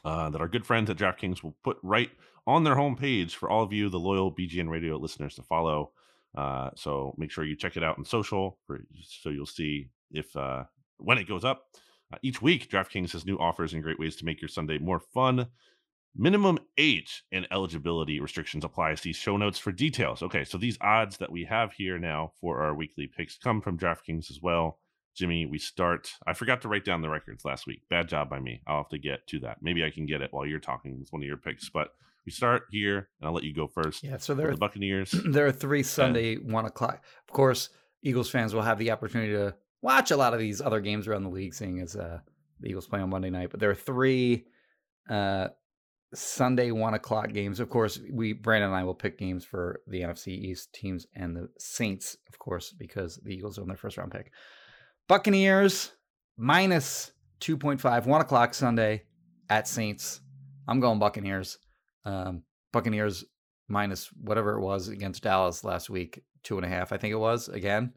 Uh, 0.05 0.31
that 0.31 0.41
our 0.41 0.49
good 0.49 0.65
friends 0.65 0.89
at 0.89 0.97
DraftKings 0.97 1.43
will 1.43 1.57
put 1.63 1.77
right 1.83 2.11
on 2.47 2.65
their 2.65 2.75
homepage 2.75 3.33
for 3.33 3.51
all 3.51 3.63
of 3.63 3.73
you, 3.73 3.89
the 3.89 3.99
loyal 3.99 4.35
BGN 4.35 4.69
Radio 4.69 4.97
listeners, 4.97 5.35
to 5.35 5.43
follow. 5.43 5.93
Uh, 6.37 6.71
so 6.75 7.15
make 7.19 7.31
sure 7.31 7.45
you 7.45 7.57
check 7.57 7.77
it 7.77 7.85
out 7.85 7.99
on 7.99 8.05
social 8.05 8.59
for, 8.67 8.81
so 9.03 9.29
you'll 9.31 9.47
see 9.47 9.89
if 10.11 10.35
uh, 10.37 10.65
when 10.99 11.19
it 11.19 11.29
goes 11.29 11.45
up. 11.45 11.67
Uh, 12.13 12.17
each 12.23 12.43
week, 12.43 12.71
DraftKings 12.71 13.13
has 13.13 13.27
new 13.27 13.37
offers 13.39 13.73
and 13.73 13.83
great 13.83 13.99
ways 13.99 14.17
to 14.17 14.25
make 14.25 14.41
your 14.41 14.49
Sunday 14.49 14.79
more 14.79 15.01
fun. 15.01 15.47
Minimum 16.17 16.59
age 16.77 17.23
and 17.31 17.47
eligibility 17.51 18.21
restrictions 18.21 18.65
apply. 18.65 18.95
See 18.97 19.13
show 19.13 19.37
notes 19.37 19.59
for 19.59 19.71
details. 19.71 20.23
Okay, 20.23 20.45
so 20.45 20.59
these 20.59 20.79
odds 20.81 21.19
that 21.19 21.31
we 21.31 21.45
have 21.45 21.73
here 21.73 21.99
now 21.99 22.33
for 22.41 22.63
our 22.63 22.75
weekly 22.75 23.07
picks 23.07 23.39
come 23.39 23.61
from 23.61 23.79
DraftKings 23.79 24.31
as 24.31 24.41
well. 24.43 24.79
Jimmy, 25.15 25.47
we 25.47 25.59
start. 25.59 26.13
I 26.27 26.33
forgot 26.33 26.63
to 26.63 26.69
write 26.69 26.85
down 26.85 27.03
the 27.03 27.09
records 27.09 27.45
last 27.45 27.67
week. 27.67 27.83
Bad 27.89 28.09
job 28.09 28.29
by 28.29 28.41
me. 28.41 28.61
I'll 28.67 28.79
have 28.79 28.89
to 28.89 28.99
get 28.99 29.27
to 29.29 29.41
that. 29.41 29.59
Maybe 29.61 29.85
I 29.85 29.91
can 29.91 30.07
get 30.07 30.23
it 30.23 30.33
while 30.33 30.47
you're 30.47 30.61
talking 30.61 30.99
with 30.99 31.13
one 31.13 31.23
of 31.23 31.27
your 31.27 31.37
picks. 31.37 31.69
But 31.69 31.93
we 32.25 32.33
start 32.33 32.65
here, 32.71 33.09
and 33.21 33.29
I'll 33.29 33.33
let 33.33 33.45
you 33.45 33.55
go 33.55 33.67
first. 33.67 34.03
Yeah, 34.03 34.19
so 34.19 34.35
there 34.35 34.51
the 34.51 34.57
Buccaneers. 34.57 35.11
there 35.27 35.47
are 35.47 35.53
three 35.53 35.83
Sunday 35.83 36.37
one 36.37 36.65
o'clock. 36.65 37.05
Of 37.29 37.33
course, 37.33 37.71
Eagles 38.03 38.31
fans 38.31 38.55
will 38.55 38.63
have 38.63 38.79
the 38.79 38.91
opportunity 38.91 39.33
to 39.33 39.55
watch 39.83 40.11
a 40.11 40.17
lot 40.17 40.35
of 40.35 40.41
these 40.41 40.61
other 40.61 40.81
games 40.81 41.07
around 41.07 41.25
the 41.25 41.31
league, 41.31 41.55
seeing 41.55 41.81
as 41.81 41.97
uh, 41.97 42.21
the 42.61 42.69
Eagles 42.69 42.87
play 42.87 43.01
on 43.01 43.11
Monday 43.11 43.31
night. 43.31 43.51
But 43.51 43.61
there 43.61 43.71
are 43.71 43.75
three 43.75 44.47
uh, 45.09 45.49
Sunday 46.15 46.71
one 46.71 46.95
o'clock 46.95 47.33
games. 47.33 47.61
Of 47.61 47.71
course, 47.71 48.01
we 48.11 48.33
Brandon 48.33 48.71
and 48.71 48.77
I 48.77 48.85
will 48.85 48.95
pick 48.95 49.19
games 49.19 49.45
for 49.45 49.81
the 49.87 50.01
NFC 50.01 50.29
East 50.29 50.73
teams 50.73 51.07
and 51.15 51.37
the 51.37 51.49
Saints, 51.59 52.17
of 52.29 52.39
course, 52.39 52.73
because 52.73 53.17
the 53.23 53.33
Eagles 53.33 53.59
own 53.59 53.69
their 53.69 53.77
first 53.77 53.97
round 53.97 54.13
pick. 54.13 54.33
Buccaneers 55.09 55.93
minus 56.37 57.13
two 57.39 57.57
point 57.57 57.81
five, 57.81 58.07
one 58.07 58.21
o'clock 58.21 58.55
Sunday 58.55 59.05
at 59.49 59.69
Saints. 59.69 60.21
I'm 60.67 60.81
going 60.81 60.99
Buccaneers. 60.99 61.59
Um, 62.05 62.43
Buccaneers 62.73 63.25
minus 63.69 64.09
whatever 64.21 64.57
it 64.57 64.63
was 64.63 64.89
against 64.89 65.23
Dallas 65.23 65.65
last 65.65 65.91
week, 65.91 66.23
two 66.43 66.57
and 66.57 66.65
a 66.65 66.69
half, 66.69 66.93
I 66.93 66.97
think 66.97 67.13
it 67.13 67.17
was 67.17 67.49
again. 67.49 67.93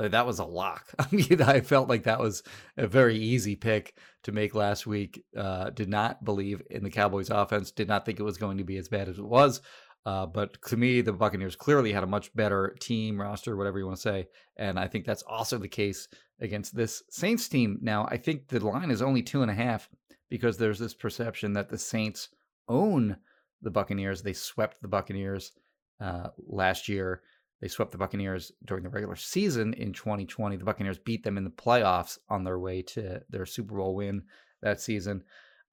Uh, 0.00 0.08
that 0.08 0.26
was 0.26 0.38
a 0.38 0.44
lock. 0.44 0.86
I 0.98 1.06
mean, 1.10 1.42
I 1.42 1.60
felt 1.60 1.88
like 1.88 2.04
that 2.04 2.20
was 2.20 2.42
a 2.76 2.86
very 2.86 3.16
easy 3.16 3.56
pick 3.56 3.94
to 4.24 4.32
make 4.32 4.54
last 4.54 4.86
week. 4.86 5.24
Uh, 5.36 5.70
did 5.70 5.88
not 5.88 6.24
believe 6.24 6.62
in 6.70 6.84
the 6.84 6.90
Cowboys 6.90 7.30
offense. 7.30 7.70
Did 7.70 7.88
not 7.88 8.06
think 8.06 8.18
it 8.18 8.24
was 8.24 8.38
going 8.38 8.58
to 8.58 8.64
be 8.64 8.76
as 8.76 8.88
bad 8.88 9.08
as 9.08 9.18
it 9.18 9.24
was. 9.24 9.60
Uh, 10.06 10.24
but 10.24 10.56
to 10.62 10.76
me, 10.76 11.02
the 11.02 11.12
Buccaneers 11.12 11.56
clearly 11.56 11.92
had 11.92 12.02
a 12.02 12.06
much 12.06 12.34
better 12.34 12.74
team 12.80 13.20
roster, 13.20 13.56
whatever 13.56 13.78
you 13.78 13.86
want 13.86 13.98
to 13.98 14.02
say, 14.02 14.28
and 14.56 14.78
I 14.78 14.88
think 14.88 15.04
that's 15.04 15.22
also 15.22 15.58
the 15.58 15.68
case 15.68 16.08
against 16.40 16.74
this 16.74 17.02
Saints 17.10 17.48
team. 17.48 17.78
Now, 17.82 18.08
I 18.10 18.16
think 18.16 18.48
the 18.48 18.64
line 18.64 18.90
is 18.90 19.02
only 19.02 19.22
two 19.22 19.42
and 19.42 19.50
a 19.50 19.54
half 19.54 19.90
because 20.30 20.56
there's 20.56 20.78
this 20.78 20.94
perception 20.94 21.52
that 21.52 21.68
the 21.68 21.76
Saints 21.76 22.30
own 22.66 23.18
the 23.60 23.70
Buccaneers. 23.70 24.22
They 24.22 24.32
swept 24.32 24.80
the 24.80 24.88
Buccaneers 24.88 25.52
uh, 26.00 26.28
last 26.38 26.88
year. 26.88 27.20
They 27.60 27.68
swept 27.68 27.92
the 27.92 27.98
Buccaneers 27.98 28.52
during 28.64 28.82
the 28.82 28.88
regular 28.88 29.16
season 29.16 29.74
in 29.74 29.92
2020. 29.92 30.56
The 30.56 30.64
Buccaneers 30.64 30.98
beat 30.98 31.22
them 31.22 31.36
in 31.36 31.44
the 31.44 31.50
playoffs 31.50 32.18
on 32.28 32.42
their 32.42 32.58
way 32.58 32.82
to 32.82 33.22
their 33.28 33.46
Super 33.46 33.76
Bowl 33.76 33.94
win 33.94 34.22
that 34.62 34.80
season. 34.80 35.22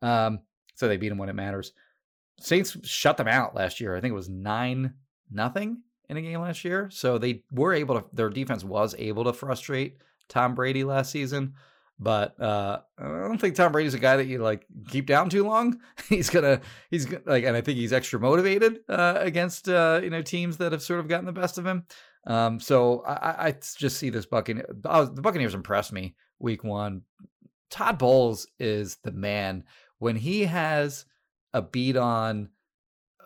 Um, 0.01 0.39
so 0.75 0.87
they 0.87 0.97
beat 0.97 1.09
them 1.09 1.17
when 1.17 1.29
it 1.29 1.35
matters. 1.35 1.73
Saints 2.39 2.77
shut 2.83 3.17
them 3.17 3.27
out 3.27 3.55
last 3.55 3.79
year. 3.79 3.95
I 3.95 4.01
think 4.01 4.11
it 4.11 4.15
was 4.15 4.29
nine 4.29 4.93
nothing 5.31 5.81
in 6.09 6.17
a 6.17 6.21
game 6.21 6.41
last 6.41 6.63
year. 6.63 6.89
So 6.91 7.17
they 7.17 7.43
were 7.51 7.73
able 7.73 7.95
to. 7.95 8.05
Their 8.13 8.29
defense 8.29 8.63
was 8.63 8.93
able 8.97 9.23
to 9.23 9.33
frustrate 9.33 9.97
Tom 10.27 10.55
Brady 10.55 10.83
last 10.83 11.11
season. 11.11 11.53
But 11.99 12.39
uh, 12.39 12.81
I 12.99 13.03
don't 13.03 13.39
think 13.39 13.55
Tom 13.55 13.71
Brady's 13.71 13.95
a 13.95 13.99
guy 13.99 14.17
that 14.17 14.27
you 14.27 14.37
like 14.37 14.65
keep 14.89 15.07
down 15.07 15.29
too 15.29 15.43
long. 15.43 15.79
he's 16.09 16.29
gonna, 16.29 16.61
he's 16.91 17.05
gonna, 17.05 17.23
like, 17.25 17.43
and 17.43 17.57
I 17.57 17.61
think 17.61 17.79
he's 17.79 17.93
extra 17.93 18.19
motivated 18.19 18.81
uh, 18.87 19.15
against 19.17 19.67
uh, 19.67 19.99
you 20.03 20.11
know 20.11 20.21
teams 20.21 20.57
that 20.57 20.73
have 20.73 20.83
sort 20.83 20.99
of 20.99 21.07
gotten 21.07 21.25
the 21.25 21.31
best 21.31 21.57
of 21.57 21.65
him. 21.65 21.85
Um, 22.27 22.59
so 22.59 23.03
I, 23.05 23.47
I 23.47 23.51
just 23.51 23.97
see 23.97 24.09
this 24.09 24.25
Buccaneers. 24.25 24.67
the 24.69 25.21
Buccaneers 25.21 25.55
impressed 25.55 25.93
me 25.93 26.15
week 26.39 26.63
one. 26.63 27.01
Todd 27.69 27.97
Bowles 27.97 28.47
is 28.59 28.97
the 29.03 29.11
man 29.11 29.63
when 29.99 30.15
he 30.15 30.45
has 30.45 31.05
a 31.53 31.61
beat 31.61 31.97
on 31.97 32.49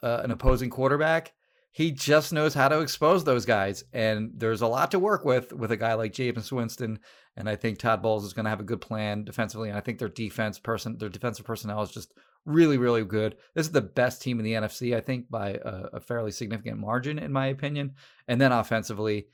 uh, 0.02 0.22
an 0.24 0.32
opposing 0.32 0.70
quarterback. 0.70 1.34
He 1.74 1.92
just 1.92 2.34
knows 2.34 2.54
how 2.54 2.68
to 2.68 2.82
expose 2.82 3.24
those 3.24 3.46
guys, 3.46 3.84
and 3.94 4.32
there's 4.36 4.62
a 4.62 4.68
lot 4.68 4.92
to 4.92 5.00
work 5.00 5.24
with 5.24 5.54
with 5.54 5.72
a 5.72 5.78
guy 5.78 5.94
like 5.94 6.14
Jameis 6.14 6.52
Winston. 6.52 7.00
And 7.38 7.50
I 7.50 7.56
think 7.56 7.78
Todd 7.78 8.02
Bowles 8.02 8.26
is 8.26 8.34
going 8.34 8.44
to 8.44 8.50
have 8.50 8.60
a 8.60 8.64
good 8.64 8.82
plan 8.82 9.24
defensively. 9.24 9.70
And 9.70 9.78
I 9.78 9.82
think 9.82 10.00
their 10.00 10.10
defense 10.10 10.60
person, 10.60 10.98
their 10.98 11.10
defensive 11.10 11.46
personnel 11.46 11.82
is 11.82 11.92
just 11.92 12.14
really, 12.46 12.78
really 12.78 13.04
good. 13.06 13.38
This 13.56 13.68
is 13.68 13.72
the 13.72 13.82
best 13.82 14.22
team 14.22 14.40
in 14.40 14.46
the 14.46 14.54
NFC, 14.54 14.96
I 14.96 15.02
think, 15.02 15.30
by 15.30 15.52
a, 15.52 15.90
a 15.94 16.00
fairly 16.00 16.32
significant 16.32 16.78
margin, 16.78 17.18
in 17.20 17.32
my 17.32 17.48
opinion. 17.48 17.96
And 18.28 18.40
then 18.40 18.52
offensively, 18.52 19.28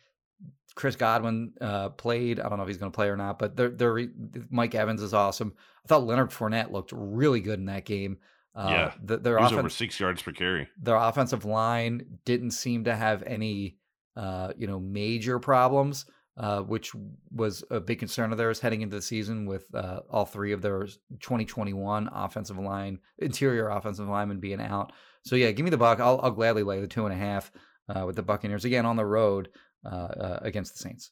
Chris 0.75 0.95
Godwin 0.95 1.53
uh, 1.59 1.89
played. 1.89 2.39
I 2.39 2.47
don't 2.47 2.57
know 2.57 2.63
if 2.63 2.69
he's 2.69 2.77
going 2.77 2.91
to 2.91 2.95
play 2.95 3.09
or 3.09 3.17
not, 3.17 3.39
but 3.39 3.55
they're, 3.55 3.69
they're, 3.69 4.07
Mike 4.51 4.75
Evans 4.75 5.01
is 5.01 5.13
awesome. 5.13 5.53
I 5.83 5.87
thought 5.87 6.05
Leonard 6.05 6.29
Fournette 6.29 6.71
looked 6.71 6.91
really 6.93 7.41
good 7.41 7.59
in 7.59 7.65
that 7.65 7.85
game. 7.85 8.19
Uh, 8.53 8.67
yeah, 8.69 8.93
the, 9.03 9.17
their 9.17 9.39
offen- 9.39 9.59
over 9.59 9.69
six 9.69 9.99
yards 9.99 10.21
per 10.21 10.31
carry. 10.31 10.67
their 10.81 10.95
offensive 10.95 11.45
line 11.45 12.19
didn't 12.25 12.51
seem 12.51 12.85
to 12.85 12.95
have 12.95 13.21
any 13.23 13.77
uh, 14.15 14.51
you 14.57 14.65
know 14.65 14.79
major 14.79 15.37
problems, 15.37 16.05
uh, 16.37 16.61
which 16.61 16.91
was 17.31 17.63
a 17.71 17.79
big 17.79 17.99
concern 17.99 18.31
of 18.31 18.37
theirs 18.37 18.59
heading 18.59 18.81
into 18.81 18.95
the 18.95 19.01
season 19.01 19.45
with 19.45 19.65
uh, 19.73 20.01
all 20.09 20.25
three 20.25 20.51
of 20.53 20.61
their 20.61 20.85
2021 20.85 22.09
offensive 22.13 22.57
line 22.59 22.99
interior 23.19 23.69
offensive 23.69 24.07
linemen 24.07 24.39
being 24.39 24.61
out. 24.61 24.93
So 25.23 25.35
yeah, 25.35 25.51
give 25.51 25.63
me 25.63 25.69
the 25.71 25.77
buck. 25.77 25.99
I'll, 25.99 26.19
I'll 26.21 26.31
gladly 26.31 26.63
lay 26.63 26.79
the 26.79 26.87
two 26.87 27.05
and 27.05 27.13
a 27.13 27.17
half 27.17 27.51
uh, 27.89 28.05
with 28.05 28.15
the 28.15 28.23
Buccaneers 28.23 28.65
again 28.65 28.85
on 28.85 28.95
the 28.95 29.05
road 29.05 29.49
uh, 29.85 29.89
uh, 29.89 30.39
against 30.41 30.73
the 30.73 30.79
Saints. 30.79 31.11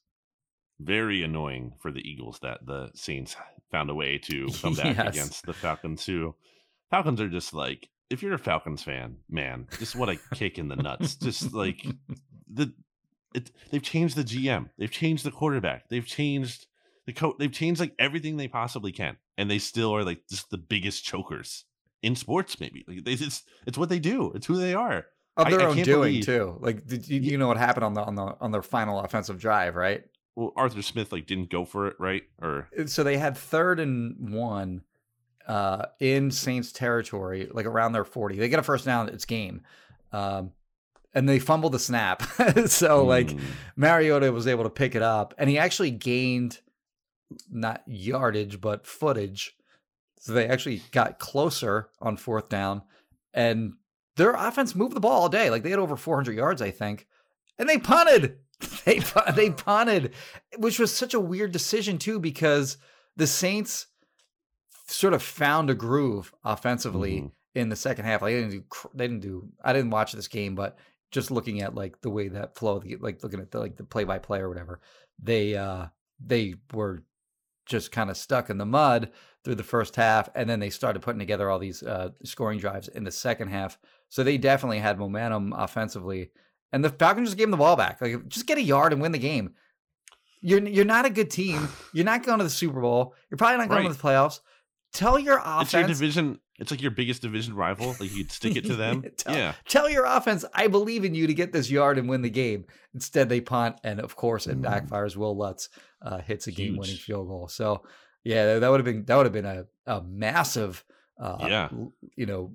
Very 0.80 1.24
annoying 1.24 1.74
for 1.82 1.92
the 1.92 2.02
Eagles 2.08 2.40
that 2.42 2.66
the 2.66 2.90
Saints 2.94 3.36
found 3.72 3.90
a 3.90 3.96
way 3.96 4.18
to 4.20 4.48
come 4.62 4.74
back 4.74 4.98
Yes. 4.98 5.08
against 5.16 5.46
the 5.46 5.54
Falcons. 5.54 6.06
Who 6.06 6.36
Falcons 6.92 7.20
are 7.22 7.30
just 7.30 7.54
like, 7.54 7.90
if 8.10 8.22
you're 8.22 8.34
a 8.34 8.40
Falcons 8.40 8.84
fan, 8.84 9.18
man, 9.30 9.68
just 9.80 9.96
what 9.96 10.10
a 10.10 10.18
kick 10.36 10.60
in 10.60 10.68
the 10.68 10.76
nuts. 10.76 11.16
Just 11.16 11.54
like 11.54 11.86
the 12.54 12.74
it, 13.36 13.52
they've 13.72 13.82
changed 13.84 14.16
the 14.16 14.24
GM, 14.24 14.70
they've 14.78 14.92
changed 14.92 15.24
the 15.26 15.32
quarterback, 15.32 15.90
they've 15.90 16.06
changed 16.06 16.68
the 17.06 17.14
coach, 17.14 17.36
they've 17.40 17.52
changed 17.52 17.80
like 17.80 17.94
everything 18.00 18.38
they 18.38 18.48
possibly 18.48 18.92
can, 18.92 19.18
and 19.38 19.50
they 19.50 19.60
still 19.60 19.96
are 19.96 20.04
like 20.04 20.22
just 20.30 20.50
the 20.50 20.58
biggest 20.58 21.04
chokers 21.04 21.66
in 22.02 22.16
sports. 22.16 22.60
Maybe 22.60 22.84
like 22.88 23.04
they, 23.04 23.12
it's 23.14 23.44
it's 23.66 23.78
what 23.78 23.90
they 23.90 24.00
do. 24.00 24.32
It's 24.34 24.48
who 24.48 24.58
they 24.58 24.74
are. 24.74 25.06
Of 25.38 25.50
their 25.50 25.60
I 25.62 25.66
own 25.66 25.76
can't 25.76 25.86
doing 25.86 26.00
believe- 26.14 26.26
too. 26.26 26.58
Like, 26.62 26.88
did 26.88 27.10
you, 27.10 27.20
you 27.20 27.38
know 27.38 27.48
what 27.50 27.58
happened 27.58 27.84
on 27.84 27.94
the 27.94 28.02
on 28.04 28.16
the 28.16 28.36
on 28.40 28.52
their 28.52 28.62
final 28.62 29.00
offensive 29.02 29.38
drive, 29.40 29.76
right? 29.76 30.04
Well, 30.36 30.52
Arthur 30.56 30.82
Smith 30.82 31.12
like 31.12 31.28
didn't 31.28 31.50
go 31.50 31.66
for 31.66 31.88
it, 31.88 31.96
right? 32.00 32.24
Or 32.42 32.70
so 32.88 33.04
they 33.04 33.18
had 33.18 33.38
third 33.38 33.80
and 33.80 34.34
one 34.34 34.82
uh, 35.48 35.86
in 36.00 36.32
Saints 36.32 36.72
territory, 36.72 37.50
like 37.52 37.66
around 37.66 37.92
their 37.94 38.04
40. 38.04 38.38
They 38.38 38.50
get 38.50 38.60
a 38.60 38.64
first 38.64 38.84
down, 38.86 39.10
it's 39.10 39.26
game. 39.26 39.62
Um, 40.12 40.52
and 41.16 41.28
they 41.28 41.40
fumbled 41.40 41.72
the 41.72 41.80
snap. 41.80 42.22
so, 42.68 43.04
like, 43.04 43.28
Mm, 43.30 43.40
Mariota 43.76 44.32
was 44.32 44.46
able 44.46 44.64
to 44.66 44.70
pick 44.70 44.94
it 44.94 45.02
up, 45.02 45.34
and 45.40 45.50
he 45.50 45.58
actually 45.58 45.90
gained 45.92 46.60
not 47.50 47.82
yardage, 47.88 48.62
but 48.62 48.86
footage. 48.86 49.56
So 50.20 50.34
they 50.34 50.48
actually 50.48 50.82
got 50.92 51.18
closer 51.20 51.90
on 52.00 52.18
fourth 52.18 52.50
down, 52.50 52.84
and 53.34 53.74
their 54.18 54.34
offense 54.34 54.76
moved 54.76 54.96
the 54.96 55.00
ball 55.00 55.24
all 55.24 55.30
day. 55.30 55.50
Like, 55.50 55.64
they 55.64 55.70
had 55.72 55.80
over 55.80 55.96
400 55.98 56.36
yards, 56.36 56.62
I 56.62 56.70
think, 56.72 57.08
and 57.58 57.68
they 57.68 57.78
punted. 57.80 58.38
They 58.86 59.02
they 59.36 59.50
punted, 59.50 60.14
which 60.58 60.80
was 60.80 60.94
such 60.96 61.14
a 61.14 61.20
weird 61.20 61.52
decision 61.52 61.98
too, 61.98 62.20
because 62.22 62.78
the 63.18 63.28
Saints 63.28 63.88
sort 64.88 65.14
of 65.14 65.22
found 65.22 65.70
a 65.70 65.74
groove 65.76 66.34
offensively 66.44 67.22
Mhm. 67.22 67.32
in 67.54 67.70
the 67.70 67.76
second 67.76 68.06
half. 68.06 68.22
Like 68.22 68.34
they 68.34 68.42
didn't 68.42 68.52
do, 68.52 68.64
they 68.94 69.08
didn't 69.08 69.24
do. 69.24 69.50
I 69.64 69.74
didn't 69.74 69.90
watch 69.92 70.14
this 70.14 70.30
game, 70.30 70.56
but 70.56 70.78
just 71.12 71.32
looking 71.32 71.62
at 71.62 71.76
like 71.76 72.02
the 72.02 72.10
way 72.10 72.28
that 72.30 72.56
flow, 72.56 72.80
the- 72.80 72.98
like 72.98 73.24
looking 73.24 73.40
at 73.40 73.52
the 73.52 73.60
like 73.60 73.78
the 73.78 73.84
play 73.84 74.04
by 74.04 74.18
play 74.20 74.40
or 74.40 74.50
whatever, 74.50 74.80
they 75.22 75.56
uh 75.56 75.88
they 76.24 76.56
were 76.74 77.04
just 77.66 77.92
kind 77.92 78.10
of 78.10 78.18
stuck 78.18 78.50
in 78.50 78.58
the 78.58 78.66
mud 78.66 79.12
through 79.44 79.56
the 79.56 79.64
first 79.64 79.96
half, 79.96 80.30
and 80.36 80.50
then 80.50 80.60
they 80.60 80.70
started 80.70 81.02
putting 81.02 81.20
together 81.20 81.50
all 81.50 81.60
these 81.60 81.82
uh, 81.84 82.10
scoring 82.24 82.60
drives 82.60 82.88
in 82.88 83.04
the 83.04 83.12
second 83.12 83.48
half. 83.50 83.78
So 84.10 84.24
they 84.24 84.38
definitely 84.38 84.80
had 84.80 85.00
momentum 85.00 85.52
offensively, 85.54 86.32
and 86.72 86.84
the 86.84 86.90
Falcons 86.92 87.30
just 87.30 87.38
gave 87.38 87.46
them 87.46 87.52
the 87.52 87.58
ball 87.58 87.76
back. 87.76 88.02
Like 88.02 88.28
just 88.28 88.46
get 88.48 88.58
a 88.58 88.62
yard 88.62 88.94
and 88.94 89.02
win 89.02 89.12
the 89.12 89.18
game. 89.18 89.56
You're 90.42 90.66
you're 90.68 90.86
not 90.86 91.06
a 91.06 91.10
good 91.10 91.32
team. 91.32 91.68
You're 91.94 92.06
not 92.06 92.24
going 92.24 92.38
to 92.38 92.44
the 92.44 92.50
Super 92.52 92.82
Bowl. 92.82 93.16
You're 93.32 93.38
probably 93.38 93.58
not 93.58 93.70
going 93.70 93.84
Right. 93.86 93.92
to 93.92 93.98
the 93.98 94.08
playoffs. 94.08 94.42
Tell 94.94 95.18
your 95.20 95.38
it's 95.40 95.74
your 95.74 95.82
offense. 95.84 95.88
division. 96.00 96.40
It's 96.60 96.72
like 96.72 96.82
your 96.82 96.92
biggest 96.92 97.22
division 97.22 97.54
rival. 97.54 97.96
Like 98.00 98.16
you'd 98.16 98.32
stick 98.32 98.56
it 98.56 98.66
to 98.66 98.76
them. 98.78 99.04
tell, 99.18 99.36
yeah. 99.36 99.54
tell 99.68 99.90
your 99.90 100.06
offense, 100.06 100.46
I 100.54 100.68
believe 100.68 101.04
in 101.04 101.14
you 101.14 101.28
to 101.28 101.34
get 101.34 101.52
this 101.52 101.70
yard 101.70 101.98
and 101.98 102.08
win 102.08 102.22
the 102.22 102.30
game. 102.30 102.66
Instead, 102.94 103.28
they 103.30 103.42
punt, 103.42 103.78
and 103.84 104.00
of 104.00 104.16
course, 104.16 104.48
it 104.48 104.62
backfires. 104.62 105.16
Wil 105.18 105.36
Lutz 105.36 105.68
uh, 106.02 106.20
hits 106.20 106.48
a 106.48 106.52
game-winning 106.52 106.96
field 106.96 107.28
goal. 107.28 107.48
So, 107.50 107.84
yeah, 108.24 108.60
that 108.60 108.70
would 108.72 108.80
have 108.80 108.86
been 108.86 109.04
that 109.06 109.16
would 109.18 109.26
have 109.26 109.34
been 109.34 109.46
a, 109.46 109.66
a 109.86 110.02
massive, 110.04 110.84
uh, 111.20 111.38
Yeah. 111.48 111.70
you 112.16 112.26
know, 112.26 112.54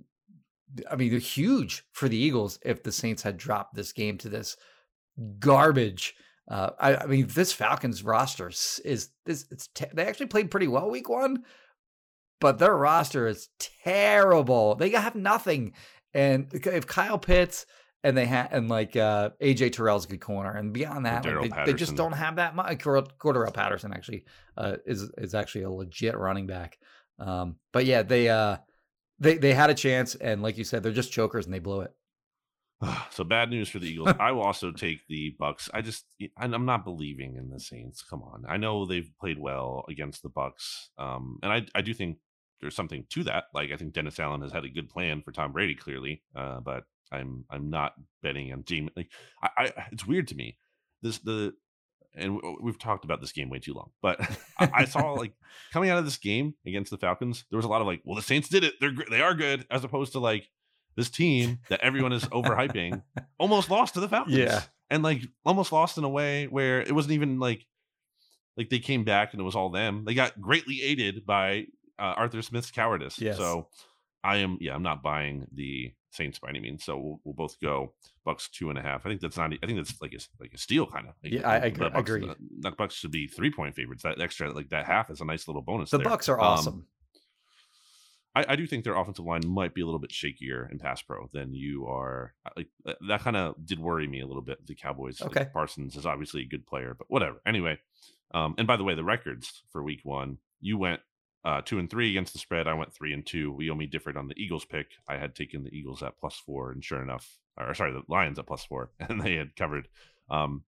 I 0.91 0.97
mean, 0.97 1.11
they're 1.11 1.19
huge 1.19 1.85
for 1.93 2.09
the 2.09 2.17
Eagles 2.17 2.59
if 2.65 2.83
the 2.83 2.93
Saints 2.93 3.23
had 3.23 3.37
dropped 3.37 3.75
this 3.75 3.93
game 3.93 4.17
to 4.19 4.29
this 4.31 4.57
garbage. 5.39 6.15
Uh, 6.49 6.71
I, 6.81 6.97
I 6.97 7.07
mean, 7.07 7.27
this 7.29 7.53
Falcons 7.53 8.03
roster 8.03 8.49
is, 8.49 8.81
is 8.85 9.11
this. 9.27 9.47
It's 9.51 9.69
te- 9.69 9.87
they 9.93 10.07
actually 10.07 10.27
played 10.27 10.51
pretty 10.51 10.67
well 10.69 10.91
week 10.91 11.09
one, 11.09 11.45
but 12.41 12.59
their 12.59 12.77
roster 12.77 13.27
is 13.27 13.49
terrible. 13.85 14.75
They 14.75 14.91
have 14.91 15.15
nothing. 15.15 15.73
And 16.15 16.49
if 16.53 16.87
Kyle 16.87 17.19
Pitts 17.19 17.67
and 18.03 18.17
they 18.17 18.27
have 18.27 18.49
and 18.53 18.69
like 18.69 18.97
uh, 18.97 19.31
AJ 19.43 19.73
Terrell's 19.73 20.07
a 20.07 20.09
good 20.09 20.21
corner, 20.21 20.53
and 20.53 20.73
beyond 20.73 21.07
that, 21.07 21.25
like, 21.25 21.55
they, 21.55 21.73
they 21.73 21.79
just 21.79 21.95
don't 21.97 22.13
have 22.13 22.37
that 22.37 22.57
much. 22.57 22.83
Cord- 22.83 23.13
Cordarrelle 23.19 23.55
Patterson 23.55 23.93
actually 23.93 24.25
uh, 24.57 24.77
is 24.87 25.11
is 25.19 25.35
actually 25.35 25.65
a 25.65 25.71
legit 25.71 26.17
running 26.17 26.47
back. 26.47 26.79
Um, 27.19 27.57
but 27.73 27.85
yeah, 27.85 28.03
they 28.03 28.29
uh, 28.29 28.57
they 29.19 29.37
they 29.37 29.53
had 29.55 29.71
a 29.71 29.75
chance, 29.75 30.15
and 30.15 30.43
like 30.43 30.57
you 30.59 30.65
said, 30.65 30.83
they're 30.83 30.93
just 30.93 31.13
chokers, 31.13 31.45
and 31.45 31.55
they 31.55 31.59
blew 31.59 31.83
it. 31.83 31.93
so 33.11 33.25
bad 33.25 33.51
news 33.51 33.69
for 33.69 33.79
the 33.79 33.87
Eagles. 33.91 34.15
I 34.19 34.33
will 34.33 34.43
also 34.43 34.73
take 34.73 35.07
the 35.07 35.37
Bucks. 35.39 35.69
I 35.75 35.83
just 35.83 36.07
and 36.39 36.55
I'm 36.55 36.65
not 36.65 36.85
believing 36.85 37.37
in 37.37 37.51
the 37.51 37.61
Saints. 37.61 38.03
Come 38.03 38.23
on. 38.23 38.45
I 38.49 38.57
know 38.57 38.87
they've 38.87 39.11
played 39.21 39.39
well 39.39 39.85
against 39.89 40.23
the 40.23 40.31
Bucks. 40.31 40.89
Um 40.97 41.39
and 41.43 41.53
I 41.53 41.67
I 41.75 41.83
do 41.83 41.93
think 41.93 42.17
there's 42.61 42.77
something 42.77 43.05
to 43.11 43.25
that. 43.25 43.45
Like 43.55 43.71
I 43.73 43.77
think 43.77 43.93
Dennis 43.93 44.19
Allen 44.19 44.43
has 44.43 44.53
had 44.53 44.65
a 44.65 44.71
good 44.71 44.89
plan 44.89 45.23
for 45.23 45.33
Tom 45.33 45.53
Brady 45.53 45.75
clearly. 45.75 46.23
Uh 46.35 46.61
but 46.61 46.85
I'm 47.13 47.45
I'm 47.51 47.71
not 47.71 47.95
betting 48.23 48.53
on 48.53 48.63
Jameis 48.63 48.91
like 48.97 49.11
I, 49.43 49.49
I 49.59 49.87
it's 49.93 50.07
weird 50.07 50.29
to 50.29 50.35
me. 50.35 50.57
This 51.03 51.19
the 51.19 51.55
and 52.15 52.41
we've 52.61 52.79
talked 52.79 53.05
about 53.05 53.21
this 53.21 53.33
game 53.33 53.51
way 53.51 53.61
too 53.61 53.73
long, 53.73 53.91
but 54.03 54.21
I, 54.59 54.71
I 54.75 54.85
saw 54.85 55.13
like 55.13 55.33
coming 55.73 55.91
out 55.91 55.99
of 55.99 56.05
this 56.05 56.17
game 56.17 56.55
against 56.67 56.91
the 56.91 56.99
Falcons, 56.99 57.45
there 57.51 57.57
was 57.57 57.65
a 57.65 57.69
lot 57.69 57.81
of 57.81 57.87
like, 57.87 58.03
well, 58.05 58.17
the 58.17 58.23
Saints 58.23 58.49
did 58.49 58.65
it. 58.65 58.75
They're 58.81 58.93
they 59.09 59.21
are 59.21 59.35
good, 59.35 59.67
as 59.71 59.85
opposed 59.85 60.13
to 60.13 60.19
like 60.19 60.49
this 60.97 61.11
team 61.11 61.61
that 61.69 61.81
everyone 61.81 62.13
is 62.13 62.25
overhyping 62.25 63.03
almost 63.39 63.71
lost 63.71 63.95
to 63.95 64.01
the 64.01 64.09
Falcons. 64.09 64.37
Yeah. 64.37 64.63
And 64.91 65.03
like 65.05 65.23
almost 65.45 65.71
lost 65.71 65.99
in 65.99 66.05
a 66.05 66.09
way 66.09 66.47
where 66.47 66.81
it 66.81 66.93
wasn't 66.93 67.15
even 67.15 67.39
like 67.39 67.65
like 68.57 68.71
they 68.71 68.81
came 68.81 69.05
back 69.05 69.33
and 69.33 69.41
it 69.41 69.45
was 69.45 69.55
all 69.55 69.71
them. 69.71 70.05
They 70.05 70.15
got 70.15 70.41
greatly 70.41 70.83
aided 70.83 71.25
by 71.25 71.67
uh, 72.01 72.15
Arthur 72.17 72.43
Smith's 72.43 72.71
cowardice. 72.71 73.21
Yes. 73.21 73.37
So 73.37 73.69
I 74.25 74.39
am, 74.39 74.59
yeah, 74.61 74.75
I'm 74.75 74.83
not 74.83 75.03
buying 75.03 75.47
the 75.53 75.93
Saints 76.13 76.41
by 76.41 76.49
any 76.49 76.59
means. 76.59 76.83
So 76.85 76.99
we'll, 76.99 77.21
we'll 77.25 77.35
both 77.35 77.61
go 77.61 77.93
Bucks 78.25 78.49
two 78.49 78.69
and 78.71 78.79
a 78.79 78.83
half. 78.83 79.07
I 79.07 79.11
think 79.11 79.21
that's 79.21 79.37
not. 79.37 79.53
I 79.63 79.67
think 79.67 79.79
that's 79.79 80.01
like 80.03 80.13
a 80.13 80.19
like 80.41 80.53
a 80.53 80.59
steal 80.59 80.87
kind 80.87 81.07
of. 81.07 81.15
Like, 81.23 81.33
Yeah, 81.35 81.49
I 81.49 81.61
the 81.61 81.67
agree- 81.87 81.89
Bucks. 81.91 82.11
The, 82.11 82.37
the 82.61 82.71
Bucks 82.73 82.95
should 82.97 83.13
be 83.13 83.29
three 83.29 83.53
point 83.53 83.77
favorites. 83.77 84.03
That 84.03 84.21
extra 84.21 84.53
like 84.53 84.71
that 84.71 84.87
half 84.87 85.09
is 85.11 85.21
a 85.21 85.25
nice 85.25 85.47
little 85.47 85.63
bonus. 85.63 85.91
The 85.91 85.99
there. 85.99 86.09
Bucks 86.09 86.29
are 86.29 86.41
Um, 86.41 86.47
awesome. 86.47 86.87
I, 88.35 88.45
I 88.51 88.57
do 88.57 88.67
think 88.67 88.85
their 88.85 88.95
offensive 88.97 89.25
line 89.25 89.43
might 89.47 89.75
be 89.75 89.81
a 89.81 89.85
little 89.85 89.99
bit 89.99 90.11
shakier 90.11 90.71
in 90.71 90.79
pass 90.79 91.03
pro 91.03 91.29
than 91.33 91.53
you 91.53 91.87
are. 91.87 92.33
uh, 92.47 92.51
Like 92.57 92.69
that, 93.09 93.21
kind 93.21 93.37
of 93.37 93.55
did 93.67 93.81
worry 93.81 94.07
me 94.07 94.21
a 94.21 94.27
little 94.27 94.43
bit. 94.43 94.65
The 94.67 94.75
Cowboys. 94.77 95.21
Like, 95.21 95.37
Okay. 95.37 95.51
Parsons 95.53 95.97
is 95.97 96.07
obviously 96.07 96.43
a 96.43 96.47
good 96.49 96.65
player, 96.67 96.95
but 96.97 97.11
whatever. 97.11 97.41
Anyway, 97.45 97.79
um, 98.33 98.55
and 98.57 98.67
by 98.69 98.77
the 98.77 98.85
way, 98.85 98.95
the 98.95 99.03
records 99.05 99.63
for 99.73 99.83
Week 99.83 100.01
One, 100.05 100.39
you 100.61 100.79
went 100.79 101.01
uh, 101.45 101.63
two 101.65 101.79
and 101.79 101.89
three 101.91 102.11
against 102.11 102.33
the 102.33 102.39
spread. 102.39 102.67
I 102.69 102.75
went 102.75 102.93
three 102.93 103.13
and 103.13 103.25
two. 103.25 103.53
We 103.53 103.71
only 103.71 103.87
differed 103.87 104.17
on 104.17 104.29
the 104.29 104.35
Eagles 104.37 104.65
pick. 104.65 104.89
I 105.09 105.17
had 105.17 105.35
taken 105.35 105.65
the 105.65 105.71
Eagles 105.75 106.03
at 106.03 106.19
plus 106.19 106.37
four, 106.37 106.71
and 106.73 106.85
sure 106.85 107.03
enough, 107.03 107.39
or 107.57 107.73
sorry, 107.75 107.93
the 107.93 108.03
Lions 108.09 108.39
at 108.39 108.47
plus 108.47 108.65
four, 108.65 108.91
and 109.01 109.21
they 109.23 109.35
had 109.37 109.57
covered. 109.57 109.89
Um, 110.29 110.65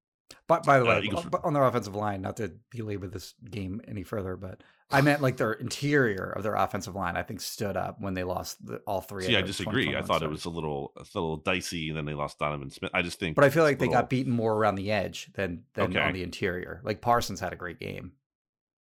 But 0.48 0.64
by 0.64 0.78
the 0.78 0.84
uh, 0.86 0.88
way, 0.88 1.02
Eagles- 1.04 1.26
on- 1.44 1.52
their 1.52 1.64
offensive 1.64 1.94
line, 1.94 2.22
not 2.22 2.36
to 2.38 2.52
belabor 2.70 3.06
this 3.06 3.34
game 3.50 3.80
any 3.86 4.02
further, 4.02 4.36
but 4.36 4.62
I 4.90 5.00
meant 5.00 5.22
like 5.22 5.36
their 5.38 5.52
interior 5.52 6.30
of 6.36 6.42
their 6.42 6.54
offensive 6.54 6.94
line. 6.94 7.16
I 7.16 7.22
think 7.22 7.40
stood 7.40 7.76
up 7.78 7.98
when 8.00 8.12
they 8.14 8.24
lost 8.24 8.64
the, 8.66 8.76
all 8.86 9.00
three. 9.00 9.24
see, 9.24 9.36
I 9.36 9.40
disagree. 9.42 9.84
I 9.84 10.00
2021 10.00 10.06
thought 10.06 10.22
it 10.22 10.30
was 10.30 10.44
a 10.46 10.50
little, 10.50 10.92
a 10.96 11.04
little 11.14 11.36
dicey, 11.38 11.88
and 11.88 11.96
then 11.96 12.04
they 12.06 12.12
lost 12.14 12.38
Donovan 12.38 12.70
Smith. 12.70 12.90
I 12.94 13.00
just 13.02 13.18
think, 13.18 13.34
But 13.36 13.44
I 13.44 13.50
feel 13.50 13.62
like 13.62 13.78
they 13.78 13.86
little- 13.86 14.00
got 14.02 14.10
beaten 14.10 14.32
more 14.32 14.54
around 14.54 14.74
the 14.76 14.90
edge 14.90 15.30
than 15.34 15.64
than 15.74 15.90
Okay. 15.96 16.00
on 16.00 16.12
the 16.14 16.22
interior. 16.22 16.80
Like 16.84 17.00
Parsons 17.02 17.40
had 17.40 17.52
a 17.52 17.56
great 17.56 17.78
game, 17.78 18.12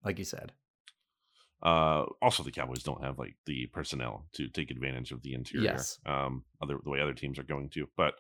like 0.06 0.20
you 0.20 0.26
said. 0.26 0.52
Uh, 1.62 2.06
also, 2.22 2.44
the 2.44 2.52
Cowboys 2.52 2.84
don't 2.84 3.04
have 3.04 3.20
like 3.20 3.36
the 3.46 3.68
personnel 3.68 4.26
to 4.34 4.48
take 4.48 4.72
advantage 4.72 5.12
of 5.12 5.22
the 5.22 5.34
interior. 5.34 5.66
Yes. 5.74 6.00
Um, 6.06 6.44
other 6.62 6.78
the 6.84 6.90
way 6.90 7.02
other 7.02 7.14
teams 7.14 7.38
are 7.40 7.44
going 7.44 7.70
to. 7.72 7.88
But 7.96 8.16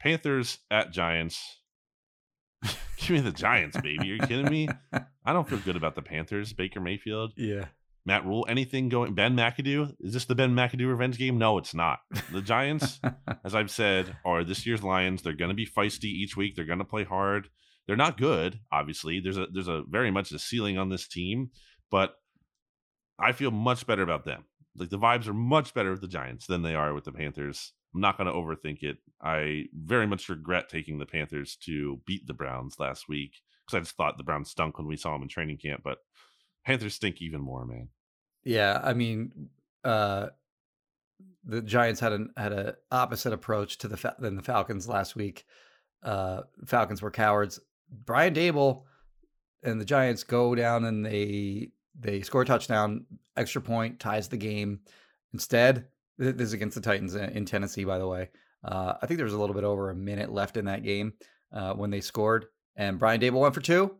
Panthers 0.00 0.58
at 0.70 0.92
Giants. 0.92 1.40
Give 2.98 3.10
me 3.10 3.20
the 3.20 3.32
Giants, 3.32 3.76
baby. 3.80 4.10
Are 4.10 4.14
you 4.14 4.18
kidding 4.20 4.50
me? 4.50 4.68
I 5.24 5.32
don't 5.32 5.48
feel 5.48 5.58
good 5.58 5.76
about 5.76 5.94
the 5.94 6.02
Panthers. 6.02 6.52
Baker 6.52 6.80
Mayfield, 6.80 7.32
Yeah. 7.36 7.66
Matt 8.06 8.24
Rhule, 8.24 8.46
anything 8.48 8.88
going? 8.88 9.14
Ben 9.14 9.36
McAdoo? 9.36 9.94
Is 10.00 10.14
this 10.14 10.24
the 10.24 10.34
Ben 10.34 10.54
McAdoo 10.54 10.88
revenge 10.88 11.18
game? 11.18 11.36
No, 11.36 11.58
it's 11.58 11.74
not. 11.74 11.98
The 12.32 12.40
Giants, 12.40 13.00
as 13.44 13.54
I've 13.54 13.70
said, 13.70 14.16
are 14.24 14.44
this 14.44 14.66
year's 14.66 14.82
Lions. 14.82 15.20
They're 15.20 15.34
going 15.34 15.50
to 15.50 15.54
be 15.54 15.66
feisty 15.66 16.04
each 16.04 16.34
week. 16.34 16.56
They're 16.56 16.64
going 16.64 16.78
to 16.78 16.84
play 16.86 17.04
hard. 17.04 17.48
They're 17.86 17.96
not 17.96 18.16
good, 18.16 18.60
obviously. 18.72 19.20
There's 19.20 19.36
a 19.36 19.46
there's 19.52 19.68
a 19.68 19.82
very 19.88 20.10
much 20.10 20.32
a 20.32 20.38
ceiling 20.38 20.78
on 20.78 20.88
this 20.88 21.06
team, 21.06 21.50
but 21.90 22.14
I 23.18 23.32
feel 23.32 23.50
much 23.50 23.86
better 23.86 24.02
about 24.02 24.24
them. 24.24 24.44
Like 24.76 24.90
the 24.90 24.98
vibes 24.98 25.26
are 25.26 25.34
much 25.34 25.74
better 25.74 25.90
with 25.90 26.00
the 26.00 26.08
Giants 26.08 26.46
than 26.46 26.62
they 26.62 26.74
are 26.74 26.94
with 26.94 27.04
the 27.04 27.12
Panthers. 27.12 27.72
I'm 27.94 28.00
not 28.00 28.16
going 28.16 28.26
to 28.26 28.32
overthink 28.32 28.82
it. 28.82 28.98
I 29.22 29.64
very 29.74 30.06
much 30.06 30.28
regret 30.28 30.68
taking 30.68 30.98
the 30.98 31.06
Panthers 31.06 31.56
to 31.64 32.00
beat 32.06 32.26
the 32.26 32.34
Browns 32.34 32.76
last 32.78 33.08
week 33.08 33.32
because 33.66 33.76
I 33.76 33.80
just 33.80 33.96
thought 33.96 34.18
the 34.18 34.24
Browns 34.24 34.50
stunk 34.50 34.78
when 34.78 34.86
we 34.86 34.96
saw 34.96 35.12
them 35.12 35.22
in 35.22 35.28
training 35.28 35.58
camp, 35.58 35.82
but 35.82 35.98
Panthers 36.64 36.94
stink 36.94 37.20
even 37.20 37.40
more, 37.40 37.66
man. 37.66 37.88
Yeah, 38.44 38.80
I 38.82 38.94
mean, 38.94 39.48
uh, 39.84 40.28
the 41.44 41.62
Giants 41.62 42.00
had 42.00 42.12
an 42.12 42.30
had 42.36 42.52
a 42.52 42.76
opposite 42.90 43.32
approach 43.32 43.78
to 43.78 43.88
the 43.88 43.96
Fa- 43.96 44.16
than 44.18 44.36
the 44.36 44.42
Falcons 44.42 44.88
last 44.88 45.16
week. 45.16 45.44
Uh, 46.02 46.42
Falcons 46.66 47.02
were 47.02 47.10
cowards. 47.10 47.58
Brian 47.90 48.34
Daboll 48.34 48.84
and 49.62 49.80
the 49.80 49.84
Giants 49.84 50.24
go 50.24 50.54
down 50.54 50.84
and 50.84 51.04
they 51.04 51.70
they 51.98 52.22
score 52.22 52.42
a 52.42 52.46
touchdown, 52.46 53.06
extra 53.36 53.60
point 53.60 54.00
ties 54.00 54.28
the 54.28 54.36
game. 54.36 54.80
Instead, 55.32 55.86
this 56.16 56.34
is 56.40 56.52
against 56.52 56.74
the 56.74 56.80
Titans 56.80 57.14
in 57.14 57.44
Tennessee, 57.44 57.84
by 57.84 57.98
the 57.98 58.06
way. 58.06 58.30
Uh, 58.64 58.94
I 59.00 59.06
think 59.06 59.18
there 59.18 59.24
was 59.24 59.34
a 59.34 59.38
little 59.38 59.54
bit 59.54 59.64
over 59.64 59.90
a 59.90 59.94
minute 59.94 60.32
left 60.32 60.56
in 60.56 60.64
that 60.64 60.82
game 60.82 61.12
uh, 61.52 61.74
when 61.74 61.90
they 61.90 62.00
scored, 62.00 62.46
and 62.76 62.98
Brian 62.98 63.20
Daboll 63.20 63.40
went 63.40 63.54
for 63.54 63.60
two 63.60 63.96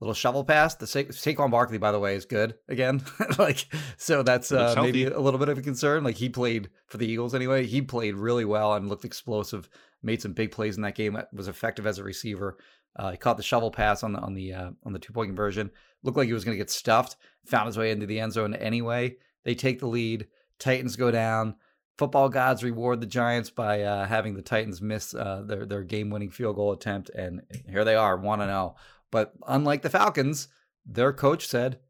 little 0.00 0.14
shovel 0.14 0.44
pass. 0.44 0.74
The 0.74 0.86
Sa- 0.86 1.00
Saquon 1.00 1.50
Barkley, 1.50 1.78
by 1.78 1.92
the 1.92 1.98
way, 1.98 2.14
is 2.14 2.24
good 2.24 2.54
again. 2.68 3.02
like, 3.38 3.66
so 3.96 4.22
that's 4.22 4.50
uh, 4.50 4.74
maybe 4.80 5.04
a 5.04 5.20
little 5.20 5.38
bit 5.38 5.48
of 5.48 5.58
a 5.58 5.62
concern. 5.62 6.04
Like 6.04 6.16
he 6.16 6.28
played 6.28 6.70
for 6.86 6.98
the 6.98 7.06
Eagles 7.06 7.34
anyway. 7.34 7.66
He 7.66 7.82
played 7.82 8.14
really 8.14 8.44
well 8.44 8.74
and 8.74 8.88
looked 8.88 9.04
explosive. 9.04 9.68
Made 10.02 10.22
some 10.22 10.32
big 10.32 10.50
plays 10.50 10.76
in 10.76 10.82
that 10.82 10.94
game. 10.94 11.18
Was 11.32 11.48
effective 11.48 11.86
as 11.86 11.98
a 11.98 12.04
receiver. 12.04 12.56
Uh, 12.96 13.12
he 13.12 13.16
caught 13.16 13.36
the 13.36 13.42
shovel 13.42 13.70
pass 13.70 14.02
on 14.02 14.12
the 14.12 14.18
on 14.18 14.34
the 14.34 14.52
uh, 14.52 14.70
on 14.84 14.92
the 14.92 14.98
two 14.98 15.12
point 15.12 15.28
conversion. 15.28 15.70
Looked 16.02 16.16
like 16.16 16.26
he 16.26 16.32
was 16.32 16.44
going 16.44 16.56
to 16.56 16.62
get 16.62 16.70
stuffed. 16.70 17.16
Found 17.46 17.66
his 17.66 17.78
way 17.78 17.90
into 17.90 18.06
the 18.06 18.20
end 18.20 18.32
zone 18.32 18.54
anyway. 18.54 19.16
They 19.44 19.54
take 19.54 19.80
the 19.80 19.86
lead. 19.86 20.26
Titans 20.58 20.96
go 20.96 21.10
down. 21.10 21.56
Football 21.98 22.28
gods 22.28 22.64
reward 22.64 23.00
the 23.00 23.06
Giants 23.06 23.50
by 23.50 23.82
uh, 23.82 24.06
having 24.06 24.34
the 24.34 24.42
Titans 24.42 24.80
miss 24.80 25.14
uh, 25.14 25.42
their 25.46 25.66
their 25.66 25.82
game 25.82 26.08
winning 26.08 26.30
field 26.30 26.56
goal 26.56 26.72
attempt, 26.72 27.10
and 27.10 27.42
here 27.68 27.84
they 27.84 27.94
are, 27.94 28.16
one 28.16 28.40
and 28.40 28.48
zero. 28.48 28.76
But 29.10 29.34
unlike 29.46 29.82
the 29.82 29.90
Falcons, 29.90 30.48
their 30.86 31.12
coach 31.12 31.46
said, 31.46 31.80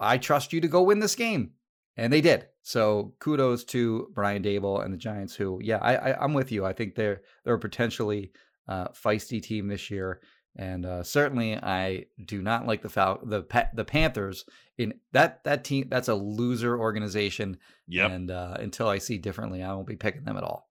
I 0.00 0.18
trust 0.18 0.52
you 0.52 0.60
to 0.60 0.68
go 0.68 0.82
win 0.82 1.00
this 1.00 1.14
game. 1.14 1.52
And 1.96 2.12
they 2.12 2.20
did. 2.20 2.46
So 2.62 3.14
kudos 3.20 3.64
to 3.64 4.08
Brian 4.14 4.42
Daboll 4.42 4.84
and 4.84 4.92
the 4.92 4.98
Giants, 4.98 5.34
who, 5.34 5.58
yeah, 5.62 5.78
I, 5.78 5.96
I, 5.96 6.24
I'm 6.24 6.34
with 6.34 6.52
you. 6.52 6.64
I 6.64 6.72
think 6.72 6.94
they're 6.94 7.22
they're 7.44 7.54
a 7.54 7.58
potentially 7.58 8.32
uh, 8.68 8.88
feisty 8.88 9.42
team 9.42 9.68
this 9.68 9.90
year, 9.90 10.20
and 10.56 10.86
uh, 10.86 11.02
certainly 11.02 11.56
I 11.56 12.06
do 12.24 12.42
not 12.42 12.66
like 12.66 12.82
the 12.82 12.88
Fal- 12.88 13.20
the 13.22 13.42
pa- 13.42 13.70
the 13.74 13.84
Panthers. 13.84 14.44
In 14.78 14.94
that 15.12 15.44
that 15.44 15.64
team, 15.64 15.88
that's 15.88 16.08
a 16.08 16.14
loser 16.14 16.78
organization. 16.78 17.58
Yep. 17.88 18.10
And 18.10 18.30
uh, 18.30 18.56
until 18.58 18.88
I 18.88 18.98
see 18.98 19.18
differently, 19.18 19.62
I 19.62 19.72
won't 19.72 19.86
be 19.86 19.96
picking 19.96 20.24
them 20.24 20.36
at 20.36 20.42
all. 20.42 20.65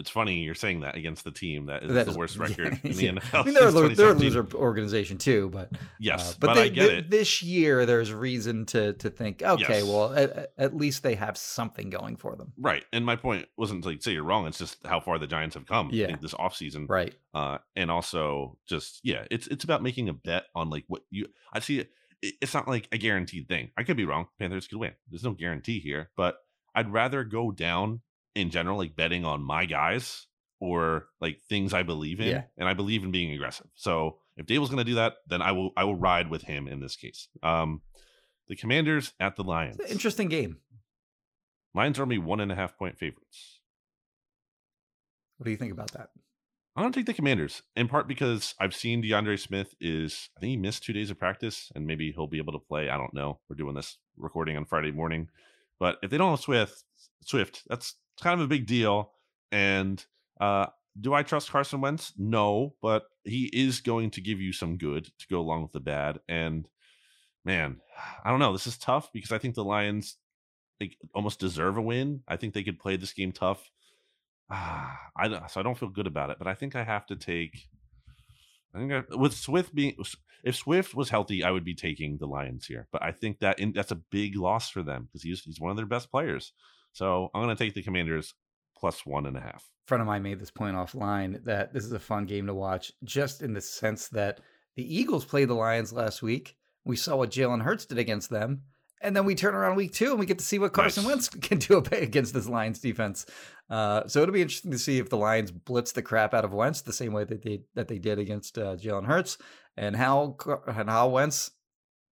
It's 0.00 0.10
funny 0.10 0.40
you're 0.42 0.54
saying 0.56 0.80
that 0.80 0.96
against 0.96 1.22
the 1.24 1.30
team 1.30 1.66
that 1.66 1.84
is 1.84 1.92
That 1.92 2.06
the 2.06 2.10
is- 2.12 2.16
worst 2.18 2.36
yeah, 2.38 2.42
record 2.42 2.80
in 2.82 2.92
the 2.96 3.04
yeah. 3.04 3.10
NFL. 3.12 3.40
I 3.40 3.42
mean, 3.44 3.54
they're 3.54 3.70
they're 3.94 4.10
a 4.10 4.14
loser 4.14 4.46
organization 4.54 5.18
too, 5.18 5.50
but 5.52 5.70
Yes, 6.00 6.32
uh, 6.32 6.34
but, 6.40 6.54
they- 6.54 6.62
I 6.64 6.68
get 6.68 6.90
it. 6.90 7.10
This 7.10 7.42
year, 7.42 7.86
there's 7.86 8.12
reason 8.12 8.66
to 8.66 8.94
to 8.94 9.10
think, 9.10 9.42
okay, 9.42 9.78
Yes. 9.80 9.84
well, 9.84 10.12
at, 10.14 10.52
at 10.58 10.74
least 10.76 11.02
they 11.02 11.14
have 11.14 11.36
something 11.36 11.90
going 11.90 12.16
for 12.16 12.34
them, 12.34 12.52
Right. 12.58 12.84
And 12.92 13.04
my 13.06 13.14
point 13.16 13.46
wasn't 13.56 13.82
to 13.84 13.90
like 13.90 14.02
say 14.02 14.12
you're 14.12 14.24
wrong. 14.24 14.46
It's 14.46 14.58
just 14.58 14.78
how 14.84 14.98
far 15.00 15.18
the 15.18 15.26
Giants 15.28 15.54
have 15.54 15.66
come 15.66 15.90
Yeah. 15.92 16.16
This 16.20 16.34
offseason. 16.34 16.88
right? 16.88 17.14
Uh, 17.32 17.58
and 17.76 17.90
also 17.92 18.58
just, 18.66 19.00
yeah, 19.04 19.24
it's 19.30 19.46
it's 19.46 19.62
about 19.64 19.82
making 19.82 20.08
a 20.08 20.12
bet 20.12 20.46
on 20.54 20.68
like 20.70 20.84
what 20.88 21.02
you 21.10 21.26
I 21.52 21.60
see 21.60 21.78
it, 21.78 21.90
it's 22.22 22.52
not 22.54 22.66
like 22.68 22.88
a 22.92 22.98
guaranteed 22.98 23.48
thing. 23.48 23.70
I 23.76 23.82
could 23.84 23.96
be 23.96 24.04
wrong. 24.04 24.26
Panthers 24.38 24.66
could 24.66 24.78
win. 24.78 24.92
There's 25.10 25.22
no 25.24 25.32
guarantee 25.32 25.78
here, 25.80 26.10
but 26.16 26.38
I'd 26.74 26.92
rather 26.92 27.24
go 27.24 27.50
down 27.50 28.00
in 28.34 28.50
general, 28.50 28.78
like 28.78 28.96
betting 28.96 29.24
on 29.24 29.42
my 29.42 29.66
guys 29.66 30.26
or 30.60 31.06
like 31.20 31.40
things 31.48 31.72
I 31.72 31.82
believe 31.82 32.20
in. 32.20 32.28
Yeah. 32.28 32.42
And 32.58 32.68
I 32.68 32.74
believe 32.74 33.02
in 33.02 33.10
being 33.10 33.32
aggressive. 33.32 33.66
So 33.74 34.18
if 34.36 34.46
Daboll's 34.46 34.70
gonna 34.70 34.84
do 34.84 34.96
that, 34.96 35.14
then 35.26 35.42
I 35.42 35.52
will 35.52 35.70
I 35.76 35.84
will 35.84 35.96
ride 35.96 36.30
with 36.30 36.42
him 36.42 36.68
in 36.68 36.80
this 36.80 36.96
case. 36.96 37.28
Um 37.42 37.82
the 38.48 38.56
commanders 38.56 39.12
at 39.20 39.36
the 39.36 39.44
Lions. 39.44 39.78
Interesting 39.88 40.28
game. 40.28 40.58
Lions 41.74 41.98
are 41.98 42.02
only 42.02 42.18
one 42.18 42.40
and 42.40 42.50
a 42.50 42.56
half 42.56 42.76
point 42.76 42.98
favorites. 42.98 43.60
What 45.38 45.44
do 45.44 45.50
you 45.50 45.56
think 45.56 45.72
about 45.72 45.92
that? 45.92 46.10
I'm 46.76 46.84
gonna 46.84 46.92
take 46.92 47.06
the 47.06 47.14
Commanders 47.14 47.62
in 47.74 47.88
part 47.88 48.06
because 48.06 48.54
I've 48.60 48.74
seen 48.74 49.00
D'Andre 49.00 49.36
Swift 49.36 49.74
is 49.80 50.30
I 50.36 50.40
think 50.40 50.50
he 50.50 50.56
missed 50.56 50.84
two 50.84 50.92
days 50.92 51.10
of 51.10 51.18
practice 51.18 51.70
and 51.74 51.86
maybe 51.86 52.12
he'll 52.12 52.26
be 52.26 52.38
able 52.38 52.52
to 52.52 52.58
play. 52.58 52.88
I 52.88 52.96
don't 52.96 53.14
know. 53.14 53.40
We're 53.48 53.56
doing 53.56 53.74
this 53.74 53.98
recording 54.16 54.56
on 54.56 54.64
Friday 54.64 54.92
morning, 54.92 55.28
but 55.78 55.96
if 56.02 56.10
they 56.10 56.18
don't 56.18 56.30
have 56.30 56.40
Swift, 56.40 56.84
Swift, 57.24 57.62
that's 57.68 57.96
kind 58.20 58.40
of 58.40 58.44
a 58.44 58.48
big 58.48 58.66
deal. 58.66 59.12
And 59.52 60.04
uh, 60.40 60.66
do 61.00 61.14
I 61.14 61.22
trust 61.22 61.50
Carson 61.50 61.80
Wentz? 61.80 62.12
No, 62.16 62.74
but 62.82 63.04
he 63.24 63.50
is 63.52 63.80
going 63.80 64.10
to 64.12 64.20
give 64.20 64.40
you 64.40 64.52
some 64.52 64.76
good 64.76 65.04
to 65.04 65.26
go 65.28 65.40
along 65.40 65.62
with 65.62 65.72
the 65.72 65.80
bad. 65.80 66.20
And 66.28 66.68
man, 67.44 67.80
I 68.24 68.30
don't 68.30 68.40
know. 68.40 68.52
This 68.52 68.66
is 68.66 68.78
tough 68.78 69.10
because 69.12 69.32
I 69.32 69.38
think 69.38 69.54
the 69.54 69.64
Lions 69.64 70.16
like, 70.80 70.96
almost 71.14 71.40
deserve 71.40 71.76
a 71.76 71.82
win. 71.82 72.22
I 72.26 72.36
think 72.36 72.54
they 72.54 72.62
could 72.62 72.78
play 72.78 72.96
this 72.96 73.12
game 73.12 73.32
tough. 73.32 73.70
Ah, 74.50 74.98
I 75.16 75.46
so 75.46 75.60
I 75.60 75.62
don't 75.62 75.78
feel 75.78 75.90
good 75.90 76.06
about 76.06 76.30
it, 76.30 76.38
but 76.38 76.48
I 76.48 76.54
think 76.54 76.74
I 76.74 76.84
have 76.84 77.06
to 77.06 77.16
take. 77.16 77.68
I 78.74 78.78
think 78.78 78.92
I, 78.92 79.16
with 79.16 79.34
Swift 79.34 79.74
being 79.74 79.96
if 80.42 80.56
Swift 80.56 80.94
was 80.94 81.10
healthy, 81.10 81.44
I 81.44 81.50
would 81.50 81.64
be 81.64 81.74
taking 81.74 82.16
the 82.16 82.26
Lions 82.26 82.66
here. 82.66 82.86
But 82.92 83.02
I 83.02 83.12
think 83.12 83.40
that 83.40 83.58
in, 83.58 83.72
that's 83.72 83.90
a 83.90 83.96
big 84.10 84.36
loss 84.36 84.70
for 84.70 84.82
them 84.82 85.04
because 85.06 85.22
he's 85.22 85.42
he's 85.42 85.60
one 85.60 85.70
of 85.70 85.76
their 85.76 85.86
best 85.86 86.10
players. 86.10 86.52
So 86.92 87.30
I'm 87.34 87.42
going 87.42 87.54
to 87.54 87.64
take 87.64 87.74
the 87.74 87.82
Commanders 87.82 88.34
plus 88.76 89.04
one 89.04 89.26
and 89.26 89.36
a 89.36 89.40
half. 89.40 89.70
friend 89.86 90.00
of 90.00 90.06
mine 90.06 90.22
made 90.22 90.40
this 90.40 90.50
point 90.50 90.76
offline 90.76 91.44
that 91.44 91.72
this 91.74 91.84
is 91.84 91.92
a 91.92 91.98
fun 91.98 92.24
game 92.24 92.46
to 92.46 92.54
watch, 92.54 92.92
just 93.04 93.42
in 93.42 93.52
the 93.52 93.60
sense 93.60 94.08
that 94.08 94.40
the 94.76 94.96
Eagles 94.96 95.24
played 95.24 95.48
the 95.48 95.54
Lions 95.54 95.92
last 95.92 96.22
week. 96.22 96.56
We 96.84 96.96
saw 96.96 97.16
what 97.16 97.30
Jalen 97.30 97.62
Hurts 97.62 97.84
did 97.84 97.98
against 97.98 98.30
them. 98.30 98.62
And 99.02 99.16
then 99.16 99.24
we 99.24 99.34
turn 99.34 99.54
around 99.54 99.76
week 99.76 99.92
two 99.92 100.10
and 100.10 100.18
we 100.18 100.26
get 100.26 100.38
to 100.38 100.44
see 100.44 100.58
what 100.58 100.72
Carson 100.74 101.04
Nice. 101.04 101.10
Wentz 101.10 101.28
can 101.40 101.58
do 101.58 101.78
against 101.78 102.34
this 102.34 102.48
Lions 102.48 102.80
defense. 102.80 103.24
Uh, 103.70 104.06
so 104.06 104.20
it'll 104.22 104.32
be 104.32 104.42
interesting 104.42 104.72
to 104.72 104.78
see 104.78 104.98
if 104.98 105.08
the 105.08 105.16
Lions 105.16 105.50
blitz 105.50 105.92
the 105.92 106.02
crap 106.02 106.34
out 106.34 106.44
of 106.44 106.52
Wentz 106.52 106.82
the 106.82 106.92
same 106.92 107.12
way 107.12 107.24
that 107.24 107.42
they 107.42 107.62
that 107.74 107.88
they 107.88 107.98
did 107.98 108.18
against 108.18 108.58
uh, 108.58 108.76
Jalen 108.76 109.06
Hurts, 109.06 109.38
and 109.76 109.96
how 109.96 110.36
and 110.66 110.90
how 110.90 111.08
Wentz 111.08 111.50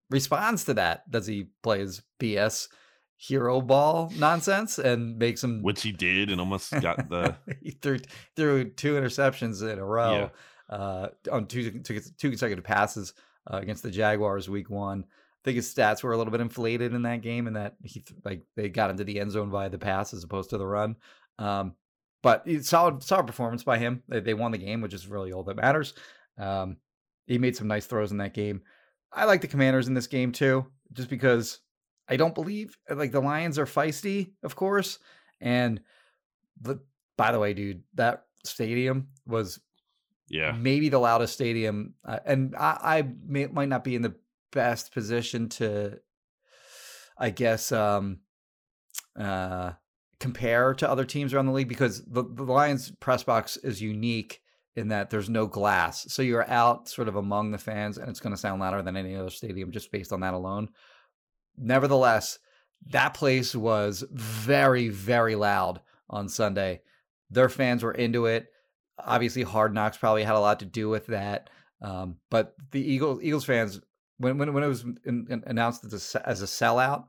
responds 0.09 0.63
to 0.65 0.75
that. 0.75 1.09
Does 1.11 1.27
he 1.27 1.47
play 1.61 1.79
his 1.79 2.01
BS 2.21 2.69
hero 3.17 3.59
ball 3.59 4.11
nonsense 4.15 4.77
and 4.77 5.17
makes 5.17 5.43
him 5.43 5.63
Which 5.63 5.81
he 5.81 5.91
did 5.91 6.29
and 6.29 6.39
almost 6.39 6.71
got 6.81 7.09
the. 7.09 7.35
he 7.61 7.71
threw 7.71 7.99
threw 8.35 8.69
two 8.69 8.93
interceptions 8.93 9.67
in 9.67 9.79
a 9.79 9.85
row 9.85 10.29
uh, 10.69 11.07
on 11.31 11.47
two, 11.47 11.79
two 11.79 11.99
two 11.99 12.29
consecutive 12.29 12.63
passes 12.63 13.13
uh, 13.51 13.57
against 13.57 13.83
the 13.83 13.91
Jaguars 13.91 14.49
week 14.49 14.69
one. 14.69 15.05
I 15.07 15.39
think 15.43 15.55
his 15.55 15.73
stats 15.73 16.03
were 16.03 16.11
a 16.11 16.17
little 16.17 16.31
bit 16.31 16.41
inflated 16.41 16.93
in 16.93 17.03
that 17.03 17.21
game, 17.21 17.47
and 17.47 17.55
that 17.55 17.75
he 17.83 18.03
like 18.23 18.43
they 18.55 18.69
got 18.69 18.89
into 18.89 19.03
the 19.03 19.19
end 19.19 19.31
zone 19.31 19.49
via 19.49 19.69
the 19.69 19.77
pass 19.77 20.13
as 20.13 20.23
opposed 20.23 20.49
to 20.51 20.57
the 20.57 20.67
run. 20.67 20.95
Um, 21.39 21.75
but 22.21 22.43
it's 22.45 22.69
solid 22.69 23.03
solid 23.03 23.27
performance 23.27 23.63
by 23.63 23.77
him. 23.77 24.03
They, 24.07 24.19
they 24.19 24.33
won 24.33 24.51
the 24.51 24.57
game, 24.57 24.81
which 24.81 24.93
is 24.93 25.07
really 25.07 25.31
all 25.31 25.43
that 25.43 25.55
matters. 25.55 25.93
Um, 26.37 26.77
he 27.25 27.37
made 27.37 27.55
some 27.55 27.67
nice 27.67 27.85
throws 27.85 28.11
in 28.11 28.17
that 28.17 28.33
game. 28.33 28.61
I 29.11 29.25
like 29.25 29.41
the 29.41 29.47
Commanders 29.47 29.87
in 29.87 29.93
this 29.93 30.07
game 30.07 30.31
too, 30.31 30.67
just 30.93 31.09
because 31.09 31.59
I 32.09 32.17
don't 32.17 32.35
believe 32.35 32.77
like 32.89 33.11
the 33.11 33.19
Lions 33.21 33.59
are 33.59 33.65
feisty, 33.65 34.31
of 34.43 34.55
course, 34.55 34.99
and 35.41 35.81
the 36.61 36.79
by 37.17 37.31
the 37.31 37.39
way, 37.39 37.53
dude, 37.53 37.83
that 37.95 38.25
stadium 38.45 39.07
was 39.25 39.59
Yeah. 40.29 40.51
maybe 40.51 40.89
the 40.89 40.99
loudest 40.99 41.33
stadium, 41.33 41.95
uh, 42.05 42.19
and 42.25 42.55
I, 42.55 42.77
I 42.99 43.09
may, 43.25 43.47
might 43.47 43.69
not 43.69 43.83
be 43.83 43.95
in 43.95 44.01
the 44.03 44.15
best 44.51 44.93
position 44.93 45.49
to, 45.49 45.99
I 47.17 47.31
guess, 47.31 47.71
um, 47.71 48.19
uh, 49.19 49.73
compare 50.19 50.73
to 50.75 50.89
other 50.89 51.05
teams 51.05 51.33
around 51.33 51.47
the 51.47 51.51
league 51.51 51.67
because 51.69 52.03
the, 52.05 52.23
the 52.23 52.43
Lions 52.43 52.91
press 52.99 53.23
box 53.23 53.57
is 53.57 53.81
unique 53.81 54.41
in 54.75 54.89
that 54.89 55.09
there's 55.09 55.29
no 55.29 55.47
glass, 55.47 56.05
so 56.13 56.21
you're 56.21 56.47
out 56.47 56.87
sort 56.87 57.07
of 57.07 57.15
among 57.15 57.49
the 57.51 57.57
fans, 57.57 57.97
and 57.97 58.09
it's 58.09 58.19
going 58.19 58.33
to 58.33 58.39
sound 58.39 58.61
louder 58.61 58.83
than 58.83 58.95
any 58.95 59.15
other 59.15 59.31
stadium 59.31 59.71
just 59.71 59.91
based 59.91 60.13
on 60.13 60.19
that 60.19 60.35
alone. 60.35 60.69
Nevertheless, 61.57 62.39
that 62.91 63.13
place 63.13 63.55
was 63.55 64.03
very, 64.11 64.89
very 64.89 65.35
loud 65.35 65.81
on 66.09 66.29
Sunday. 66.29 66.81
Their 67.29 67.49
fans 67.49 67.83
were 67.83 67.91
into 67.91 68.25
it. 68.27 68.47
Obviously, 68.99 69.43
Hard 69.43 69.73
Knocks 69.73 69.97
probably 69.97 70.23
had 70.23 70.35
a 70.35 70.39
lot 70.39 70.59
to 70.59 70.65
do 70.65 70.89
with 70.89 71.07
that. 71.07 71.49
Um, 71.81 72.17
but 72.29 72.55
the 72.71 72.81
Eagles, 72.81 73.19
Eagles 73.21 73.45
fans, 73.45 73.79
when 74.17 74.37
when 74.37 74.53
when 74.53 74.63
it 74.63 74.67
was 74.67 74.83
in, 74.83 75.27
in- 75.29 75.43
announced 75.45 75.83
as 75.85 76.15
a, 76.15 76.27
as 76.27 76.41
a 76.41 76.45
sellout 76.45 77.05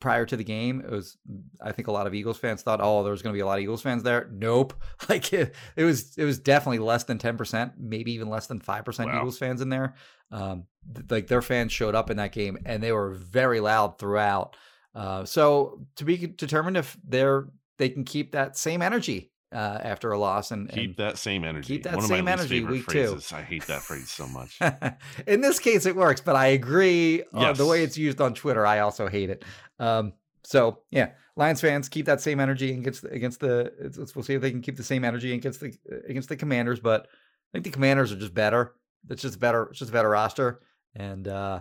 prior 0.00 0.26
to 0.26 0.36
the 0.36 0.44
game, 0.44 0.80
it 0.80 0.90
was 0.90 1.16
I 1.60 1.72
think 1.72 1.88
a 1.88 1.92
lot 1.92 2.06
of 2.06 2.14
Eagles 2.14 2.38
fans 2.38 2.62
thought, 2.62 2.80
oh, 2.82 3.02
there 3.02 3.12
was 3.12 3.22
going 3.22 3.32
to 3.32 3.36
be 3.36 3.40
a 3.42 3.46
lot 3.46 3.58
of 3.58 3.62
Eagles 3.62 3.82
fans 3.82 4.02
there. 4.02 4.28
Nope, 4.32 4.74
like 5.08 5.32
it, 5.32 5.54
it 5.76 5.84
was 5.84 6.16
it 6.16 6.24
was 6.24 6.38
definitely 6.38 6.78
less 6.80 7.04
than 7.04 7.18
ten 7.18 7.36
percent, 7.36 7.72
maybe 7.78 8.12
even 8.12 8.28
less 8.28 8.46
than 8.46 8.60
five 8.60 8.84
percent 8.84 9.08
Wow. 9.10 9.18
Eagles 9.20 9.38
fans 9.38 9.60
in 9.60 9.68
there. 9.68 9.94
Um, 10.30 10.64
th- 10.94 11.10
like 11.10 11.26
their 11.28 11.42
fans 11.42 11.72
showed 11.72 11.94
up 11.94 12.10
in 12.10 12.16
that 12.16 12.32
game 12.32 12.58
and 12.66 12.82
they 12.82 12.92
were 12.92 13.10
very 13.12 13.60
loud 13.60 13.98
throughout. 13.98 14.56
Uh, 14.94 15.24
so 15.24 15.86
to 15.96 16.04
be 16.04 16.16
determined 16.16 16.76
if 16.76 16.96
they're 17.06 17.48
they 17.78 17.88
can 17.90 18.04
keep 18.04 18.32
that 18.32 18.56
same 18.56 18.80
energy 18.82 19.30
uh, 19.52 19.78
after 19.82 20.10
a 20.12 20.18
loss 20.18 20.50
and, 20.50 20.68
Keep 20.70 20.84
and 20.90 20.96
that 20.96 21.18
same 21.18 21.44
energy. 21.44 21.74
keep 21.74 21.84
that 21.84 21.94
One 21.94 22.04
of 22.04 22.08
same 22.08 22.26
energy 22.28 22.64
week 22.64 22.86
two. 22.88 23.06
phrases. 23.06 23.32
I 23.32 23.42
hate 23.42 23.66
that 23.68 23.82
phrase 23.82 24.10
so 24.10 24.26
much. 24.26 24.58
in 25.26 25.40
this 25.40 25.58
case, 25.58 25.86
it 25.86 25.94
works, 25.94 26.20
but 26.20 26.34
I 26.36 26.46
agree 26.48 27.22
uh, 27.32 27.52
the 27.52 27.64
way 27.66 27.82
it's 27.84 27.96
used 27.96 28.20
on 28.20 28.34
Twitter. 28.34 28.66
I 28.66 28.80
also 28.80 29.08
hate 29.08 29.30
it. 29.30 29.44
Um, 29.78 30.12
so 30.42 30.80
yeah, 30.90 31.10
Lions 31.36 31.60
fans 31.60 31.88
keep 31.88 32.06
that 32.06 32.20
same 32.20 32.40
energy 32.40 32.72
against 32.72 33.04
against 33.04 33.40
the. 33.40 33.72
It's, 33.80 33.96
it's- 33.98 34.14
we'll 34.14 34.22
see 34.24 34.34
if 34.34 34.42
they 34.42 34.50
can 34.50 34.62
keep 34.62 34.76
the 34.76 34.82
same 34.84 35.04
energy 35.04 35.32
against 35.34 35.60
the 35.60 35.76
against 36.08 36.28
the 36.28 36.36
Commanders. 36.36 36.80
But 36.80 37.02
I 37.06 37.08
think 37.52 37.64
the 37.64 37.70
Commanders 37.72 38.12
are 38.12 38.16
just 38.16 38.34
better. 38.34 38.74
It's 39.10 39.22
just 39.22 39.38
better. 39.40 39.64
It's 39.70 39.78
just 39.78 39.90
a 39.90 39.92
better 39.92 40.08
roster, 40.10 40.60
and 40.94 41.26
uh, 41.28 41.60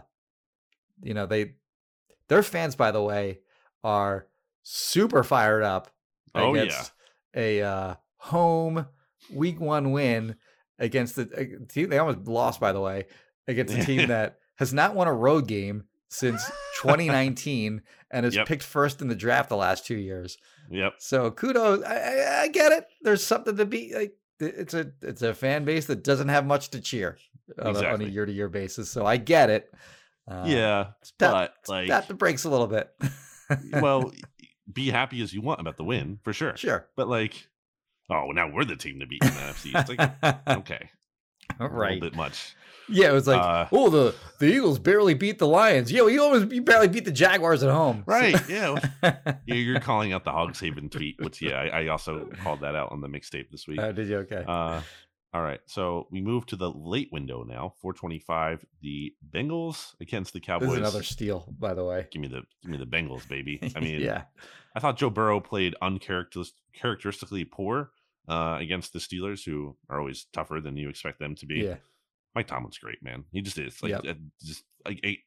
you 1.01 1.13
know 1.13 1.25
they 1.25 1.53
their 2.27 2.43
fans, 2.43 2.75
by 2.75 2.91
the 2.91 3.01
way, 3.01 3.39
are 3.83 4.27
super 4.63 5.23
fired 5.23 5.63
up 5.63 5.91
Oh, 6.33 6.53
yeah. 6.53 6.61
against 6.63 6.91
a 7.35 7.61
uh, 7.61 7.95
home 8.17 8.87
week 9.31 9.59
one 9.59 9.91
win 9.91 10.35
against 10.79 11.15
the 11.15 11.25
team. 11.69 11.89
They 11.89 11.97
almost 11.99 12.27
lost, 12.27 12.59
by 12.59 12.71
the 12.71 12.81
way, 12.81 13.05
against 13.47 13.73
a 13.75 13.83
team 13.85 14.07
that 14.09 14.39
has 14.57 14.73
not 14.73 14.95
won 14.95 15.07
a 15.07 15.13
road 15.13 15.47
game 15.47 15.83
since 16.17 16.45
2019 16.81 17.81
and 18.11 18.25
has 18.25 18.35
Yep. 18.35 18.47
picked 18.47 18.63
first 18.63 19.01
in 19.01 19.07
the 19.07 19.15
draft 19.15 19.49
the 19.49 19.57
last 19.57 19.85
two 19.85 19.97
years. 19.97 20.37
Yep. 20.69 20.95
So 20.99 21.31
kudos. 21.31 21.83
I, 21.83 22.43
I, 22.43 22.47
get 22.47 22.71
it. 22.71 22.87
There's 23.01 23.23
something 23.23 23.55
to 23.57 23.65
be 23.65 23.93
like. 23.93 24.13
It's 24.39 24.73
a 24.73 24.91
it's 25.01 25.21
a 25.21 25.33
fan 25.33 25.63
base 25.63 25.85
that 25.85 26.03
doesn't 26.03 26.27
have 26.27 26.45
much 26.45 26.69
to 26.71 26.81
cheer 26.81 27.17
on, 27.61 27.75
a, 27.75 27.87
on 27.87 28.01
a 28.01 28.05
year 28.05 28.25
to 28.25 28.31
year 28.31 28.49
basis. 28.49 28.89
So 28.89 29.05
I 29.05 29.15
get 29.15 29.49
it. 29.49 29.71
Uh, 30.27 30.43
yeah. 30.45 30.87
but 31.17 31.53
like, 31.69 31.87
that 31.87 32.17
breaks 32.17 32.43
a 32.43 32.49
little 32.49 32.67
bit. 32.67 32.89
well, 33.73 34.11
be 34.73 34.89
happy 34.89 35.21
as 35.21 35.33
you 35.33 35.41
want 35.41 35.59
about 35.61 35.77
the 35.77 35.83
win 35.83 36.19
for 36.23 36.33
sure. 36.33 36.57
sure. 36.57 36.87
But 36.95 37.07
like, 37.07 37.47
oh, 38.09 38.31
now 38.31 38.49
we're 38.51 38.65
the 38.65 38.75
team 38.75 38.99
to 38.99 39.05
beat 39.05 39.23
in 39.23 39.29
the 39.29 39.35
NFC. 39.35 39.71
It's 39.79 39.89
like, 39.89 40.47
okay, 40.57 40.89
All 41.59 41.69
right. 41.69 41.91
a 41.91 41.93
little 41.93 42.09
bit 42.09 42.17
much. 42.17 42.55
Yeah, 42.89 43.09
it 43.09 43.13
was 43.13 43.27
like, 43.27 43.41
Uh, 43.41 43.67
oh, 43.71 43.89
the 43.89 44.15
the 44.39 44.47
Eagles 44.47 44.79
barely 44.79 45.13
beat 45.13 45.39
the 45.39 45.47
Lions. 45.47 45.91
Yeah, 45.91 46.01
well, 46.01 46.09
you 46.09 46.21
almost 46.23 46.51
you 46.51 46.61
barely 46.61 46.87
beat 46.87 47.05
the 47.05 47.11
Jaguars 47.11 47.63
at 47.63 47.71
home. 47.71 48.03
So- 48.05 48.11
Right. 48.11 48.49
Yeah. 48.49 48.75
Yeah, 49.03 49.31
You're 49.45 49.79
calling 49.79 50.13
out 50.13 50.23
the 50.23 50.31
Hogs 50.31 50.59
Haven 50.59 50.89
tweet, 50.89 51.15
which 51.19 51.41
yeah, 51.41 51.55
I, 51.59 51.83
I 51.83 51.87
also 51.87 52.25
called 52.43 52.61
that 52.61 52.75
out 52.75 52.91
on 52.91 53.01
the 53.01 53.07
mixtape 53.07 53.49
this 53.49 53.67
week. 53.67 53.79
oh, 53.81 53.91
did 53.91 54.07
you? 54.07 54.17
Okay. 54.19 54.43
Uh, 54.47 54.81
all 55.33 55.41
right, 55.41 55.59
so 55.65 56.07
we 56.11 56.21
move 56.21 56.45
to 56.45 56.55
the 56.55 56.69
late 56.71 57.09
window 57.11 57.43
now. 57.43 57.73
425. 57.81 58.65
The 58.81 59.13
Bengals 59.29 59.93
against 59.99 60.31
the 60.31 60.39
Cowboys. 60.39 60.77
another 60.77 61.03
steal, 61.03 61.45
by 61.59 61.73
the 61.73 61.83
way. 61.83 62.07
Give 62.09 62.21
me 62.21 62.29
the 62.29 62.43
give 62.61 62.71
me 62.71 62.77
the 62.77 62.85
Bengals, 62.85 63.27
baby. 63.27 63.59
I 63.75 63.79
mean, 63.81 63.99
yeah, 63.99 64.23
I 64.75 64.79
thought 64.79 64.97
Joe 64.97 65.09
Burrow 65.09 65.41
played 65.41 65.75
uncharacteristically 65.81 67.45
poor 67.45 67.91
uh, 68.27 68.57
against 68.59 68.93
the 68.93 68.99
Steelers, 68.99 69.43
who 69.45 69.75
are 69.89 69.99
always 69.99 70.25
tougher 70.33 70.59
than 70.61 70.77
you 70.77 70.89
expect 70.89 71.19
them 71.19 71.35
to 71.35 71.45
be. 71.45 71.55
yeah, 71.55 71.75
Mike 72.35 72.47
Tomlin's 72.47 72.77
great, 72.77 73.01
man. 73.01 73.23
He 73.31 73.41
just 73.41 73.57
is. 73.57 73.81
Like, 73.81 73.91
Yep. 73.91 74.05
uh, 74.07 74.13
just 74.43 74.63
like 74.85 74.99
I, 75.03 75.17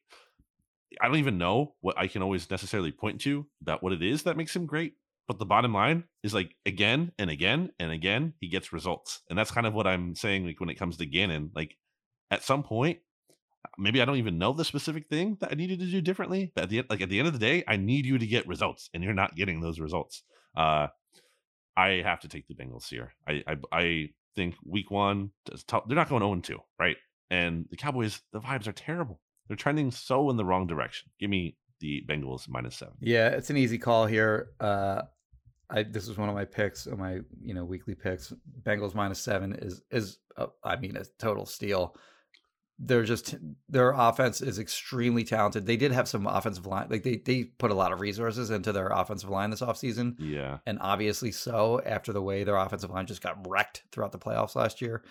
I 1.01 1.07
don't 1.07 1.17
even 1.17 1.37
know 1.37 1.75
what 1.81 1.97
I 1.97 2.07
can 2.07 2.21
always 2.21 2.49
necessarily 2.49 2.91
point 2.91 3.21
to 3.21 3.45
about 3.61 3.83
what 3.83 3.93
it 3.93 4.01
is 4.03 4.23
that 4.23 4.37
makes 4.37 4.55
him 4.55 4.65
great. 4.65 4.93
But 5.27 5.37
the 5.37 5.45
bottom 5.45 5.73
line 5.73 6.05
is 6.23 6.33
like 6.33 6.55
again 6.65 7.11
and 7.19 7.29
again 7.29 7.69
and 7.79 7.91
again, 7.91 8.33
he 8.39 8.47
gets 8.47 8.73
results, 8.73 9.21
and 9.29 9.37
that's 9.37 9.51
kind 9.51 9.67
of 9.67 9.73
what 9.75 9.85
I'm 9.85 10.15
saying. 10.15 10.45
Like 10.45 10.59
when 10.59 10.69
it 10.69 10.79
comes 10.79 10.97
to 10.97 11.05
Gannon, 11.05 11.51
like 11.53 11.77
at 12.31 12.43
some 12.43 12.63
point, 12.63 12.99
maybe 13.77 14.01
I 14.01 14.05
don't 14.05 14.17
even 14.17 14.39
know 14.39 14.53
the 14.53 14.65
specific 14.65 15.07
thing 15.07 15.37
that 15.41 15.51
I 15.51 15.55
needed 15.55 15.79
to 15.79 15.85
do 15.85 16.01
differently. 16.01 16.51
But 16.55 16.63
at 16.63 16.69
the 16.69 16.79
end, 16.79 16.87
like 16.89 17.01
at 17.01 17.09
the 17.09 17.19
end 17.19 17.27
of 17.27 17.33
the 17.33 17.39
day, 17.39 17.63
I 17.67 17.77
need 17.77 18.07
you 18.07 18.17
to 18.17 18.25
get 18.25 18.47
results, 18.47 18.89
and 18.93 19.03
you're 19.03 19.13
not 19.13 19.35
getting 19.35 19.61
those 19.61 19.79
results. 19.79 20.23
Uh, 20.57 20.87
I 21.77 22.01
have 22.03 22.21
to 22.21 22.27
take 22.27 22.47
the 22.47 22.55
Bengals 22.55 22.89
here. 22.89 23.13
I 23.27 23.43
I, 23.45 23.57
I 23.71 24.09
think 24.39 24.55
Week 24.65 24.89
One, 24.89 25.31
they're 25.45 25.95
not 25.95 26.09
going 26.09 26.21
0 26.21 26.41
2, 26.41 26.57
right? 26.79 26.97
And 27.29 27.65
the 27.69 27.77
Cowboys, 27.77 28.21
the 28.33 28.39
vibes 28.39 28.67
are 28.67 28.71
terrible. 28.71 29.19
They're 29.47 29.57
trending 29.57 29.91
so 29.91 30.29
in 30.29 30.37
the 30.37 30.45
wrong 30.45 30.67
direction. 30.67 31.09
Give 31.19 31.29
me 31.29 31.57
the 31.79 32.03
Bengals 32.07 32.47
minus 32.47 32.75
seven. 32.75 32.95
yeah. 32.99 33.29
It's 33.29 33.49
an 33.49 33.57
easy 33.57 33.77
call 33.77 34.05
here. 34.05 34.49
Uh, 34.59 35.03
I 35.69 35.83
this 35.83 36.07
is 36.07 36.17
one 36.17 36.29
of 36.29 36.35
my 36.35 36.45
picks, 36.45 36.87
my 36.87 37.19
you 37.41 37.53
know 37.53 37.65
weekly 37.65 37.95
picks. 37.95 38.33
Bengals 38.63 38.95
minus 38.95 39.19
seven 39.19 39.53
is 39.53 39.81
is 39.91 40.17
uh, 40.37 40.47
I 40.63 40.75
mean 40.77 40.97
a 40.97 41.05
total 41.19 41.45
steal. 41.45 41.95
They're 42.79 43.03
just 43.03 43.35
their 43.67 43.91
offense 43.91 44.41
is 44.41 44.57
extremely 44.57 45.23
talented. 45.23 45.65
They 45.65 45.75
did 45.75 45.91
have 45.91 46.07
some 46.07 46.25
offensive 46.27 46.65
line, 46.65 46.87
like 46.89 47.03
they 47.03 47.17
they 47.17 47.43
put 47.43 47.71
a 47.71 47.73
lot 47.73 47.91
of 47.91 47.99
resources 47.99 48.49
into 48.51 48.71
their 48.71 48.87
offensive 48.87 49.29
line 49.29 49.49
this 49.49 49.61
offseason. 49.61 50.15
Yeah. 50.17 50.59
and 50.65 50.79
obviously 50.79 51.31
so 51.31 51.81
after 51.85 52.13
the 52.13 52.21
way 52.21 52.43
their 52.43 52.55
offensive 52.55 52.89
line 52.89 53.05
just 53.05 53.21
got 53.21 53.45
wrecked 53.47 53.83
throughout 53.91 54.13
the 54.13 54.19
playoffs 54.19 54.55
last 54.55 54.81
year. 54.81 55.03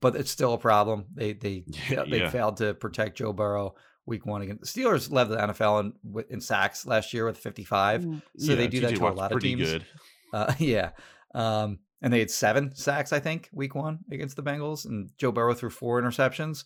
But 0.00 0.16
it's 0.16 0.30
still 0.30 0.54
a 0.54 0.58
problem. 0.58 1.04
They 1.14 1.34
they 1.34 1.64
Yeah, 1.90 2.04
they 2.08 2.28
failed 2.30 2.56
to 2.58 2.72
protect 2.74 3.18
Joe 3.18 3.34
Burrow 3.34 3.74
week 4.06 4.26
one 4.26 4.42
against 4.42 4.74
the 4.74 4.82
Steelers 4.82 5.10
led 5.10 5.28
the 5.28 5.36
NFL 5.36 5.92
in, 6.14 6.24
in 6.30 6.40
sacks 6.40 6.86
last 6.86 7.12
year 7.12 7.26
with 7.26 7.38
55. 7.38 8.22
So 8.38 8.56
they 8.56 8.66
do 8.66 8.80
that 8.80 8.94
TJ 8.94 8.96
to 8.98 9.08
a 9.08 9.10
lot 9.10 9.32
of 9.32 9.40
teams. 9.40 9.70
good. 9.70 9.86
Uh, 10.32 10.52
yeah. 10.58 10.90
Um, 11.34 11.78
and 12.02 12.12
they 12.12 12.18
had 12.18 12.30
seven 12.30 12.74
sacks, 12.74 13.12
I 13.12 13.20
think, 13.20 13.48
week 13.52 13.74
one 13.74 14.00
against 14.10 14.36
the 14.36 14.42
Bengals, 14.42 14.86
and 14.86 15.10
Joe 15.18 15.32
Burrow 15.32 15.54
threw 15.54 15.70
four 15.70 16.00
interceptions. 16.00 16.64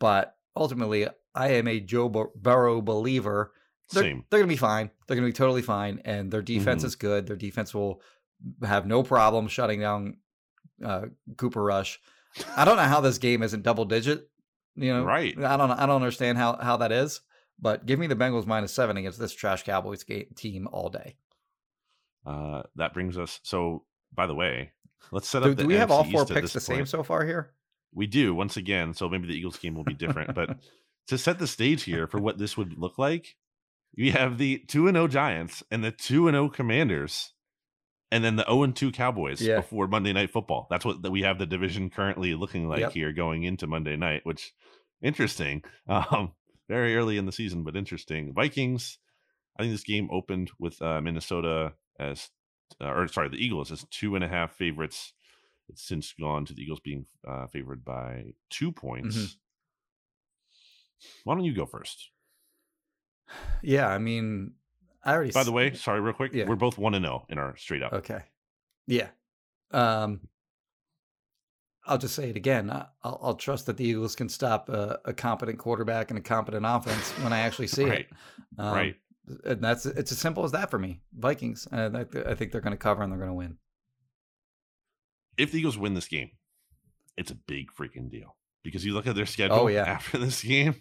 But 0.00 0.34
ultimately, 0.56 1.06
I 1.34 1.48
am 1.52 1.68
a 1.68 1.78
Joe 1.78 2.08
Burrow 2.08 2.80
believer. 2.82 3.52
They're, 3.92 4.02
Same. 4.02 4.24
they're 4.30 4.40
going 4.40 4.48
to 4.48 4.52
be 4.54 4.56
fine. 4.58 4.90
They're 5.06 5.16
going 5.16 5.26
to 5.28 5.32
be 5.32 5.36
totally 5.36 5.62
fine. 5.62 6.00
And 6.04 6.30
their 6.32 6.42
defense 6.42 6.82
Mhm. 6.82 6.86
is 6.86 6.96
good. 6.96 7.26
Their 7.28 7.36
defense 7.36 7.72
will 7.74 8.00
have 8.64 8.86
no 8.86 9.02
problem 9.04 9.46
shutting 9.48 9.80
down 9.80 10.16
uh, 10.84 11.06
Cooper 11.36 11.62
Rush. 11.62 12.00
I 12.56 12.64
don't 12.64 12.76
know 12.76 12.82
how 12.84 13.00
this 13.00 13.18
game 13.18 13.42
isn't 13.42 13.62
double 13.62 13.84
digit. 13.84 14.28
You 14.76 14.94
know, 14.94 15.04
Right. 15.04 15.36
I 15.38 15.56
don't. 15.56 15.70
I 15.70 15.84
don't 15.86 15.96
understand 15.96 16.38
how 16.38 16.56
how 16.56 16.78
that 16.78 16.90
is. 16.92 17.20
But 17.58 17.84
give 17.84 17.98
me 17.98 18.06
the 18.06 18.16
Bengals 18.16 18.46
minus 18.46 18.72
seven 18.72 18.96
against 18.96 19.18
this 19.18 19.34
trash 19.34 19.64
Cowboys 19.64 20.04
team 20.36 20.66
all 20.72 20.88
day. 20.88 21.16
Uh, 22.24 22.62
that 22.76 22.94
brings 22.94 23.18
us. 23.18 23.40
So, 23.42 23.84
by 24.14 24.26
the 24.26 24.34
way, 24.34 24.72
let's 25.10 25.28
set 25.28 25.42
up. 25.42 25.48
Do, 25.50 25.54
the 25.54 25.62
do 25.64 25.68
we 25.68 25.74
have 25.74 25.90
all 25.90 26.04
four 26.04 26.22
East 26.22 26.32
picks 26.32 26.52
the 26.54 26.60
same 26.60 26.86
so 26.86 27.02
far 27.02 27.26
here? 27.26 27.52
We 27.94 28.06
do 28.06 28.34
once 28.34 28.56
again. 28.56 28.94
So 28.94 29.08
maybe 29.08 29.26
the 29.26 29.34
Eagles 29.36 29.58
game 29.58 29.74
will 29.74 29.84
be 29.84 29.94
different, 29.94 30.34
but 30.34 30.58
to 31.08 31.18
set 31.18 31.38
the 31.38 31.46
stage 31.46 31.82
here 31.82 32.06
for 32.06 32.20
what 32.20 32.38
this 32.38 32.56
would 32.56 32.78
look 32.78 32.98
like, 32.98 33.36
we 33.96 34.10
have 34.10 34.38
the 34.38 34.58
two 34.68 34.86
and 34.86 34.96
zero 34.96 35.08
Giants 35.08 35.62
and 35.70 35.82
the 35.82 35.90
two 35.90 36.28
and 36.28 36.34
zero 36.34 36.48
Commanders, 36.48 37.32
and 38.12 38.22
then 38.24 38.36
the 38.36 38.44
zero 38.44 38.62
and 38.62 38.76
two 38.76 38.92
Cowboys 38.92 39.40
Yeah. 39.42 39.56
before 39.56 39.88
Monday 39.88 40.12
Night 40.12 40.30
Football. 40.30 40.66
That's 40.70 40.84
what 40.84 41.02
that 41.02 41.10
we 41.10 41.22
have 41.22 41.38
the 41.38 41.46
division 41.46 41.90
currently 41.90 42.34
looking 42.34 42.68
like 42.68 42.80
Yep. 42.80 42.92
here 42.92 43.12
going 43.12 43.42
into 43.44 43.66
Monday 43.66 43.96
night, 43.96 44.20
which 44.24 44.52
interesting. 45.02 45.62
Um, 45.88 46.32
very 46.68 46.94
early 46.96 47.16
in 47.16 47.26
the 47.26 47.32
season, 47.32 47.64
but 47.64 47.74
interesting. 47.76 48.32
Vikings. 48.32 48.98
I 49.58 49.62
think 49.64 49.72
this 49.74 49.82
game 49.82 50.08
opened 50.12 50.52
with 50.60 50.80
uh, 50.80 51.00
Minnesota 51.00 51.72
as, 51.98 52.30
uh, 52.80 52.86
or 52.92 53.08
sorry, 53.08 53.28
the 53.28 53.44
Eagles 53.44 53.72
as 53.72 53.84
two 53.90 54.14
and 54.14 54.22
a 54.22 54.28
half 54.28 54.52
favorites. 54.54 55.12
It's 55.70 55.82
since 55.82 56.12
gone 56.18 56.44
to 56.46 56.54
the 56.54 56.62
Eagles 56.62 56.80
being 56.80 57.06
uh, 57.26 57.46
favored 57.46 57.84
by 57.84 58.34
two 58.50 58.72
points. 58.72 59.16
Mhm. 59.16 59.36
Why 61.24 61.34
don't 61.34 61.44
you 61.44 61.54
go 61.54 61.66
first? 61.66 62.10
Yeah, 63.62 63.86
I 63.88 63.98
mean, 63.98 64.54
I 65.04 65.12
already. 65.14 65.30
By 65.32 65.44
the 65.44 65.52
way, 65.52 65.72
sorry, 65.74 66.00
real 66.00 66.12
quick, 66.12 66.32
Yeah. 66.32 66.46
we're 66.46 66.56
both 66.56 66.76
one 66.76 66.94
and 66.94 67.04
zero 67.04 67.24
in 67.28 67.38
our 67.38 67.56
straight 67.56 67.82
up. 67.82 67.92
Okay. 67.92 68.22
Yeah. 68.86 69.08
Um, 69.70 70.28
I'll 71.86 71.98
just 71.98 72.14
say 72.14 72.28
it 72.30 72.36
again. 72.36 72.70
I- 72.70 72.86
I'll, 73.02 73.20
I'll 73.22 73.34
trust 73.36 73.66
that 73.66 73.76
the 73.76 73.84
Eagles 73.84 74.16
can 74.16 74.28
stop 74.28 74.68
a, 74.68 74.98
a 75.04 75.12
competent 75.12 75.58
quarterback 75.58 76.10
and 76.10 76.18
a 76.18 76.22
competent 76.22 76.66
offense 76.66 77.10
when 77.22 77.32
I 77.32 77.38
actually 77.40 77.68
see 77.68 77.84
right, 77.84 78.00
it. 78.00 78.10
Um, 78.58 78.74
right. 78.74 78.96
And 79.44 79.62
that's 79.62 79.86
it's 79.86 80.10
as 80.10 80.18
simple 80.18 80.44
as 80.44 80.50
that 80.52 80.70
for 80.70 80.78
me. 80.78 81.00
Vikings. 81.16 81.68
I 81.70 81.88
think 82.34 82.50
they're 82.52 82.60
going 82.60 82.72
to 82.72 82.76
cover 82.76 83.02
and 83.02 83.12
they're 83.12 83.18
going 83.18 83.30
to 83.30 83.34
win. 83.34 83.58
If 85.40 85.52
the 85.52 85.58
Eagles 85.58 85.78
win 85.78 85.94
this 85.94 86.08
game, 86.08 86.30
it's 87.16 87.30
a 87.30 87.34
big 87.34 87.72
freaking 87.72 88.10
deal 88.10 88.36
because 88.62 88.84
you 88.84 88.94
look 88.94 89.06
at 89.06 89.14
their 89.14 89.22
oh, 89.22 89.26
schedule 89.26 89.56
Oh, 89.56 89.66
yeah. 89.68 89.84
after 89.84 90.18
this 90.26 90.42
game. 90.42 90.74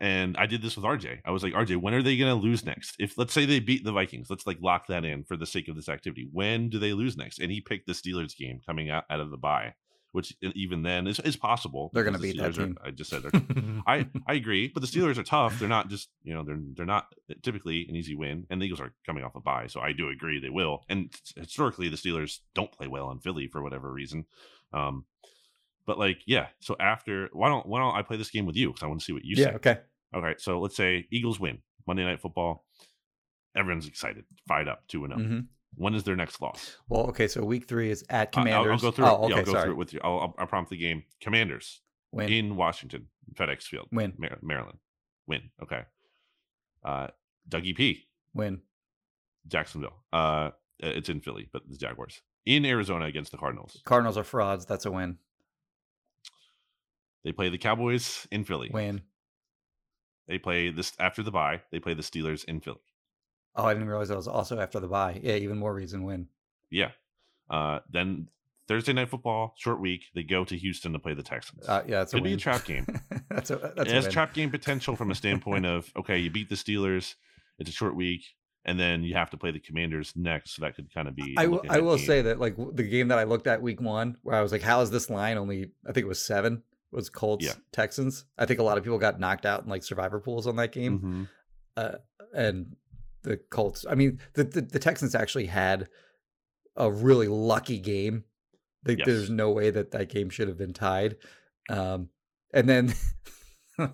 And 0.00 0.36
I 0.36 0.46
did 0.46 0.60
this 0.60 0.76
with 0.76 0.84
RJ. 0.84 1.20
I 1.24 1.30
was 1.30 1.42
like, 1.44 1.52
RJ, 1.52 1.76
when 1.80 1.94
are 1.94 2.02
they 2.02 2.16
going 2.16 2.36
to 2.36 2.42
lose 2.42 2.64
next? 2.64 2.96
If 2.98 3.16
let's 3.16 3.32
say 3.32 3.46
they 3.46 3.60
beat 3.60 3.84
the 3.84 3.92
Vikings, 3.92 4.28
let's 4.28 4.46
like 4.46 4.58
lock 4.60 4.88
that 4.88 5.04
in 5.04 5.22
for 5.24 5.36
the 5.36 5.46
sake 5.46 5.68
of 5.68 5.76
this 5.76 5.88
activity. 5.88 6.28
When 6.32 6.68
do 6.68 6.78
they 6.78 6.92
lose 6.92 7.16
next? 7.16 7.38
And 7.38 7.50
he 7.50 7.60
picked 7.60 7.86
the 7.86 7.92
Steelers 7.92 8.36
game 8.36 8.60
coming 8.66 8.90
out, 8.90 9.04
out 9.08 9.20
of 9.20 9.30
the 9.30 9.36
bye, 9.36 9.74
which 10.14 10.32
even 10.40 10.82
then 10.84 11.08
is, 11.08 11.18
is 11.18 11.34
possible. 11.36 11.90
They're 11.92 12.04
because 12.04 12.20
the 12.20 12.32
beat 12.32 12.40
that 12.40 12.52
Steelers 12.52 12.58
are- 12.58 12.66
team. 12.66 12.78
I 12.84 12.90
just 12.92 13.10
said 13.10 13.24
they're 13.24 13.82
I 13.86 14.06
I 14.28 14.34
agree, 14.34 14.68
but 14.68 14.80
the 14.80 14.86
Steelers 14.86 15.18
are 15.18 15.24
tough. 15.24 15.58
They're 15.58 15.68
not 15.68 15.88
just 15.88 16.08
you 16.22 16.32
know 16.32 16.44
they're 16.44 16.60
they're 16.76 16.86
not 16.86 17.12
typically 17.42 17.86
an 17.88 17.96
easy 17.96 18.14
win, 18.14 18.46
and 18.48 18.62
the 18.62 18.66
Eagles 18.66 18.80
are 18.80 18.94
coming 19.04 19.24
off 19.24 19.34
a 19.34 19.40
bye, 19.40 19.66
so 19.66 19.80
I 19.80 19.92
do 19.92 20.08
agree 20.08 20.38
they 20.38 20.50
will. 20.50 20.84
And 20.88 21.12
historically, 21.36 21.88
the 21.88 21.96
Steelers 21.96 22.38
don't 22.54 22.70
play 22.70 22.86
well 22.86 23.10
in 23.10 23.18
Philly 23.18 23.48
for 23.48 23.60
whatever 23.60 23.92
reason. 23.92 24.26
Um, 24.72 25.04
but 25.84 25.98
like 25.98 26.18
yeah, 26.26 26.46
so 26.60 26.76
after 26.78 27.28
why 27.32 27.48
don't 27.48 27.66
why 27.66 27.80
don't 27.80 27.96
I 27.96 28.02
play 28.02 28.16
this 28.16 28.30
game 28.30 28.46
with 28.46 28.54
you 28.54 28.68
because 28.68 28.84
I 28.84 28.86
want 28.86 29.00
to 29.00 29.04
see 29.04 29.12
what 29.12 29.24
you 29.24 29.34
yeah. 29.36 29.46
say. 29.46 29.54
Okay. 29.56 29.78
Okay, 30.14 30.34
so 30.38 30.60
let's 30.60 30.76
say 30.76 31.08
Eagles 31.10 31.40
win 31.40 31.58
Monday 31.88 32.04
Night 32.04 32.20
Football. 32.20 32.64
Everyone's 33.56 33.88
excited, 33.88 34.24
fired 34.46 34.68
up, 34.68 34.84
two 34.86 35.04
and 35.04 35.12
zero. 35.12 35.42
When 35.76 35.94
is 35.94 36.04
their 36.04 36.16
next 36.16 36.40
loss? 36.40 36.76
Well, 36.88 37.06
okay. 37.08 37.26
So 37.28 37.44
week 37.44 37.66
three 37.68 37.90
is 37.90 38.04
at 38.08 38.16
I- 38.16 38.20
I'll- 38.20 38.26
Commanders. 38.44 38.84
I'll, 38.84 38.90
go 38.90 38.94
through. 38.94 39.04
Oh, 39.06 39.08
it. 39.08 39.12
okay. 39.12 39.28
Yeah, 39.30 39.36
I'll 39.38 39.44
go 39.44 39.52
sorry. 39.52 39.62
through 39.64 39.72
it 39.72 39.76
with 39.76 39.92
you. 39.92 40.00
I'll, 40.04 40.18
I'll, 40.20 40.34
I'll 40.38 40.46
prompt 40.46 40.70
the 40.70 40.76
game. 40.76 41.04
Commanders 41.20 41.80
Win. 42.12 42.28
in 42.32 42.56
Washington, 42.56 43.08
FedEx 43.34 43.62
Field. 43.64 43.88
Win. 43.92 44.14
Maryland. 44.42 44.78
Win. 45.26 45.50
Okay. 45.62 45.82
Uh, 46.84 47.08
Dougie 47.48 47.74
P. 47.76 48.06
Win. 48.34 48.60
Jacksonville. 49.48 50.02
Uh, 50.12 50.50
it's 50.78 51.08
in 51.08 51.20
Philly, 51.20 51.48
but 51.52 51.62
the 51.68 51.76
Jaguars 51.76 52.20
in 52.46 52.64
Arizona 52.64 53.06
against 53.06 53.30
the 53.32 53.38
Cardinals. 53.38 53.80
Cardinals 53.84 54.16
are 54.18 54.24
frauds. 54.24 54.66
That's 54.66 54.84
a 54.86 54.90
win. 54.90 55.18
They 57.24 57.32
play 57.32 57.48
the 57.48 57.58
Cowboys 57.58 58.26
in 58.30 58.44
Philly. 58.44 58.70
Win. 58.72 59.02
They 60.28 60.38
play 60.38 60.70
this 60.70 60.92
after 60.98 61.22
the 61.22 61.30
bye. 61.30 61.62
They 61.70 61.78
play 61.80 61.94
the 61.94 62.02
Steelers 62.02 62.44
in 62.44 62.60
Philly. 62.60 62.80
Oh, 63.56 63.64
I 63.64 63.74
didn't 63.74 63.88
realize 63.88 64.08
that 64.08 64.16
was 64.16 64.28
also 64.28 64.58
after 64.60 64.80
the 64.80 64.88
bye. 64.88 65.20
Yeah, 65.22 65.34
even 65.36 65.58
more 65.58 65.72
reason 65.74 66.02
win. 66.04 66.28
Yeah. 66.70 66.90
Uh, 67.48 67.80
then 67.90 68.28
Thursday 68.66 68.92
night 68.92 69.10
football, 69.10 69.54
short 69.56 69.80
week. 69.80 70.04
They 70.14 70.22
go 70.22 70.44
to 70.44 70.56
Houston 70.56 70.92
to 70.94 70.98
play 70.98 71.14
the 71.14 71.22
Texans. 71.22 71.68
Uh, 71.68 71.82
yeah, 71.86 72.00
a 72.02 72.06
Could 72.06 72.14
win. 72.22 72.22
be 72.24 72.32
a 72.32 72.36
trap 72.36 72.64
game. 72.66 72.86
that's 73.30 73.50
a 73.50 73.56
that's 73.76 73.88
it 73.88 73.88
a 73.88 73.94
has 73.94 74.04
win. 74.04 74.12
trap 74.12 74.34
game 74.34 74.50
potential 74.50 74.96
from 74.96 75.10
a 75.10 75.14
standpoint 75.14 75.66
of 75.74 75.90
okay, 75.96 76.18
you 76.18 76.30
beat 76.30 76.48
the 76.48 76.54
Steelers. 76.56 77.14
It's 77.58 77.70
a 77.70 77.72
short 77.72 77.94
week, 77.94 78.24
and 78.64 78.80
then 78.80 79.04
you 79.04 79.14
have 79.14 79.30
to 79.30 79.36
play 79.36 79.52
the 79.52 79.60
Commanders 79.60 80.12
next. 80.16 80.56
So 80.56 80.62
that 80.62 80.74
could 80.74 80.92
kind 80.92 81.06
of 81.06 81.14
be. 81.14 81.34
a 81.38 81.42
I 81.42 81.46
will, 81.46 81.62
I 81.68 81.78
will 81.80 81.96
game. 81.96 82.06
say 82.06 82.22
that 82.22 82.40
like 82.40 82.56
the 82.72 82.82
game 82.82 83.08
that 83.08 83.18
I 83.18 83.24
looked 83.24 83.46
at 83.46 83.62
week 83.62 83.80
one, 83.80 84.16
where 84.22 84.34
I 84.36 84.40
was 84.42 84.50
like, 84.50 84.62
"How 84.62 84.80
is 84.80 84.90
this 84.90 85.08
line 85.10 85.36
only?" 85.36 85.70
I 85.86 85.92
think 85.92 86.04
it 86.04 86.08
was 86.08 86.24
seven. 86.24 86.62
Was 86.90 87.08
Colts 87.10 87.44
Yeah. 87.44 87.52
Texans? 87.72 88.24
I 88.38 88.46
think 88.46 88.60
a 88.60 88.62
lot 88.62 88.78
of 88.78 88.84
people 88.84 88.98
got 88.98 89.20
knocked 89.20 89.46
out 89.46 89.62
in 89.64 89.68
like 89.68 89.82
survivor 89.84 90.18
pools 90.20 90.46
on 90.46 90.56
that 90.56 90.72
game, 90.72 90.98
Mhm. 91.00 91.28
uh, 91.76 91.98
and 92.34 92.74
the 93.24 93.36
Colts. 93.50 93.84
I 93.88 93.94
mean, 93.96 94.20
the, 94.34 94.44
the 94.44 94.60
the 94.62 94.78
Texans 94.78 95.14
actually 95.14 95.46
had 95.46 95.88
a 96.76 96.90
really 96.90 97.28
lucky 97.28 97.78
game. 97.78 98.24
Like, 98.86 98.98
Yes. 98.98 99.06
There's 99.06 99.30
no 99.30 99.50
way 99.50 99.70
that 99.70 99.90
that 99.90 100.08
game 100.08 100.30
should 100.30 100.46
have 100.48 100.56
been 100.58 100.72
tied. 100.72 101.16
Um, 101.68 102.10
and 102.52 102.68
then 102.68 102.94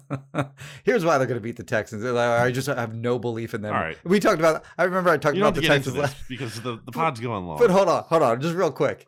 here's 0.85 1.05
why 1.05 1.19
they're 1.19 1.27
going 1.27 1.39
to 1.39 1.43
beat 1.43 1.57
the 1.57 1.63
Texans. 1.65 2.05
I 2.05 2.51
just 2.51 2.67
have 2.69 2.95
no 2.95 3.19
belief 3.19 3.55
in 3.55 3.63
them. 3.63 3.75
All 3.75 3.81
right. 3.81 3.97
We 4.05 4.21
talked 4.21 4.39
about. 4.39 4.65
I 4.77 4.85
remember 4.85 5.11
I 5.11 5.17
talked 5.17 5.37
about 5.39 5.55
the 5.55 5.63
Texans 5.63 5.97
last. 5.97 6.17
because 6.29 6.61
the 6.61 6.81
the 6.85 6.93
pod's 6.93 7.21
going 7.21 7.47
long. 7.47 7.59
But 7.59 7.71
hold 7.71 7.89
on, 7.89 8.05
hold 8.05 8.23
on, 8.23 8.41
just 8.41 8.55
real 8.55 8.73
quick. 8.73 9.07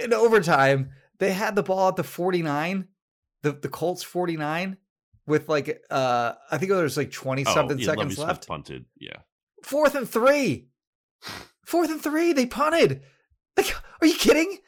In 0.00 0.12
overtime, 0.12 0.90
they 1.18 1.32
had 1.32 1.54
the 1.54 1.62
ball 1.62 1.88
at 1.88 1.96
the 1.96 2.04
49, 2.04 2.88
the, 3.42 3.52
the 3.52 3.68
Colts 3.68 4.02
49, 4.02 4.76
with 5.26 5.48
like 5.48 5.82
uh 5.90 6.32
I 6.50 6.58
think 6.58 6.72
there's 6.72 6.96
like 6.96 7.12
20 7.12 7.44
Oh, 7.46 7.54
something 7.54 7.78
yeah, 7.78 7.84
seconds 7.86 7.98
Lovie 7.98 8.14
Smith 8.14 8.26
left. 8.28 8.48
punted. 8.48 8.84
Yeah. 8.98 9.18
Fourth 9.62 9.94
and 9.94 10.08
three. 10.08 10.68
Fourth 11.64 11.90
and 11.90 12.00
three. 12.02 12.32
They 12.32 12.46
punted. 12.46 13.02
Like, 13.56 13.74
are 14.00 14.06
you 14.06 14.14
kidding? 14.14 14.58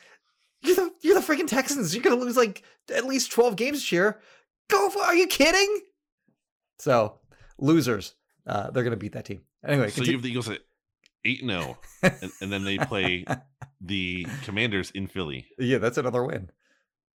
You're 0.62 0.76
the 0.76 0.90
you're 1.02 1.14
the 1.20 1.20
freaking 1.26 1.48
Texans. 1.48 1.94
You're 1.94 2.02
gonna 2.02 2.16
lose 2.16 2.36
like 2.36 2.62
at 2.94 3.04
least 3.04 3.32
12 3.32 3.56
games 3.56 3.78
this 3.78 3.92
year. 3.92 4.20
Go 4.68 4.88
for 4.90 5.02
are 5.02 5.14
you 5.14 5.26
kidding? 5.26 5.80
So 6.78 7.18
losers. 7.58 8.14
Uh 8.46 8.70
they're 8.70 8.84
gonna 8.84 8.96
beat 8.96 9.12
that 9.12 9.24
team. 9.26 9.42
Anyway, 9.66 9.90
So 9.90 10.02
you 10.04 10.12
have 10.12 10.22
the 10.22 10.30
Eagles 10.30 10.48
at 10.48 10.60
eight 11.24 11.40
and 11.40 11.50
zero, 11.50 11.78
and, 12.02 12.30
and 12.42 12.52
then 12.52 12.64
they 12.64 12.76
play 12.78 13.24
the 13.80 14.26
Commanders 14.44 14.90
in 14.90 15.06
Philly. 15.06 15.46
yeah, 15.58 15.78
that's 15.78 15.96
another 15.98 16.22
win. 16.24 16.50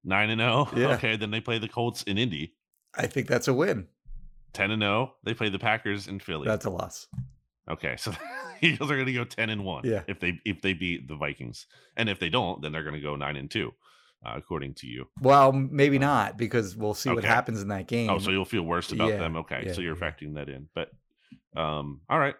Nine 0.03 0.29
and 0.29 0.39
zero. 0.39 0.69
Yeah. 0.75 0.95
Okay, 0.95 1.17
then 1.17 1.31
they 1.31 1.41
play 1.41 1.59
the 1.59 1.67
Colts 1.67 2.03
in 2.03 2.17
Indy. 2.17 2.53
I 2.95 3.07
think 3.07 3.27
that's 3.27 3.47
a 3.49 3.53
win. 3.53 3.87
Ten 4.53 4.71
and 4.71 4.81
zero. 4.81 5.15
They 5.23 5.33
play 5.33 5.49
the 5.49 5.59
Packers 5.59 6.07
in 6.07 6.19
Philly. 6.19 6.47
That's 6.47 6.65
a 6.65 6.69
loss. 6.69 7.07
Okay, 7.69 7.95
so 7.97 8.11
the 8.61 8.67
Eagles 8.67 8.89
are 8.91 8.95
going 8.95 9.07
to 9.07 9.13
go 9.13 9.23
ten 9.23 9.49
and 9.49 9.63
one. 9.63 9.83
Yeah. 9.85 10.03
If 10.07 10.19
they 10.19 10.39
if 10.45 10.61
they 10.61 10.73
beat 10.73 11.07
the 11.07 11.15
Vikings, 11.15 11.65
and 11.95 12.09
if 12.09 12.19
they 12.19 12.29
don't, 12.29 12.61
then 12.61 12.71
they're 12.71 12.83
going 12.83 12.95
to 12.95 13.01
go 13.01 13.15
nine 13.15 13.35
and 13.35 13.49
two, 13.51 13.73
uh, 14.25 14.33
according 14.35 14.75
to 14.75 14.87
you. 14.87 15.07
Well, 15.21 15.51
maybe 15.51 15.99
not 15.99 16.37
because 16.37 16.75
we'll 16.75 16.93
see 16.93 17.09
what 17.09 17.23
happens 17.23 17.61
in 17.61 17.67
that 17.69 17.87
game. 17.87 18.09
Oh, 18.09 18.19
so 18.19 18.31
you'll 18.31 18.45
feel 18.45 18.63
worse 18.63 18.91
about 18.91 19.09
Yeah, 19.09 19.17
them. 19.17 19.35
Okay, 19.37 19.63
yeah, 19.67 19.73
so 19.73 19.81
you're 19.81 19.97
yeah. 19.97 20.09
factoring 20.11 20.35
that 20.35 20.49
in. 20.49 20.69
But 20.73 20.91
um, 21.55 22.01
all 22.09 22.19
right. 22.19 22.35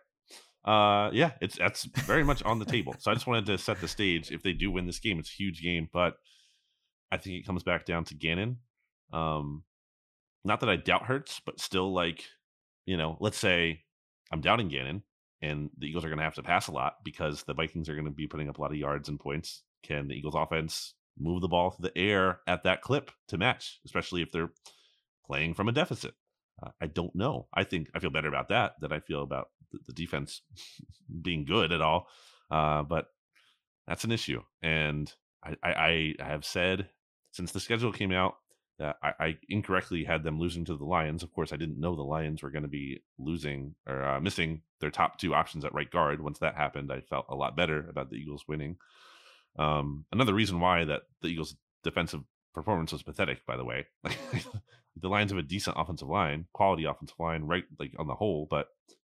Uh, 0.66 1.10
yeah, 1.14 1.32
it's 1.40 1.58
that's 1.58 1.86
very 1.86 2.24
much 2.26 2.44
on 2.44 2.60
the 2.60 2.66
table. 2.66 2.94
So 2.99 3.10
I 3.10 3.14
just 3.14 3.26
wanted 3.26 3.45
to 3.45 3.58
set 3.58 3.80
the 3.80 3.88
stage. 3.88 4.32
If 4.32 4.44
they 4.44 4.52
do 4.54 4.70
win 4.70 4.86
this 4.86 4.99
game, 4.99 5.18
it's 5.18 5.30
a 5.30 5.34
huge 5.34 5.62
game, 5.62 5.88
but 5.94 6.16
I 7.10 7.18
think 7.18 7.36
it 7.38 7.45
comes 7.45 7.64
back 7.64 7.86
down 7.86 8.04
to 8.06 8.16
Gannon. 8.16 8.58
Um, 9.14 9.64
not 10.44 10.60
that 10.60 10.70
I 10.70 10.76
doubt 10.76 11.06
Hurts, 11.06 11.40
but 11.45 11.62
still, 11.62 11.94
like, 11.94 12.26
you 12.86 12.98
know, 12.98 13.18
let's 13.22 13.38
say 13.38 13.84
I'm 14.30 14.41
doubting 14.41 14.68
Gannon, 14.68 15.04
and 15.41 15.69
the 15.77 15.88
Eagles 15.88 16.03
are 16.03 16.09
going 16.09 16.18
to 16.18 16.23
have 16.23 16.35
to 16.35 16.43
pass 16.43 16.68
a 16.68 16.72
lot 16.72 16.95
because 17.03 17.43
the 17.43 17.53
Vikings 17.53 17.89
are 17.89 17.93
going 17.93 18.05
to 18.05 18.11
be 18.11 18.27
putting 18.27 18.49
up 18.49 18.57
a 18.57 18.61
lot 18.61 18.72
of 18.72 18.77
yards 18.77 19.09
and 19.09 19.19
points. 19.19 19.64
Can 19.84 20.07
the 20.07 20.15
Eagles 20.15 20.35
offense 20.35 20.93
move 21.18 21.41
the 21.41 21.47
ball 21.47 21.72
through 21.72 21.89
the 21.89 21.97
air 21.97 22.39
at 22.47 22.64
that 22.64 22.81
clip 22.81 23.11
to 23.27 23.38
match, 23.38 23.80
especially 23.85 24.22
if 24.22 24.31
they're 24.31 24.51
playing 25.26 25.53
from 25.53 25.68
a 25.68 25.72
deficit? 25.72 26.14
Uh, 26.61 26.72
I 26.81 26.88
don't 26.88 27.15
know. 27.15 27.47
I 27.53 27.64
think 27.64 27.89
I 27.93 27.99
feel 27.99 28.09
better 28.09 28.27
about 28.27 28.49
that 28.49 28.73
than 28.81 28.91
I 28.91 28.99
feel 28.99 29.22
about 29.22 29.49
the, 29.72 29.80
the 29.88 29.93
defense 29.93 30.41
being 31.22 31.45
good 31.45 31.72
at 31.72 31.81
all. 31.81 32.07
Uh, 32.49 32.84
but 32.84 33.07
that's 33.88 34.03
an 34.03 34.11
issue, 34.11 34.41
and 34.61 35.11
I, 35.43 35.55
I, 35.64 36.14
I 36.19 36.23
have 36.23 36.45
said 36.45 36.89
since 37.31 37.51
the 37.51 37.59
schedule 37.59 37.91
came 37.91 38.11
out 38.11 38.35
that 38.80 38.98
I, 39.02 39.14
I 39.20 39.38
incorrectly 39.49 40.04
had 40.04 40.24
them 40.24 40.40
losing 40.40 40.66
to 40.66 40.78
the 40.78 40.84
Lions. 40.86 41.24
Of 41.24 41.34
course, 41.34 41.52
I 41.52 41.58
didn't 41.58 41.80
know 41.80 41.95
the 41.95 42.04
Lions 42.04 42.44
were 42.44 42.52
going 42.52 42.64
to 42.64 42.68
be 42.70 43.02
losing 43.18 43.76
or 43.88 44.04
uh, 44.04 44.20
missing 44.20 44.62
their 44.80 44.91
top 44.91 45.18
two 45.18 45.34
options 45.34 45.66
at 45.66 45.74
right 45.74 45.90
guard. 45.90 46.22
Once 46.22 46.40
that 46.40 46.56
happened, 46.56 46.91
I 46.91 47.02
felt 47.02 47.26
a 47.30 47.36
lot 47.36 47.56
better 47.58 47.88
about 47.90 48.10
the 48.10 48.18
Eagles 48.18 48.45
winning. 48.48 48.78
Um, 49.58 50.06
another 50.12 50.34
reason 50.34 50.60
why 50.60 50.86
that 50.86 51.04
the 51.22 51.30
Eagles' 51.30 51.56
defensive 51.84 52.22
performance 52.54 52.91
was 52.91 53.04
pathetic, 53.04 53.45
by 53.45 53.58
the 53.58 53.66
way. 53.66 53.88
the 54.04 55.08
Lions 55.10 55.32
have 55.32 55.40
a 55.40 55.44
decent 55.44 55.78
offensive 55.80 56.08
line, 56.08 56.45
quality 56.54 56.86
offensive 56.86 57.20
line, 57.20 57.44
right, 57.44 57.64
like 57.80 57.94
on 57.98 58.08
the 58.08 58.16
whole, 58.16 58.48
but 58.49 58.68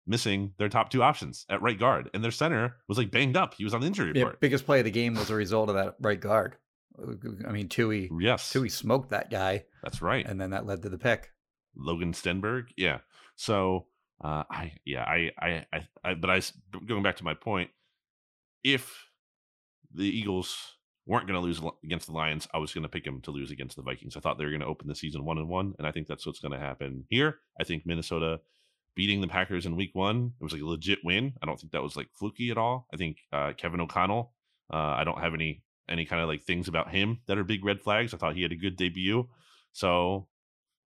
missing 0.07 0.53
their 0.57 0.69
top 0.69 0.89
two 0.89 1.03
options 1.03 1.45
at 1.49 1.61
right 1.61 1.77
guard, 1.77 2.09
and 2.13 2.23
their 2.23 2.31
center 2.31 2.77
was 2.87 2.97
like 2.97 3.11
banged 3.11 3.37
up. 3.37 3.53
He 3.53 3.63
was 3.63 3.73
on 3.73 3.81
the 3.81 3.87
injury 3.87 4.11
Yeah, 4.15 4.23
report. 4.23 4.39
biggest 4.39 4.65
play 4.65 4.79
of 4.79 4.85
the 4.85 4.91
game 4.91 5.13
was 5.13 5.29
a 5.29 5.35
result 5.35 5.69
of 5.69 5.75
that 5.75 5.95
right 5.99 6.19
guard. 6.19 6.55
I 7.47 7.51
mean, 7.51 7.69
Tui, 7.69 8.09
Yes, 8.19 8.51
Tui 8.51 8.69
smoked 8.69 9.09
that 9.11 9.29
guy, 9.31 9.65
that's 9.83 10.01
right. 10.01 10.25
and 10.25 10.39
then 10.39 10.51
that 10.51 10.65
led 10.65 10.81
to 10.83 10.89
the 10.89 10.97
pick. 10.97 11.31
Logan 11.75 12.13
Stenberg. 12.13 12.65
Yeah. 12.77 12.99
So 13.35 13.87
uh, 14.23 14.43
I 14.51 14.73
yeah 14.85 15.03
I, 15.03 15.31
I 15.39 15.65
I 15.73 15.87
I 16.03 16.13
but 16.15 16.29
I 16.29 16.41
going 16.85 17.01
back 17.03 17.17
to 17.17 17.23
my 17.23 17.33
point, 17.33 17.69
if 18.63 19.07
the 19.93 20.03
Eagles 20.05 20.75
weren't 21.07 21.27
going 21.27 21.39
to 21.39 21.45
lose 21.45 21.59
against 21.83 22.07
the 22.07 22.13
Lions, 22.13 22.47
I 22.53 22.57
was 22.59 22.73
going 22.73 22.83
to 22.83 22.89
pick 22.89 23.05
them 23.05 23.21
to 23.21 23.31
lose 23.31 23.51
against 23.51 23.75
the 23.75 23.81
Vikings. 23.81 24.15
I 24.15 24.19
thought 24.19 24.37
they 24.37 24.43
were 24.45 24.51
going 24.51 24.61
to 24.61 24.67
open 24.67 24.87
the 24.87 24.95
season 24.95 25.25
one 25.25 25.37
and 25.37 25.49
one, 25.49 25.73
and 25.77 25.87
I 25.87 25.91
think 25.91 26.07
that's 26.07 26.25
what's 26.25 26.39
going 26.39 26.51
to 26.53 26.59
happen 26.59 27.05
here. 27.09 27.39
I 27.59 27.63
think 27.63 27.85
Minnesota 27.85 28.41
beating 28.95 29.21
the 29.21 29.27
Packers 29.27 29.65
in 29.65 29.75
Week 29.77 29.91
One 29.93 30.33
it 30.39 30.43
was 30.43 30.53
like 30.53 30.61
a 30.61 30.65
legit 30.65 30.99
win. 31.03 31.33
I 31.41 31.45
don't 31.45 31.59
think 31.59 31.71
that 31.71 31.81
was 31.81 31.95
like 31.95 32.09
fluky 32.13 32.51
at 32.51 32.57
all. 32.57 32.87
I 32.93 32.97
think 32.97 33.17
uh, 33.31 33.53
Kevin 33.57 33.81
O'Connell. 33.81 34.33
Uh, 34.71 34.77
I 34.77 35.03
don't 35.03 35.19
have 35.19 35.33
any 35.33 35.63
any 35.91 36.05
kind 36.05 36.21
of 36.21 36.27
like 36.27 36.43
things 36.43 36.67
about 36.67 36.89
him 36.91 37.19
that 37.27 37.37
are 37.37 37.43
big 37.43 37.63
red 37.65 37.81
flags. 37.81 38.13
I 38.13 38.17
thought 38.17 38.35
he 38.35 38.41
had 38.43 38.51
a 38.51 38.55
good 38.55 38.75
debut. 38.77 39.27
So 39.73 40.27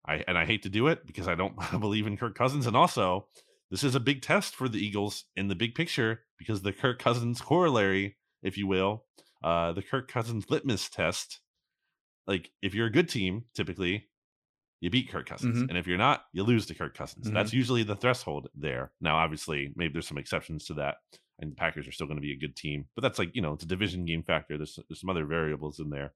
I 0.06 0.24
and 0.28 0.38
I 0.38 0.46
hate 0.46 0.64
to 0.64 0.70
do 0.70 0.88
it 0.88 1.06
because 1.06 1.28
I 1.28 1.36
don't 1.36 1.56
believe 1.80 2.08
in 2.08 2.18
Kirk 2.18 2.36
Cousins, 2.36 2.66
and 2.68 2.76
also 2.76 3.28
this 3.72 3.84
is 3.84 3.96
a 3.96 4.00
big 4.00 4.22
test 4.22 4.56
for 4.56 4.68
the 4.70 4.84
Eagles 4.84 5.26
in 5.36 5.48
the 5.48 5.56
big 5.56 5.76
picture 5.76 6.22
because 6.38 6.62
the 6.62 6.74
Kirk 6.74 7.00
Cousins 7.00 7.42
corollary, 7.42 8.18
if 8.42 8.58
you 8.58 8.68
will, 8.68 9.06
uh, 9.44 9.72
the 9.74 9.82
Kirk 9.82 10.08
Cousins 10.12 10.50
litmus 10.50 10.90
test. 10.90 11.40
Like 12.28 12.52
if 12.62 12.74
you're 12.74 12.88
a 12.88 12.92
good 12.92 13.10
team, 13.10 13.46
typically 13.54 14.08
you 14.80 14.90
beat 14.90 15.10
Kirk 15.10 15.26
Cousins, 15.28 15.60
Mhm. 15.64 15.70
and 15.70 15.78
if 15.78 15.88
you're 15.88 15.98
not, 15.98 16.26
you 16.34 16.44
lose 16.44 16.66
to 16.66 16.76
Kirk 16.76 16.94
Cousins. 16.94 17.32
That's 17.32 17.54
usually 17.54 17.84
the 17.84 17.96
threshold 17.96 18.50
there. 18.54 18.92
Now, 19.00 19.16
obviously, 19.16 19.72
maybe 19.78 19.94
there's 19.94 20.08
some 20.10 20.18
exceptions 20.18 20.66
to 20.66 20.74
that, 20.74 20.98
and 21.44 21.52
the 21.52 21.56
Packers 21.56 21.88
are 21.88 21.92
still 21.92 22.08
going 22.08 22.18
to 22.18 22.22
be 22.22 22.32
a 22.34 22.38
good 22.40 22.56
team, 22.56 22.86
but 22.96 23.02
that's 23.02 23.20
like 23.20 23.36
you 23.36 23.42
know 23.42 23.54
it's 23.54 23.64
a 23.64 23.68
division 23.68 24.06
game 24.06 24.24
factor. 24.24 24.58
There's 24.58 24.80
there's 24.90 25.00
some 25.02 25.10
other 25.10 25.26
variables 25.26 25.80
in 25.80 25.90
there, 25.90 26.14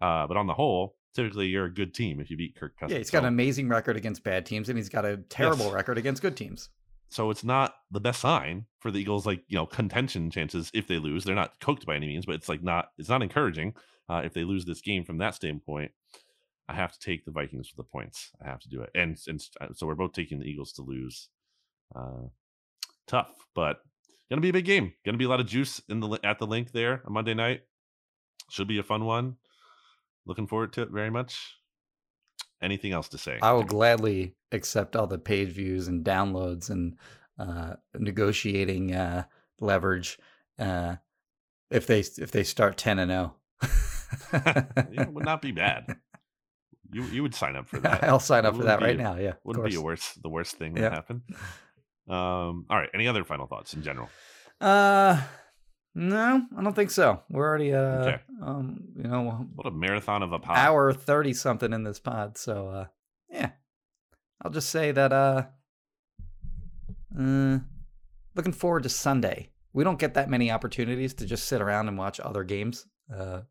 uh, 0.00 0.26
but 0.26 0.36
on 0.36 0.46
the 0.46 0.54
whole, 0.54 0.96
typically 1.14 1.46
you're 1.48 1.64
a 1.66 1.74
good 1.74 1.94
team 1.94 2.20
if 2.20 2.30
you 2.30 2.36
beat 2.36 2.54
Kirk 2.56 2.76
Cousins. 2.78 2.92
Yeah, 2.92 2.98
he's 2.98 3.10
got 3.10 3.22
an 3.24 3.28
amazing 3.28 3.68
record 3.68 3.96
against 3.96 4.22
bad 4.22 4.46
teams, 4.46 4.68
and 4.68 4.78
he's 4.78 4.88
got 4.88 5.04
a 5.04 5.16
terrible 5.28 5.66
Yes. 5.66 5.74
record 5.74 5.98
against 5.98 6.22
good 6.22 6.36
teams. 6.36 6.68
so 7.08 7.30
it's 7.30 7.44
not 7.44 7.74
the 7.90 8.00
best 8.00 8.20
sign 8.20 8.66
for 8.80 8.90
the 8.90 8.98
Eagles. 9.00 9.26
Like 9.26 9.42
you 9.48 9.56
know, 9.56 9.66
contention 9.66 10.30
chances 10.30 10.70
if 10.74 10.86
they 10.86 10.98
lose, 10.98 11.24
they're 11.24 11.34
not 11.34 11.58
cooked 11.60 11.86
by 11.86 11.96
any 11.96 12.06
means, 12.08 12.26
but 12.26 12.34
it's 12.36 12.48
like 12.48 12.62
not 12.62 12.90
it's 12.98 13.08
not 13.08 13.22
encouraging 13.22 13.74
uh, 14.08 14.22
if 14.24 14.32
they 14.34 14.44
lose 14.44 14.64
this 14.64 14.80
game 14.80 15.04
from 15.04 15.18
that 15.18 15.34
standpoint. 15.34 15.92
I 16.68 16.74
have 16.74 16.92
to 16.92 16.98
take 16.98 17.24
the 17.24 17.30
Vikings 17.30 17.68
for 17.68 17.76
the 17.76 17.84
points. 17.84 18.32
I 18.44 18.48
have 18.48 18.58
to 18.60 18.68
do 18.68 18.82
it, 18.82 18.90
and 18.94 19.16
and 19.28 19.40
uh, 19.60 19.68
so 19.72 19.86
we're 19.86 19.94
both 19.94 20.12
taking 20.14 20.40
the 20.40 20.46
Eagles 20.46 20.72
to 20.74 20.82
lose. 20.82 21.28
Uh, 21.94 22.26
tough, 23.06 23.32
but 23.54 23.82
gonna 24.30 24.40
be 24.42 24.48
a 24.50 24.52
big 24.52 24.64
game. 24.64 24.92
Gonna 25.04 25.18
be 25.18 25.24
a 25.24 25.28
lot 25.28 25.40
of 25.40 25.46
juice 25.46 25.80
in 25.88 26.00
the 26.00 26.18
at 26.24 26.38
the 26.38 26.46
Linc 26.46 26.72
there 26.72 27.02
on 27.06 27.12
Monday 27.12 27.34
night. 27.34 27.62
Should 28.50 28.68
be 28.68 28.78
a 28.78 28.82
fun 28.82 29.04
one. 29.04 29.36
Looking 30.26 30.46
forward 30.46 30.72
to 30.74 30.82
it 30.82 30.90
very 30.90 31.10
much. 31.10 31.54
Anything 32.62 32.92
else 32.92 33.08
to 33.08 33.18
say? 33.18 33.38
I 33.42 33.52
will 33.52 33.64
gladly 33.64 34.34
accept 34.50 34.96
all 34.96 35.06
the 35.06 35.18
page 35.18 35.48
views 35.50 35.88
and 35.88 36.04
downloads 36.04 36.70
and 36.70 36.96
uh, 37.38 37.74
negotiating 37.98 38.94
uh, 38.94 39.24
leverage 39.60 40.18
uh, 40.58 40.96
if 41.70 41.86
they 41.86 42.00
if 42.00 42.30
they 42.30 42.44
start 42.44 42.76
ten 42.76 42.98
and 42.98 43.12
oh. 43.12 43.34
zero. 44.30 44.66
It 44.92 45.12
would 45.12 45.24
not 45.24 45.42
be 45.42 45.52
bad. 45.52 45.96
You 46.92 47.02
you 47.06 47.22
would 47.24 47.34
sign 47.34 47.56
up 47.56 47.66
for 47.68 47.80
that. 47.80 48.04
I'll 48.04 48.20
sign 48.20 48.46
up 48.46 48.54
for 48.56 48.62
that 48.62 48.80
right 48.80 48.96
now. 48.96 49.16
Yeah, 49.16 49.32
Wouldn't 49.42 49.68
be 49.68 49.76
worst 49.76 50.22
the 50.22 50.28
worst 50.28 50.54
thing 50.54 50.74
that 50.74 50.82
Yeah. 50.82 50.90
happened. 50.90 51.22
Um. 52.08 52.66
All 52.70 52.78
right. 52.78 52.88
Any 52.94 53.08
other 53.08 53.24
final 53.24 53.46
thoughts 53.46 53.74
in 53.74 53.82
general? 53.82 54.08
Uh, 54.60 55.20
no, 55.94 56.42
I 56.56 56.62
don't 56.62 56.74
think 56.76 56.90
so. 56.90 57.22
We're 57.30 57.46
already 57.48 57.72
uh, 57.74 57.78
Okay. 57.80 58.20
um, 58.42 58.80
you 58.96 59.04
know, 59.04 59.46
What 59.54 59.66
a 59.66 59.70
marathon 59.70 60.22
of 60.22 60.32
a 60.32 60.38
pod. 60.38 60.56
hour 60.58 60.92
thirty 60.92 61.32
something 61.32 61.72
in 61.72 61.82
this 61.84 61.98
pod. 61.98 62.36
So 62.38 62.68
uh, 62.68 62.86
yeah, 63.30 63.50
I'll 64.42 64.50
just 64.50 64.70
say 64.70 64.92
that 64.92 65.12
uh, 65.12 65.42
uh, 67.18 67.58
looking 68.34 68.52
forward 68.52 68.82
to 68.84 68.88
Sunday. 68.88 69.50
We 69.72 69.84
don't 69.84 69.98
get 69.98 70.14
that 70.14 70.30
many 70.30 70.50
opportunities 70.50 71.14
to 71.14 71.26
just 71.26 71.44
sit 71.48 71.60
around 71.60 71.88
and 71.88 71.98
watch 71.98 72.18
other 72.20 72.44
games, 72.44 72.86
uh, 73.14 73.42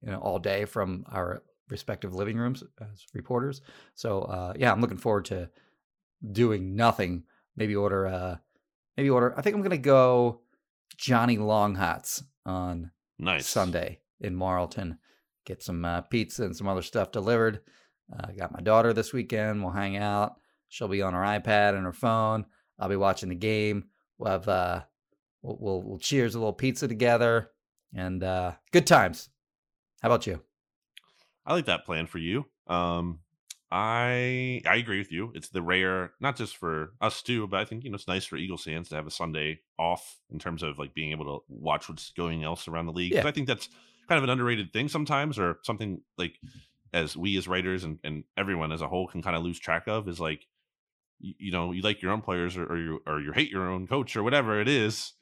you 0.00 0.10
know, 0.10 0.18
all 0.18 0.38
day 0.38 0.64
from 0.64 1.04
our 1.10 1.42
respective 1.68 2.14
living 2.14 2.36
rooms 2.38 2.62
as 2.80 3.04
reporters. 3.14 3.60
So 3.94 4.22
uh, 4.22 4.52
yeah, 4.56 4.72
I'm 4.72 4.80
looking 4.80 4.96
forward 4.98 5.26
to 5.26 5.50
doing 6.32 6.74
nothing. 6.76 7.24
Maybe 7.56 7.76
order 7.76 8.06
uh, 8.06 8.36
maybe 8.96 9.10
order. 9.10 9.34
I 9.36 9.42
think 9.42 9.54
I'm 9.56 9.62
gonna 9.62 9.78
go 9.78 10.40
Johnny 10.96 11.38
Long 11.38 11.74
Hots 11.74 12.22
on 12.46 12.90
Nice. 13.18 13.46
Sunday 13.46 14.00
in 14.20 14.34
Marlton. 14.34 14.98
Get 15.46 15.62
some 15.62 15.84
uh, 15.84 16.00
pizza 16.02 16.44
and 16.44 16.56
some 16.56 16.68
other 16.68 16.82
stuff 16.82 17.12
delivered. 17.12 17.60
Uh, 18.12 18.28
got 18.32 18.52
my 18.52 18.60
daughter 18.60 18.92
this 18.92 19.12
weekend. 19.12 19.62
We'll 19.62 19.72
hang 19.72 19.96
out. 19.96 20.34
She'll 20.68 20.88
be 20.88 21.02
on 21.02 21.14
her 21.14 21.20
iPad 21.20 21.74
and 21.76 21.84
her 21.84 21.92
phone. 21.92 22.46
I'll 22.78 22.88
be 22.88 22.96
watching 22.96 23.28
the 23.28 23.34
game. 23.34 23.84
We'll 24.18 24.32
have 24.32 24.48
uh, 24.48 24.82
we'll, 25.42 25.56
we'll 25.60 25.82
we'll 25.82 25.98
cheers 25.98 26.34
a 26.34 26.38
little 26.38 26.52
pizza 26.52 26.88
together 26.88 27.50
and 27.94 28.22
uh, 28.22 28.52
good 28.72 28.86
times. 28.86 29.28
How 30.02 30.08
about 30.08 30.26
you? 30.26 30.40
I 31.46 31.52
like 31.54 31.66
that 31.66 31.84
plan 31.84 32.06
for 32.06 32.18
you. 32.18 32.46
Um. 32.66 33.20
I 33.76 34.62
I 34.66 34.76
agree 34.76 34.98
with 34.98 35.10
you. 35.10 35.32
It's 35.34 35.48
the 35.48 35.60
rare, 35.60 36.12
not 36.20 36.36
just 36.36 36.56
for 36.56 36.92
us 37.00 37.22
too, 37.22 37.48
but 37.48 37.58
I 37.58 37.64
think 37.64 37.82
you 37.82 37.90
know 37.90 37.96
it's 37.96 38.06
nice 38.06 38.24
for 38.24 38.36
Eagles 38.36 38.62
fans 38.62 38.88
to 38.90 38.94
have 38.94 39.08
a 39.08 39.10
Sunday 39.10 39.62
off 39.80 40.20
in 40.30 40.38
terms 40.38 40.62
of 40.62 40.78
like 40.78 40.94
being 40.94 41.10
able 41.10 41.24
to 41.24 41.44
watch 41.48 41.88
what's 41.88 42.12
going 42.12 42.44
else 42.44 42.68
around 42.68 42.86
the 42.86 42.92
league. 42.92 43.12
Yeah. 43.12 43.26
I 43.26 43.32
think 43.32 43.48
that's 43.48 43.68
kind 44.08 44.16
of 44.16 44.22
an 44.22 44.30
underrated 44.30 44.72
thing 44.72 44.86
sometimes, 44.88 45.40
or 45.40 45.58
something 45.64 46.02
like 46.16 46.38
as 46.92 47.16
we 47.16 47.36
as 47.36 47.48
writers 47.48 47.82
and, 47.82 47.98
and 48.04 48.22
everyone 48.36 48.70
as 48.70 48.80
a 48.80 48.86
whole 48.86 49.08
can 49.08 49.22
kind 49.22 49.34
of 49.34 49.42
lose 49.42 49.58
track 49.58 49.88
of 49.88 50.08
is 50.08 50.20
like 50.20 50.46
you, 51.18 51.34
you 51.38 51.50
know 51.50 51.72
you 51.72 51.82
like 51.82 52.00
your 52.00 52.12
own 52.12 52.20
players 52.20 52.56
or, 52.56 52.66
or 52.66 52.78
you 52.78 53.02
or 53.08 53.20
you 53.20 53.32
hate 53.32 53.50
your 53.50 53.68
own 53.68 53.88
coach 53.88 54.14
or 54.14 54.22
whatever 54.22 54.60
it 54.60 54.68
is 54.68 55.14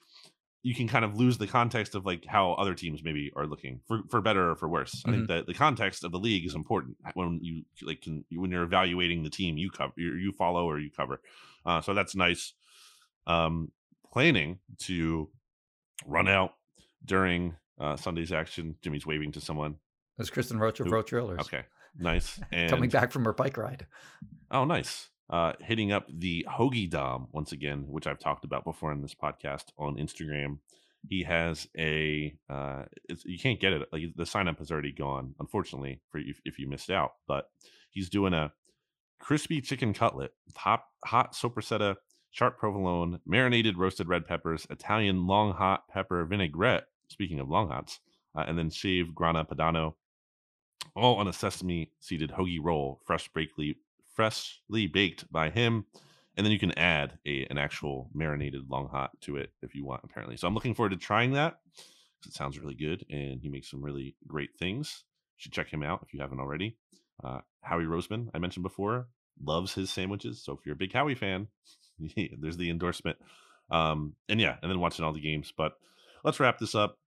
you 0.65 0.75
can 0.75 0.87
kind 0.87 1.05
of 1.05 1.17
lose 1.17 1.39
the 1.39 1.47
context 1.47 1.95
of 1.95 2.07
like 2.07 2.25
how 2.25 2.53
other 2.53 2.75
teams 2.75 3.03
maybe 3.03 3.33
are 3.37 3.47
looking 3.47 3.81
for 3.87 4.03
for 4.09 4.21
better 4.21 4.51
or 4.51 4.55
for 4.57 4.69
worse 4.69 5.03
i 5.07 5.11
think 5.11 5.27
that 5.29 5.47
the 5.47 5.55
context 5.55 6.05
of 6.05 6.13
the 6.13 6.19
league 6.19 6.47
is 6.47 6.55
important 6.55 6.97
when 7.15 7.39
you 7.43 7.63
like 7.83 8.01
can 8.01 8.25
when 8.33 8.51
you're 8.51 8.63
evaluating 8.63 9.23
the 9.23 9.31
team 9.31 9.57
you 9.59 9.71
cover 9.71 9.93
you, 9.97 10.15
you 10.15 10.33
follow 10.33 10.65
or 10.65 10.79
you 10.79 10.91
cover 10.91 11.21
uh, 11.67 11.81
so 11.81 11.95
that's 11.95 12.15
nice 12.15 12.55
um 13.27 13.71
planning 14.13 14.59
to 14.79 15.29
run 16.07 16.29
out 16.29 16.55
during 17.05 17.55
uh 17.81 17.97
sunday's 17.97 18.31
action 18.33 18.77
jimmy's 18.83 19.07
waving 19.07 19.33
to 19.33 19.41
someone 19.41 19.77
It's 20.19 20.31
Kristen 20.31 20.59
Roach 20.59 20.79
of 20.81 20.91
Roach 20.91 21.11
Realtors. 21.11 21.41
okay 21.41 21.63
nice 21.99 22.39
and 22.53 22.71
Coming 22.71 22.91
back 22.91 23.11
from 23.13 23.25
her 23.25 23.33
bike 23.33 23.57
ride. 23.57 23.87
Oh, 24.51 24.65
nice. 24.65 25.09
Uh, 25.33 25.55
hitting 25.61 25.93
up 25.93 26.07
the 26.13 26.47
Hoagie 26.47 26.91
Dom 26.91 27.27
once 27.33 27.53
again, 27.53 27.87
which 27.89 28.07
I've 28.07 28.19
talked 28.19 28.45
about 28.45 28.65
before 28.65 28.93
in 28.93 29.01
this 29.01 29.15
podcast 29.15 29.65
on 29.79 29.97
Instagram. 29.97 30.59
He 31.09 31.23
has 31.23 31.67
a, 31.77 32.35
uh, 32.51 32.83
you 33.25 33.39
can't 33.39 33.59
get 33.59 33.73
it. 33.73 33.89
Like 33.91 34.03
the 34.15 34.27
sign 34.27 34.47
up 34.47 34.59
has 34.59 34.71
already 34.71 34.93
gone, 34.93 35.35
unfortunately, 35.41 36.03
for 36.11 36.19
you 36.19 36.35
if 36.45 36.59
you 36.59 36.69
missed 36.69 36.91
out. 36.91 37.13
But 37.27 37.47
he's 37.89 38.11
doing 38.11 38.35
a 38.35 38.53
crispy 39.21 39.63
chicken 39.63 39.95
cutlet, 39.95 40.33
hot 40.55 40.85
hot 41.03 41.33
sopressata, 41.33 41.97
sharp 42.31 42.59
provolone, 42.59 43.21
marinated 43.25 43.79
roasted 43.79 44.09
red 44.09 44.27
peppers, 44.27 44.67
Italian 44.69 45.27
long 45.27 45.55
hot 45.55 45.89
pepper 45.89 46.27
vinaigrette. 46.27 46.85
Speaking 47.09 47.41
of 47.41 47.49
long 47.49 47.69
hots, 47.69 48.01
uh, 48.37 48.45
and 48.47 48.59
then 48.59 48.69
shaved 48.69 49.15
grana 49.15 49.47
padano, 49.47 49.95
all 50.95 51.17
on 51.17 51.27
a 51.27 51.33
sesame 51.33 51.91
seeded 52.01 52.33
hoagie 52.33 52.63
roll, 52.63 53.01
fresh 53.07 53.31
bakely, 53.33 53.77
freshly 54.15 54.87
baked 54.87 55.31
by 55.33 55.51
him. 55.51 55.87
And 56.37 56.47
then 56.47 56.53
you 56.53 56.59
can 56.59 56.77
add 56.79 57.19
a 57.27 57.47
an 57.51 57.59
actual 57.59 58.09
marinated 58.15 58.71
long 58.71 58.89
hot 58.89 59.11
to 59.23 59.37
it 59.37 59.51
if 59.61 59.75
you 59.75 59.85
want, 59.85 60.03
apparently. 60.05 60.37
So 60.37 60.47
I'm 60.49 60.55
looking 60.55 60.75
forward 60.75 60.91
to 60.91 60.97
trying 60.97 61.33
that 61.33 61.59
it 62.27 62.33
sounds 62.33 62.59
really 62.59 62.75
good 62.75 63.05
and 63.11 63.41
he 63.41 63.49
makes 63.49 63.71
some 63.71 63.83
really 63.83 64.17
great 64.27 64.51
things. 64.59 65.05
You 65.37 65.43
should 65.43 65.53
check 65.53 65.69
him 65.69 65.83
out 65.83 66.01
if 66.03 66.15
you 66.15 66.21
haven't 66.21 66.41
already. 66.41 66.77
Uh, 67.23 67.41
Howie 67.63 67.85
Roseman, 67.85 68.29
I 68.35 68.39
mentioned 68.39 68.63
before, 68.63 69.09
loves 69.43 69.75
his 69.75 69.91
sandwiches. 69.91 70.43
So 70.43 70.53
if 70.53 70.61
you're 70.65 70.75
a 70.75 70.79
big 70.79 70.93
Howie 70.93 71.15
fan, 71.15 71.49
there's 72.41 72.57
the 72.57 72.71
endorsement. 72.71 73.19
Um, 73.71 74.15
and 74.29 74.41
yeah, 74.41 74.57
and 74.63 74.71
then 74.71 74.81
watching 74.81 75.05
all 75.05 75.13
the 75.13 75.21
games. 75.21 75.53
But 75.57 75.73
let's 76.25 76.41
wrap 76.41 76.59
this 76.59 76.75
up 76.75 76.99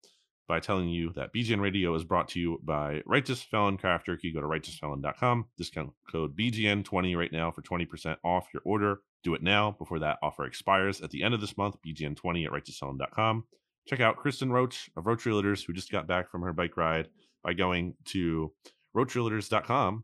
by 0.47 0.59
telling 0.59 0.89
you 0.89 1.11
that 1.13 1.33
BGN 1.33 1.59
Radio 1.59 1.95
is 1.95 2.03
brought 2.03 2.27
to 2.29 2.39
you 2.39 2.59
by 2.63 3.01
Righteous 3.05 3.41
Felon 3.41 3.77
Craft 3.77 4.05
Jerky. 4.05 4.31
Go 4.31 4.41
to 4.41 4.47
righteousfelon.com. 4.47 5.45
Discount 5.57 5.91
code 6.11 6.37
BGN20 6.37 7.17
right 7.17 7.31
now 7.31 7.51
for 7.51 7.61
20% 7.61 8.17
off 8.23 8.47
your 8.53 8.61
order. 8.65 8.99
Do 9.23 9.33
it 9.33 9.41
now 9.41 9.71
before 9.71 9.99
that 9.99 10.19
offer 10.21 10.45
expires 10.45 11.01
at 11.01 11.09
the 11.09 11.23
end 11.23 11.33
of 11.33 11.41
this 11.41 11.57
month. 11.57 11.77
BGN20 11.85 12.45
at 12.45 12.51
righteousfelon.com. 12.51 13.45
Check 13.87 13.99
out 13.99 14.17
Kristen 14.17 14.51
Roach 14.51 14.89
of 14.95 15.07
Roach 15.07 15.23
Realtors, 15.25 15.65
who 15.65 15.73
just 15.73 15.91
got 15.91 16.07
back 16.07 16.29
from 16.29 16.41
her 16.43 16.53
bike 16.53 16.77
ride 16.77 17.07
by 17.43 17.53
going 17.53 17.95
to 18.05 18.51
roachrealtors.com 18.95 20.03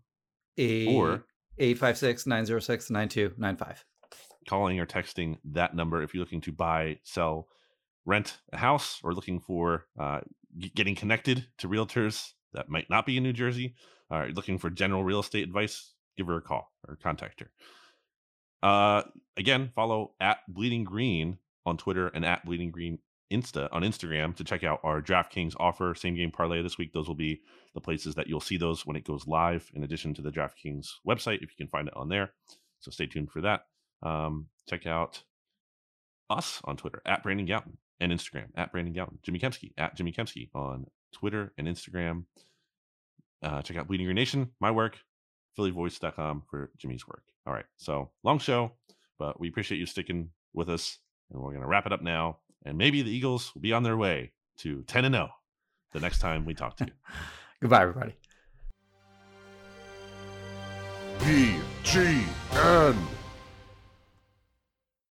or 0.95 1.25
856 1.57 2.27
906 2.27 2.89
9295. 2.89 3.85
calling 4.47 4.79
or 4.79 4.85
texting 4.85 5.37
that 5.45 5.75
number 5.75 6.01
if 6.01 6.13
you're 6.13 6.21
looking 6.21 6.41
to 6.41 6.51
buy, 6.51 6.97
sell, 7.03 7.47
rent 8.05 8.39
a 8.51 8.57
house, 8.57 8.99
or 9.03 9.13
looking 9.13 9.39
for 9.39 9.85
uh, 9.99 10.21
getting 10.75 10.95
connected 10.95 11.47
to 11.57 11.69
realtors 11.69 12.31
that 12.53 12.69
might 12.69 12.89
not 12.89 13.05
be 13.05 13.17
in 13.17 13.23
New 13.23 13.33
Jersey, 13.33 13.75
are 14.09 14.29
looking 14.29 14.57
for 14.57 14.69
general 14.69 15.03
real 15.03 15.19
estate 15.19 15.43
advice, 15.43 15.93
give 16.17 16.27
her 16.27 16.37
a 16.37 16.41
call 16.41 16.71
or 16.87 16.97
contact 16.97 17.39
her. 17.39 17.51
Uh, 18.63 19.03
again, 19.37 19.71
follow 19.73 20.13
at 20.19 20.39
Bleeding 20.47 20.83
Green 20.83 21.37
on 21.65 21.77
Twitter 21.77 22.07
and 22.09 22.25
at 22.25 22.45
Bleeding 22.45 22.71
Green 22.71 22.99
Insta 23.31 23.69
on 23.71 23.83
Instagram 23.83 24.35
to 24.35 24.43
check 24.43 24.63
out 24.63 24.81
our 24.83 25.01
DraftKings 25.01 25.55
offer 25.57 25.95
same 25.95 26.15
game 26.15 26.31
parlay 26.31 26.61
this 26.61 26.77
week. 26.77 26.91
Those 26.91 27.07
will 27.07 27.15
be 27.15 27.41
the 27.73 27.81
places 27.81 28.15
that 28.15 28.27
you'll 28.27 28.41
see 28.41 28.57
those 28.57 28.85
when 28.85 28.97
it 28.97 29.05
goes 29.05 29.25
live, 29.25 29.71
in 29.73 29.83
addition 29.83 30.13
to 30.15 30.21
the 30.21 30.31
DraftKings 30.31 30.89
website 31.07 31.41
if 31.41 31.49
you 31.49 31.57
can 31.57 31.69
find 31.69 31.87
it 31.87 31.95
on 31.95 32.09
there. 32.09 32.31
So 32.79 32.91
stay 32.91 33.05
tuned 33.05 33.31
for 33.31 33.41
that. 33.41 33.61
Um, 34.03 34.47
check 34.67 34.85
out 34.85 35.23
us 36.29 36.59
on 36.65 36.75
Twitter 36.75 37.01
at 37.05 37.23
Brandon 37.23 37.47
Gowton 37.47 37.77
and 38.01 38.11
Instagram 38.11 38.47
at 38.55 38.71
Brandon 38.71 38.93
Gowton. 38.93 39.21
Jimmy 39.23 39.39
Kempski 39.39 39.71
at 39.77 39.95
Jimmy 39.95 40.11
Kempski 40.11 40.49
on 40.53 40.87
Twitter 41.13 41.53
and 41.57 41.67
Instagram. 41.67 42.25
Uh, 43.41 43.61
check 43.61 43.77
out 43.77 43.87
Bleeding 43.87 44.07
Green 44.07 44.15
Nation, 44.15 44.49
my 44.59 44.71
work, 44.71 44.97
phillyvoice.com 45.57 46.43
for 46.49 46.71
Jimmy's 46.77 47.07
work. 47.07 47.23
All 47.47 47.53
right. 47.53 47.65
So 47.77 48.11
long 48.23 48.39
show, 48.39 48.73
but 49.17 49.39
we 49.39 49.47
appreciate 49.47 49.77
you 49.77 49.85
sticking 49.85 50.29
with 50.53 50.69
us. 50.69 50.97
And 51.31 51.41
we're 51.41 51.51
going 51.51 51.61
to 51.61 51.67
wrap 51.67 51.85
it 51.85 51.93
up 51.93 52.01
now. 52.01 52.39
And 52.65 52.77
maybe 52.77 53.01
the 53.01 53.11
Eagles 53.11 53.53
will 53.55 53.61
be 53.61 53.73
on 53.73 53.83
their 53.83 53.97
way 53.97 54.33
to 54.57 54.83
10 54.83 55.05
and 55.05 55.15
0 55.15 55.29
the 55.93 55.99
next 55.99 56.19
time 56.19 56.45
we 56.45 56.53
talk 56.53 56.77
to 56.77 56.85
you. 56.85 56.93
Goodbye, 57.61 57.81
everybody. 57.81 58.15
BGN. 61.19 62.95